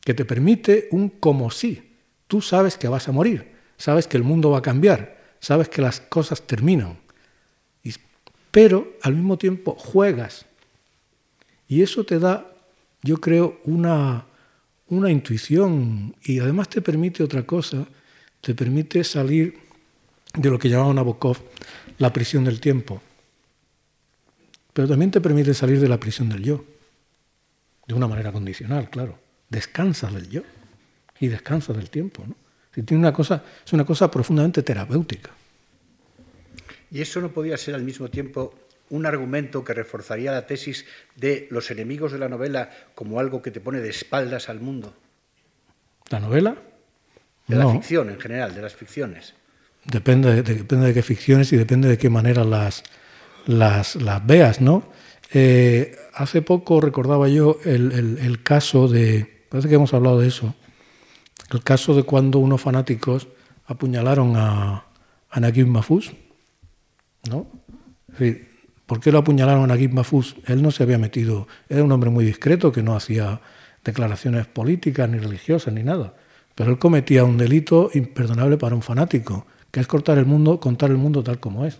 que 0.00 0.14
te 0.14 0.24
permite 0.24 0.88
un 0.90 1.08
como 1.08 1.50
si. 1.50 1.96
Tú 2.26 2.40
sabes 2.40 2.76
que 2.76 2.88
vas 2.88 3.08
a 3.08 3.12
morir, 3.12 3.52
sabes 3.76 4.06
que 4.06 4.16
el 4.16 4.22
mundo 4.22 4.50
va 4.50 4.58
a 4.58 4.62
cambiar, 4.62 5.18
sabes 5.40 5.68
que 5.68 5.82
las 5.82 6.00
cosas 6.00 6.42
terminan, 6.42 6.98
pero 8.50 8.96
al 9.02 9.14
mismo 9.14 9.38
tiempo 9.38 9.74
juegas. 9.78 10.46
Y 11.68 11.82
eso 11.82 12.04
te 12.04 12.18
da 12.18 12.52
yo 13.02 13.20
creo, 13.20 13.60
una, 13.64 14.26
una 14.88 15.10
intuición 15.10 16.14
y 16.22 16.38
además 16.38 16.68
te 16.68 16.82
permite 16.82 17.22
otra 17.22 17.44
cosa, 17.44 17.86
te 18.40 18.54
permite 18.54 19.04
salir 19.04 19.58
de 20.34 20.50
lo 20.50 20.58
que 20.58 20.68
llamaba 20.68 20.94
Nabokov 20.94 21.38
la 21.98 22.12
prisión 22.12 22.44
del 22.44 22.60
tiempo, 22.60 23.00
pero 24.72 24.88
también 24.88 25.10
te 25.10 25.20
permite 25.20 25.54
salir 25.54 25.80
de 25.80 25.88
la 25.88 25.98
prisión 25.98 26.28
del 26.28 26.42
yo, 26.42 26.64
de 27.86 27.94
una 27.94 28.06
manera 28.06 28.32
condicional, 28.32 28.88
claro. 28.88 29.18
Descansas 29.48 30.14
del 30.14 30.28
yo 30.30 30.42
y 31.18 31.26
descansas 31.26 31.76
del 31.76 31.90
tiempo. 31.90 32.24
¿no? 32.26 32.36
Si 32.74 32.82
tiene 32.82 33.00
una 33.00 33.12
cosa, 33.12 33.42
es 33.66 33.72
una 33.72 33.84
cosa 33.84 34.10
profundamente 34.10 34.62
terapéutica. 34.62 35.30
¿Y 36.92 37.00
eso 37.00 37.20
no 37.20 37.30
podía 37.30 37.56
ser 37.56 37.74
al 37.74 37.82
mismo 37.82 38.08
tiempo 38.08 38.54
un 38.90 39.06
argumento 39.06 39.64
que 39.64 39.72
reforzaría 39.72 40.32
la 40.32 40.46
tesis 40.46 40.84
de 41.16 41.48
los 41.50 41.70
enemigos 41.70 42.12
de 42.12 42.18
la 42.18 42.28
novela 42.28 42.70
como 42.94 43.20
algo 43.20 43.40
que 43.40 43.50
te 43.50 43.60
pone 43.60 43.80
de 43.80 43.88
espaldas 43.88 44.48
al 44.48 44.60
mundo? 44.60 44.94
¿La 46.10 46.20
novela? 46.20 46.56
De 47.46 47.56
la 47.56 47.70
ficción 47.70 48.10
en 48.10 48.20
general, 48.20 48.54
de 48.54 48.62
las 48.62 48.74
ficciones. 48.74 49.34
Depende 49.84 50.42
de, 50.42 50.42
depende 50.42 50.86
de 50.86 50.94
qué 50.94 51.02
ficciones 51.02 51.52
y 51.52 51.56
depende 51.56 51.88
de 51.88 51.98
qué 51.98 52.10
manera 52.10 52.44
las, 52.44 52.84
las, 53.46 53.96
las 53.96 54.24
veas, 54.26 54.60
¿no? 54.60 54.84
Eh, 55.32 55.96
hace 56.14 56.42
poco 56.42 56.80
recordaba 56.80 57.28
yo 57.28 57.58
el, 57.64 58.42
caso 58.42 58.88
de, 58.88 59.46
parece 59.48 59.68
que 59.68 59.76
hemos 59.76 59.94
hablado 59.94 60.18
de 60.18 60.28
eso, 60.28 60.54
el 61.50 61.62
caso 61.62 61.94
de 61.94 62.02
cuando 62.02 62.38
unos 62.38 62.60
fanáticos 62.60 63.28
apuñalaron 63.66 64.36
a, 64.36 64.86
a 65.30 65.40
Naguib 65.40 65.68
Mahfouz, 65.68 66.12
¿no? 67.28 67.46
¿Por 68.90 68.98
qué 68.98 69.12
lo 69.12 69.20
apuñalaron 69.20 69.62
a 69.62 69.66
Naguib 69.68 69.92
Mahfouz? 69.92 70.34
Él 70.46 70.62
no 70.62 70.72
se 70.72 70.82
había 70.82 70.98
metido, 70.98 71.46
era 71.68 71.84
un 71.84 71.92
hombre 71.92 72.10
muy 72.10 72.24
discreto 72.24 72.72
que 72.72 72.82
no 72.82 72.96
hacía 72.96 73.40
declaraciones 73.84 74.48
políticas 74.48 75.08
ni 75.08 75.18
religiosas 75.18 75.72
ni 75.72 75.84
nada, 75.84 76.14
pero 76.56 76.72
él 76.72 76.78
cometía 76.80 77.22
un 77.22 77.36
delito 77.38 77.90
imperdonable 77.94 78.56
para 78.56 78.74
un 78.74 78.82
fanático, 78.82 79.46
que 79.70 79.78
es 79.78 79.86
cortar 79.86 80.18
el 80.18 80.26
mundo, 80.26 80.58
contar 80.58 80.90
el 80.90 80.96
mundo 80.96 81.22
tal 81.22 81.38
como 81.38 81.66
es, 81.66 81.78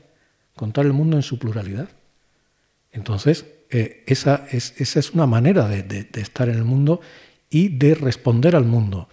contar 0.55 0.87
el 0.87 0.93
mundo 0.93 1.17
en 1.17 1.25
su 1.25 1.41
pluralidad. 1.41 1.89
Entonces, 2.93 3.45
eh, 3.71 4.05
esa, 4.07 4.47
es, 4.53 5.11
una 5.13 5.27
manera 5.27 5.67
de, 5.67 6.09
estar 6.15 6.49
en 6.49 6.55
el 6.55 6.65
mundo 6.65 7.01
y 7.51 7.77
de 7.77 7.97
responder 7.97 8.55
al 8.55 8.67
mundo. 8.67 9.09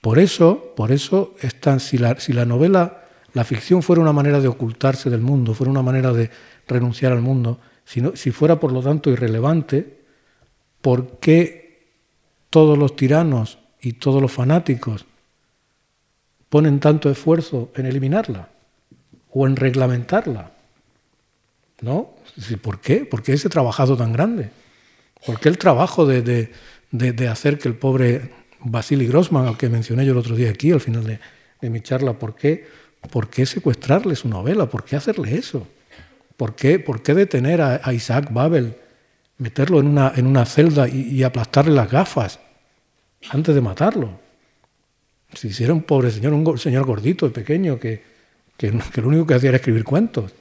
Por 0.00 0.18
eso, 0.18 0.72
por 0.74 0.90
eso 0.90 1.34
la, 1.42 2.18
si 2.18 2.32
la 2.32 2.46
novela, 2.46 3.01
la 3.34 3.44
ficción 3.44 3.82
fuera 3.82 4.02
una 4.02 4.12
manera 4.12 4.40
de 4.40 4.48
ocultarse 4.48 5.10
del 5.10 5.20
mundo, 5.20 5.54
fuera 5.54 5.70
una 5.70 5.82
manera 5.82 6.12
de 6.12 6.30
renunciar 6.66 7.12
al 7.12 7.22
mundo, 7.22 7.58
si, 7.84 8.30
fuera 8.30 8.58
por 8.60 8.72
lo 8.72 8.82
tanto 8.82 9.10
irrelevante, 9.10 10.00
¿por 10.80 11.18
qué 11.18 11.88
todos 12.50 12.78
los 12.78 12.96
tiranos 12.96 13.58
y 13.80 13.94
todos 13.94 14.22
los 14.22 14.32
fanáticos 14.32 15.04
ponen 16.48 16.80
tanto 16.80 17.10
esfuerzo 17.10 17.70
en 17.74 17.86
eliminarla 17.86 18.48
o 19.30 19.46
en 19.46 19.56
reglamentarla? 19.56 20.52
¿No? 21.80 22.10
¿Por 22.62 22.80
qué? 22.80 23.04
¿Por 23.04 23.22
qué 23.22 23.32
ese 23.32 23.48
trabajado 23.48 23.96
tan 23.96 24.12
grande? 24.12 24.50
¿Por 25.26 25.40
qué 25.40 25.48
el 25.48 25.58
trabajo 25.58 26.06
de, 26.06 26.50
hacer 27.28 27.58
que 27.58 27.68
el 27.68 27.74
pobre 27.74 28.30
Vasily 28.60 29.06
Grossman, 29.06 29.46
al 29.46 29.56
que 29.56 29.68
mencioné 29.68 30.04
yo 30.06 30.12
el 30.12 30.18
otro 30.18 30.36
día 30.36 30.50
aquí, 30.50 30.70
al 30.70 30.80
final 30.80 31.04
de, 31.04 31.70
mi 31.70 31.80
charla, 31.80 32.14
¿por 32.14 32.34
qué, 32.34 32.66
¿por 33.10 33.28
qué 33.28 33.46
secuestrarle 33.46 34.16
su 34.16 34.28
novela? 34.28 34.66
¿Por 34.66 34.84
qué 34.84 34.96
hacerle 34.96 35.36
eso? 35.36 35.66
¿Por 36.36 36.54
qué, 36.54 36.78
por 36.78 37.02
qué 37.02 37.14
detener 37.14 37.60
a, 37.60 37.92
Isaac 37.92 38.32
Babel, 38.32 38.76
meterlo 39.38 39.80
en 39.80 39.86
una, 39.86 40.12
en 40.16 40.26
una 40.26 40.44
celda 40.44 40.88
y, 40.88 41.22
aplastarle 41.22 41.72
las 41.72 41.90
gafas 41.90 42.40
antes 43.30 43.54
de 43.54 43.60
matarlo? 43.60 44.20
Si 45.34 45.62
era 45.62 45.72
un 45.72 45.82
pobre 45.82 46.10
señor, 46.10 46.32
un 46.32 46.58
señor 46.58 46.84
gordito 46.84 47.26
y 47.26 47.30
pequeño 47.30 47.78
que, 47.78 48.02
que 48.56 48.70
lo 48.70 49.08
único 49.08 49.26
que 49.26 49.34
hacía 49.34 49.50
era 49.50 49.56
escribir 49.56 49.84
cuentos. 49.84 50.32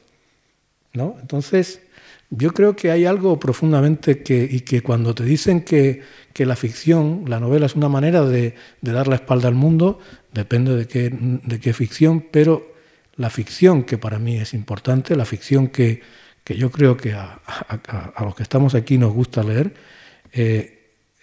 ¿no? 0.94 1.16
Entonces, 1.22 1.82
yo 2.30 2.54
creo 2.54 2.78
que 2.78 2.92
hay 2.92 3.06
algo 3.06 3.40
profundamente 3.40 4.24
que, 4.24 4.48
y 4.50 4.62
que 4.62 4.82
cuando 4.82 5.14
te 5.14 5.24
dicen 5.24 5.62
que, 5.62 6.02
la 6.38 6.56
ficción, 6.56 7.26
la 7.28 7.40
novela 7.40 7.66
es 7.66 7.76
una 7.76 7.90
manera 7.90 8.24
de, 8.24 8.56
dar 8.82 9.08
la 9.08 9.16
espalda 9.16 9.48
al 9.50 9.54
mundo, 9.54 10.00
depende 10.34 10.76
de 10.76 10.88
qué, 10.88 11.10
de 11.12 11.60
qué 11.60 11.74
ficción, 11.74 12.26
pero 12.32 12.74
la 13.16 13.30
ficción 13.30 13.84
que 13.84 13.98
para 13.98 14.20
mí 14.20 14.38
es 14.38 14.54
importante, 14.54 15.16
la 15.16 15.26
ficción 15.26 15.68
que, 15.68 16.02
yo 16.46 16.72
creo 16.72 16.98
que 16.98 17.14
a, 17.14 17.40
los 18.20 18.36
que 18.36 18.44
estamos 18.44 18.76
aquí 18.76 18.98
nos 18.98 19.14
gusta 19.14 19.44
leer, 19.44 19.74
eh, 20.34 20.78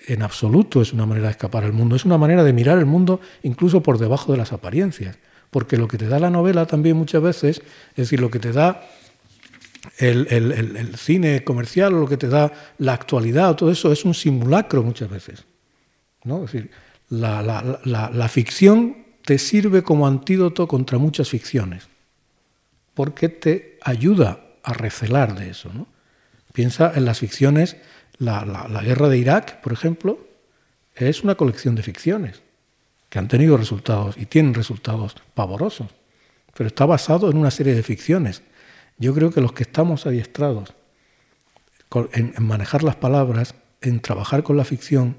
en 0.06 0.22
absoluto 0.22 0.80
es 0.80 0.92
una 0.92 1.06
manera 1.06 1.26
de 1.26 1.32
escapar 1.32 1.64
al 1.64 1.72
mundo, 1.72 1.96
es 1.96 2.04
una 2.04 2.16
manera 2.16 2.44
de 2.44 2.52
mirar 2.52 2.78
el 2.78 2.86
mundo 2.86 3.20
incluso 3.42 3.82
por 3.82 3.98
debajo 3.98 4.32
de 4.32 4.38
las 4.38 4.52
apariencias, 4.52 5.18
porque 5.50 5.76
lo 5.76 5.88
que 5.88 5.98
te 5.98 6.09
da 6.09 6.18
la 6.18 6.30
novela 6.30 6.66
también 6.66 6.96
muchas 6.96 7.22
veces, 7.22 7.62
es 7.90 7.96
decir, 7.96 8.20
lo 8.20 8.30
que 8.30 8.38
te 8.38 8.52
da 8.52 8.88
el, 9.98 10.94
cine 10.96 11.44
comercial 11.44 11.92
lo 11.92 12.06
que 12.06 12.16
te 12.16 12.28
da 12.28 12.52
la 12.78 12.94
actualidad, 12.94 13.56
todo 13.56 13.70
eso 13.70 13.92
es 13.92 14.04
un 14.04 14.14
simulacro 14.14 14.82
muchas 14.82 15.11
veces. 15.11 15.44
¿no? 16.24 16.44
Es 16.44 16.52
decir, 16.52 16.70
la, 17.09 18.28
ficción 18.28 19.04
te 19.24 19.38
sirve 19.38 19.82
como 19.82 20.06
antídoto 20.06 20.68
contra 20.68 20.98
muchas 20.98 21.28
ficciones, 21.28 21.88
porque 22.94 23.28
te 23.28 23.78
ayuda 23.82 24.40
a 24.62 24.72
recelar 24.72 25.34
de 25.34 25.50
eso. 25.50 25.70
Piensa 26.52 26.92
en 26.94 27.04
las 27.04 27.18
ficciones, 27.18 27.76
la, 28.18 28.44
guerra 28.84 29.09
de 29.09 29.18
Irak, 29.18 29.61
por 29.61 29.72
ejemplo, 29.72 30.26
es 30.94 31.22
una 31.22 31.36
colección 31.36 31.74
de 31.74 31.82
ficciones 31.82 32.42
que 33.09 33.18
han 33.18 33.28
tenido 33.28 33.56
resultados 33.56 34.16
y 34.18 34.26
tienen 34.26 34.54
resultados 34.54 35.16
pavorosos, 35.34 35.88
pero 36.54 36.66
está 36.66 36.84
basado 36.84 37.30
en 37.30 37.38
una 37.38 37.50
serie 37.50 37.74
de 37.74 37.82
ficciones 37.82 38.42
yo 38.98 39.14
creo 39.14 39.30
que 39.30 39.40
los 39.40 39.52
que 39.52 39.62
estamos 39.62 40.06
adiestrados 40.06 40.74
en, 42.12 42.34
manejar 42.40 42.82
las 42.82 42.96
palabras, 42.96 43.54
en 43.80 44.00
trabajar 44.00 44.42
con 44.42 44.56
la 44.56 44.64
ficción, 44.64 45.16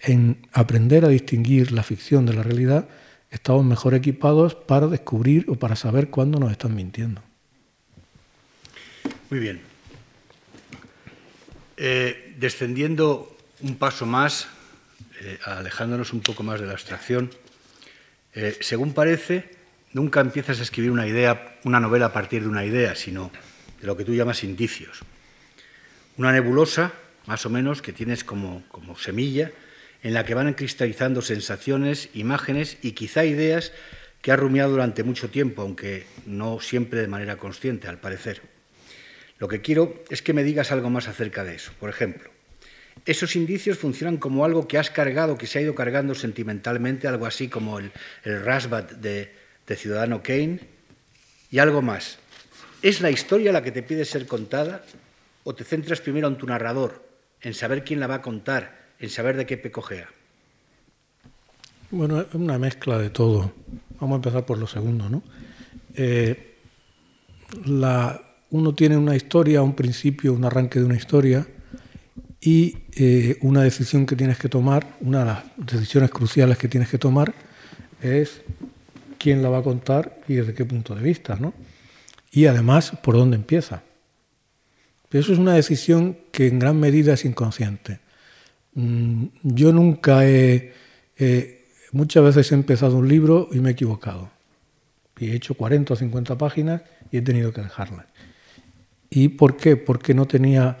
en 0.00 0.46
aprender 0.52 1.04
a 1.04 1.08
distinguir 1.08 1.72
la 1.72 1.82
ficción 1.82 2.26
de 2.26 2.34
la 2.34 2.42
realidad, 2.42 2.88
estamos 3.30 3.64
mejor 3.64 3.94
equipados 3.94 4.54
para 4.54 4.86
descubrir 4.86 5.46
o 5.48 5.56
para 5.56 5.76
saber 5.76 6.10
cuándo 6.10 6.38
nos 6.38 6.52
están 6.52 6.74
mintiendo. 6.74 7.22
Muy 9.30 9.40
bien. 9.40 9.60
Eh, 11.76 12.34
descendiendo 12.38 13.36
un 13.60 13.76
paso 13.76 14.06
más, 14.06 14.48
eh, 15.20 15.38
alejándonos 15.44 16.12
un 16.12 16.20
poco 16.20 16.42
más 16.42 16.60
de 16.60 16.66
la 16.66 16.72
abstracción, 16.72 17.30
eh, 18.34 18.56
según 18.60 18.92
parece, 18.92 19.56
Nunca 19.96 20.20
empiezas 20.20 20.60
a 20.60 20.62
escribir 20.62 20.90
una 20.90 21.06
idea, 21.06 21.56
una 21.64 21.80
novela 21.80 22.04
a 22.04 22.12
partir 22.12 22.42
de 22.42 22.48
una 22.48 22.66
idea, 22.66 22.94
sino 22.94 23.30
de 23.80 23.86
lo 23.86 23.96
que 23.96 24.04
tú 24.04 24.12
llamas 24.12 24.44
indicios. 24.44 25.00
Una 26.18 26.32
nebulosa, 26.32 26.92
más 27.24 27.46
o 27.46 27.48
menos, 27.48 27.80
que 27.80 27.94
tienes 27.94 28.22
como, 28.22 28.62
como 28.68 28.98
semilla, 28.98 29.52
en 30.06 30.14
la 30.14 30.24
que 30.24 30.34
van 30.34 30.54
cristalizando 30.54 31.20
sensaciones, 31.20 32.10
imágenes 32.14 32.78
y 32.80 32.92
quizá 32.92 33.24
ideas 33.24 33.72
que 34.22 34.30
has 34.30 34.38
rumiado 34.38 34.70
durante 34.70 35.02
mucho 35.02 35.30
tiempo, 35.30 35.62
aunque 35.62 36.06
no 36.26 36.60
siempre 36.60 37.00
de 37.00 37.08
manera 37.08 37.38
consciente, 37.38 37.88
al 37.88 37.98
parecer. 37.98 38.40
Lo 39.40 39.48
que 39.48 39.62
quiero 39.62 40.04
es 40.08 40.22
que 40.22 40.32
me 40.32 40.44
digas 40.44 40.70
algo 40.70 40.90
más 40.90 41.08
acerca 41.08 41.42
de 41.42 41.56
eso. 41.56 41.72
Por 41.80 41.90
ejemplo, 41.90 42.30
esos 43.04 43.34
indicios 43.34 43.78
funcionan 43.78 44.18
como 44.18 44.44
algo 44.44 44.68
que 44.68 44.78
has 44.78 44.90
cargado, 44.90 45.36
que 45.36 45.48
se 45.48 45.58
ha 45.58 45.62
ido 45.62 45.74
cargando 45.74 46.14
sentimentalmente, 46.14 47.08
algo 47.08 47.26
así 47.26 47.48
como 47.48 47.80
el, 47.80 47.90
el 48.22 48.44
rasbat 48.44 48.92
de, 48.92 49.34
de 49.66 49.74
Ciudadano 49.74 50.22
Kane 50.22 50.60
y 51.50 51.58
algo 51.58 51.82
más. 51.82 52.20
¿Es 52.80 53.00
la 53.00 53.10
historia 53.10 53.50
la 53.50 53.64
que 53.64 53.72
te 53.72 53.82
pide 53.82 54.04
ser 54.04 54.28
contada 54.28 54.84
o 55.42 55.52
te 55.56 55.64
centras 55.64 56.00
primero 56.00 56.28
en 56.28 56.38
tu 56.38 56.46
narrador, 56.46 57.04
en 57.40 57.54
saber 57.54 57.82
quién 57.82 57.98
la 57.98 58.06
va 58.06 58.14
a 58.14 58.22
contar, 58.22 58.85
en 58.98 59.10
saber 59.10 59.36
de 59.36 59.46
qué 59.46 59.56
pecojea? 59.56 60.08
Bueno, 61.90 62.20
es 62.20 62.34
una 62.34 62.58
mezcla 62.58 62.98
de 62.98 63.10
todo. 63.10 63.52
Vamos 64.00 64.14
a 64.14 64.16
empezar 64.16 64.44
por 64.44 64.58
lo 64.58 64.66
segundo, 64.66 65.08
¿no? 65.08 65.22
Eh, 65.94 66.54
uno 68.50 68.74
tiene 68.74 68.96
una 68.96 69.16
historia, 69.16 69.62
un 69.62 69.74
principio, 69.74 70.32
un 70.32 70.44
arranque 70.44 70.78
de 70.78 70.84
una 70.84 70.96
historia 70.96 71.46
y 72.40 72.76
eh, 72.96 73.38
una 73.40 73.62
decisión 73.62 74.04
que 74.04 74.16
tienes 74.16 74.38
que 74.38 74.48
tomar, 74.48 74.96
una 75.00 75.20
de 75.20 75.24
las 75.24 75.44
decisiones 75.56 76.10
cruciales 76.10 76.58
que 76.58 76.68
tienes 76.68 76.88
que 76.88 76.98
tomar 76.98 77.34
es 78.02 78.42
quién 79.18 79.42
la 79.42 79.48
va 79.48 79.58
a 79.58 79.62
contar 79.62 80.20
y 80.28 80.34
desde 80.34 80.54
qué 80.54 80.64
punto 80.64 80.94
de 80.94 81.02
vista, 81.02 81.36
¿no? 81.36 81.54
Y 82.30 82.46
además, 82.46 82.92
por 83.02 83.16
dónde 83.16 83.36
empieza. 83.36 83.82
Eso 85.10 85.32
es 85.32 85.38
una 85.38 85.54
decisión 85.54 86.18
que 86.32 86.46
en 86.46 86.58
gran 86.58 86.78
medida 86.78 87.14
es 87.14 87.24
inconsciente. 87.24 88.00
Mm, 88.76 89.24
yo 89.42 89.72
nunca 89.72 90.26
he, 90.28 90.72
muchas 91.92 92.22
veces 92.22 92.52
he 92.52 92.54
empezado 92.54 92.96
un 92.96 93.08
libro 93.08 93.48
y 93.50 93.60
me 93.60 93.70
he 93.70 93.72
equivocado. 93.72 94.30
Y 95.18 95.30
he 95.30 95.34
hecho 95.34 95.54
40 95.54 95.94
o 95.94 95.96
50 95.96 96.38
páginas 96.38 96.82
y 97.10 97.16
he 97.16 97.22
tenido 97.22 97.52
que 97.52 97.62
dejarlas. 97.62 98.06
¿Y 99.08 99.30
por 99.30 99.56
qué? 99.56 99.76
Porque 99.76 100.12
no 100.12 100.26
tenía, 100.26 100.76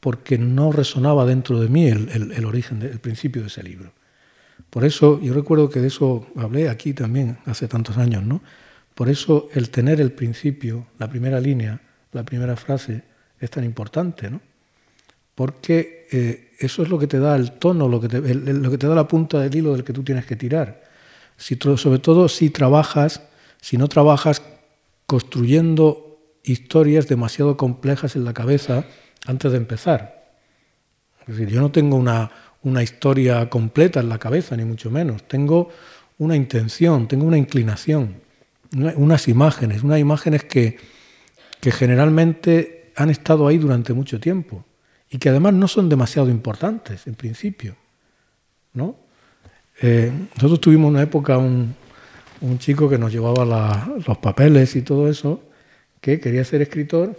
porque 0.00 0.38
no 0.38 0.72
resonaba 0.72 1.24
dentro 1.24 1.60
de 1.60 1.68
mí 1.68 1.86
el, 1.86 2.32
el 2.32 2.44
origen, 2.44 2.82
el 2.82 2.98
principio 2.98 3.42
de 3.42 3.48
ese 3.48 3.62
libro. 3.62 3.92
Por 4.70 4.84
eso, 4.84 5.20
yo 5.20 5.32
recuerdo 5.32 5.70
que 5.70 5.80
de 5.80 5.86
eso 5.86 6.26
hablé 6.36 6.68
aquí 6.68 6.94
también 6.94 7.38
hace 7.46 7.68
tantos 7.68 7.96
años, 7.96 8.24
¿no? 8.24 8.42
Por 8.94 9.08
eso 9.08 9.48
el 9.52 9.70
tener 9.70 10.00
el 10.00 10.10
principio, 10.12 10.86
la 10.98 11.08
primera 11.08 11.38
línea, 11.38 11.80
la 12.12 12.24
primera 12.24 12.56
frase, 12.56 13.02
es 13.38 13.50
tan 13.50 13.62
importante, 13.62 14.30
¿no? 14.30 14.40
Porque 15.36 16.08
eh, 16.10 16.52
eso 16.58 16.82
es 16.82 16.88
lo 16.88 16.98
que 16.98 17.06
te 17.06 17.20
da 17.20 17.36
el 17.36 17.52
tono, 17.52 17.88
lo 17.88 18.00
que 18.00 18.08
te, 18.08 18.20
da 18.20 18.94
la 18.94 19.06
punta 19.06 19.38
del 19.38 19.54
hilo 19.54 19.72
del 19.74 19.84
que 19.84 19.92
tú 19.92 20.02
tienes 20.02 20.24
que 20.24 20.34
tirar. 20.34 20.82
Si, 21.36 21.58
sobre 21.76 21.98
todo 21.98 22.28
si 22.28 22.48
trabajas, 22.48 23.20
si 23.60 23.76
no 23.76 23.86
trabajas 23.86 24.42
construyendo 25.06 26.18
historias 26.42 27.06
demasiado 27.06 27.58
complejas 27.58 28.16
en 28.16 28.24
la 28.24 28.32
cabeza 28.32 28.86
antes 29.26 29.52
de 29.52 29.58
empezar. 29.58 30.32
Es 31.20 31.36
decir, 31.36 31.48
yo 31.48 31.60
no 31.60 31.70
tengo 31.70 31.96
una, 31.96 32.82
historia 32.82 33.50
completa 33.50 34.00
en 34.00 34.08
la 34.08 34.18
cabeza, 34.18 34.56
ni 34.56 34.64
mucho 34.64 34.90
menos. 34.90 35.28
Tengo 35.28 35.68
una 36.16 36.34
intención, 36.34 37.08
tengo 37.08 37.26
una 37.26 37.36
inclinación, 37.36 38.22
unas 38.72 39.28
imágenes, 39.28 39.82
unas 39.82 40.00
imágenes 40.00 40.44
que 40.44 40.78
generalmente 41.60 42.92
han 42.96 43.10
estado 43.10 43.46
ahí 43.46 43.58
durante 43.58 43.92
mucho 43.92 44.18
tiempo 44.18 44.64
y 45.10 45.18
que 45.18 45.28
además 45.28 45.54
no 45.54 45.68
son 45.68 45.88
demasiado 45.88 46.28
importantes 46.30 47.06
en 47.06 47.14
principio. 47.14 47.76
¿no? 48.72 48.96
Eh, 49.80 50.10
nosotros 50.36 50.60
tuvimos 50.60 50.90
una 50.90 51.02
época 51.02 51.38
un, 51.38 51.74
chico 52.58 52.88
que 52.88 52.98
nos 52.98 53.12
llevaba 53.12 53.44
los 54.06 54.18
papeles 54.18 54.76
y 54.76 54.82
todo 54.82 55.08
eso, 55.08 55.42
que 56.00 56.20
quería 56.20 56.44
ser 56.44 56.62
escritor 56.62 57.18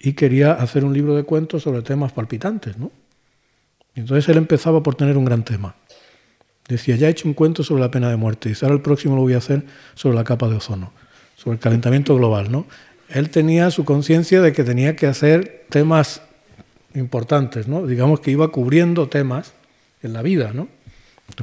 y 0.00 0.12
quería 0.12 0.52
hacer 0.52 0.84
un 0.84 0.92
libro 0.92 1.14
de 1.14 1.22
cuentos 1.22 1.62
sobre 1.62 1.82
temas 1.82 2.12
palpitantes. 2.12 2.76
¿no? 2.76 2.90
entonces 3.94 4.28
él 4.28 4.36
empezaba 4.36 4.82
por 4.82 4.94
tener 4.94 5.16
un 5.16 5.24
gran 5.24 5.44
tema. 5.44 5.76
Decía, 6.68 6.96
ya 6.96 7.08
he 7.08 7.10
hecho 7.10 7.28
un 7.28 7.34
cuento 7.34 7.62
sobre 7.62 7.82
la 7.82 7.90
pena 7.90 8.08
de 8.10 8.16
muerte, 8.16 8.50
y 8.50 8.54
ahora 8.62 8.74
el 8.74 8.80
próximo 8.80 9.16
lo 9.16 9.22
voy 9.22 9.34
a 9.34 9.38
hacer 9.38 9.64
sobre 9.94 10.16
la 10.16 10.24
capa 10.24 10.48
de 10.48 10.56
ozono, 10.56 10.92
sobre 11.36 11.56
el 11.56 11.60
calentamiento 11.60 12.16
global. 12.16 12.50
¿no? 12.50 12.66
Él 13.08 13.30
tenía 13.30 13.70
su 13.70 13.84
conciencia 13.84 14.40
de 14.40 14.52
que 14.52 14.64
tenía 14.64 14.96
que 14.96 15.06
hacer 15.06 15.66
temas 15.68 16.22
importantes, 16.94 17.68
¿no? 17.68 17.86
digamos 17.86 18.20
que 18.20 18.30
iba 18.30 18.48
cubriendo 18.48 19.08
temas 19.08 19.52
en 20.02 20.12
la 20.12 20.22
vida, 20.22 20.52
¿no? 20.52 20.68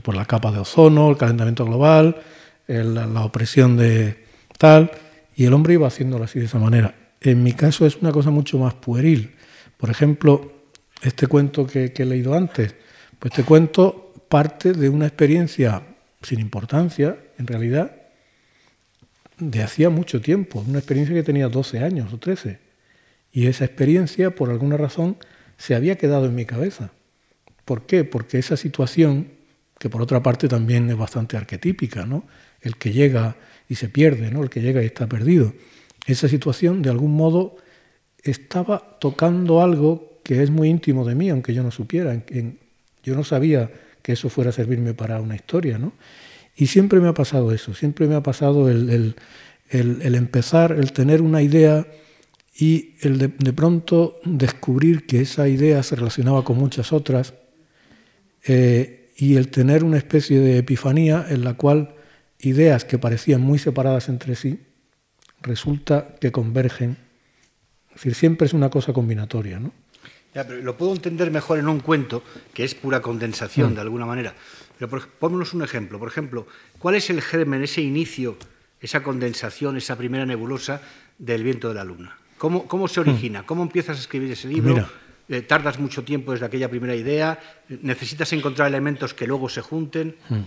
por 0.04 0.16
la 0.16 0.26
capa 0.26 0.52
de 0.52 0.60
ozono, 0.60 1.10
el 1.10 1.18
calentamiento 1.18 1.66
global, 1.66 2.22
la 2.68 3.26
opresión 3.26 3.78
de 3.78 4.24
tal, 4.58 4.92
y 5.36 5.46
el 5.46 5.54
hombre 5.54 5.74
iba 5.74 5.88
haciéndolo 5.88 6.24
así 6.24 6.40
de 6.40 6.46
esa 6.46 6.60
manera. 6.60 6.96
En 7.20 7.44
mi 7.44 7.54
caso 7.54 7.86
es 7.86 7.98
una 7.98 8.12
cosa 8.12 8.30
mucho 8.30 8.58
más 8.58 8.74
pueril. 8.76 9.36
Por 9.78 9.90
ejemplo, 9.90 10.52
este 11.02 11.28
cuento 11.28 11.66
que, 11.66 11.94
he 11.96 12.06
leído 12.06 12.34
antes, 12.34 12.76
pues 13.20 13.32
este 13.32 13.44
cuento 13.44 14.14
parte 14.30 14.74
de 14.74 14.90
una 14.90 15.08
experiencia 15.08 15.84
sin 16.22 16.40
importancia, 16.40 17.18
en 17.38 17.48
realidad, 17.48 17.96
de 19.38 19.64
hacía 19.64 19.90
mucho 19.90 20.22
tiempo, 20.22 20.64
una 20.68 20.80
experiencia 20.80 21.16
que 21.16 21.24
tenía 21.24 21.48
12 21.48 21.80
años 21.80 22.14
o 22.14 22.18
13. 22.18 22.60
Y 23.34 23.48
esa 23.48 23.66
experiencia, 23.66 24.36
por 24.36 24.50
alguna 24.50 24.78
razón, 24.78 25.18
se 25.62 25.76
había 25.76 25.96
quedado 25.96 26.26
en 26.26 26.34
mi 26.34 26.46
cabeza. 26.46 26.90
¿Por 27.66 27.86
qué? 27.86 28.04
Porque 28.04 28.40
esa 28.40 28.58
situación, 28.58 29.28
que 29.78 29.92
por 29.92 30.02
otra 30.02 30.24
parte 30.24 30.48
también 30.48 30.90
es 30.90 30.98
bastante 30.98 31.38
arquetípica, 31.38 32.04
¿no? 32.04 32.26
El 32.62 32.78
que 32.78 32.92
llega 32.92 33.36
y 33.70 33.76
se 33.76 33.88
pierde, 33.88 34.32
¿no? 34.32 34.42
El 34.42 34.50
que 34.50 34.62
llega 34.62 34.82
y 34.82 34.88
está 34.88 35.06
perdido. 35.06 35.54
Esa 36.08 36.28
situación, 36.28 36.82
de 36.82 36.90
algún 36.90 37.16
modo, 37.16 37.58
estaba 38.24 38.98
tocando 39.00 39.62
algo 39.62 40.20
que 40.24 40.42
es 40.42 40.50
muy 40.50 40.68
íntimo 40.68 41.06
de 41.06 41.14
mí, 41.14 41.30
aunque 41.30 41.54
yo 41.54 41.62
no 41.62 41.70
supiera. 41.70 42.20
yo 43.04 43.16
no 43.16 43.24
sabía 43.24 43.70
que 44.02 44.14
eso 44.14 44.30
fuera 44.30 44.50
a 44.50 44.54
servirme 44.54 44.96
para 44.96 45.22
una 45.22 45.36
historia, 45.36 45.78
¿no? 45.78 45.94
Y 46.56 46.68
siempre 46.68 47.00
me 47.00 47.08
ha 47.08 47.14
pasado 47.14 47.52
eso, 47.52 47.76
siempre 47.76 48.08
me 48.08 48.16
ha 48.16 48.24
pasado 48.24 48.68
el, 48.68 49.16
empezar, 49.70 50.72
el 50.72 50.92
tener 50.92 51.22
una 51.22 51.44
idea 51.44 51.86
y 52.54 52.96
el 53.02 53.18
de, 53.18 53.54
pronto 53.54 54.20
descubrir 54.24 55.06
que 55.06 55.22
esa 55.22 55.48
idea 55.48 55.82
se 55.84 55.96
relacionaba 55.96 56.44
con 56.44 56.58
muchas 56.58 56.92
otras 56.92 57.34
eh, 58.46 59.12
y 59.16 59.36
el 59.36 59.50
tener 59.50 59.84
una 59.84 59.98
especie 59.98 60.40
de 60.40 60.58
epifanía 60.58 61.26
en 61.30 61.44
la 61.44 61.54
cual 61.54 61.96
ideas 62.40 62.86
que 62.86 62.98
parecían 62.98 63.42
muy 63.42 63.60
separadas 63.60 64.10
entre 64.10 64.36
sí 64.36 64.60
resulta 65.42 66.16
que 66.20 66.32
convergen. 66.32 66.98
Es 67.90 67.96
decir, 67.96 68.16
siempre 68.16 68.48
es 68.48 68.54
una 68.54 68.70
cosa 68.70 68.94
combinatoria. 68.94 69.60
¿no? 69.60 69.72
Ya, 70.34 70.48
pero 70.48 70.62
lo 70.62 70.78
puedo 70.78 70.94
entender 70.94 71.30
mejor 71.32 71.60
en 71.60 71.68
un 71.68 71.80
cuento, 71.80 72.24
que 72.54 72.64
es 72.64 72.76
pura 72.76 73.02
condensación 73.02 73.72
mm. 73.72 73.76
de 73.76 73.82
alguna 73.82 74.06
manera. 74.06 74.34
Pero 74.78 74.90
por, 74.90 75.32
un 75.32 75.64
ejemplo. 75.64 76.00
Por 76.00 76.08
ejemplo, 76.08 76.48
¿cuál 76.80 76.96
es 76.96 77.10
el 77.10 77.22
germen, 77.22 77.64
ese 77.64 77.82
inicio, 77.82 78.38
esa 78.80 79.04
condensación, 79.04 79.78
esa 79.78 79.98
primera 79.98 80.26
nebulosa 80.26 80.82
del 81.18 81.44
viento 81.44 81.70
de 81.70 81.76
la 81.76 81.84
luna? 81.84 82.18
¿Cómo, 82.42 82.66
cómo 82.66 82.88
se 82.88 83.00
origina? 83.00 83.44
Mm. 83.44 83.46
¿Cómo 83.46 83.62
empiezas 83.62 83.98
a 83.98 84.00
escribir 84.00 84.32
ese 84.32 84.48
libro? 84.48 84.84
Eh, 85.30 85.44
¿Tardas 85.44 85.78
mucho 85.78 86.04
tiempo 86.04 86.32
desde 86.32 86.48
aquella 86.48 86.68
primera 86.68 86.96
idea? 86.96 87.40
¿Necesitas 87.84 88.34
encontrar 88.34 88.68
elementos 88.68 89.14
que 89.14 89.28
luego 89.28 89.48
se 89.48 89.62
junten? 89.62 90.16
Mm. 90.28 90.40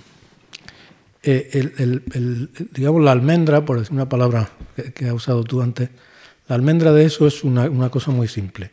Eh, 1.23 2.01
digamos, 2.73 3.01
la 3.01 3.13
almendra, 3.13 3.65
por 3.65 3.79
decir 3.79 3.93
una 3.93 4.09
palabra 4.09 4.51
que, 4.93 5.07
has 5.07 5.13
usado 5.13 5.45
tú 5.45 5.63
antes, 5.63 5.91
la 6.49 6.57
almendra 6.57 6.91
de 6.91 7.05
eso 7.05 7.29
es 7.29 7.45
una, 7.45 7.71
una 7.71 7.91
cosa 7.91 8.11
muy 8.11 8.27
simple 8.27 8.73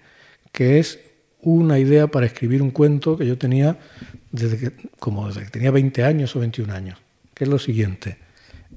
que 0.52 0.80
es 0.80 1.00
una 1.44 1.78
idea 1.78 2.08
para 2.08 2.26
escribir 2.26 2.64
un 2.64 2.72
cuento 2.72 3.18
que 3.18 3.28
yo 3.28 3.38
tenía 3.38 3.78
desde 4.32 4.58
que, 4.58 4.72
como 4.98 5.28
desde 5.28 5.44
que 5.44 5.52
tenía 5.52 5.70
20 5.70 6.04
años 6.04 6.36
o 6.36 6.40
21 6.40 6.74
años, 6.74 6.98
que 7.36 7.44
es 7.44 7.50
lo 7.52 7.60
siguiente. 7.60 8.18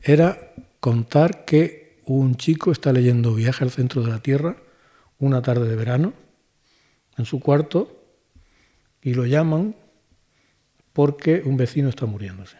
Era 0.02 0.52
contar 0.80 1.46
que 1.46 1.83
un 2.06 2.36
chico 2.36 2.72
está 2.72 2.92
leyendo 2.92 3.34
Viaje 3.34 3.64
al 3.64 3.70
centro 3.70 4.02
de 4.02 4.10
la 4.10 4.20
Tierra 4.20 4.56
una 5.18 5.42
tarde 5.42 5.68
de 5.68 5.76
verano 5.76 6.12
en 7.16 7.24
su 7.24 7.40
cuarto 7.40 8.04
y 9.02 9.14
lo 9.14 9.26
llaman 9.26 9.76
porque 10.92 11.42
un 11.44 11.56
vecino 11.56 11.88
está 11.88 12.06
muriéndose. 12.06 12.56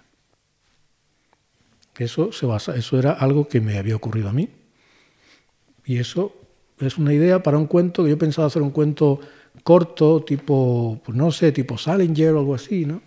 Eso 1.98 2.32
se 2.32 2.46
basa, 2.46 2.74
eso 2.74 2.98
era 2.98 3.12
algo 3.12 3.48
que 3.48 3.60
me 3.60 3.78
había 3.78 3.96
ocurrido 3.96 4.28
a 4.28 4.32
mí. 4.32 4.48
Y 5.84 5.98
eso 5.98 6.34
es 6.80 6.98
una 6.98 7.14
idea 7.14 7.42
para 7.42 7.58
un 7.58 7.66
cuento 7.66 8.02
que 8.02 8.10
yo 8.10 8.18
pensaba 8.18 8.48
hacer 8.48 8.62
un 8.62 8.70
cuento 8.70 9.20
corto, 9.62 10.24
tipo, 10.24 11.00
pues 11.04 11.16
no 11.16 11.30
sé, 11.30 11.52
tipo 11.52 11.78
Salinger 11.78 12.32
o 12.32 12.40
algo 12.40 12.54
así, 12.54 12.84
¿no? 12.84 13.00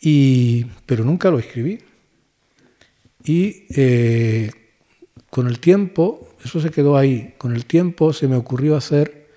Y, 0.00 0.64
pero 0.86 1.04
nunca 1.04 1.30
lo 1.30 1.38
escribí. 1.38 1.78
Y 3.24 3.66
eh, 3.76 4.50
con 5.32 5.46
el 5.46 5.60
tiempo, 5.60 6.28
eso 6.44 6.60
se 6.60 6.70
quedó 6.70 6.98
ahí, 6.98 7.32
con 7.38 7.54
el 7.54 7.64
tiempo 7.64 8.12
se 8.12 8.28
me 8.28 8.36
ocurrió 8.36 8.76
hacer 8.76 9.30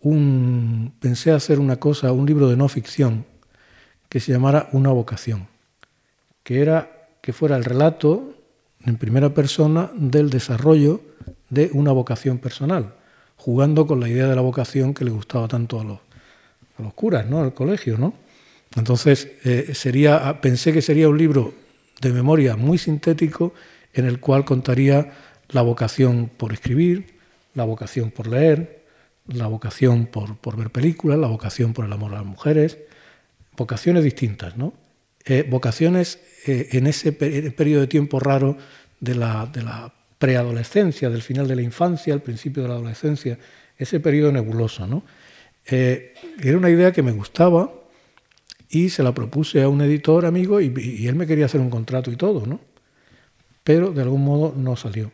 un, 0.00 0.92
pensé 1.00 1.30
hacer 1.30 1.60
una 1.60 1.76
cosa, 1.76 2.12
un 2.12 2.26
libro 2.26 2.50
de 2.50 2.58
no 2.58 2.68
ficción, 2.68 3.24
que 4.10 4.20
se 4.20 4.32
llamara 4.32 4.68
Una 4.72 4.90
vocación, 4.90 5.48
que 6.42 6.60
era 6.60 7.08
que 7.22 7.32
fuera 7.32 7.56
el 7.56 7.64
relato 7.64 8.34
en 8.84 8.98
primera 8.98 9.32
persona 9.32 9.90
del 9.94 10.28
desarrollo 10.28 11.00
de 11.48 11.70
una 11.72 11.92
vocación 11.92 12.36
personal, 12.36 12.92
jugando 13.36 13.86
con 13.86 14.00
la 14.00 14.10
idea 14.10 14.26
de 14.26 14.36
la 14.36 14.42
vocación 14.42 14.92
que 14.92 15.06
le 15.06 15.10
gustaba 15.10 15.48
tanto 15.48 15.80
a 15.80 15.84
los, 15.84 16.00
a 16.78 16.82
los 16.82 16.92
curas, 16.92 17.26
¿no? 17.26 17.40
al 17.40 17.54
colegio. 17.54 17.96
¿no? 17.96 18.12
Entonces, 18.76 19.30
eh, 19.44 19.70
sería, 19.72 20.38
pensé 20.42 20.70
que 20.74 20.82
sería 20.82 21.08
un 21.08 21.16
libro 21.16 21.54
de 22.02 22.12
memoria 22.12 22.56
muy 22.56 22.76
sintético 22.76 23.54
en 23.94 24.06
el 24.06 24.20
cual 24.20 24.44
contaría 24.44 25.12
la 25.48 25.62
vocación 25.62 26.30
por 26.36 26.52
escribir, 26.52 27.14
la 27.54 27.64
vocación 27.64 28.10
por 28.10 28.26
leer, 28.26 28.84
la 29.26 29.46
vocación 29.46 30.06
por, 30.06 30.56
ver 30.56 30.70
películas, 30.70 31.18
la 31.18 31.28
vocación 31.28 31.72
por 31.72 31.84
el 31.84 31.92
amor 31.92 32.12
a 32.12 32.16
las 32.16 32.26
mujeres, 32.26 32.78
vocaciones 33.56 34.04
distintas, 34.04 34.56
¿no? 34.56 34.74
Eh, 35.26 35.46
vocaciones 35.48 36.18
eh, 36.46 36.68
en 36.72 36.86
ese 36.86 37.12
periodo 37.12 37.80
de 37.80 37.86
tiempo 37.86 38.20
raro 38.20 38.58
de 39.00 39.14
la, 39.14 39.46
de 39.46 39.62
la 39.62 39.94
preadolescencia, 40.18 41.08
del 41.08 41.22
final 41.22 41.48
de 41.48 41.56
la 41.56 41.62
infancia 41.62 42.12
al 42.12 42.20
principio 42.20 42.62
de 42.62 42.68
la 42.68 42.74
adolescencia, 42.74 43.38
ese 43.76 44.00
periodo 44.00 44.32
nebuloso. 44.32 44.86
¿no? 44.86 45.02
Eh, 45.66 46.14
era 46.42 46.56
una 46.56 46.70
idea 46.70 46.92
que 46.92 47.02
me 47.02 47.12
gustaba 47.12 47.72
y 48.68 48.90
se 48.90 49.02
la 49.02 49.14
propuse 49.14 49.62
a 49.62 49.68
un 49.68 49.80
editor 49.82 50.26
amigo 50.26 50.60
y, 50.60 51.06
él 51.06 51.14
me 51.14 51.26
quería 51.26 51.46
hacer 51.46 51.60
un 51.60 51.70
contrato 51.70 52.10
y 52.10 52.16
todo, 52.16 52.46
¿no? 52.46 52.60
Pero 53.64 53.90
de 53.90 54.02
algún 54.02 54.24
modo 54.24 54.54
no 54.56 54.76
salió, 54.76 55.10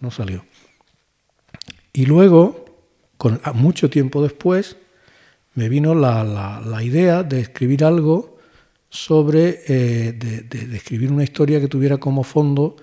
no 0.00 0.10
salió. 0.10 0.44
Y 1.92 2.04
luego, 2.04 2.66
con, 3.16 3.40
mucho 3.54 3.88
tiempo 3.88 4.22
después, 4.22 4.76
me 5.54 5.70
vino 5.70 5.94
la, 5.94 6.82
idea 6.82 7.22
de 7.22 7.40
escribir 7.40 7.84
algo 7.84 8.36
sobre, 8.90 9.62
eh, 9.66 10.12
de 10.12 10.76
escribir 10.76 11.10
una 11.10 11.24
historia 11.24 11.60
que 11.60 11.68
tuviera 11.68 11.96
como 11.96 12.22
fondo 12.24 12.76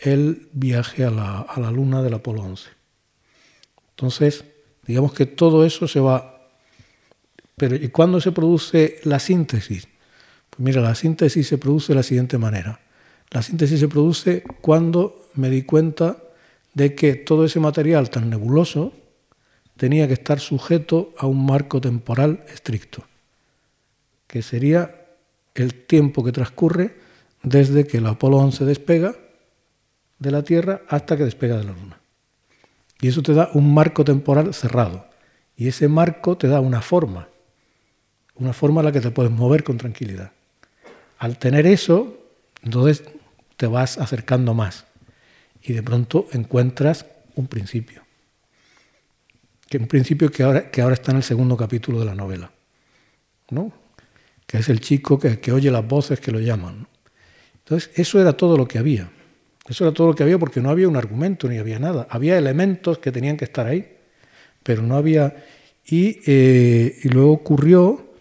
el 0.00 0.48
viaje 0.52 1.04
a 1.04 1.10
la, 1.10 1.40
a 1.40 1.60
la 1.60 1.70
luna 1.70 2.02
del 2.02 2.14
Apolo 2.14 2.42
11. 2.42 2.68
Entonces, 3.90 4.44
digamos 4.86 5.12
que 5.12 5.26
todo 5.26 5.64
eso 5.64 5.88
se 5.88 6.00
va... 6.00 6.34
Pero 7.56 7.74
¿y 7.74 7.88
cuándo 7.88 8.20
se 8.20 8.30
produce 8.30 9.00
la 9.02 9.18
síntesis? 9.18 9.88
Pues 10.50 10.60
mira, 10.60 10.80
la 10.80 10.94
síntesis 10.94 11.48
se 11.48 11.58
produce 11.58 11.92
de 11.92 11.96
la 11.96 12.02
siguiente 12.04 12.38
manera. 12.38 12.80
La 13.30 13.42
síntesis 13.42 13.80
se 13.80 13.88
produce 13.88 14.42
cuando 14.60 15.28
me 15.34 15.50
di 15.50 15.62
cuenta 15.62 16.16
de 16.74 16.94
que 16.94 17.14
todo 17.14 17.44
ese 17.44 17.60
material 17.60 18.10
tan 18.10 18.30
nebuloso 18.30 18.92
tenía 19.76 20.06
que 20.06 20.14
estar 20.14 20.40
sujeto 20.40 21.14
a 21.18 21.26
un 21.26 21.44
marco 21.44 21.80
temporal 21.80 22.44
estricto, 22.52 23.04
que 24.26 24.42
sería 24.42 25.06
el 25.54 25.74
tiempo 25.74 26.24
que 26.24 26.32
transcurre 26.32 26.96
desde 27.42 27.86
que 27.86 27.98
el 27.98 28.06
Apolo 28.06 28.38
11 28.38 28.64
despega 28.64 29.14
de 30.18 30.30
la 30.30 30.42
Tierra 30.42 30.82
hasta 30.88 31.16
que 31.16 31.24
despega 31.24 31.56
de 31.56 31.64
la 31.64 31.72
Luna. 31.72 32.00
Y 33.00 33.08
eso 33.08 33.22
te 33.22 33.34
da 33.34 33.50
un 33.54 33.72
marco 33.72 34.04
temporal 34.04 34.52
cerrado. 34.54 35.06
Y 35.56 35.68
ese 35.68 35.88
marco 35.88 36.36
te 36.36 36.48
da 36.48 36.60
una 36.60 36.82
forma, 36.82 37.28
una 38.34 38.52
forma 38.52 38.80
en 38.80 38.86
la 38.86 38.92
que 38.92 39.00
te 39.00 39.10
puedes 39.10 39.32
mover 39.32 39.64
con 39.64 39.76
tranquilidad. 39.76 40.32
Al 41.18 41.38
tener 41.38 41.66
eso, 41.66 42.16
entonces 42.62 43.02
te 43.58 43.66
vas 43.66 43.98
acercando 43.98 44.54
más 44.54 44.86
y 45.60 45.74
de 45.74 45.82
pronto 45.82 46.28
encuentras 46.32 47.04
un 47.34 47.48
principio. 47.48 48.02
que 49.68 49.76
en 49.76 49.86
principio 49.86 50.30
que 50.30 50.44
ahora, 50.44 50.70
que 50.70 50.80
ahora 50.80 50.94
está 50.94 51.10
en 51.10 51.18
el 51.18 51.22
segundo 51.22 51.54
capítulo 51.54 51.98
de 51.98 52.06
la 52.06 52.14
novela, 52.14 52.50
¿no? 53.50 53.70
que 54.46 54.56
es 54.56 54.68
el 54.70 54.80
chico 54.80 55.18
que, 55.18 55.40
que 55.40 55.52
oye 55.52 55.70
las 55.70 55.86
voces 55.86 56.20
que 56.20 56.32
lo 56.32 56.40
llaman. 56.40 56.88
Entonces, 57.58 57.90
eso 57.96 58.18
era 58.18 58.32
todo 58.32 58.56
lo 58.56 58.66
que 58.66 58.78
había. 58.78 59.10
Eso 59.68 59.84
era 59.84 59.92
todo 59.92 60.06
lo 60.06 60.14
que 60.14 60.22
había 60.22 60.38
porque 60.38 60.62
no 60.62 60.70
había 60.70 60.88
un 60.88 60.96
argumento 60.96 61.48
ni 61.48 61.58
había 61.58 61.78
nada. 61.78 62.06
Había 62.08 62.38
elementos 62.38 62.98
que 62.98 63.12
tenían 63.12 63.36
que 63.36 63.44
estar 63.44 63.66
ahí, 63.66 63.96
pero 64.62 64.80
no 64.82 64.96
había... 64.96 65.44
Y, 65.84 66.20
eh, 66.26 66.98
luego 67.04 67.32
ocurrió 67.32 68.14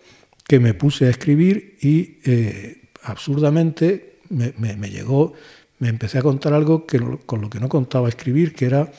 que 0.46 0.60
me 0.60 0.74
puse 0.74 1.06
a 1.06 1.10
escribir 1.10 1.78
y 1.82 2.20
eh, 2.26 2.90
absurdamente 3.04 4.07
me, 4.30 4.54
me, 4.58 4.76
me, 4.76 4.90
llegó, 4.90 5.34
me 5.80 5.90
empecé 5.90 6.18
a 6.18 6.22
contar 6.22 6.54
algo 6.54 6.86
que, 6.86 7.00
con 7.26 7.42
lo 7.42 7.50
que 7.50 7.60
no 7.60 7.70
contaba 7.70 8.10
escribir, 8.10 8.54
que 8.54 8.66
era 8.66 8.92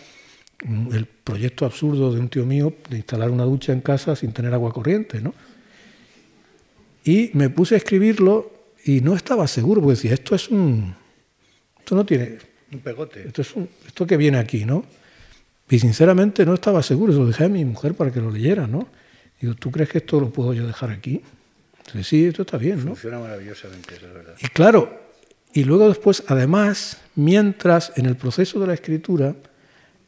el 0.93 1.07
proyecto 1.07 1.64
absurdo 1.64 2.12
de 2.12 2.20
un 2.20 2.29
tío 2.29 2.45
mío 2.45 2.74
de 2.91 2.97
instalar 2.97 3.31
una 3.31 3.45
ducha 3.45 3.72
en 3.72 3.81
casa 3.81 4.16
sin 4.16 4.33
tener 4.33 4.53
agua 4.55 4.72
corriente, 4.72 5.20
¿no? 5.20 5.35
Y 7.05 7.31
me 7.35 7.49
puse 7.49 7.74
a 7.74 7.79
escribirlo 7.79 8.53
y 8.85 9.01
no 9.01 9.14
estaba 9.14 9.47
seguro, 9.47 9.81
porque 9.81 9.95
decía, 9.95 10.14
esto 10.14 10.35
es 10.35 10.49
un... 10.49 10.95
Esto 11.79 11.95
no 11.95 12.05
tiene... 12.05 12.39
Un 12.72 12.81
pegote. 12.81 13.26
Esto 13.26 13.43
es 13.43 13.55
un, 13.55 13.68
esto 13.87 14.07
que 14.07 14.16
viene 14.16 14.39
aquí, 14.39 14.64
¿no? 14.64 14.85
Y 15.70 15.79
sinceramente 15.79 16.45
no 16.45 16.55
estaba 16.55 16.83
seguro, 16.83 17.12
se 17.12 17.18
lo 17.18 17.26
dejé 17.26 17.45
a 17.45 17.49
mi 17.49 17.64
mujer 17.64 17.95
para 17.95 18.11
que 18.11 18.20
lo 18.20 18.31
leyera, 18.31 18.66
¿no? 18.66 18.89
Digo, 19.41 19.55
¿tú 19.55 19.70
crees 19.70 19.89
que 19.89 19.99
esto 19.99 20.20
lo 20.20 20.31
puedo 20.31 20.53
yo 20.53 20.66
dejar 20.66 20.91
aquí? 20.91 21.22
Entonces, 21.79 22.07
sí, 22.07 22.26
esto 22.26 22.43
está 22.43 22.59
bien, 22.59 22.79
¿no? 22.85 22.91
Funciona 22.91 23.18
maravillosamente, 23.18 23.95
es 23.95 24.03
verdad. 24.03 24.35
Y 24.41 24.49
claro, 24.49 25.08
y 25.53 25.65
luego 25.65 25.89
después, 25.89 26.23
además, 26.29 26.99
mientras 27.15 27.93
en 27.97 28.07
el 28.07 28.17
proceso 28.17 28.61
de 28.61 28.67
la 28.67 28.75
escritura, 28.75 29.35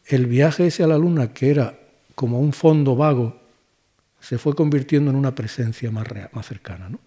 el 0.07 0.26
viaje 0.26 0.66
ese 0.66 0.82
a 0.82 0.86
la 0.86 0.99
luna, 0.99 1.32
que 1.32 1.51
era 1.51 1.78
como 2.14 2.41
un 2.41 2.53
fondo 2.53 2.97
vago, 2.97 3.41
se 4.20 4.38
fue 4.38 4.55
convirtiendo 4.55 5.11
en 5.11 5.16
una 5.16 5.34
presencia 5.34 5.91
más, 5.91 6.07
real, 6.07 6.28
más 6.32 6.47
cercana. 6.47 6.88
¿no? 6.88 7.01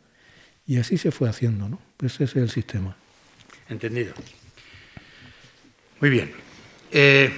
Y 0.65 0.77
así 0.77 0.97
se 0.97 1.11
fue 1.11 1.29
haciendo. 1.29 1.69
¿no? 1.69 1.79
Ese 2.01 2.23
es 2.23 2.35
el 2.35 2.49
sistema. 2.49 2.95
Entendido. 3.69 4.13
Muy 5.99 6.09
bien. 6.09 6.31
Eh, 6.91 7.31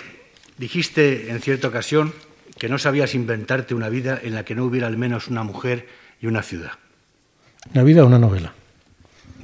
dijiste 0.57 1.29
en 1.29 1.41
cierta 1.41 1.67
ocasión 1.67 2.13
que 2.57 2.69
no 2.69 2.79
sabías 2.79 3.15
inventarte 3.15 3.75
una 3.75 3.89
vida 3.89 4.19
en 4.23 4.33
la 4.33 4.45
que 4.45 4.55
no 4.55 4.63
hubiera 4.63 4.87
al 4.87 4.97
menos 4.97 5.27
una 5.27 5.43
mujer 5.43 5.87
y 6.21 6.27
una 6.27 6.41
ciudad. 6.41 6.71
¿Una 7.73 7.83
vida 7.83 8.03
o 8.03 8.07
una 8.07 8.19
novela? 8.19 8.53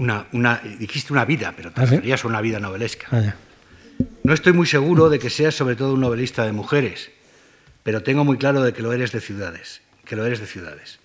Una, 0.02 0.26
una, 0.32 0.60
dijiste 0.80 1.14
una 1.14 1.26
vida, 1.26 1.54
pero 1.56 1.72
te 1.72 1.80
¿Ah, 1.80 1.86
referías 1.86 2.26
a 2.26 2.28
una 2.28 2.42
vida 2.42 2.60
novelesca. 2.60 3.06
Ah. 3.12 3.36
No 4.24 4.34
estoy 4.34 4.52
muy 4.52 4.66
seguro 4.66 5.12
de 5.12 5.20
que 5.20 5.30
seas 5.30 5.54
sobre 5.54 5.76
todo 5.76 5.94
un 5.94 6.02
novelista 6.02 6.44
de 6.44 6.52
mujeres, 6.54 7.12
pero 7.84 8.02
tengo 8.02 8.26
muy 8.26 8.38
claro 8.38 8.64
de 8.64 8.74
que 8.74 8.82
lo 8.82 8.94
eres 8.94 9.12
de 9.12 9.22
ciudades, 9.22 9.82
que 10.04 10.16
lo 10.16 10.26
eres 10.26 10.40
de 10.40 10.48
ciudades. 10.48 11.00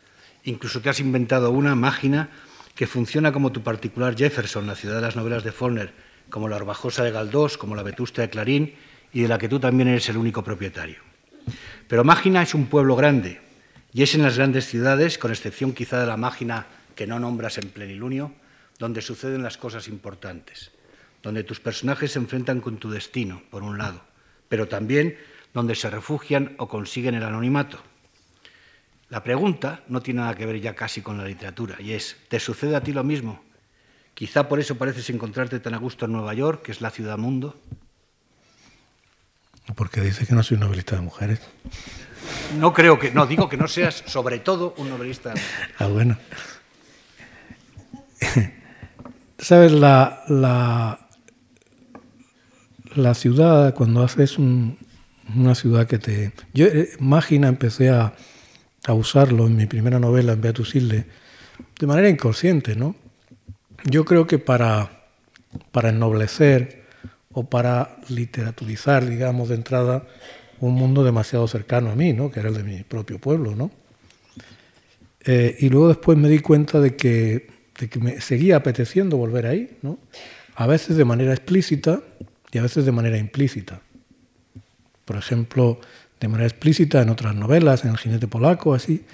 Incluso 0.45 0.81
te 0.81 0.89
has 0.89 0.99
inventado 0.99 1.51
una 1.51 1.75
máquina 1.75 2.31
que 2.75 2.87
funciona 2.87 3.33
como 3.33 3.53
tu 3.53 3.63
particular 3.63 4.17
Jefferson, 4.17 4.67
la 4.67 4.75
ciudad 4.75 4.95
de 4.95 5.03
las 5.03 5.15
novelas 5.15 5.45
de 5.45 5.53
Faulkner, 5.53 5.93
como 6.31 6.49
la 6.49 6.57
Orbajosa 6.57 7.05
de 7.05 7.11
Galdós, 7.11 7.59
como 7.59 7.77
la 7.77 7.83
Vetusta 7.83 8.23
de 8.23 8.31
Clarín, 8.31 8.77
y 9.13 9.21
de 9.21 9.29
la 9.29 9.37
que 9.37 9.51
tú 9.51 9.61
también 9.61 9.91
eres 9.91 10.09
el 10.09 10.17
único 10.17 10.43
propietario. 10.43 11.01
Pero 11.87 12.03
Mágina 12.03 12.41
es 12.41 12.55
un 12.55 12.65
pueblo 12.65 12.97
grande, 12.97 13.43
y 13.93 14.05
es 14.05 14.15
en 14.15 14.23
las 14.23 14.39
grandes 14.39 14.65
ciudades, 14.65 15.19
con 15.19 15.33
excepción 15.33 15.75
quizá 15.75 16.01
de 16.01 16.07
la 16.07 16.17
Mágina 16.17 16.65
que 16.95 17.07
no 17.07 17.19
nombras 17.19 17.59
en 17.59 17.69
plenilunio, 17.69 18.33
donde 18.79 19.03
suceden 19.03 19.43
las 19.43 19.57
cosas 19.57 19.89
importantes 19.89 20.73
donde 21.27 21.43
tus 21.43 21.59
personajes 21.59 22.13
se 22.13 22.21
enfrentan 22.21 22.61
con 22.61 22.79
tu 22.79 22.89
destino, 22.89 23.43
por 23.51 23.65
un 23.65 23.79
lado, 23.79 24.01
pero 24.49 24.69
también 24.69 25.19
donde 25.53 25.75
se 25.75 25.91
refugian 25.91 26.55
o 26.59 26.69
consiguen 26.69 27.17
el 27.17 27.25
anonimato. 27.25 27.81
La 29.09 29.25
pregunta 29.25 29.83
no 29.89 30.01
tiene 30.01 30.21
nada 30.21 30.37
que 30.37 30.47
ver 30.47 30.61
ya 30.61 30.77
casi 30.77 31.03
con 31.03 31.19
la 31.19 31.25
literatura, 31.25 31.79
y 31.81 31.95
es, 31.95 32.17
¿te 32.29 32.39
sucede 32.39 32.77
a 32.77 32.81
ti 32.81 32.93
lo 32.93 33.03
mismo? 33.03 33.43
Quizá 34.15 34.49
por 34.49 34.61
eso 34.61 34.79
pareces 34.79 35.11
encontrarte 35.11 35.59
tan 35.59 35.75
a 35.75 35.79
gusto 35.79 36.05
en 36.05 36.13
Nueva 36.13 36.33
York, 36.33 36.63
que 36.63 36.71
es 36.71 36.81
la 36.81 36.91
ciudad 36.91 37.19
mundo. 37.19 37.61
Porque 39.75 40.01
dice 40.01 40.27
que 40.27 40.35
no 40.37 40.45
soy 40.45 40.55
un 40.55 40.61
novelista 40.61 40.95
de 40.95 41.03
mujeres. 41.03 41.41
No 42.57 42.73
creo 42.73 43.01
que, 43.01 43.11
no, 43.11 43.27
digo 43.27 43.49
que 43.49 43.57
no 43.57 43.67
seas 43.67 44.05
sobre 44.07 44.39
todo 44.39 44.75
un 44.79 44.89
novelista 44.91 45.31
de 45.35 45.41
mujeres. 45.41 45.75
Ah, 45.79 45.87
bueno. 45.89 46.17
¿Sabes? 49.39 49.73
La, 49.73 50.25
la, 52.95 53.15
ciudad, 53.15 53.75
cuando 53.75 54.03
haces 54.03 54.39
un, 54.39 54.79
una 55.35 55.55
ciudad 55.55 55.87
que 55.87 55.99
te... 55.99 56.33
Yo, 56.55 56.67
eh, 56.67 56.91
Mágina, 56.99 57.49
empecé 57.49 57.91
a, 57.91 58.15
a, 58.87 58.93
usarlo 58.95 59.47
en 59.47 59.57
mi 59.57 59.67
primera 59.67 59.99
novela, 59.99 60.33
en 60.33 60.41
Beatus 60.41 60.75
Hilde, 60.75 61.07
de 61.79 61.87
manera 61.87 62.09
inconsciente, 62.09 62.77
¿no? 62.77 62.97
Yo 63.85 64.05
creo 64.05 64.27
que 64.27 64.39
para, 64.39 65.05
para 65.71 65.91
ennoblecer 65.91 66.85
o 67.33 67.45
para 67.45 67.99
literaturizar, 68.09 69.07
digamos, 69.07 69.51
de 69.51 69.57
entrada, 69.57 70.07
un 70.61 70.75
mundo 70.75 71.05
demasiado 71.05 71.47
cercano 71.47 71.91
a 71.91 71.95
mí, 71.95 72.15
¿no? 72.15 72.31
Que 72.31 72.41
era 72.41 72.49
el 72.49 72.55
de 72.55 72.65
mi 72.65 72.83
propio 72.83 73.19
pueblo, 73.19 73.55
¿no? 73.55 73.71
Eh, 75.25 75.57
y 75.59 75.69
luego 75.69 75.89
después 75.89 76.17
me 76.17 76.29
di 76.29 76.39
cuenta 76.39 76.81
de 76.81 76.97
que, 76.97 77.56
de 77.79 77.89
que 77.89 77.99
me 77.99 78.21
seguía 78.21 78.57
apeteciendo 78.57 79.17
volver 79.17 79.47
ahí, 79.47 79.77
¿no? 79.83 79.99
A 80.55 80.67
veces 80.67 80.97
de 80.97 81.05
manera 81.05 81.33
explícita, 81.33 82.01
y 82.53 82.59
a 82.59 82.63
veces 82.63 82.85
de 82.87 82.93
manera 82.93 83.19
implícita. 83.19 83.83
Por 85.05 85.17
ejemplo, 85.17 85.79
de 86.21 86.29
manera 86.29 86.49
explícita 86.49 87.03
en 87.03 87.11
otras 87.11 87.35
novelas, 87.35 87.85
en 87.85 87.91
El 87.91 87.99
jinete 87.99 88.29
polaco, 88.29 88.75
así, 88.75 89.05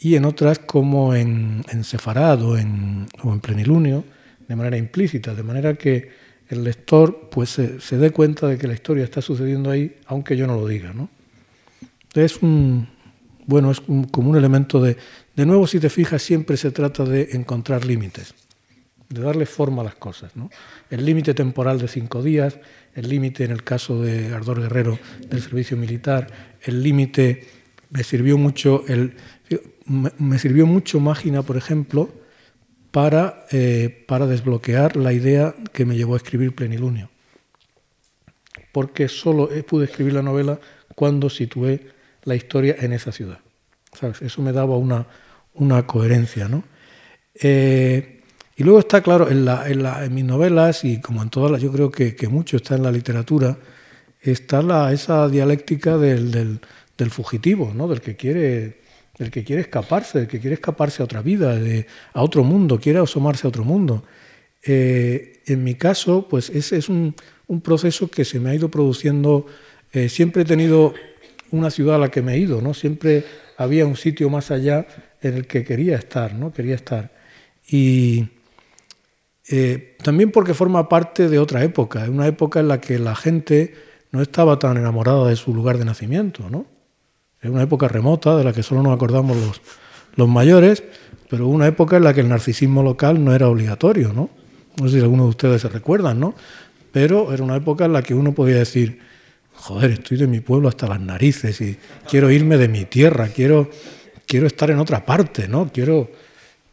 y 0.00 0.14
en 0.14 0.24
otras 0.24 0.58
como 0.58 1.14
en, 1.14 1.64
en 1.70 1.84
Sefarad 1.84 2.42
o 2.42 2.56
en, 2.56 3.06
o 3.22 3.32
en 3.32 3.40
Plenilunio, 3.40 4.04
de 4.46 4.56
manera 4.56 4.76
implícita, 4.76 5.34
de 5.34 5.42
manera 5.42 5.74
que 5.74 6.10
el 6.48 6.64
lector 6.64 7.28
pues, 7.30 7.50
se, 7.50 7.98
dé 7.98 8.10
cuenta 8.10 8.46
de 8.46 8.56
que 8.56 8.66
la 8.66 8.74
historia 8.74 9.04
está 9.04 9.20
sucediendo 9.20 9.70
ahí, 9.70 9.96
aunque 10.06 10.36
yo 10.36 10.46
no 10.46 10.56
lo 10.56 10.66
diga. 10.66 10.92
¿no? 10.94 11.10
Es 12.14 12.42
un, 12.42 12.88
bueno, 13.46 13.70
es 13.70 13.80
como 13.80 14.30
un 14.30 14.36
elemento 14.36 14.80
de... 14.80 14.96
De 15.38 15.46
nuevo, 15.46 15.68
si 15.68 15.78
te 15.78 15.88
fijas, 15.88 16.20
siempre 16.20 16.56
se 16.56 16.72
trata 16.72 17.04
de 17.04 17.28
encontrar 17.34 17.84
límites 17.84 18.34
de 19.08 19.20
darle 19.20 19.46
forma 19.46 19.82
a 19.82 19.84
las 19.84 19.94
cosas. 19.94 20.32
El 20.90 21.04
límite 21.04 21.32
temporal 21.32 21.78
de 21.78 21.86
cinco 21.86 22.24
días, 22.24 22.58
el 22.92 23.08
límite 23.08 23.44
en 23.44 23.52
el 23.52 23.62
caso 23.62 24.02
de 24.02 24.34
Ardor 24.34 24.62
Guerrero 24.62 24.98
del 25.28 25.40
servicio 25.40 25.76
militar, 25.76 26.26
el 26.60 26.82
límite 26.82 27.46
me 27.90 28.02
sirvió 28.02 28.36
mucho 28.36 28.82
el 28.88 29.14
me 30.18 30.38
sirvió 30.40 30.66
mucho 30.66 30.98
Mágina, 30.98 31.42
por 31.44 31.56
ejemplo, 31.56 32.10
para, 32.90 33.46
eh, 33.52 34.04
para 34.08 34.26
desbloquear 34.26 34.96
la 34.96 35.12
idea 35.12 35.54
que 35.72 35.84
me 35.84 35.94
llevó 35.94 36.14
a 36.14 36.16
escribir 36.16 36.52
Plenilunio. 36.52 37.10
Porque 38.72 39.06
solo 39.06 39.48
pude 39.68 39.84
escribir 39.84 40.14
la 40.14 40.22
novela 40.22 40.58
cuando 40.96 41.30
situé 41.30 41.92
la 42.24 42.34
historia 42.34 42.74
en 42.80 42.92
esa 42.92 43.12
ciudad. 43.12 43.38
¿Sabes? 43.92 44.20
Eso 44.20 44.42
me 44.42 44.52
daba 44.52 44.76
una, 44.76 45.06
una 45.58 45.86
coherencia. 45.86 46.48
¿no? 46.48 46.64
Eh, 47.34 48.22
y 48.56 48.64
luego 48.64 48.80
está, 48.80 49.02
claro, 49.02 49.30
en, 49.30 49.44
la, 49.44 49.68
en, 49.68 49.82
la, 49.82 50.04
en, 50.04 50.14
mis 50.14 50.24
novelas, 50.24 50.84
y 50.84 51.00
como 51.00 51.22
en 51.22 51.30
todas 51.30 51.50
las, 51.50 51.62
yo 51.62 51.70
creo 51.70 51.90
que, 51.90 52.16
que 52.16 52.28
mucho 52.28 52.56
está 52.56 52.74
en 52.74 52.82
la 52.82 52.90
literatura, 52.90 53.56
está 54.20 54.62
la, 54.62 54.92
esa 54.92 55.28
dialéctica 55.28 55.96
del, 55.96 56.32
del, 56.32 56.60
del, 56.96 57.10
fugitivo, 57.10 57.72
¿no? 57.72 57.86
del, 57.86 58.00
que 58.00 58.16
quiere, 58.16 58.80
del 59.16 59.30
que 59.30 59.44
quiere 59.44 59.62
escaparse, 59.62 60.18
del 60.18 60.28
que 60.28 60.40
quiere 60.40 60.54
escaparse 60.54 61.02
a 61.02 61.04
otra 61.04 61.22
vida, 61.22 61.54
de, 61.54 61.86
a 62.12 62.22
otro 62.22 62.42
mundo, 62.42 62.80
quiere 62.80 62.98
asomarse 62.98 63.46
a 63.46 63.50
otro 63.50 63.64
mundo. 63.64 64.02
Eh, 64.64 65.40
en 65.46 65.62
mi 65.62 65.74
caso, 65.76 66.26
pues 66.28 66.50
ese 66.50 66.78
es 66.78 66.88
un, 66.88 67.14
un, 67.46 67.60
proceso 67.60 68.10
que 68.10 68.24
se 68.24 68.40
me 68.40 68.50
ha 68.50 68.54
ido 68.56 68.70
produciendo. 68.70 69.46
Eh, 69.92 70.08
siempre 70.08 70.42
he 70.42 70.44
tenido 70.44 70.94
una 71.52 71.70
ciudad 71.70 71.94
a 71.94 71.98
la 71.98 72.10
que 72.10 72.22
me 72.22 72.34
he 72.34 72.38
ido, 72.38 72.60
¿no? 72.60 72.74
Siempre 72.74 73.24
había 73.56 73.86
un 73.86 73.96
sitio 73.96 74.28
más 74.30 74.50
allá 74.50 74.86
en 75.20 75.34
el 75.34 75.46
que 75.46 75.64
quería 75.64 75.96
estar, 75.96 76.34
¿no? 76.34 76.52
Quería 76.52 76.74
estar. 76.74 77.12
Y, 77.68 78.28
eh, 79.48 79.96
también 80.02 80.30
porque 80.30 80.54
forma 80.54 80.88
parte 80.88 81.28
de 81.28 81.38
otra 81.38 81.62
época, 81.64 82.04
una 82.08 82.26
época 82.26 82.60
en 82.60 82.68
la 82.68 82.80
que 82.80 82.98
la 82.98 83.14
gente 83.14 83.74
no 84.10 84.22
estaba 84.22 84.58
tan 84.58 84.76
enamorada 84.76 85.28
de 85.28 85.36
su 85.36 85.54
lugar 85.54 85.78
de 85.78 85.84
nacimiento, 85.84 86.48
¿no? 86.50 86.66
Es 87.40 87.50
una 87.50 87.62
época 87.62 87.88
remota 87.88 88.36
de 88.36 88.44
la 88.44 88.52
que 88.52 88.62
solo 88.62 88.82
nos 88.82 88.94
acordamos 88.94 89.36
los, 89.36 89.60
los 90.16 90.28
mayores, 90.28 90.82
pero 91.30 91.46
una 91.46 91.66
época 91.66 91.96
en 91.96 92.04
la 92.04 92.14
que 92.14 92.20
el 92.20 92.28
narcisismo 92.28 92.82
local 92.82 93.24
no 93.24 93.34
era 93.34 93.48
obligatorio, 93.48 94.12
¿no? 94.12 94.30
No 94.80 94.88
sé 94.88 94.98
si 94.98 95.02
algunos 95.02 95.26
de 95.26 95.30
ustedes 95.30 95.62
se 95.62 95.68
recuerdan, 95.68 96.20
¿no? 96.20 96.34
Pero 96.92 97.32
era 97.32 97.42
una 97.42 97.56
época 97.56 97.84
en 97.84 97.92
la 97.92 98.02
que 98.02 98.14
uno 98.14 98.32
podía 98.34 98.56
decir, 98.56 99.00
joder, 99.52 99.92
estoy 99.92 100.16
de 100.16 100.26
mi 100.26 100.40
pueblo 100.40 100.68
hasta 100.68 100.86
las 100.86 101.00
narices 101.00 101.60
y 101.60 101.78
quiero 102.08 102.30
irme 102.30 102.56
de 102.56 102.68
mi 102.68 102.84
tierra, 102.84 103.28
quiero, 103.28 103.70
quiero 104.28 104.46
estar 104.46 104.70
en 104.70 104.78
otra 104.78 105.04
parte, 105.04 105.48
¿no? 105.48 105.72
Quiero 105.72 106.08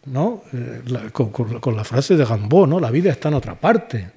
¿no? 0.06 0.44
Eh, 0.54 1.10
con, 1.12 1.76
la 1.76 1.84
frase 1.84 2.16
de 2.16 2.26
Gambó, 2.26 2.68
¿no? 2.68 2.80
la 2.80 2.92
vida 2.92 3.12
está 3.12 3.30
en 3.30 3.36
otra 3.36 3.60
parte. 3.60 4.12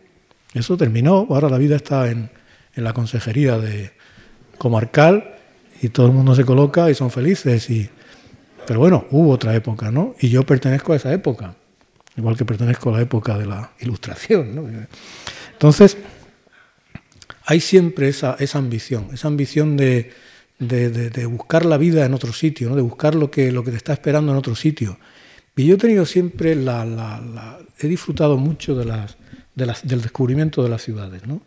Eso 0.53 0.77
terminó, 0.77 1.27
ahora 1.31 1.49
la 1.49 1.59
vida 1.59 1.77
está 1.77 2.11
en, 2.11 2.31
en 2.75 2.85
la 2.85 2.93
consejería 2.93 3.59
de 3.59 3.93
comarcal 4.59 5.37
y 5.81 5.89
todo 5.89 6.07
el 6.07 6.13
mundo 6.13 6.35
se 6.35 6.45
coloca 6.45 6.91
y 6.91 6.95
son 6.95 7.11
felices. 7.11 7.69
Pero 8.67 8.81
bueno, 8.81 9.07
hubo 9.11 9.31
otra 9.31 9.55
época, 9.55 9.91
¿no? 9.91 10.15
Y 10.21 10.29
yo 10.29 10.45
pertenezco 10.45 10.93
a 10.93 10.97
esa 10.97 11.13
época, 11.13 11.55
igual 12.17 12.37
que 12.37 12.45
pertenezco 12.45 12.91
a 12.91 12.99
la 12.99 13.03
época 13.03 13.39
de 13.39 13.47
la 13.47 13.71
ilustración, 13.81 14.55
¿no? 14.55 14.69
Entonces, 15.53 15.97
hay 17.45 17.61
siempre 17.61 18.09
esa, 18.09 18.37
esa 18.39 18.59
ambición, 18.59 19.09
esa 19.13 19.29
ambición 19.29 19.77
de, 19.77 20.13
de, 20.59 21.27
buscar 21.27 21.65
la 21.65 21.79
vida 21.79 22.05
en 22.05 22.15
otro 22.15 22.33
sitio, 22.33 22.69
¿no? 22.69 22.77
de 22.77 22.83
buscar 22.83 23.15
lo 23.15 23.31
que, 23.31 23.53
lo 23.53 23.63
que 23.63 23.71
te 23.71 23.77
está 23.77 23.93
esperando 23.93 24.33
en 24.33 24.39
otro 24.39 24.55
sitio. 24.55 24.99
Y 25.57 25.67
yo 25.67 25.75
he 25.75 25.79
tenido 25.79 26.07
siempre 26.07 26.55
la, 26.55 26.85
la, 26.85 27.59
he 27.79 27.89
disfrutado 27.89 28.37
mucho 28.37 28.77
de 28.77 28.85
las, 28.85 29.17
de 29.55 29.67
las, 29.67 29.87
del 29.87 30.03
descubrimiento 30.03 30.63
de 30.63 30.69
las 30.69 30.83
ciudades. 30.83 31.27
¿no? 31.27 31.41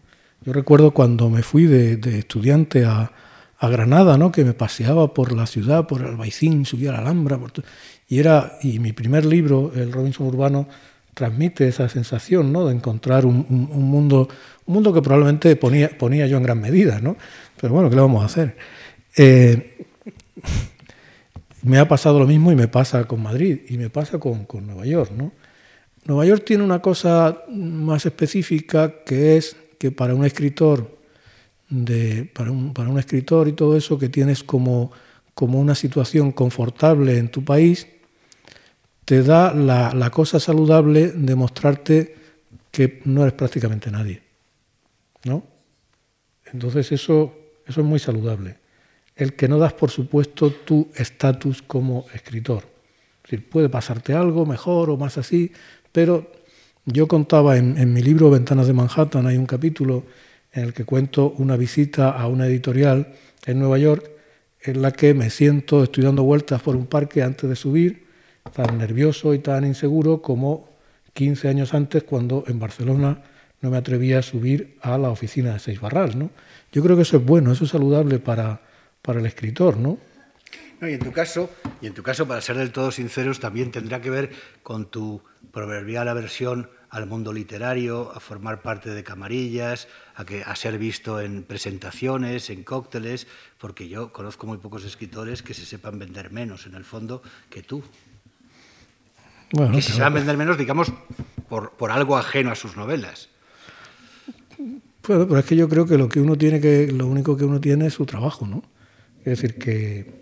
Yo 0.46 0.54
recuerdo 0.54 0.92
cuando 0.92 1.30
me 1.30 1.44
fui 1.44 1.66
de, 1.66 1.94
estudiante 2.18 2.86
a, 2.86 3.12
a, 3.58 3.70
Granada, 3.70 4.18
¿no? 4.18 4.32
que 4.32 4.44
me 4.44 4.54
paseaba 4.54 5.14
por 5.14 5.32
la 5.32 5.46
ciudad, 5.46 5.88
por 5.88 6.02
el 6.02 6.08
Albaicín, 6.08 6.66
subía 6.66 6.90
a 6.90 6.94
la 6.94 7.00
Alhambra, 7.00 7.40
y, 8.10 8.20
era, 8.20 8.58
y 8.62 8.80
mi 8.80 8.92
primer 8.92 9.26
libro, 9.26 9.72
El 9.74 9.94
Robinson 9.94 10.28
Urbano, 10.28 10.68
transmite 11.14 11.68
esa 11.68 11.88
sensación 11.88 12.52
¿no? 12.52 12.66
de 12.68 12.76
encontrar 12.76 13.26
un, 13.26 13.46
un, 13.50 13.84
mundo, 13.84 14.28
un 14.66 14.74
mundo 14.74 14.94
que 14.94 15.02
probablemente 15.02 15.56
ponía, 15.56 15.90
ponía 15.98 16.28
yo 16.28 16.36
en 16.38 16.44
gran 16.44 16.60
medida, 16.60 17.00
¿no? 17.00 17.16
pero 17.60 17.74
bueno, 17.74 17.90
¿qué 17.90 17.96
le 17.96 18.02
vamos 18.02 18.24
a 18.24 18.26
hacer? 18.26 18.58
Eh, 19.16 19.86
me 21.64 21.78
ha 21.78 21.88
pasado 21.88 22.20
lo 22.20 22.28
mismo 22.28 22.52
y 22.52 22.56
me 22.56 22.68
pasa 22.68 23.04
con 23.06 23.22
Madrid 23.22 23.60
y 23.70 23.78
me 23.78 23.90
pasa 23.90 24.20
con, 24.20 24.48
Nueva 24.66 24.86
York. 24.86 25.12
¿no? 25.12 25.32
Nueva 26.06 26.26
York 26.26 26.44
tiene 26.46 26.64
una 26.64 26.82
cosa 26.82 27.44
más 27.50 28.06
específica 28.06 29.04
que 29.06 29.38
es 29.38 29.56
que 29.78 29.92
para 29.92 30.16
un 30.16 30.26
escritor, 30.26 30.98
de, 31.70 32.30
para, 32.34 32.52
un, 32.52 32.74
para 32.74 32.90
un 32.90 33.00
escritor 33.00 33.48
y 33.48 33.54
todo 33.54 33.78
eso, 33.78 33.98
que 33.98 34.10
tienes 34.10 34.44
como, 34.44 34.92
una 35.36 35.74
situación 35.74 36.32
confortable 36.32 37.18
en 37.18 37.30
tu 37.30 37.44
país, 37.44 37.88
te 39.06 39.24
da 39.24 39.54
la, 39.54 40.10
cosa 40.12 40.40
saludable 40.40 41.12
de 41.12 41.36
mostrarte 41.36 42.16
que 42.70 43.02
no 43.06 43.24
eres 43.24 43.34
prácticamente 43.34 43.90
nadie. 43.90 44.22
¿no? 45.24 45.44
Entonces 46.54 46.92
eso 46.92 47.34
es 47.66 47.78
muy 47.78 48.00
saludable. 48.00 48.61
El 49.22 49.34
que 49.34 49.48
no 49.48 49.60
das 49.60 49.74
por 49.74 49.92
supuesto 49.92 50.50
tu 50.50 50.90
estatus 50.96 51.62
como 51.62 52.08
escritor. 52.12 52.64
Es 53.24 53.30
decir, 53.30 53.48
puede 53.48 53.70
pasarte 53.70 54.16
algo 54.16 54.48
mejor 54.48 54.90
o 54.90 54.98
más 54.98 55.20
así, 55.20 55.52
pero 55.92 56.32
yo 56.86 57.08
contaba 57.08 57.56
en, 57.56 57.94
mi 57.94 58.02
libro 58.02 58.32
Ventanas 58.32 58.66
de 58.66 58.74
Manhattan, 58.74 59.28
hay 59.28 59.38
un 59.38 59.46
capítulo 59.46 60.06
en 60.52 60.64
el 60.64 60.74
que 60.74 60.86
cuento 60.86 61.36
una 61.38 61.56
visita 61.56 62.10
a 62.10 62.26
una 62.26 62.48
editorial 62.48 63.14
en 63.46 63.60
Nueva 63.60 63.78
York 63.78 64.10
en 64.60 64.82
la 64.82 64.92
que 64.92 65.14
me 65.14 65.30
siento, 65.30 65.84
estoy 65.84 66.04
dando 66.04 66.24
vueltas 66.24 66.60
por 66.64 66.76
un 66.76 66.88
parque 66.88 67.22
antes 67.22 67.48
de 67.48 67.56
subir, 67.56 68.08
tan 68.56 68.80
nervioso 68.80 69.36
y 69.36 69.40
tan 69.40 69.68
inseguro 69.68 70.24
como 70.24 70.68
15 71.14 71.48
años 71.48 71.76
antes 71.76 72.02
cuando 72.06 72.44
en 72.48 72.58
Barcelona 72.58 73.22
no 73.62 73.70
me 73.70 73.78
atrevía 73.78 74.18
a 74.18 74.24
subir 74.24 74.80
a 74.82 74.98
la 74.98 75.12
oficina 75.12 75.54
de 75.54 75.60
Seis 75.60 75.80
Barral. 75.80 76.18
¿no? 76.18 76.32
Yo 76.72 76.82
creo 76.82 76.96
que 76.96 77.04
eso 77.04 77.18
es 77.18 77.24
bueno, 77.24 77.52
eso 77.52 77.66
es 77.66 77.70
saludable 77.70 78.18
para, 78.18 78.71
para 79.02 79.20
el 79.20 79.26
escritor, 79.26 79.78
¿no? 79.78 79.98
y 80.82 80.94
en 80.94 81.00
tu 81.00 81.12
caso, 81.12 81.50
y 81.80 81.88
en 81.88 81.94
tu 81.94 82.02
caso, 82.02 82.28
para 82.28 82.42
ser 82.42 82.58
del 82.58 82.72
todo 82.72 82.92
sinceros, 82.92 83.40
también 83.40 83.72
tendrá 83.72 84.02
que 84.02 84.10
ver 84.10 84.32
con 84.64 84.90
tu 84.90 85.22
proverbial 85.52 86.08
aversión 86.08 86.70
al 86.90 87.06
mundo 87.06 87.32
literario, 87.32 88.12
a 88.14 88.20
formar 88.20 88.62
parte 88.62 88.90
de 88.90 89.04
camarillas, 89.04 89.88
a, 90.16 90.26
que, 90.26 90.44
a 90.44 90.56
ser 90.56 90.78
visto 90.78 91.22
en 91.22 91.44
presentaciones, 91.44 92.50
en 92.50 92.64
cócteles, 92.64 93.28
porque 93.60 93.88
yo 93.88 94.12
conozco 94.12 94.48
muy 94.48 94.58
pocos 94.58 94.84
escritores 94.84 95.44
que 95.44 95.54
se 95.54 95.66
sepan 95.66 96.00
vender 96.00 96.32
menos, 96.32 96.66
en 96.66 96.76
el 96.76 96.84
fondo, 96.84 97.22
que 97.50 97.62
tú. 97.62 97.84
Bueno, 99.54 99.76
que 99.76 99.82
se 99.82 99.94
sepan 99.94 100.16
vender 100.16 100.36
menos, 100.36 100.58
digamos, 100.58 100.92
por, 101.48 101.72
por 101.74 101.92
algo 101.92 102.18
ajeno 102.18 102.52
a 102.52 102.56
sus 102.56 102.76
novelas. 102.76 103.30
Bueno, 104.58 105.28
pero 105.28 105.40
es 105.40 105.46
que 105.46 105.56
yo 105.56 105.70
creo 105.70 105.86
que 105.86 105.98
lo 105.98 106.10
que 106.10 106.20
uno 106.20 106.38
tiene 106.38 106.60
que, 106.60 106.92
lo 106.92 107.08
único 107.08 107.38
que 107.38 107.46
uno 107.46 107.62
tiene 107.62 107.88
es 107.88 107.94
su 107.94 108.06
trabajo, 108.06 108.48
¿no? 108.48 108.64
Es 109.24 109.42
decir, 109.42 109.56
que 109.56 110.22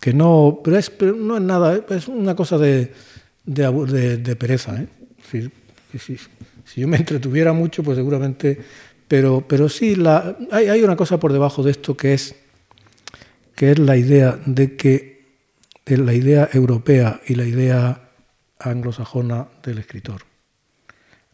que 0.00 0.14
no, 0.14 0.60
pero, 0.64 0.78
es, 0.78 0.90
no 1.00 1.36
es 1.36 1.42
nada, 1.42 1.84
es 1.90 2.08
una 2.08 2.34
cosa 2.34 2.56
de, 2.56 2.92
de, 3.44 4.36
pereza. 4.36 4.80
¿eh? 4.80 4.88
Si, 5.30 5.50
si, 6.64 6.80
yo 6.80 6.88
me 6.88 6.96
entretuviera 6.96 7.52
mucho, 7.52 7.82
pues 7.82 7.98
seguramente, 7.98 8.58
pero, 9.06 9.44
pero 9.46 9.68
sí, 9.68 9.94
la, 9.96 10.36
hay, 10.50 10.68
hay, 10.68 10.82
una 10.82 10.96
cosa 10.96 11.20
por 11.20 11.32
debajo 11.32 11.62
de 11.62 11.72
esto 11.72 11.96
que 11.96 12.14
es, 12.14 12.34
que 13.54 13.72
es 13.72 13.78
la 13.78 13.96
idea 13.96 14.40
de 14.46 14.74
que 14.74 15.20
la 15.84 16.14
idea 16.14 16.48
europea 16.52 17.20
y 17.26 17.34
la 17.34 17.44
idea 17.44 18.10
anglosajona 18.58 19.48
del 19.62 19.78
escritor. 19.78 20.22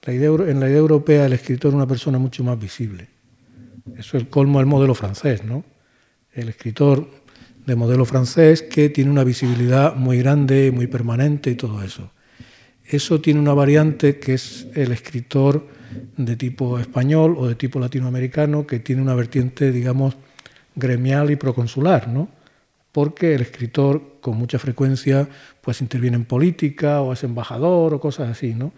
La 0.03 0.13
idea, 0.13 0.31
en 0.31 0.61
la 0.61 0.69
idea 0.69 0.79
europea 0.79 1.27
el 1.27 1.35
escritor 1.35 1.71
es 1.71 1.75
una 1.75 1.87
persona 1.87 2.19
mucho 2.19 2.43
más 2.43 2.59
visible. 2.59 3.09
Eso 3.97 4.17
es 4.17 4.23
el 4.25 4.29
colmo 4.29 4.59
del 4.59 4.67
modelo 4.67 4.95
francés, 4.95 5.45
¿no? 5.45 5.63
El 6.37 6.51
escritor 6.51 7.09
de 7.65 7.77
modelo 7.77 8.05
francés 8.05 8.61
que 8.61 8.91
tiene 8.91 9.11
una 9.11 9.25
visibilidad 9.25 9.97
muy 9.97 10.19
grande, 10.19 10.71
muy 10.71 10.87
permanente 10.87 11.51
y 11.51 11.55
todo 11.55 11.83
eso. 11.83 12.11
Eso 12.85 13.23
tiene 13.23 13.41
una 13.41 13.55
variante 13.55 14.21
que 14.21 14.35
es 14.35 14.69
el 14.75 14.93
escritor 14.93 15.67
de 16.19 16.37
tipo 16.37 16.79
español 16.79 17.37
o 17.39 17.49
de 17.49 17.55
tipo 17.55 17.81
latinoamericano 17.81 18.67
que 18.67 18.81
tiene 18.81 19.01
una 19.01 19.15
vertiente, 19.15 19.73
digamos, 19.73 20.19
gremial 20.75 21.31
y 21.31 21.37
proconsular, 21.37 22.07
¿no? 22.07 22.29
Porque 22.93 23.35
el 23.35 23.41
escritor 23.41 24.19
con 24.21 24.37
mucha 24.37 24.59
frecuencia 24.59 25.27
pues 25.63 25.81
interviene 25.81 26.19
en 26.19 26.27
política 26.27 27.01
o 27.01 27.15
es 27.15 27.25
embajador 27.25 27.95
o 27.95 28.01
cosas 28.01 28.29
así, 28.29 28.55
¿no? 28.55 28.75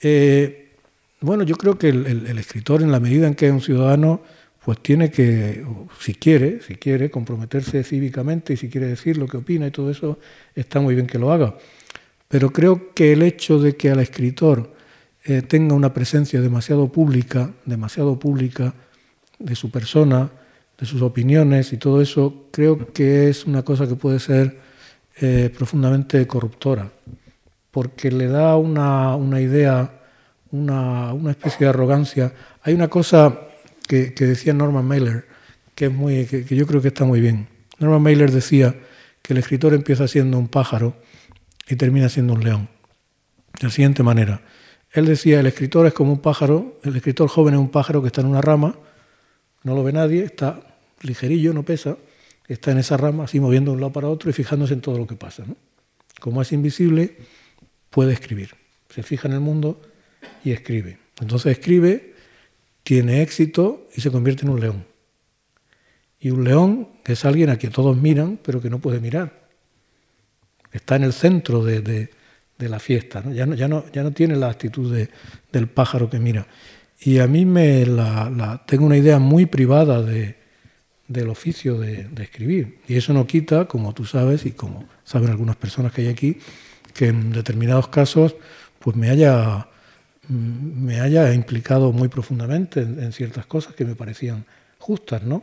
Eh, 0.00 0.76
bueno, 1.20 1.42
yo 1.42 1.56
creo 1.56 1.76
que 1.76 1.88
el 1.88 2.38
escritor, 2.38 2.82
en 2.82 2.92
la 2.92 3.00
medida 3.00 3.26
en 3.26 3.34
que 3.34 3.48
es 3.48 3.52
un 3.52 3.60
ciudadano, 3.60 4.22
pues 4.68 4.80
tiene 4.80 5.10
que, 5.10 5.64
si 5.98 6.12
quiere, 6.12 6.60
si 6.60 6.74
quiere, 6.74 7.10
comprometerse 7.10 7.82
cívicamente 7.82 8.52
y 8.52 8.58
si 8.58 8.68
quiere 8.68 8.86
decir 8.86 9.16
lo 9.16 9.26
que 9.26 9.38
opina 9.38 9.66
y 9.66 9.70
todo 9.70 9.90
eso, 9.90 10.18
está 10.54 10.78
muy 10.78 10.94
bien 10.94 11.06
que 11.06 11.18
lo 11.18 11.32
haga. 11.32 11.56
Pero 12.28 12.50
creo 12.50 12.92
que 12.92 13.14
el 13.14 13.22
hecho 13.22 13.58
de 13.58 13.78
que 13.78 13.88
al 13.88 14.00
escritor 14.00 14.74
eh, 15.24 15.40
tenga 15.40 15.74
una 15.74 15.94
presencia 15.94 16.42
demasiado 16.42 16.92
pública, 16.92 17.50
demasiado 17.64 18.18
pública 18.18 18.74
de 19.38 19.54
su 19.54 19.70
persona, 19.70 20.30
de 20.78 20.84
sus 20.84 21.00
opiniones 21.00 21.72
y 21.72 21.78
todo 21.78 22.02
eso, 22.02 22.48
creo 22.50 22.92
que 22.92 23.30
es 23.30 23.46
una 23.46 23.62
cosa 23.62 23.88
que 23.88 23.94
puede 23.94 24.20
ser 24.20 24.58
eh, 25.18 25.50
profundamente 25.56 26.26
corruptora, 26.26 26.92
porque 27.70 28.10
le 28.10 28.26
da 28.26 28.58
una, 28.58 29.16
una 29.16 29.40
idea, 29.40 29.90
una, 30.50 31.14
una 31.14 31.30
especie 31.30 31.60
de 31.60 31.70
arrogancia. 31.70 32.34
Hay 32.60 32.74
una 32.74 32.88
cosa 32.88 33.47
que, 33.88 34.12
decía 34.26 34.52
Norman 34.52 34.84
Mailer, 34.84 35.26
que, 35.74 35.86
es 35.86 35.92
muy, 35.92 36.26
que, 36.26 36.44
yo 36.44 36.66
creo 36.66 36.80
que 36.80 36.88
está 36.88 37.04
muy 37.04 37.20
bien. 37.20 37.48
Norman 37.78 38.02
Mailer 38.02 38.30
decía 38.30 38.76
que 39.22 39.32
el 39.32 39.38
escritor 39.38 39.74
empieza 39.74 40.06
siendo 40.06 40.38
un 40.38 40.46
pájaro 40.46 40.94
y 41.68 41.74
termina 41.76 42.08
siendo 42.08 42.34
un 42.34 42.44
león. 42.44 42.68
De 43.58 43.66
la 43.66 43.70
siguiente 43.70 44.02
manera. 44.02 44.42
Él 44.92 45.06
decía, 45.06 45.40
el 45.40 45.46
escritor 45.46 45.86
es 45.86 45.94
como 45.94 46.12
un 46.12 46.20
pájaro, 46.20 46.78
el 46.84 46.94
escritor 46.96 47.28
joven 47.28 47.54
es 47.54 47.60
un 47.60 47.70
pájaro 47.70 48.00
que 48.02 48.08
está 48.08 48.20
en 48.20 48.28
una 48.28 48.40
rama, 48.40 48.76
no 49.64 49.74
lo 49.74 49.82
ve 49.82 49.92
nadie, 49.92 50.22
está 50.22 50.60
ligerillo, 51.02 51.52
no 51.52 51.62
pesa, 51.64 51.96
está 52.46 52.70
en 52.70 52.78
esa 52.78 52.96
rama 52.96 53.24
así 53.24 53.40
moviendo 53.40 53.70
de 53.70 53.76
un 53.76 53.80
lado 53.80 53.92
para 53.92 54.08
otro 54.08 54.30
y 54.30 54.32
fijándose 54.32 54.74
en 54.74 54.80
todo 54.80 54.98
lo 54.98 55.06
que 55.06 55.16
pasa. 55.16 55.44
Como 56.20 56.42
es 56.42 56.52
invisible, 56.52 57.16
puede 57.90 58.12
escribir. 58.12 58.50
Se 58.88 59.02
fija 59.02 59.28
en 59.28 59.34
el 59.34 59.40
mundo 59.40 59.80
y 60.44 60.52
escribe. 60.52 60.98
Entonces 61.20 61.52
escribe 61.52 62.14
tiene 62.88 63.20
éxito 63.20 63.86
y 63.94 64.00
se 64.00 64.10
convierte 64.10 64.46
en 64.46 64.48
un 64.48 64.60
león. 64.60 64.86
Y 66.18 66.30
un 66.30 66.42
león 66.42 66.88
es 67.04 67.26
alguien 67.26 67.50
a 67.50 67.58
quien 67.58 67.70
todos 67.70 67.94
miran, 67.94 68.38
pero 68.42 68.62
que 68.62 68.70
no 68.70 68.78
puede 68.78 68.98
mirar. 68.98 69.46
Está 70.72 70.96
en 70.96 71.02
el 71.02 71.12
centro 71.12 71.62
de, 71.62 72.08
la 72.56 72.78
fiesta. 72.78 73.22
Ya, 73.30 73.44
no, 73.44 73.54
ya, 73.54 73.68
no, 73.68 73.84
ya 73.92 74.02
no 74.02 74.12
tiene 74.12 74.36
la 74.36 74.48
actitud 74.48 75.06
del 75.52 75.66
pájaro 75.68 76.08
que 76.08 76.18
mira. 76.18 76.46
Y 76.98 77.18
a 77.18 77.26
mí 77.26 77.44
me 77.44 77.84
la, 77.84 78.64
tengo 78.66 78.86
una 78.86 78.96
idea 78.96 79.18
muy 79.18 79.44
privada 79.44 80.00
del 80.02 81.28
oficio 81.28 81.78
de, 81.78 82.08
escribir. 82.22 82.80
Y 82.88 82.96
eso 82.96 83.12
no 83.12 83.26
quita, 83.26 83.66
como 83.66 83.92
tú 83.92 84.06
sabes 84.06 84.46
y 84.46 84.52
como 84.52 84.88
saben 85.04 85.28
algunas 85.28 85.56
personas 85.56 85.92
que 85.92 86.00
hay 86.00 86.08
aquí, 86.08 86.38
que 86.94 87.08
en 87.08 87.32
determinados 87.32 87.88
casos 87.88 88.34
pues 88.78 88.96
me 88.96 89.10
haya 89.10 89.67
me 90.28 91.00
haya 91.00 91.32
implicado 91.32 91.92
muy 91.92 92.08
profundamente 92.08 92.80
en, 92.80 93.12
ciertas 93.12 93.46
cosas 93.46 93.74
que 93.74 93.84
me 93.84 93.94
parecían 93.94 94.44
justas, 94.78 95.22
¿no? 95.22 95.42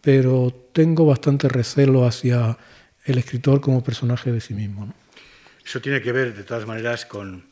Pero 0.00 0.54
tengo 0.72 1.06
bastante 1.06 1.48
recelo 1.48 2.06
hacia 2.06 2.56
el 3.04 3.18
escritor 3.18 3.60
como 3.60 3.82
personaje 3.82 4.30
de 4.30 4.40
sí 4.40 4.54
mismo. 4.54 4.92
Eso 5.64 5.80
tiene 5.80 6.00
que 6.00 6.12
ver, 6.12 6.34
de 6.34 6.44
todas 6.44 6.66
maneras, 6.66 7.06
con 7.06 7.44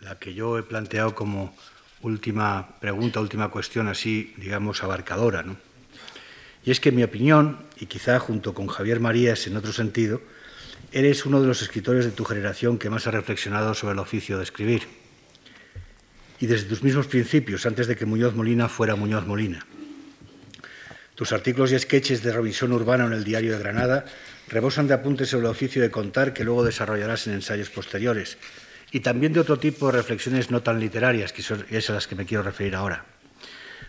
la 0.00 0.18
que 0.18 0.32
yo 0.34 0.58
he 0.58 0.62
planteado 0.62 1.14
como 1.14 1.54
última 2.02 2.78
pregunta, 2.80 3.20
última 3.20 3.50
cuestión, 3.50 3.88
así, 3.88 4.32
digamos, 4.38 4.82
abarcadora, 4.82 5.42
¿no? 5.42 5.56
Y 6.64 6.70
es 6.70 6.80
que, 6.80 6.90
en 6.90 6.96
mi 6.96 7.02
opinión, 7.02 7.58
y 7.78 7.86
quizá 7.86 8.18
junto 8.18 8.54
con 8.54 8.66
Javier 8.66 9.00
Marías 9.00 9.46
en 9.46 9.56
otro 9.56 9.72
sentido, 9.72 10.20
eres 10.92 11.26
uno 11.26 11.40
de 11.40 11.46
los 11.46 11.62
escritores 11.62 12.04
de 12.04 12.10
tu 12.10 12.24
generación 12.24 12.78
que 12.78 12.90
más 12.90 13.06
ha 13.06 13.10
reflexionado 13.10 13.74
sobre 13.74 13.94
el 13.94 13.98
oficio 13.98 14.36
de 14.36 14.44
escribir. 14.44 14.99
Y 16.40 16.46
desde 16.46 16.68
tus 16.68 16.82
mismos 16.82 17.06
principios, 17.06 17.66
antes 17.66 17.86
de 17.86 17.96
que 17.96 18.06
Muñoz 18.06 18.34
Molina 18.34 18.68
fuera 18.68 18.96
Muñoz 18.96 19.26
Molina. 19.26 19.64
Tus 21.14 21.32
artículos 21.32 21.70
y 21.70 21.78
sketches 21.78 22.22
de 22.22 22.32
revisión 22.32 22.72
urbana 22.72 23.04
en 23.04 23.12
el 23.12 23.24
Diario 23.24 23.52
de 23.52 23.58
Granada 23.58 24.06
rebosan 24.48 24.88
de 24.88 24.94
apuntes 24.94 25.28
sobre 25.28 25.44
el 25.46 25.52
oficio 25.52 25.82
de 25.82 25.90
contar 25.90 26.32
que 26.32 26.44
luego 26.44 26.64
desarrollarás 26.64 27.26
en 27.26 27.34
ensayos 27.34 27.68
posteriores, 27.68 28.38
y 28.90 29.00
también 29.00 29.34
de 29.34 29.40
otro 29.40 29.58
tipo 29.58 29.86
de 29.86 29.98
reflexiones 29.98 30.50
no 30.50 30.62
tan 30.62 30.80
literarias, 30.80 31.34
que 31.34 31.42
son 31.42 31.66
esas 31.68 31.90
a 31.90 31.94
las 31.94 32.06
que 32.06 32.16
me 32.16 32.24
quiero 32.24 32.42
referir 32.42 32.74
ahora. 32.74 33.04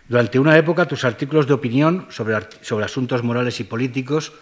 Durante 0.08 0.38
una 0.38 0.58
época, 0.58 0.86
tus 0.86 1.06
artículos 1.06 1.46
de 1.46 1.54
opinión 1.54 2.06
sobre, 2.10 2.36
sobre 2.60 2.84
asuntos 2.84 3.22
morales 3.22 3.60
y 3.60 3.64
políticos, 3.64 4.34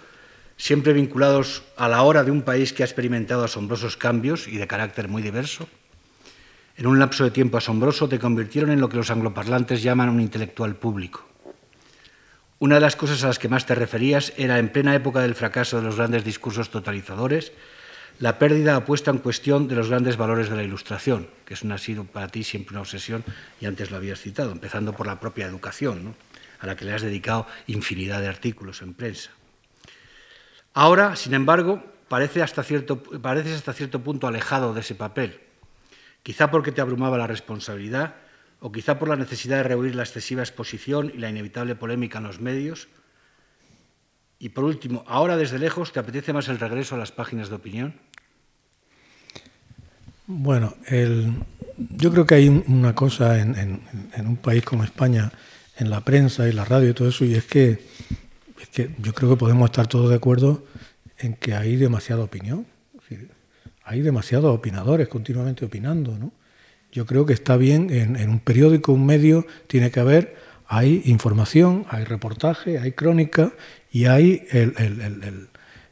siempre 0.56 0.92
vinculados 0.92 1.62
a 1.76 1.88
la 1.88 2.02
hora 2.02 2.24
de 2.24 2.32
un 2.32 2.42
país 2.42 2.72
que 2.72 2.82
ha 2.82 2.86
experimentado 2.86 3.44
asombrosos 3.44 3.96
cambios 3.96 4.48
y 4.48 4.56
de 4.56 4.66
carácter 4.66 5.06
muy 5.06 5.22
diverso, 5.22 5.68
en 6.80 6.86
un 6.86 6.98
lapso 6.98 7.24
de 7.24 7.30
tiempo 7.30 7.58
asombroso 7.58 8.08
te 8.08 8.18
convirtieron 8.18 8.70
en 8.70 8.80
lo 8.80 8.88
que 8.88 8.96
los 8.96 9.10
angloparlantes 9.10 9.82
llaman 9.82 10.08
un 10.08 10.18
intelectual 10.18 10.76
público. 10.76 11.28
Una 12.58 12.76
de 12.76 12.80
las 12.80 12.96
cosas 12.96 13.22
a 13.22 13.26
las 13.26 13.38
que 13.38 13.50
más 13.50 13.66
te 13.66 13.74
referías 13.74 14.32
era, 14.38 14.58
en 14.58 14.70
plena 14.70 14.94
época 14.94 15.20
del 15.20 15.34
fracaso 15.34 15.76
de 15.76 15.82
los 15.82 15.96
grandes 15.96 16.24
discursos 16.24 16.70
totalizadores, 16.70 17.52
la 18.18 18.38
pérdida 18.38 18.82
puesta 18.86 19.10
en 19.10 19.18
cuestión 19.18 19.68
de 19.68 19.74
los 19.74 19.90
grandes 19.90 20.16
valores 20.16 20.48
de 20.48 20.56
la 20.56 20.62
Ilustración, 20.62 21.28
que 21.44 21.52
es 21.52 21.62
una, 21.62 21.74
ha 21.74 21.78
sido 21.78 22.04
para 22.04 22.28
ti 22.28 22.44
siempre 22.44 22.72
una 22.72 22.80
obsesión, 22.80 23.24
y 23.60 23.66
antes 23.66 23.90
lo 23.90 23.98
habías 23.98 24.20
citado, 24.20 24.50
empezando 24.50 24.94
por 24.94 25.06
la 25.06 25.20
propia 25.20 25.44
educación, 25.44 26.14
a 26.60 26.66
la 26.66 26.76
que 26.76 26.86
le 26.86 26.94
has 26.94 27.02
dedicado 27.02 27.46
infinidad 27.66 28.22
de 28.22 28.28
artículos 28.28 28.80
en 28.80 28.94
prensa. 28.94 29.32
Ahora, 30.72 31.14
sin 31.16 31.34
embargo, 31.34 31.84
parece 32.08 32.42
hasta 32.42 32.62
cierto, 32.62 33.02
pareces 33.02 33.56
hasta 33.56 33.74
cierto 33.74 34.00
punto 34.00 34.26
alejado 34.26 34.72
de 34.72 34.80
ese 34.80 34.94
papel, 34.94 35.40
quizá 36.22 36.50
porque 36.50 36.72
te 36.72 36.80
abrumaba 36.80 37.18
la 37.18 37.26
responsabilidad 37.26 38.16
o 38.60 38.70
quizá 38.70 38.98
por 38.98 39.08
la 39.08 39.16
necesidad 39.16 39.58
de 39.58 39.62
rehuir 39.64 39.94
la 39.94 40.02
excesiva 40.02 40.42
exposición 40.42 41.10
y 41.14 41.18
la 41.18 41.30
inevitable 41.30 41.74
polémica 41.74 42.18
en 42.18 42.24
los 42.24 42.40
medios. 42.40 42.88
Y 44.38 44.50
por 44.50 44.64
último, 44.64 45.04
ahora 45.06 45.36
desde 45.36 45.58
lejos, 45.58 45.92
¿te 45.92 46.00
apetece 46.00 46.32
más 46.32 46.48
el 46.48 46.58
regreso 46.58 46.94
a 46.94 46.98
las 46.98 47.12
páginas 47.12 47.48
de 47.48 47.56
opinión? 47.56 47.94
Bueno, 50.26 50.74
yo 51.76 52.12
creo 52.12 52.24
que 52.24 52.36
hay 52.36 52.48
una 52.48 52.94
cosa 52.94 53.40
en, 53.40 53.82
un 54.16 54.36
país 54.36 54.64
como 54.64 54.84
España, 54.84 55.32
en 55.76 55.90
la 55.90 56.02
prensa 56.02 56.48
y 56.48 56.52
la 56.52 56.64
radio 56.64 56.90
y 56.90 56.94
todo 56.94 57.08
eso, 57.08 57.24
y 57.24 57.34
es 57.34 57.44
que, 57.44 57.84
yo 58.98 59.12
creo 59.12 59.30
que 59.30 59.36
podemos 59.36 59.70
estar 59.70 59.88
todos 59.88 60.08
de 60.08 60.16
acuerdo 60.16 60.64
en 61.18 61.34
que 61.34 61.54
hay 61.54 61.76
demasiada 61.76 62.22
opinión. 62.22 62.64
Hay 63.90 64.02
demasiados 64.02 64.54
opinadores 64.54 65.08
continuamente 65.08 65.64
opinando. 65.64 66.16
¿no? 66.16 66.32
Yo 66.92 67.06
creo 67.06 67.26
que 67.26 67.32
está 67.32 67.56
bien, 67.56 67.90
en, 67.90 68.30
un 68.30 68.38
periódico, 68.38 68.92
un 68.92 69.04
medio, 69.04 69.46
tiene 69.66 69.90
que 69.90 69.98
haber, 69.98 70.36
hay 70.68 71.02
información, 71.06 71.84
hay 71.88 72.04
reportaje, 72.04 72.78
hay 72.78 72.92
crónica 72.92 73.52
y 73.90 74.04
hay 74.04 74.46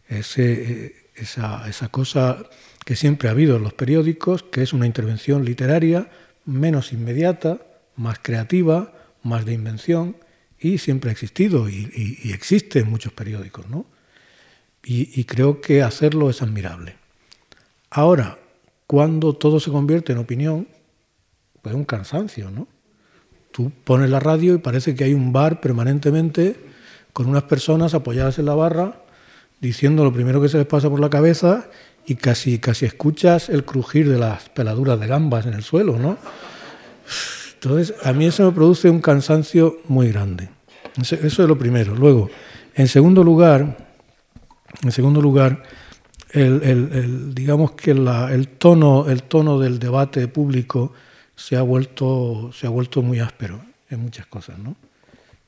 ese, 0.09 0.95
esa, 1.17 1.69
esa 1.69 1.89
cosa 1.89 2.45
que 2.85 2.95
siempre 2.95 3.29
ha 3.29 3.33
habido 3.33 3.57
en 3.57 3.65
los 3.65 3.75
periódicos, 3.75 4.45
que 4.45 4.63
es 4.63 4.73
una 4.73 4.87
intervención 4.87 5.45
literaria 5.45 6.09
menos 6.45 6.93
inmediata, 6.93 7.59
más 7.97 8.21
creativa, 8.21 8.95
más 9.25 9.45
de 9.45 9.55
invención, 9.55 10.17
y 10.61 10.79
siempre 10.79 11.11
ha 11.11 11.13
existido 11.13 11.69
y, 11.69 12.31
existe 12.33 12.79
en 12.79 12.91
muchos 12.91 13.13
periódicos, 13.13 13.69
¿no? 13.69 13.87
Y, 14.85 15.25
creo 15.25 15.61
que 15.61 15.83
hacerlo 15.83 16.31
es 16.31 16.41
admirable. 16.41 16.98
Ahora, 17.91 18.39
cuando 18.87 19.35
todo 19.35 19.61
se 19.61 19.71
convierte 19.71 20.13
en 20.13 20.19
opinión, 20.19 20.69
pues 21.63 21.75
es 21.75 21.79
un 21.79 21.85
cansancio, 21.85 22.51
¿no? 22.51 22.69
Tú 23.53 23.73
pones 23.85 24.11
la 24.11 24.21
radio 24.21 24.55
y 24.55 24.59
parece 24.59 24.95
que 24.95 25.05
hay 25.05 25.15
un 25.15 25.33
bar 25.33 25.61
permanentemente 25.61 26.57
con 27.13 27.27
unas 27.27 27.45
personas 27.45 27.95
apoyadas 27.95 28.39
en 28.39 28.47
la 28.47 28.55
barra 28.55 29.03
diciendo 29.61 30.05
lo 30.05 30.13
primero 30.13 30.41
que 30.41 30.49
se 30.49 30.59
les 30.59 30.67
pasa 30.67 30.89
por 30.89 31.01
la 31.01 31.11
cabeza 31.11 31.69
y 32.07 32.15
casi, 32.15 32.59
casi 32.59 32.87
escuchas 32.87 33.49
el 33.49 33.65
crujir 33.65 34.09
de 34.09 34.19
las 34.19 34.49
peladuras 34.51 34.99
de 35.01 35.07
gambas 35.07 35.47
en 35.47 35.55
el 35.55 35.63
suelo, 35.63 35.99
¿no? 35.99 36.17
Entonces, 37.55 37.95
a 38.05 38.13
mí 38.13 38.27
eso 38.27 38.45
me 38.45 38.53
produce 38.53 38.89
un 38.89 39.01
cansancio 39.01 39.79
muy 39.89 40.13
grande. 40.13 40.49
Eso 41.01 41.17
es 41.25 41.39
lo 41.39 41.59
primero. 41.59 41.95
Luego, 41.97 42.31
en 42.75 42.87
segundo 42.87 43.25
lugar, 43.25 43.89
en 44.83 44.93
segundo 44.93 45.21
lugar, 45.21 45.63
el, 46.33 47.35
digamos 47.35 47.73
que 47.73 47.93
el, 47.93 48.49
tono, 48.59 49.09
el 49.09 49.23
tono 49.23 49.59
del 49.59 49.79
debate 49.79 50.29
público 50.29 50.93
se 51.35 51.57
ha 51.57 51.63
vuelto, 51.63 52.51
se 52.53 52.67
ha 52.67 52.71
vuelto 52.71 53.03
muy 53.03 53.21
áspero 53.21 53.61
en 53.91 54.01
muchas 54.01 54.27
cosas, 54.27 54.59
¿no? 54.59 54.77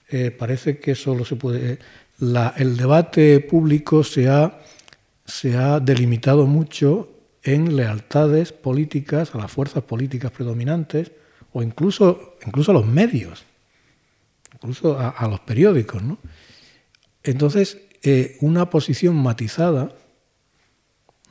Eh, 0.08 0.30
parece 0.30 0.78
que 0.78 0.94
solo 0.94 1.24
se 1.24 1.36
puede. 1.36 1.78
el 2.56 2.76
debate 2.76 3.40
público 3.40 4.02
se 4.02 4.28
ha 4.28 4.60
se 5.30 5.56
ha 5.56 5.80
delimitado 5.80 6.46
mucho 6.46 7.08
en 7.42 7.76
lealtades 7.76 8.52
políticas 8.52 9.34
a 9.34 9.38
las 9.38 9.50
fuerzas 9.50 9.84
políticas 9.84 10.32
predominantes 10.32 11.12
o 11.52 11.62
incluso, 11.62 12.36
incluso 12.44 12.72
a 12.72 12.74
los 12.74 12.86
medios, 12.86 13.44
incluso 14.54 14.98
a, 14.98 15.26
los 15.28 15.40
periódicos. 15.40 16.02
¿no? 16.02 16.18
Entonces, 17.22 17.78
eh, 18.02 18.36
una 18.40 18.68
posición 18.68 19.16
matizada, 19.16 19.92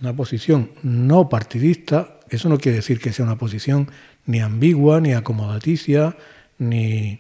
una 0.02 0.16
posición 0.16 0.72
no 0.84 1.30
partidista, 1.30 2.20
eso 2.30 2.50
no 2.50 2.58
quiere 2.58 2.78
decir 2.78 3.00
que 3.00 3.14
sea 3.14 3.26
una 3.26 3.38
posición 3.38 3.90
ni 4.26 4.40
ambigua, 4.40 5.02
ni 5.02 5.14
acomodaticia, 5.14 6.16
ni, 6.58 7.20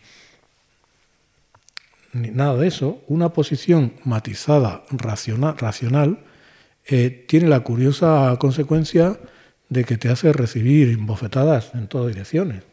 ni 2.13 2.29
nada 2.29 2.55
de 2.55 2.67
eso, 2.67 3.01
una 3.07 3.29
posición 3.29 3.93
matizada, 4.03 4.83
racional, 4.91 6.19
eh, 6.85 7.25
tiene 7.27 7.47
la 7.47 7.59
curiosa 7.61 8.35
consecuencia 8.39 9.19
de 9.69 9.83
que 9.83 9.97
te 9.97 10.09
hace 10.09 10.33
recibir 10.33 10.97
bofetadas 10.97 11.71
en 11.75 11.87
todas 11.87 12.07
direcciones. 12.07 12.63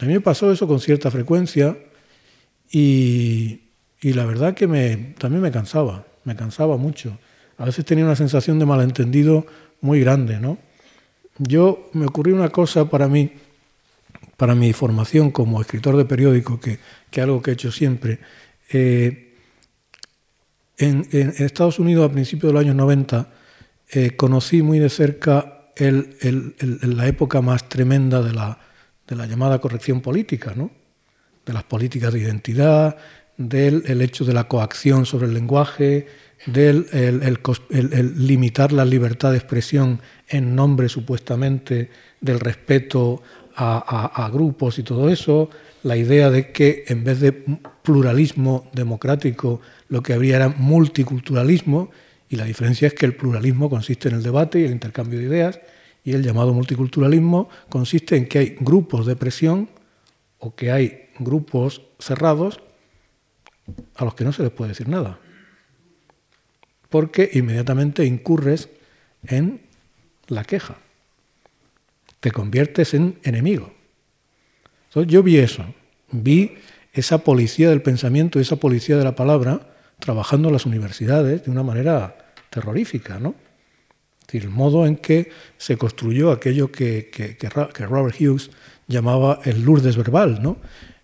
A 0.00 0.06
mí 0.06 0.14
me 0.14 0.20
pasó 0.20 0.50
eso 0.50 0.66
con 0.66 0.80
cierta 0.80 1.10
frecuencia 1.10 1.76
y, 2.70 3.60
la 4.02 4.24
verdad 4.24 4.54
que 4.54 4.66
me, 4.66 4.96
también 5.18 5.42
me 5.42 5.50
cansaba, 5.50 6.06
me 6.24 6.36
cansaba 6.36 6.76
mucho. 6.76 7.18
A 7.58 7.64
veces 7.64 7.84
tenía 7.84 8.04
una 8.04 8.16
sensación 8.16 8.58
de 8.58 8.66
malentendido 8.66 9.46
muy 9.80 10.00
grande, 10.00 10.38
¿no? 10.40 10.58
Yo 11.38 11.90
me 11.92 12.06
ocurrió 12.06 12.34
una 12.34 12.48
cosa 12.48 12.88
para 12.88 13.08
mí, 13.08 13.32
para 14.36 14.54
mi 14.54 14.72
formación 14.72 15.30
como 15.30 15.60
escritor 15.60 15.96
de 15.96 16.04
periódico, 16.04 16.60
que, 16.60 16.78
es 17.12 17.18
algo 17.18 17.42
que 17.42 17.50
he 17.50 17.54
hecho 17.54 17.72
siempre. 17.72 18.18
Eh, 18.70 19.34
en, 20.78 21.06
Estados 21.10 21.78
Unidos, 21.78 22.08
a 22.08 22.12
principios 22.12 22.50
de 22.50 22.52
los 22.54 22.62
años 22.62 22.76
90, 22.76 23.28
eh, 23.90 24.16
conocí 24.16 24.62
muy 24.62 24.78
de 24.78 24.90
cerca 24.90 25.52
la 25.78 27.06
época 27.06 27.40
más 27.42 27.68
tremenda 27.68 28.22
de 28.22 28.32
la, 28.32 28.58
llamada 29.26 29.60
corrección 29.60 30.00
política, 30.00 30.54
¿no? 30.56 30.70
de 31.44 31.52
las 31.52 31.64
políticas 31.64 32.12
de 32.12 32.20
identidad, 32.20 32.96
del 33.36 33.84
el 33.86 34.00
hecho 34.00 34.24
de 34.24 34.32
la 34.32 34.48
coacción 34.48 35.04
sobre 35.06 35.26
el 35.26 35.34
lenguaje, 35.34 36.06
del 36.46 36.86
el, 36.92 38.26
limitar 38.26 38.72
la 38.72 38.84
libertad 38.84 39.32
de 39.32 39.38
expresión 39.38 40.00
en 40.28 40.54
nombre 40.54 40.88
supuestamente 40.88 41.90
del 42.20 42.40
respeto 42.40 43.22
a, 43.56 44.30
grupos 44.32 44.78
y 44.78 44.82
todo 44.82 45.08
eso, 45.08 45.48
la 45.82 45.96
idea 45.96 46.30
de 46.30 46.52
que 46.52 46.84
en 46.88 47.04
vez 47.04 47.20
de 47.20 47.32
pluralismo 47.32 48.68
democrático 48.72 49.60
lo 49.88 50.02
que 50.02 50.12
habría 50.12 50.36
era 50.36 50.48
multiculturalismo 50.48 51.90
y 52.28 52.36
la 52.36 52.44
diferencia 52.44 52.88
es 52.88 52.94
que 52.94 53.06
el 53.06 53.16
pluralismo 53.16 53.70
consiste 53.70 54.08
en 54.08 54.16
el 54.16 54.22
debate 54.22 54.60
y 54.60 54.64
el 54.64 54.72
intercambio 54.72 55.18
de 55.18 55.26
ideas 55.26 55.60
y 56.04 56.12
el 56.12 56.22
llamado 56.22 56.52
multiculturalismo 56.52 57.48
consiste 57.68 58.16
en 58.16 58.26
que 58.26 58.38
hay 58.38 58.56
grupos 58.60 59.06
de 59.06 59.16
presión 59.16 59.70
o 60.38 60.54
que 60.54 60.70
hay 60.70 61.08
grupos 61.18 61.82
cerrados 61.98 62.60
a 63.96 64.04
los 64.04 64.14
que 64.14 64.24
no 64.24 64.32
se 64.32 64.42
les 64.42 64.52
puede 64.52 64.70
decir 64.70 64.88
nada, 64.88 65.18
porque 66.96 67.28
inmediatamente 67.34 68.06
incurres 68.06 68.70
en 69.26 69.60
la 70.28 70.44
queja, 70.44 70.78
te 72.20 72.30
conviertes 72.30 72.94
en 72.94 73.18
enemigo. 73.22 73.70
Entonces 74.88 75.12
yo 75.12 75.22
vi 75.22 75.36
eso, 75.36 75.62
vi 76.10 76.54
esa 76.94 77.18
policía 77.18 77.68
del 77.68 77.82
pensamiento, 77.82 78.40
esa 78.40 78.56
policía 78.56 78.96
de 78.96 79.04
la 79.04 79.14
palabra, 79.14 79.74
trabajando 79.98 80.48
en 80.48 80.54
las 80.54 80.64
universidades 80.64 81.44
de 81.44 81.50
una 81.50 81.62
manera 81.62 82.16
terrorífica, 82.48 83.18
¿no? 83.18 83.34
El 84.32 84.48
modo 84.48 84.86
en 84.86 84.96
que 84.96 85.30
se 85.58 85.76
construyó 85.76 86.32
aquello 86.32 86.72
que, 86.72 87.10
Robert 87.90 88.18
Hughes 88.18 88.50
llamaba 88.88 89.40
el 89.44 89.60
Lourdes 89.60 89.98
verbal, 89.98 90.42
¿no? 90.42 90.56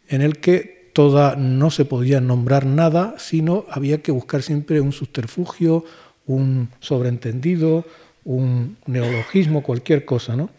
En 0.09 0.23
el 0.23 0.39
que 0.39 0.82
toda 0.93 1.37
no 1.37 1.71
se 1.71 1.85
podía 1.85 2.21
nombrar 2.21 2.67
nada, 2.67 3.15
sino 3.19 3.67
había 3.71 4.03
que 4.03 4.13
buscar 4.13 4.43
siempre 4.43 4.81
un 4.81 4.93
subterfugio, 4.93 5.85
un 6.27 6.69
sobreentendido, 6.81 7.85
un 8.25 8.77
neologismo, 8.87 9.63
cualquier 9.63 10.05
cosa, 10.05 10.37
¿no? 10.37 10.51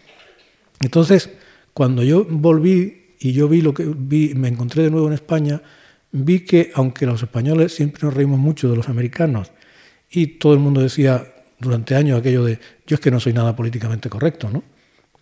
Entonces, 0.82 1.30
cuando 1.74 2.04
yo 2.04 2.26
volví 2.30 3.16
y 3.20 3.34
yo 3.34 3.48
vi 3.48 3.62
lo 3.62 3.74
que 3.74 3.86
vi, 3.96 4.34
me 4.36 4.50
encontré 4.50 4.84
de 4.84 4.92
nuevo 4.92 5.08
en 5.08 5.14
España, 5.14 5.62
vi 6.12 6.42
que 6.42 6.72
aunque 6.76 7.06
los 7.06 7.24
españoles 7.24 7.74
siempre 7.74 8.02
nos 8.04 8.14
reímos 8.14 8.40
mucho 8.40 8.70
de 8.70 8.76
los 8.76 8.90
americanos 8.90 9.52
y 10.12 10.28
todo 10.28 10.54
el 10.54 10.60
mundo 10.60 10.82
decía 10.82 11.26
durante 11.60 11.96
años 11.96 12.20
aquello 12.20 12.44
de 12.44 12.60
yo 12.86 12.96
es 12.96 13.00
que 13.00 13.12
no 13.12 13.20
soy 13.20 13.34
nada 13.34 13.56
políticamente 13.56 14.10
correcto, 14.10 14.50
¿no? 14.50 14.64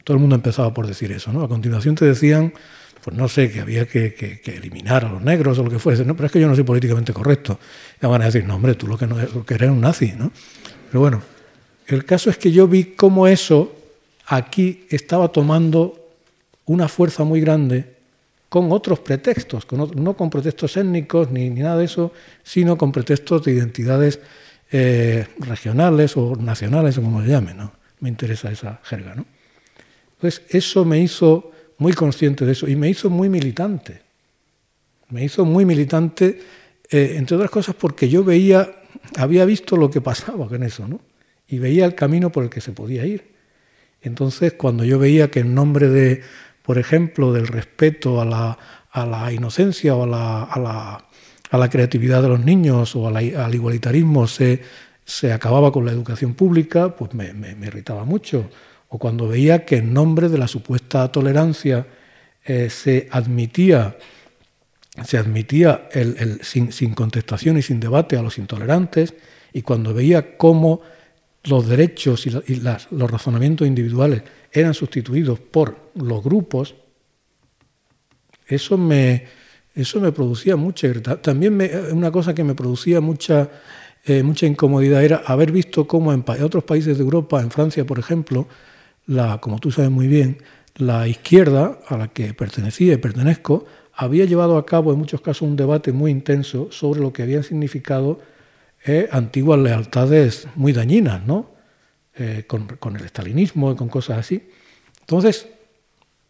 Todo 0.03 0.15
el 0.15 0.21
mundo 0.21 0.35
empezaba 0.35 0.73
por 0.73 0.87
decir 0.87 1.11
eso, 1.11 1.31
¿no? 1.31 1.43
A 1.43 1.47
continuación 1.47 1.95
te 1.95 2.05
decían, 2.05 2.53
pues 3.03 3.17
no 3.17 3.27
sé, 3.27 3.51
que 3.51 3.61
había 3.61 3.85
que, 3.85 4.41
eliminar 4.45 5.05
a 5.05 5.09
los 5.09 5.21
negros 5.21 5.57
o 5.59 5.63
lo 5.63 5.69
que 5.69 5.79
fuese, 5.79 6.05
¿no? 6.05 6.15
Pero 6.15 6.27
es 6.27 6.31
que 6.31 6.39
yo 6.39 6.47
no 6.47 6.55
soy 6.55 6.63
políticamente 6.63 7.13
correcto. 7.13 7.59
Y 8.01 8.05
van 8.05 8.21
a 8.21 8.25
decir, 8.25 8.45
no, 8.45 8.55
hombre, 8.55 8.75
tú 8.75 8.87
lo 8.87 8.97
que, 8.97 9.07
no, 9.07 9.15
lo 9.17 9.45
eres 9.47 9.69
un 9.69 9.81
nazi, 9.81 10.13
¿no? 10.17 10.31
Pero 10.87 10.99
bueno, 10.99 11.21
el 11.87 12.05
caso 12.05 12.29
es 12.29 12.37
que 12.37 12.51
yo 12.51 12.67
vi 12.67 12.85
cómo 12.95 13.27
eso 13.27 13.75
aquí 14.27 14.85
estaba 14.89 15.29
tomando 15.29 16.09
una 16.65 16.87
fuerza 16.87 17.23
muy 17.23 17.41
grande 17.41 17.85
con 18.49 18.71
otros 18.71 18.99
pretextos, 18.99 19.65
no 19.71 20.13
con 20.15 20.29
pretextos 20.29 20.75
étnicos 20.77 21.31
ni, 21.31 21.49
nada 21.49 21.77
de 21.77 21.85
eso, 21.85 22.11
sino 22.43 22.77
con 22.77 22.91
pretextos 22.91 23.45
de 23.45 23.53
identidades 23.53 24.19
eh, 24.71 25.25
regionales 25.39 26.17
o 26.17 26.35
nacionales 26.35 26.95
como 26.95 27.21
se 27.21 27.29
llame. 27.29 27.53
¿no? 27.53 27.71
Me 28.01 28.09
interesa 28.09 28.51
esa 28.51 28.79
jerga. 28.83 29.15
¿no? 29.15 29.25
Entonces, 30.15 30.43
eso 30.49 30.85
me 30.85 30.99
hizo 30.99 31.51
muy 31.81 31.93
consciente 31.93 32.45
de 32.45 32.51
eso 32.51 32.67
y 32.67 32.75
me 32.75 32.89
hizo 32.89 33.09
muy 33.09 33.27
militante. 33.27 34.01
Me 35.09 35.23
hizo 35.25 35.43
muy 35.45 35.65
militante, 35.65 36.39
eh, 36.89 37.15
entre 37.17 37.35
otras 37.35 37.51
cosas, 37.51 37.75
porque 37.75 38.07
yo 38.07 38.23
veía, 38.23 38.71
había 39.17 39.43
visto 39.45 39.75
lo 39.75 39.89
que 39.89 39.99
pasaba 39.99 40.47
con 40.47 40.63
eso, 40.63 40.87
¿no? 40.87 41.01
y 41.51 41.59
veía 41.59 41.85
el 41.85 41.95
camino 41.95 42.31
por 42.31 42.45
el 42.45 42.49
que 42.49 42.61
se 42.61 42.71
podía 42.71 43.05
ir. 43.05 43.33
Entonces, 44.01 44.53
cuando 44.53 44.85
yo 44.85 44.97
veía 44.97 45.29
que 45.29 45.41
en 45.41 45.53
nombre 45.53 45.89
de, 45.89 46.21
por 46.63 46.77
ejemplo, 46.77 47.33
del 47.33 47.47
respeto 47.47 48.21
a 48.21 48.25
la, 48.25 49.33
inocencia 49.33 49.95
o 49.95 50.03
a 50.03 51.07
la, 51.51 51.69
creatividad 51.69 52.21
de 52.21 52.29
los 52.29 52.39
niños 52.39 52.95
o 52.95 53.07
al 53.07 53.53
igualitarismo 53.53 54.27
se, 54.27 54.61
acababa 55.33 55.71
con 55.71 55.85
la 55.85 55.91
educación 55.91 56.35
pública, 56.35 56.95
pues 56.95 57.13
me, 57.13 57.33
irritaba 57.67 58.05
mucho. 58.05 58.49
O 58.93 58.99
cuando 58.99 59.29
veía 59.29 59.63
que 59.63 59.77
en 59.77 59.93
nombre 59.93 60.27
de 60.27 60.37
la 60.37 60.49
supuesta 60.49 61.09
tolerancia 61.09 61.87
eh, 62.43 62.69
se 62.69 63.07
admitía, 63.09 63.97
se 65.05 65.17
admitía 65.17 65.87
sin, 66.41 66.93
contestación 66.93 67.57
y 67.57 67.61
sin 67.61 67.79
debate 67.79 68.17
a 68.17 68.21
los 68.21 68.37
intolerantes, 68.37 69.13
y 69.53 69.61
cuando 69.61 69.93
veía 69.93 70.35
cómo 70.35 70.81
los 71.45 71.69
derechos 71.69 72.27
y, 72.27 72.31
los 72.31 73.11
razonamientos 73.11 73.65
individuales 73.65 74.23
eran 74.51 74.73
sustituidos 74.73 75.39
por 75.39 75.91
los 75.95 76.21
grupos, 76.21 76.75
eso 78.45 78.77
me, 78.77 79.23
eso 79.73 80.01
me 80.01 80.11
producía 80.11 80.57
mucha 80.57 80.91
También 81.21 81.57
una 81.93 82.11
cosa 82.11 82.35
que 82.35 82.43
me 82.43 82.55
producía 82.55 82.99
mucha, 82.99 83.49
eh, 84.03 84.21
mucha 84.21 84.45
incomodidad 84.47 85.01
era 85.01 85.23
haber 85.25 85.53
visto 85.53 85.87
cómo 85.87 86.11
en 86.11 86.25
otros 86.43 86.65
países 86.65 86.97
de 86.97 87.03
Europa, 87.05 87.41
en 87.41 87.51
Francia 87.51 87.85
por 87.85 87.97
ejemplo, 87.97 88.49
como 89.41 89.59
tú 89.59 89.71
sabes 89.71 89.91
muy 89.91 90.07
bien, 90.07 90.37
la 90.75 91.07
izquierda 91.07 91.79
a 91.87 91.97
la 91.97 92.07
que 92.07 92.33
pertenecía 92.33 92.93
y 92.93 92.97
pertenezco 92.97 93.65
había 93.93 94.25
llevado 94.25 94.57
a 94.57 94.65
cabo 94.65 94.93
en 94.93 94.99
muchos 94.99 95.21
casos 95.21 95.43
un 95.43 95.55
debate 95.55 95.91
muy 95.91 96.11
intenso 96.11 96.71
sobre 96.71 97.01
lo 97.01 97.11
que 97.11 97.23
habían 97.23 97.43
significado 97.43 98.19
eh, 98.85 99.09
antiguas 99.11 99.59
lealtades 99.59 100.47
muy 100.55 100.73
dañinas, 100.73 101.25
¿no? 101.25 101.51
Eh, 102.15 102.45
con, 102.47 102.95
el 102.95 103.05
estalinismo 103.05 103.71
y 103.71 103.75
con 103.75 103.89
cosas 103.89 104.19
así. 104.19 104.41
Entonces, 105.01 105.47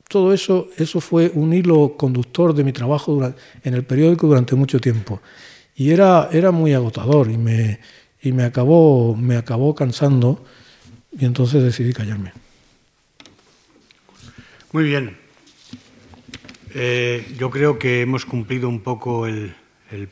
todo 0.07 0.33
eso, 0.33 0.67
eso 0.77 0.99
fue 0.99 1.31
un 1.33 1.53
hilo 1.53 1.95
conductor 1.97 2.53
de 2.53 2.63
mi 2.63 2.73
trabajo 2.73 3.33
en 3.63 3.73
el 3.73 3.83
periódico 3.83 4.27
durante 4.27 4.55
mucho 4.55 4.79
tiempo. 4.79 5.21
Y 5.75 5.91
era, 5.91 6.29
era 6.31 6.51
muy 6.51 6.73
agotador 6.73 7.31
y, 7.31 7.37
me, 7.37 7.79
y 8.21 8.31
me, 8.31 8.43
acabó, 8.43 9.15
me 9.15 9.37
acabó 9.37 9.73
cansando 9.73 10.43
y 11.17 11.25
entonces 11.25 11.63
decidí 11.63 11.93
callarme. 11.93 12.33
Muy 14.73 14.85
bien. 14.85 15.17
Eh, 16.73 17.35
yo 17.37 17.49
creo 17.49 17.77
que 17.77 17.99
hemos 17.99 18.25
cumplido 18.25 18.69
un 18.69 18.79
poco 18.79 19.27
el, 19.27 19.53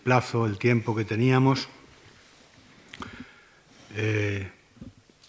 plazo, 0.04 0.46
el 0.46 0.58
tiempo 0.58 0.94
que 0.94 1.06
teníamos. 1.06 1.70
Eh, 3.96 4.52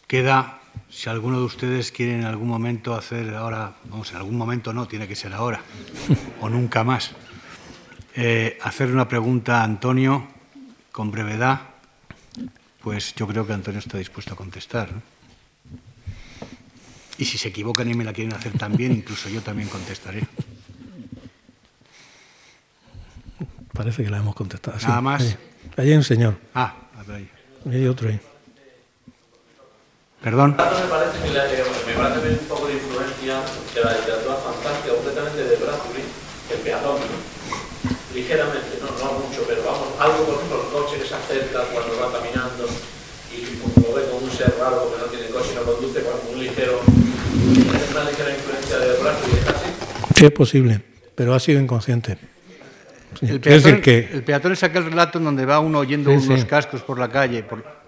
queda, 0.09 0.59
si 0.89 1.09
alguno 1.09 1.39
de 1.39 1.45
ustedes 1.45 1.93
quiere 1.93 2.17
en 2.17 2.25
algún 2.25 2.49
momento 2.49 2.93
hacer 2.93 3.33
ahora, 3.37 3.77
vamos, 3.85 4.11
en 4.11 4.17
algún 4.17 4.37
momento 4.37 4.73
no, 4.73 4.89
tiene 4.89 5.07
que 5.07 5.15
ser 5.15 5.33
ahora, 5.33 5.63
o 6.41 6.49
nunca 6.49 6.83
más, 6.83 7.13
eh, 8.17 8.59
hacer 8.63 8.91
una 8.91 9.07
pregunta 9.07 9.61
a 9.61 9.65
Antonio 9.65 10.27
con 10.91 11.13
brevedad, 11.13 11.61
pues 12.83 13.15
yo 13.15 13.29
creo 13.29 13.47
que 13.47 13.53
Antonio 13.53 13.79
está 13.79 13.97
dispuesto 13.97 14.35
a 14.35 14.37
contestar. 14.37 14.89
Y 17.21 17.27
si 17.27 17.37
se 17.37 17.49
equivocan 17.49 17.87
y 17.91 17.93
me 17.93 18.03
la 18.03 18.15
quieren 18.15 18.33
hacer 18.33 18.57
también, 18.57 18.93
incluso 18.93 19.29
yo 19.29 19.43
también 19.43 19.69
contestaré. 19.69 20.27
Parece 23.75 24.03
que 24.03 24.09
la 24.09 24.17
hemos 24.17 24.35
contestado. 24.35 24.79
Nada 24.81 25.03
más. 25.03 25.21
Allí, 25.77 25.91
hay 25.91 25.97
un 25.99 26.03
señor. 26.03 26.39
Ah, 26.55 26.75
ahí. 27.13 27.29
Y 27.67 27.75
hay 27.77 27.87
otro 27.87 28.09
ahí. 28.09 28.19
Perdón. 30.23 30.53
Me 30.53 30.57
parece 30.57 31.19
que 31.21 31.93
me 31.93 31.95
parece 31.95 32.41
un 32.41 32.49
poco 32.49 32.67
de 32.69 32.75
influencia 32.81 33.45
de 33.75 33.81
la 33.85 33.93
literatura 34.01 34.37
fantástica, 34.37 34.95
completamente 34.95 35.45
de 35.45 35.57
Bradbury, 35.57 36.05
el 36.53 36.59
peatón, 36.61 37.01
ligeramente, 38.15 38.81
no, 38.81 38.89
no 38.97 39.29
mucho, 39.29 39.45
pero 39.47 39.63
vamos, 39.63 39.89
algo 40.01 40.25
con 40.25 40.49
los 40.49 40.67
coches 40.73 41.03
que 41.03 41.09
se 41.09 41.15
acerca 41.15 41.65
cuando 41.69 42.01
va 42.01 42.13
caminando 42.17 42.65
y 43.29 43.61
lo 43.81 43.95
ve 43.95 44.09
como 44.09 44.25
un 44.25 44.31
ser 44.31 44.57
raro 44.59 44.91
que 44.91 44.99
no 44.99 45.05
tiene 45.13 45.29
coche 45.29 45.53
y 45.53 45.57
no 45.57 45.63
conduce, 45.65 46.03
con 46.03 46.35
un 46.35 46.41
ligero, 46.41 46.81
una 48.01 48.11
ligera 48.11 48.31
influencia 48.31 48.79
de 48.79 49.03
Bradbury, 49.03 49.33
¿es 49.33 49.49
así? 49.49 49.71
Sí, 50.15 50.25
es 50.25 50.33
posible, 50.33 50.81
pero 51.15 51.35
ha 51.35 51.41
sido 51.41 51.61
inconsciente. 51.61 52.19
El, 53.21 53.41
peatón, 53.41 53.81
que... 53.81 54.09
el 54.13 54.23
peatón 54.23 54.53
es 54.53 54.63
aquel 54.63 54.85
relato 54.85 55.19
en 55.19 55.25
donde 55.25 55.45
va 55.45 55.59
uno 55.59 55.81
oyendo 55.81 56.11
unos 56.13 56.45
cascos 56.45 56.83
por 56.83 56.99
la 56.99 57.09
calle. 57.09 57.43
Por 57.43 57.81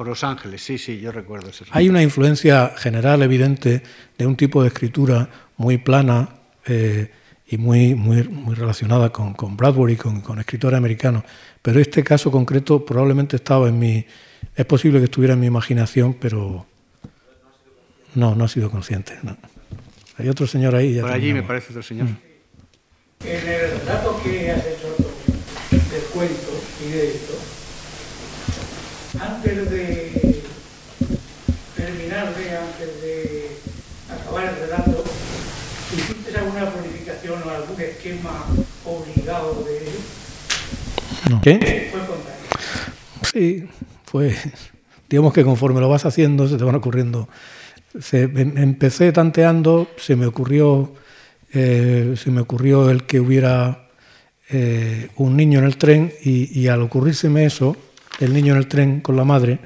por 0.00 0.08
Los 0.08 0.24
Ángeles, 0.24 0.62
sí, 0.62 0.78
sí, 0.78 0.98
yo 0.98 1.12
recuerdo 1.12 1.50
eso. 1.50 1.66
Hay 1.72 1.90
una 1.90 2.02
influencia 2.02 2.72
general 2.74 3.20
evidente 3.20 3.82
de 4.16 4.26
un 4.26 4.34
tipo 4.34 4.62
de 4.62 4.68
escritura 4.68 5.28
muy 5.58 5.76
plana 5.76 6.30
eh, 6.66 7.10
y 7.46 7.58
muy, 7.58 7.94
muy, 7.94 8.26
muy 8.26 8.54
relacionada 8.54 9.10
con, 9.10 9.34
con 9.34 9.58
Bradbury, 9.58 9.96
con, 9.96 10.22
con 10.22 10.38
escritores 10.38 10.78
americanos, 10.78 11.24
pero 11.60 11.80
este 11.80 12.02
caso 12.02 12.30
concreto 12.30 12.82
probablemente 12.82 13.36
estaba 13.36 13.68
en 13.68 13.78
mi... 13.78 14.06
Es 14.56 14.64
posible 14.64 15.00
que 15.00 15.04
estuviera 15.04 15.34
en 15.34 15.40
mi 15.40 15.48
imaginación, 15.48 16.14
pero 16.14 16.64
no, 18.14 18.34
no 18.34 18.44
ha 18.44 18.48
sido 18.48 18.70
consciente. 18.70 19.18
Hay 20.20 20.28
otro 20.28 20.46
señor 20.46 20.74
ahí. 20.74 21.00
Por 21.00 21.10
allí 21.10 21.32
me 21.32 21.42
parece 21.42 21.70
otro 21.70 21.82
señor. 21.82 22.08
Mm. 22.08 22.16
En 23.24 23.48
el 23.48 23.84
dato 23.86 24.20
que 24.22 24.50
has 24.50 24.66
hecho 24.66 24.94
del 25.70 26.02
cuento 26.12 26.62
y 26.84 26.90
de 26.90 27.08
esto, 27.08 27.34
antes 29.20 29.70
de 29.70 30.42
terminar 31.76 32.34
de, 32.34 32.56
antes 32.56 33.02
de 33.02 33.46
acabar 34.10 34.48
el 34.48 34.56
relato, 34.56 35.04
¿hiciste 35.96 36.38
alguna 36.38 36.70
planificación 36.70 37.42
o 37.42 37.50
algún 37.50 37.80
esquema 37.80 38.44
obligado 38.84 39.64
de 39.64 39.80
no. 41.28 41.40
¿Qué? 41.40 41.90
Fue 41.92 42.00
Sí, 43.32 43.68
fue, 44.04 44.36
digamos 45.08 45.32
que 45.32 45.44
conforme 45.44 45.80
lo 45.80 45.88
vas 45.88 46.04
haciendo 46.04 46.48
se 46.48 46.56
te 46.56 46.64
van 46.64 46.74
ocurriendo. 46.74 47.28
Se, 47.98 48.22
em, 48.22 48.56
empecé 48.56 49.12
tanteando, 49.12 49.88
se 49.96 50.16
me 50.16 50.26
ocurrió, 50.26 50.94
eh, 51.52 52.14
se 52.16 52.30
me 52.30 52.40
ocurrió 52.40 52.90
el 52.90 53.04
que 53.04 53.18
hubiera 53.18 53.88
eh, 54.48 55.10
un 55.16 55.36
niño 55.36 55.60
en 55.60 55.64
el 55.64 55.76
tren 55.76 56.12
y, 56.22 56.66
al 56.68 56.82
ocurrírseme 56.82 57.44
eso, 57.44 57.76
el 58.18 58.32
niño 58.32 58.52
en 58.52 58.58
el 58.58 58.66
tren 58.66 59.00
con 59.00 59.16
la 59.16 59.24
madre, 59.24 59.60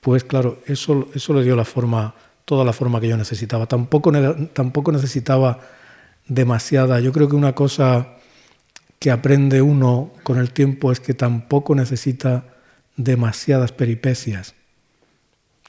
pues 0.00 0.24
claro, 0.24 0.60
eso, 0.66 1.10
eso 1.14 1.34
le 1.34 1.42
dio 1.42 1.56
la 1.56 1.64
forma, 1.64 2.14
toda 2.44 2.64
la 2.64 2.72
forma 2.72 3.00
que 3.00 3.08
yo 3.08 3.16
necesitaba. 3.16 3.66
Tampoco, 3.66 4.12
tampoco 4.52 4.92
necesitaba 4.92 5.60
demasiada. 6.26 7.00
Yo 7.00 7.12
creo 7.12 7.28
que 7.28 7.36
una 7.36 7.54
cosa 7.54 8.16
que 8.98 9.10
aprende 9.10 9.60
uno 9.62 10.12
con 10.22 10.38
el 10.38 10.52
tiempo 10.52 10.90
es 10.90 11.00
que 11.00 11.14
tampoco 11.14 11.74
necesita 11.74 12.44
demasiadas 12.96 13.72
peripecias 13.72 14.54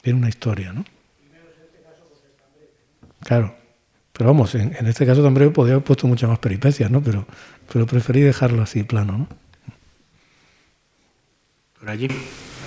en 0.04 0.16
una 0.16 0.30
historia, 0.30 0.72
¿no? 0.72 0.86
Claro, 3.28 3.54
Pero 4.14 4.30
vamos, 4.30 4.56
en, 4.56 4.74
este 4.88 5.06
caso 5.06 5.22
también 5.22 5.52
podría 5.52 5.76
haber 5.76 5.84
puesto 5.84 6.08
muchas 6.08 6.30
más 6.30 6.40
peripecias, 6.40 6.90
¿no? 6.90 7.04
Pero, 7.04 7.28
pero 7.72 7.86
preferí 7.86 8.22
dejarlo 8.22 8.64
así 8.64 8.84
plano, 8.84 9.18
¿no? 9.18 9.28
Por 11.78 11.90
allí. 11.90 12.08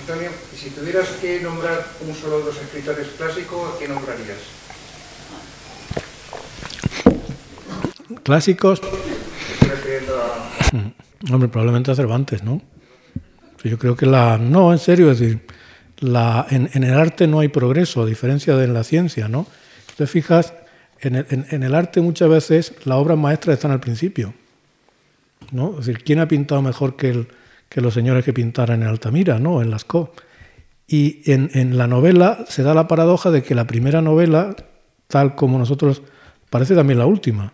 Antonio, 0.01 0.29
si 0.55 0.69
tuvieras 0.69 1.09
que 1.19 1.41
nombrar 1.41 1.83
un 2.07 2.13
solo 2.13 2.39
de 2.39 2.45
los 2.45 2.61
escritores 2.61 3.07
clásicos, 3.17 3.73
¿a 3.73 3.79
qué 3.79 3.87
nombrarías? 3.87 4.37
Clásicos. 8.21 8.81
Hombre, 11.31 11.49
probablemente 11.49 11.89
a 11.89 11.95
Cervantes, 11.95 12.43
¿no? 12.43 12.61
Yo 13.63 13.79
creo 13.79 13.95
que 13.95 14.05
la. 14.05 14.37
No, 14.37 14.71
en 14.71 14.79
serio, 14.79 15.09
es 15.09 15.19
decir, 15.19 15.41
la, 15.97 16.45
en, 16.51 16.69
el 16.83 16.93
arte 16.93 17.25
no 17.25 17.39
hay 17.39 17.47
progreso, 17.47 18.03
a 18.03 18.05
diferencia 18.05 18.55
de 18.55 18.65
en 18.65 18.75
la 18.75 18.83
ciencia, 18.83 19.27
¿no? 19.27 19.47
Te 19.97 20.07
fijas, 20.07 20.53
en 20.99 21.15
el, 21.15 21.25
en 21.29 21.63
arte 21.75 22.01
muchas 22.01 22.29
veces 22.29 22.73
las 22.85 22.97
obras 22.97 23.17
maestras 23.17 23.55
están 23.55 23.71
al 23.71 23.79
principio, 23.79 24.33
¿no? 25.51 25.71
Es 25.79 25.85
decir, 25.85 26.03
¿quién 26.03 26.19
ha 26.19 26.27
pintado 26.27 26.61
mejor 26.61 26.95
que 26.95 27.09
el 27.09 27.27
que 27.71 27.79
los 27.79 27.93
señores 27.93 28.25
que 28.25 28.33
pintaran 28.33 28.81
en 28.81 28.89
Altamira, 28.89 29.39
¿no? 29.39 29.61
en 29.61 29.71
Lascaux. 29.71 30.11
Y 30.87 31.21
en, 31.31 31.77
la 31.77 31.87
novela 31.87 32.43
se 32.49 32.63
da 32.63 32.73
la 32.73 32.89
paradoja 32.89 33.31
de 33.31 33.43
que 33.43 33.55
la 33.55 33.65
primera 33.65 34.01
novela, 34.01 34.53
tal 35.07 35.35
como 35.35 35.57
nosotros, 35.57 36.01
parece 36.49 36.75
también 36.75 36.99
la 36.99 37.05
última, 37.05 37.53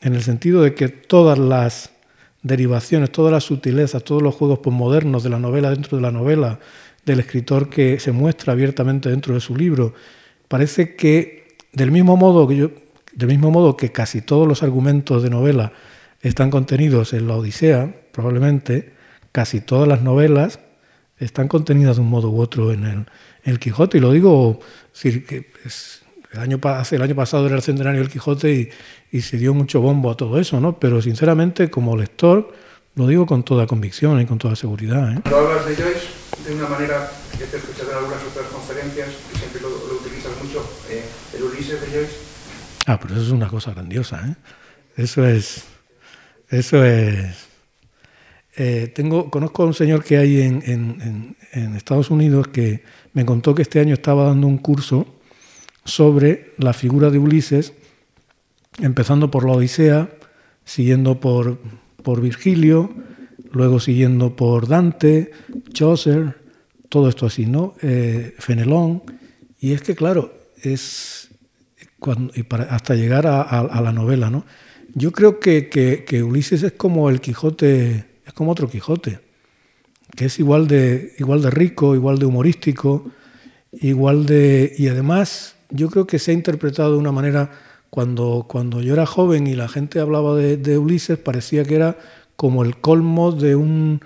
en 0.00 0.14
el 0.14 0.22
sentido 0.22 0.62
de 0.62 0.72
que 0.72 0.88
todas 0.88 1.38
las 1.38 1.90
derivaciones, 2.42 3.12
todas 3.12 3.30
las 3.30 3.44
sutilezas, 3.44 4.04
todos 4.04 4.22
los 4.22 4.34
juegos 4.34 4.60
posmodernos 4.60 5.22
de 5.22 5.28
la 5.28 5.38
novela 5.38 5.68
dentro 5.68 5.98
de 5.98 6.02
la 6.02 6.10
novela, 6.10 6.58
del 7.04 7.20
escritor 7.20 7.68
que 7.68 8.00
se 8.00 8.12
muestra 8.12 8.54
abiertamente 8.54 9.10
dentro 9.10 9.34
de 9.34 9.40
su 9.40 9.54
libro, 9.54 9.92
parece 10.48 10.96
que 10.96 11.35
del 11.76 11.90
mismo 11.90 12.16
modo 12.16 12.48
que 12.48 12.56
yo, 12.56 12.70
del 13.12 13.28
mismo 13.28 13.50
modo 13.50 13.76
que 13.76 13.92
casi 13.92 14.22
todos 14.22 14.48
los 14.48 14.62
argumentos 14.62 15.22
de 15.22 15.28
novela 15.28 15.72
están 16.22 16.50
contenidos 16.50 17.12
en 17.12 17.28
la 17.28 17.36
Odisea, 17.36 17.94
probablemente, 18.12 18.94
casi 19.30 19.60
todas 19.60 19.86
las 19.86 20.00
novelas 20.00 20.58
están 21.18 21.48
contenidas 21.48 21.96
de 21.96 22.02
un 22.02 22.08
modo 22.08 22.30
u 22.30 22.40
otro 22.40 22.72
en 22.72 23.06
el, 23.44 23.58
Quijote. 23.58 23.98
Y 23.98 24.00
lo 24.00 24.10
digo, 24.10 24.58
que 25.02 25.50
el, 26.32 26.40
año, 26.40 26.58
el 26.90 27.02
año 27.02 27.14
pasado 27.14 27.46
era 27.46 27.56
el 27.56 27.62
centenario 27.62 28.00
del 28.00 28.08
Quijote 28.08 28.72
y, 29.12 29.20
se 29.20 29.36
dio 29.36 29.52
mucho 29.52 29.82
bombo 29.82 30.10
a 30.10 30.16
todo 30.16 30.40
eso, 30.40 30.58
¿no? 30.58 30.78
Pero 30.78 31.02
sinceramente, 31.02 31.70
como 31.70 31.94
lector, 31.94 32.54
lo 32.94 33.06
digo 33.06 33.26
con 33.26 33.42
toda 33.44 33.66
convicción 33.66 34.18
y 34.18 34.24
con 34.24 34.38
toda 34.38 34.56
seguridad. 34.56 35.12
¿eh? 35.12 35.20
Hablas 35.24 35.66
de 35.66 35.76
Joyce 35.76 36.08
de 36.48 36.54
una 36.54 36.68
manera 36.68 37.10
que 37.38 37.44
te 37.44 37.58
escuchado 37.58 37.90
en 37.90 37.96
algunas 37.98 38.22
otras 38.24 38.46
conferencias, 38.46 39.08
y 39.34 39.38
siempre 39.38 39.60
lo, 39.60 39.68
utilizas 39.68 40.32
mucho, 40.42 40.64
eh, 40.88 41.04
el 41.36 41.42
Ulises 41.42 41.80
de. 41.80 42.06
Ah, 42.86 42.98
pero 43.00 43.14
eso 43.14 43.24
es 43.24 43.30
una 43.30 43.48
cosa 43.48 43.72
grandiosa, 43.72 44.26
¿eh? 44.26 44.36
Eso 44.96 45.26
es. 45.26 45.64
Eso 46.48 46.84
es 46.84 47.46
eh, 48.58 48.90
tengo, 48.94 49.30
conozco 49.30 49.62
a 49.62 49.66
un 49.66 49.74
señor 49.74 50.02
que 50.02 50.16
hay 50.16 50.40
en, 50.40 51.36
Estados 51.76 52.10
Unidos 52.10 52.48
que 52.48 52.82
me 53.12 53.24
contó 53.24 53.54
que 53.54 53.62
este 53.62 53.80
año 53.80 53.94
estaba 53.94 54.24
dando 54.24 54.46
un 54.46 54.58
curso 54.58 55.06
sobre 55.84 56.52
la 56.58 56.72
figura 56.72 57.10
de 57.10 57.18
Ulises, 57.18 57.74
empezando 58.78 59.30
por 59.30 59.44
la 59.46 59.52
Odisea, 59.52 60.10
siguiendo 60.64 61.20
por, 61.20 61.58
por 62.02 62.20
Virgilio, 62.20 62.90
luego 63.52 63.78
siguiendo 63.78 64.36
por 64.36 64.68
Dante, 64.68 65.30
Chaucer, 65.72 66.36
todo 66.88 67.08
esto 67.08 67.26
así, 67.26 67.46
¿no? 67.46 67.74
Eh, 67.82 68.34
Fenelón. 68.38 69.02
Y 69.60 69.72
es 69.72 69.82
que, 69.82 69.94
claro, 69.94 70.34
es 70.62 71.25
cuando, 71.98 72.32
y 72.34 72.44
hasta 72.68 72.94
llegar 72.94 73.26
a, 73.26 73.80
la 73.80 73.92
novela, 73.92 74.30
¿no? 74.30 74.44
Yo 74.94 75.12
creo 75.12 75.40
que, 75.40 76.22
Ulises 76.22 76.62
es 76.62 76.72
como 76.72 77.10
el 77.10 77.20
Quijote 77.20 78.06
es 78.26 78.32
como 78.32 78.50
otro 78.50 78.68
Quijote, 78.68 79.20
que 80.16 80.26
es 80.26 80.38
igual 80.38 80.66
de, 80.66 81.14
igual 81.18 81.42
de 81.42 81.50
rico, 81.50 81.94
igual 81.94 82.18
de 82.18 82.26
humorístico, 82.26 83.10
igual 83.72 84.26
de... 84.26 84.74
Y 84.76 84.88
además 84.88 85.56
yo 85.70 85.88
creo 85.88 86.06
que 86.06 86.18
se 86.18 86.32
ha 86.32 86.34
interpretado 86.34 86.92
de 86.92 86.98
una 86.98 87.12
manera, 87.12 87.50
cuando, 87.90 88.46
cuando 88.48 88.82
yo 88.82 88.94
era 88.94 89.06
joven 89.06 89.46
y 89.46 89.54
la 89.54 89.68
gente 89.68 90.00
hablaba 90.00 90.34
de, 90.34 90.78
Ulises, 90.78 91.18
parecía 91.18 91.64
que 91.64 91.76
era 91.76 91.98
como 92.34 92.64
el 92.64 92.76
colmo 92.78 93.32
de 93.32 93.54
un, 93.54 94.00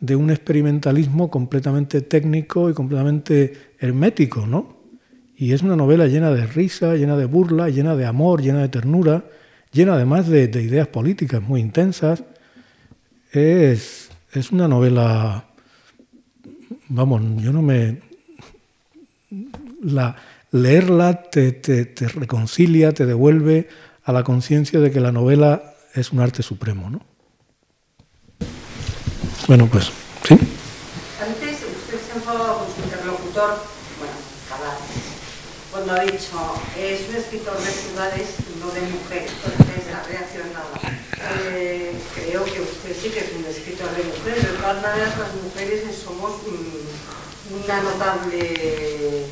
de 0.00 0.16
un 0.16 0.30
experimentalismo 0.30 1.30
completamente 1.30 2.00
técnico 2.00 2.70
y 2.70 2.74
completamente 2.74 3.52
hermético, 3.78 4.46
¿no? 4.46 4.75
Y 5.36 5.52
es 5.52 5.62
una 5.62 5.76
novela 5.76 6.06
llena 6.06 6.30
de 6.30 6.46
risa, 6.46 6.94
llena 6.94 7.16
de 7.16 7.26
burla, 7.26 7.68
llena 7.68 7.94
de 7.94 8.06
amor, 8.06 8.42
llena 8.42 8.62
de 8.62 8.68
ternura, 8.68 9.24
llena 9.72 9.94
además 9.94 10.28
de 10.28 10.44
ideas 10.44 10.88
políticas 10.88 11.42
muy 11.42 11.60
intensas 11.60 12.24
es, 13.32 14.10
es 14.32 14.50
una 14.50 14.68
novela, 14.68 15.44
vamos, 16.88 17.22
yo 17.42 17.52
no 17.52 17.62
me... 17.62 18.00
La, 19.82 20.16
leerla 20.50 21.22
te, 21.22 21.52
te, 21.52 22.08
reconcilia, 22.08 22.92
te 22.92 23.04
devuelve 23.04 23.68
a 24.04 24.12
la 24.12 24.24
conciencia 24.24 24.80
de 24.80 24.90
que 24.90 25.00
la 25.00 25.12
novela 25.12 25.74
es 25.94 26.12
un 26.12 26.20
arte 26.20 26.42
supremo, 26.42 26.88
¿no? 26.88 27.02
Bueno, 29.46 29.68
pues, 29.70 29.92
¿sí? 30.26 30.34
Usted 30.34 30.48
interlocutor, 32.84 33.75
cuando 35.76 35.92
ha 35.92 36.04
dicho, 36.08 36.40
es 36.72 37.06
un 37.10 37.16
escritor 37.16 37.58
de 37.60 37.70
ciudades, 37.70 38.28
no 38.58 38.72
de 38.72 38.80
mujeres, 38.80 39.30
entonces 39.44 39.92
ha 39.92 40.00
reaccionado. 40.08 40.72
Eh, 41.52 41.92
creo 42.14 42.44
que 42.44 42.62
usted 42.62 42.96
sí 42.96 43.10
que 43.10 43.20
es 43.20 43.32
un 43.36 43.44
escritor 43.44 43.92
de 43.92 44.04
mujeres, 44.04 44.40
de 44.40 44.56
todas 44.56 44.80
maneras 44.80 45.12
las 45.18 45.36
mujeres 45.36 45.84
somos 45.92 46.32
una 47.52 47.82
notable, 47.82 48.40
eh, 48.56 49.26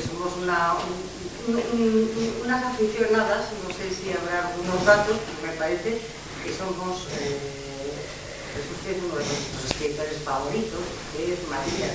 somos 0.00 0.32
una, 0.40 0.80
unas 2.42 2.64
aficionadas, 2.64 3.52
no 3.52 3.68
sé 3.68 3.92
si 3.92 4.16
habrá 4.16 4.48
algunos 4.48 4.82
datos, 4.86 5.18
pero 5.28 5.52
me 5.52 5.58
parece 5.58 6.00
que 6.40 6.56
somos, 6.56 7.04
eh, 7.20 7.36
es 8.56 8.64
usted 8.64 8.96
uno 9.04 9.20
de 9.20 9.26
nuestros 9.28 9.60
escritores 9.68 10.24
favoritos, 10.24 10.80
que 11.12 11.34
es 11.34 11.40
María. 11.50 11.92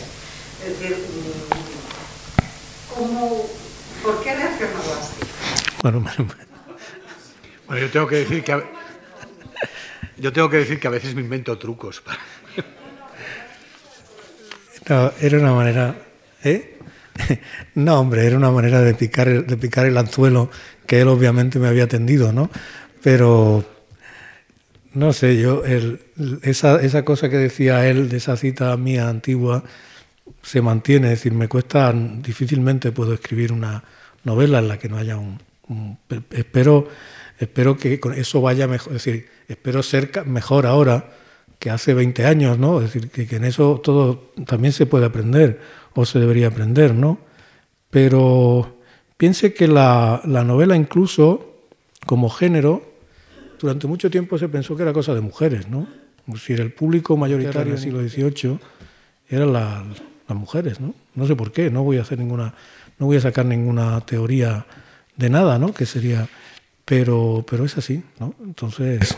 Es 0.62 0.78
decir, 0.80 0.98
¿cómo, 2.96 3.50
¿por 4.04 4.24
qué 4.24 4.36
reaccionado 4.36 4.94
así? 5.00 5.22
Bueno, 5.82 6.00
bueno, 6.18 6.34
bueno, 7.68 7.82
yo 7.82 7.92
tengo 7.92 8.08
que 8.08 8.18
decir 8.18 8.44
que 8.44 8.52
a, 8.52 8.64
yo 10.18 10.32
tengo 10.32 10.50
que 10.50 10.58
decir 10.58 10.80
que 10.80 10.88
a 10.88 10.92
veces 10.92 11.16
me 11.16 11.22
invento 11.22 11.58
trucos. 11.58 12.04
No, 14.90 15.12
era 15.22 15.38
una 15.38 15.54
manera, 15.54 15.96
¿eh? 16.44 16.80
No, 17.76 18.00
hombre, 18.00 18.26
era 18.26 18.36
una 18.36 18.50
manera 18.50 18.82
de 18.82 18.94
picar, 18.96 19.28
el, 19.28 19.46
de 19.46 19.56
picar 19.56 19.86
el 19.86 19.96
anzuelo 19.96 20.50
que 20.88 21.00
él 21.00 21.08
obviamente 21.08 21.60
me 21.60 21.68
había 21.68 21.88
tendido, 21.88 22.34
¿no? 22.34 22.50
Pero 23.02 23.64
no 24.94 25.14
sé, 25.14 25.40
yo 25.40 25.64
esa, 26.42 26.82
esa 26.82 27.06
cosa 27.06 27.30
que 27.30 27.38
decía 27.38 27.88
él 27.88 28.10
de 28.10 28.18
esa 28.18 28.36
cita 28.36 28.76
mía 28.76 29.08
antigua 29.08 29.64
se 30.42 30.62
mantiene, 30.62 31.08
es 31.08 31.20
decir, 31.20 31.34
me 31.34 31.48
cuesta 31.48 31.94
difícilmente 31.94 32.92
puedo 32.92 33.14
escribir 33.14 33.52
una 33.52 33.84
novela 34.24 34.60
en 34.60 34.68
la 34.68 34.78
que 34.78 34.90
no 34.90 34.98
haya 34.98 35.18
un 35.18 35.40
espero 36.32 36.88
espero 37.42 37.76
que 37.76 38.00
eso 38.16 38.42
vaya 38.42 38.68
mejor, 38.68 38.94
es 38.96 39.04
decir, 39.04 39.28
espero 39.48 39.82
ser 39.82 40.26
mejor 40.26 40.68
ahora 40.68 41.12
que 41.58 41.70
hace 41.70 41.94
20 41.94 42.26
años, 42.26 42.58
¿no? 42.58 42.82
Es 42.82 42.94
decir, 42.94 43.10
que, 43.10 43.36
en 43.36 43.46
eso 43.46 43.82
todo 43.84 44.32
también 44.46 44.74
se 44.74 44.86
puede 44.86 45.06
aprender 45.06 45.60
o 45.94 46.06
se 46.06 46.20
debería 46.20 46.48
aprender, 46.48 46.94
¿no? 46.94 47.20
Pero 47.90 48.78
piense 49.18 49.54
que 49.54 49.68
la, 49.68 50.22
novela 50.24 50.76
incluso 50.76 51.68
como 52.06 52.30
género, 52.30 52.84
durante 53.60 53.88
mucho 53.88 54.10
tiempo 54.10 54.38
se 54.38 54.48
pensó 54.48 54.76
que 54.76 54.84
era 54.84 54.94
cosa 54.94 55.14
de 55.14 55.22
mujeres, 55.22 55.68
¿no? 55.68 55.88
Decir, 56.28 56.62
el 56.62 56.72
público 56.72 57.18
mayoritario 57.18 57.74
del 57.74 57.82
siglo 57.82 58.08
XVIII 58.08 58.60
eran 59.30 59.54
mujeres, 60.36 60.80
¿no? 60.80 60.94
No 61.16 61.28
sé 61.28 61.36
por 61.36 61.52
qué, 61.52 61.70
no 61.70 61.84
voy 61.84 61.98
a 61.98 62.02
hacer 62.02 62.20
ninguna, 62.20 62.54
no 63.00 63.06
voy 63.06 63.18
a 63.18 63.22
sacar 63.22 63.46
ninguna 63.46 64.02
teoría 64.02 64.66
de 65.16 65.30
nada, 65.30 65.60
¿no? 65.60 65.74
Que 65.74 65.86
sería 65.86 66.28
pero, 66.86 67.46
pero 67.50 67.66
es 67.66 67.78
así, 67.78 68.04
¿no? 68.20 68.36
Entonces... 68.44 69.16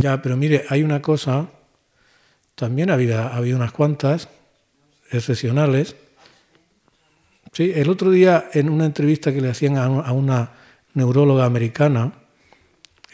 Ya, 0.00 0.20
pero 0.20 0.36
mire, 0.36 0.64
hay 0.68 0.82
una 0.82 1.00
cosa, 1.00 1.46
también 2.56 2.90
ha 2.90 2.94
habido 2.94 3.56
unas 3.56 3.70
cuantas 3.70 4.28
excepcionales. 5.10 5.94
Sí, 7.52 7.72
el 7.74 7.88
otro 7.88 8.10
día 8.10 8.50
en 8.52 8.68
una 8.68 8.84
entrevista 8.84 9.32
que 9.32 9.40
le 9.40 9.50
hacían 9.50 9.76
a 9.76 10.12
una 10.12 10.50
neuróloga 10.94 11.44
americana, 11.44 12.12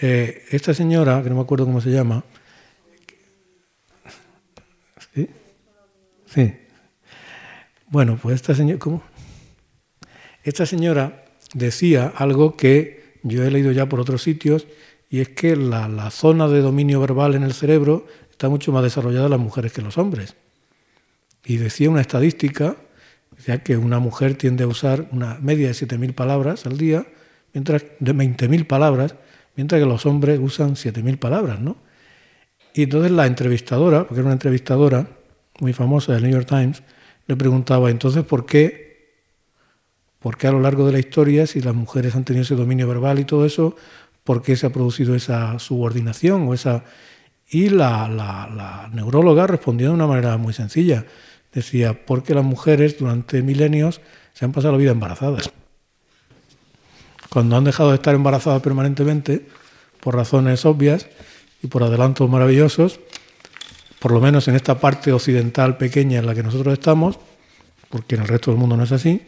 eh, 0.00 0.44
esta 0.50 0.72
señora, 0.72 1.22
que 1.22 1.28
no 1.28 1.36
me 1.36 1.42
acuerdo 1.42 1.66
cómo 1.66 1.80
se 1.80 1.90
llama, 1.90 2.24
Sí. 6.32 6.54
Bueno, 7.88 8.18
pues 8.20 8.36
esta 8.36 8.54
señora, 8.54 8.78
¿cómo? 8.78 9.02
Esta 10.44 10.64
señora 10.64 11.24
decía 11.52 12.12
algo 12.16 12.56
que 12.56 13.18
yo 13.22 13.44
he 13.44 13.50
leído 13.50 13.70
ya 13.70 13.86
por 13.86 14.00
otros 14.00 14.22
sitios, 14.22 14.66
y 15.10 15.20
es 15.20 15.28
que 15.28 15.56
la, 15.56 16.10
zona 16.10 16.48
de 16.48 16.62
dominio 16.62 17.00
verbal 17.00 17.34
en 17.34 17.42
el 17.42 17.52
cerebro 17.52 18.06
está 18.30 18.48
mucho 18.48 18.72
más 18.72 18.82
desarrollada 18.82 19.26
en 19.26 19.32
las 19.32 19.40
mujeres 19.40 19.72
que 19.72 19.82
en 19.82 19.84
los 19.84 19.98
hombres. 19.98 20.36
Y 21.44 21.59
decía 21.59 21.90
una 21.90 22.00
estadística, 22.00 22.76
decía 23.36 23.62
que 23.62 23.76
una 23.76 23.98
mujer 23.98 24.36
tiende 24.36 24.64
a 24.64 24.68
usar 24.68 25.09
una 25.12 25.38
media 25.40 25.68
de 25.68 25.74
7.000 25.74 26.14
palabras 26.14 26.64
al 26.64 26.78
día, 26.78 27.06
mientras 27.52 27.84
de 28.00 28.14
20.000 28.14 28.66
palabras, 28.66 29.16
mientras 29.54 29.82
que 29.82 29.86
los 29.86 30.06
hombres 30.06 30.40
usan 30.42 30.76
7.000 30.76 31.18
palabras, 31.18 31.60
¿no? 31.60 31.76
Y 32.72 32.84
entonces 32.84 33.10
la 33.10 33.26
entrevistadora, 33.26 34.04
porque 34.04 34.20
era 34.20 34.24
una 34.24 34.32
entrevistadora 34.32 35.06
muy 35.62 35.72
famosa 35.72 36.12
del 36.12 36.24
New 36.24 36.32
York 36.32 36.48
Times, 36.48 36.82
le 37.28 37.36
preguntaba, 37.36 37.89
entonces, 37.89 38.24
¿por 38.24 38.47
qué, 38.47 39.14
¿por 40.18 40.36
qué 40.36 40.48
a 40.48 40.51
lo 40.52 40.60
largo 40.60 40.84
de 40.84 40.93
la 40.93 40.98
historia, 40.98 41.47
si 41.47 41.60
las 41.60 41.72
mujeres 41.72 42.16
han 42.16 42.24
tenido 42.24 42.43
ese 42.43 42.56
dominio 42.56 42.89
verbal 42.89 43.20
y 43.20 43.24
todo 43.24 43.47
eso, 43.47 43.76
por 44.24 44.43
qué 44.43 44.56
se 44.56 44.66
ha 44.66 44.70
producido 44.70 45.14
esa 45.14 45.59
subordinación 45.60 46.48
o 46.48 46.55
esa... 46.55 46.84
Y 47.48 47.68
la, 47.68 48.90
neuróloga 48.93 49.47
respondió 49.47 49.89
de 49.89 49.94
una 49.94 50.06
manera 50.09 50.36
muy 50.36 50.52
sencilla. 50.52 51.06
Decía, 51.52 52.06
porque 52.06 52.34
las 52.34 52.44
mujeres 52.44 52.98
durante 52.98 53.43
milenios 53.43 54.01
se 54.32 54.44
han 54.44 54.52
pasado 54.52 54.72
la 54.72 54.78
vida 54.78 54.90
embarazadas. 54.90 55.51
Cuando 57.28 57.56
han 57.56 57.64
dejado 57.64 57.90
de 57.90 57.97
estar 57.97 58.16
embarazadas 58.16 58.62
permanentemente, 58.62 59.47
por 60.01 60.16
razones 60.16 60.64
obvias 60.64 61.06
y 61.62 61.68
por 61.68 61.84
adelantos 61.84 62.28
maravillosos, 62.28 62.98
por 64.03 64.11
lo 64.11 64.20
menos 64.20 64.49
en 64.49 64.57
esta 64.57 64.81
parte 64.81 65.12
occidental 65.12 65.77
pequeña 65.77 66.19
en 66.19 66.27
la 66.27 66.35
que 66.35 66.43
nosotros 66.43 66.73
estamos, 66.73 67.20
porque 67.89 68.16
en 68.16 68.23
el 68.23 68.29
resto 68.29 68.51
del 68.51 68.59
mundo 68.59 68.77
no 68.77 68.83
es 68.83 68.91
así, 68.91 69.23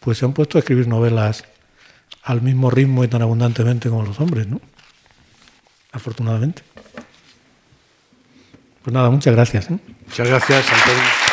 pues 0.00 0.18
se 0.18 0.26
han 0.26 0.34
puesto 0.34 0.58
a 0.58 0.60
escribir 0.60 0.86
novelas 0.86 1.44
al 2.24 2.42
mismo 2.42 2.70
ritmo 2.70 3.04
y 3.04 3.08
tan 3.08 3.22
abundantemente 3.22 3.88
como 3.88 4.02
los 4.02 4.20
hombres, 4.20 4.46
¿no? 4.46 4.60
Afortunadamente. 5.92 6.62
Pues 8.82 8.92
nada, 8.92 9.08
muchas 9.08 9.34
gracias. 9.34 9.70
¿eh? 9.70 9.78
Muchas 10.06 10.28
gracias, 10.28 10.66
Antonio. 10.70 11.31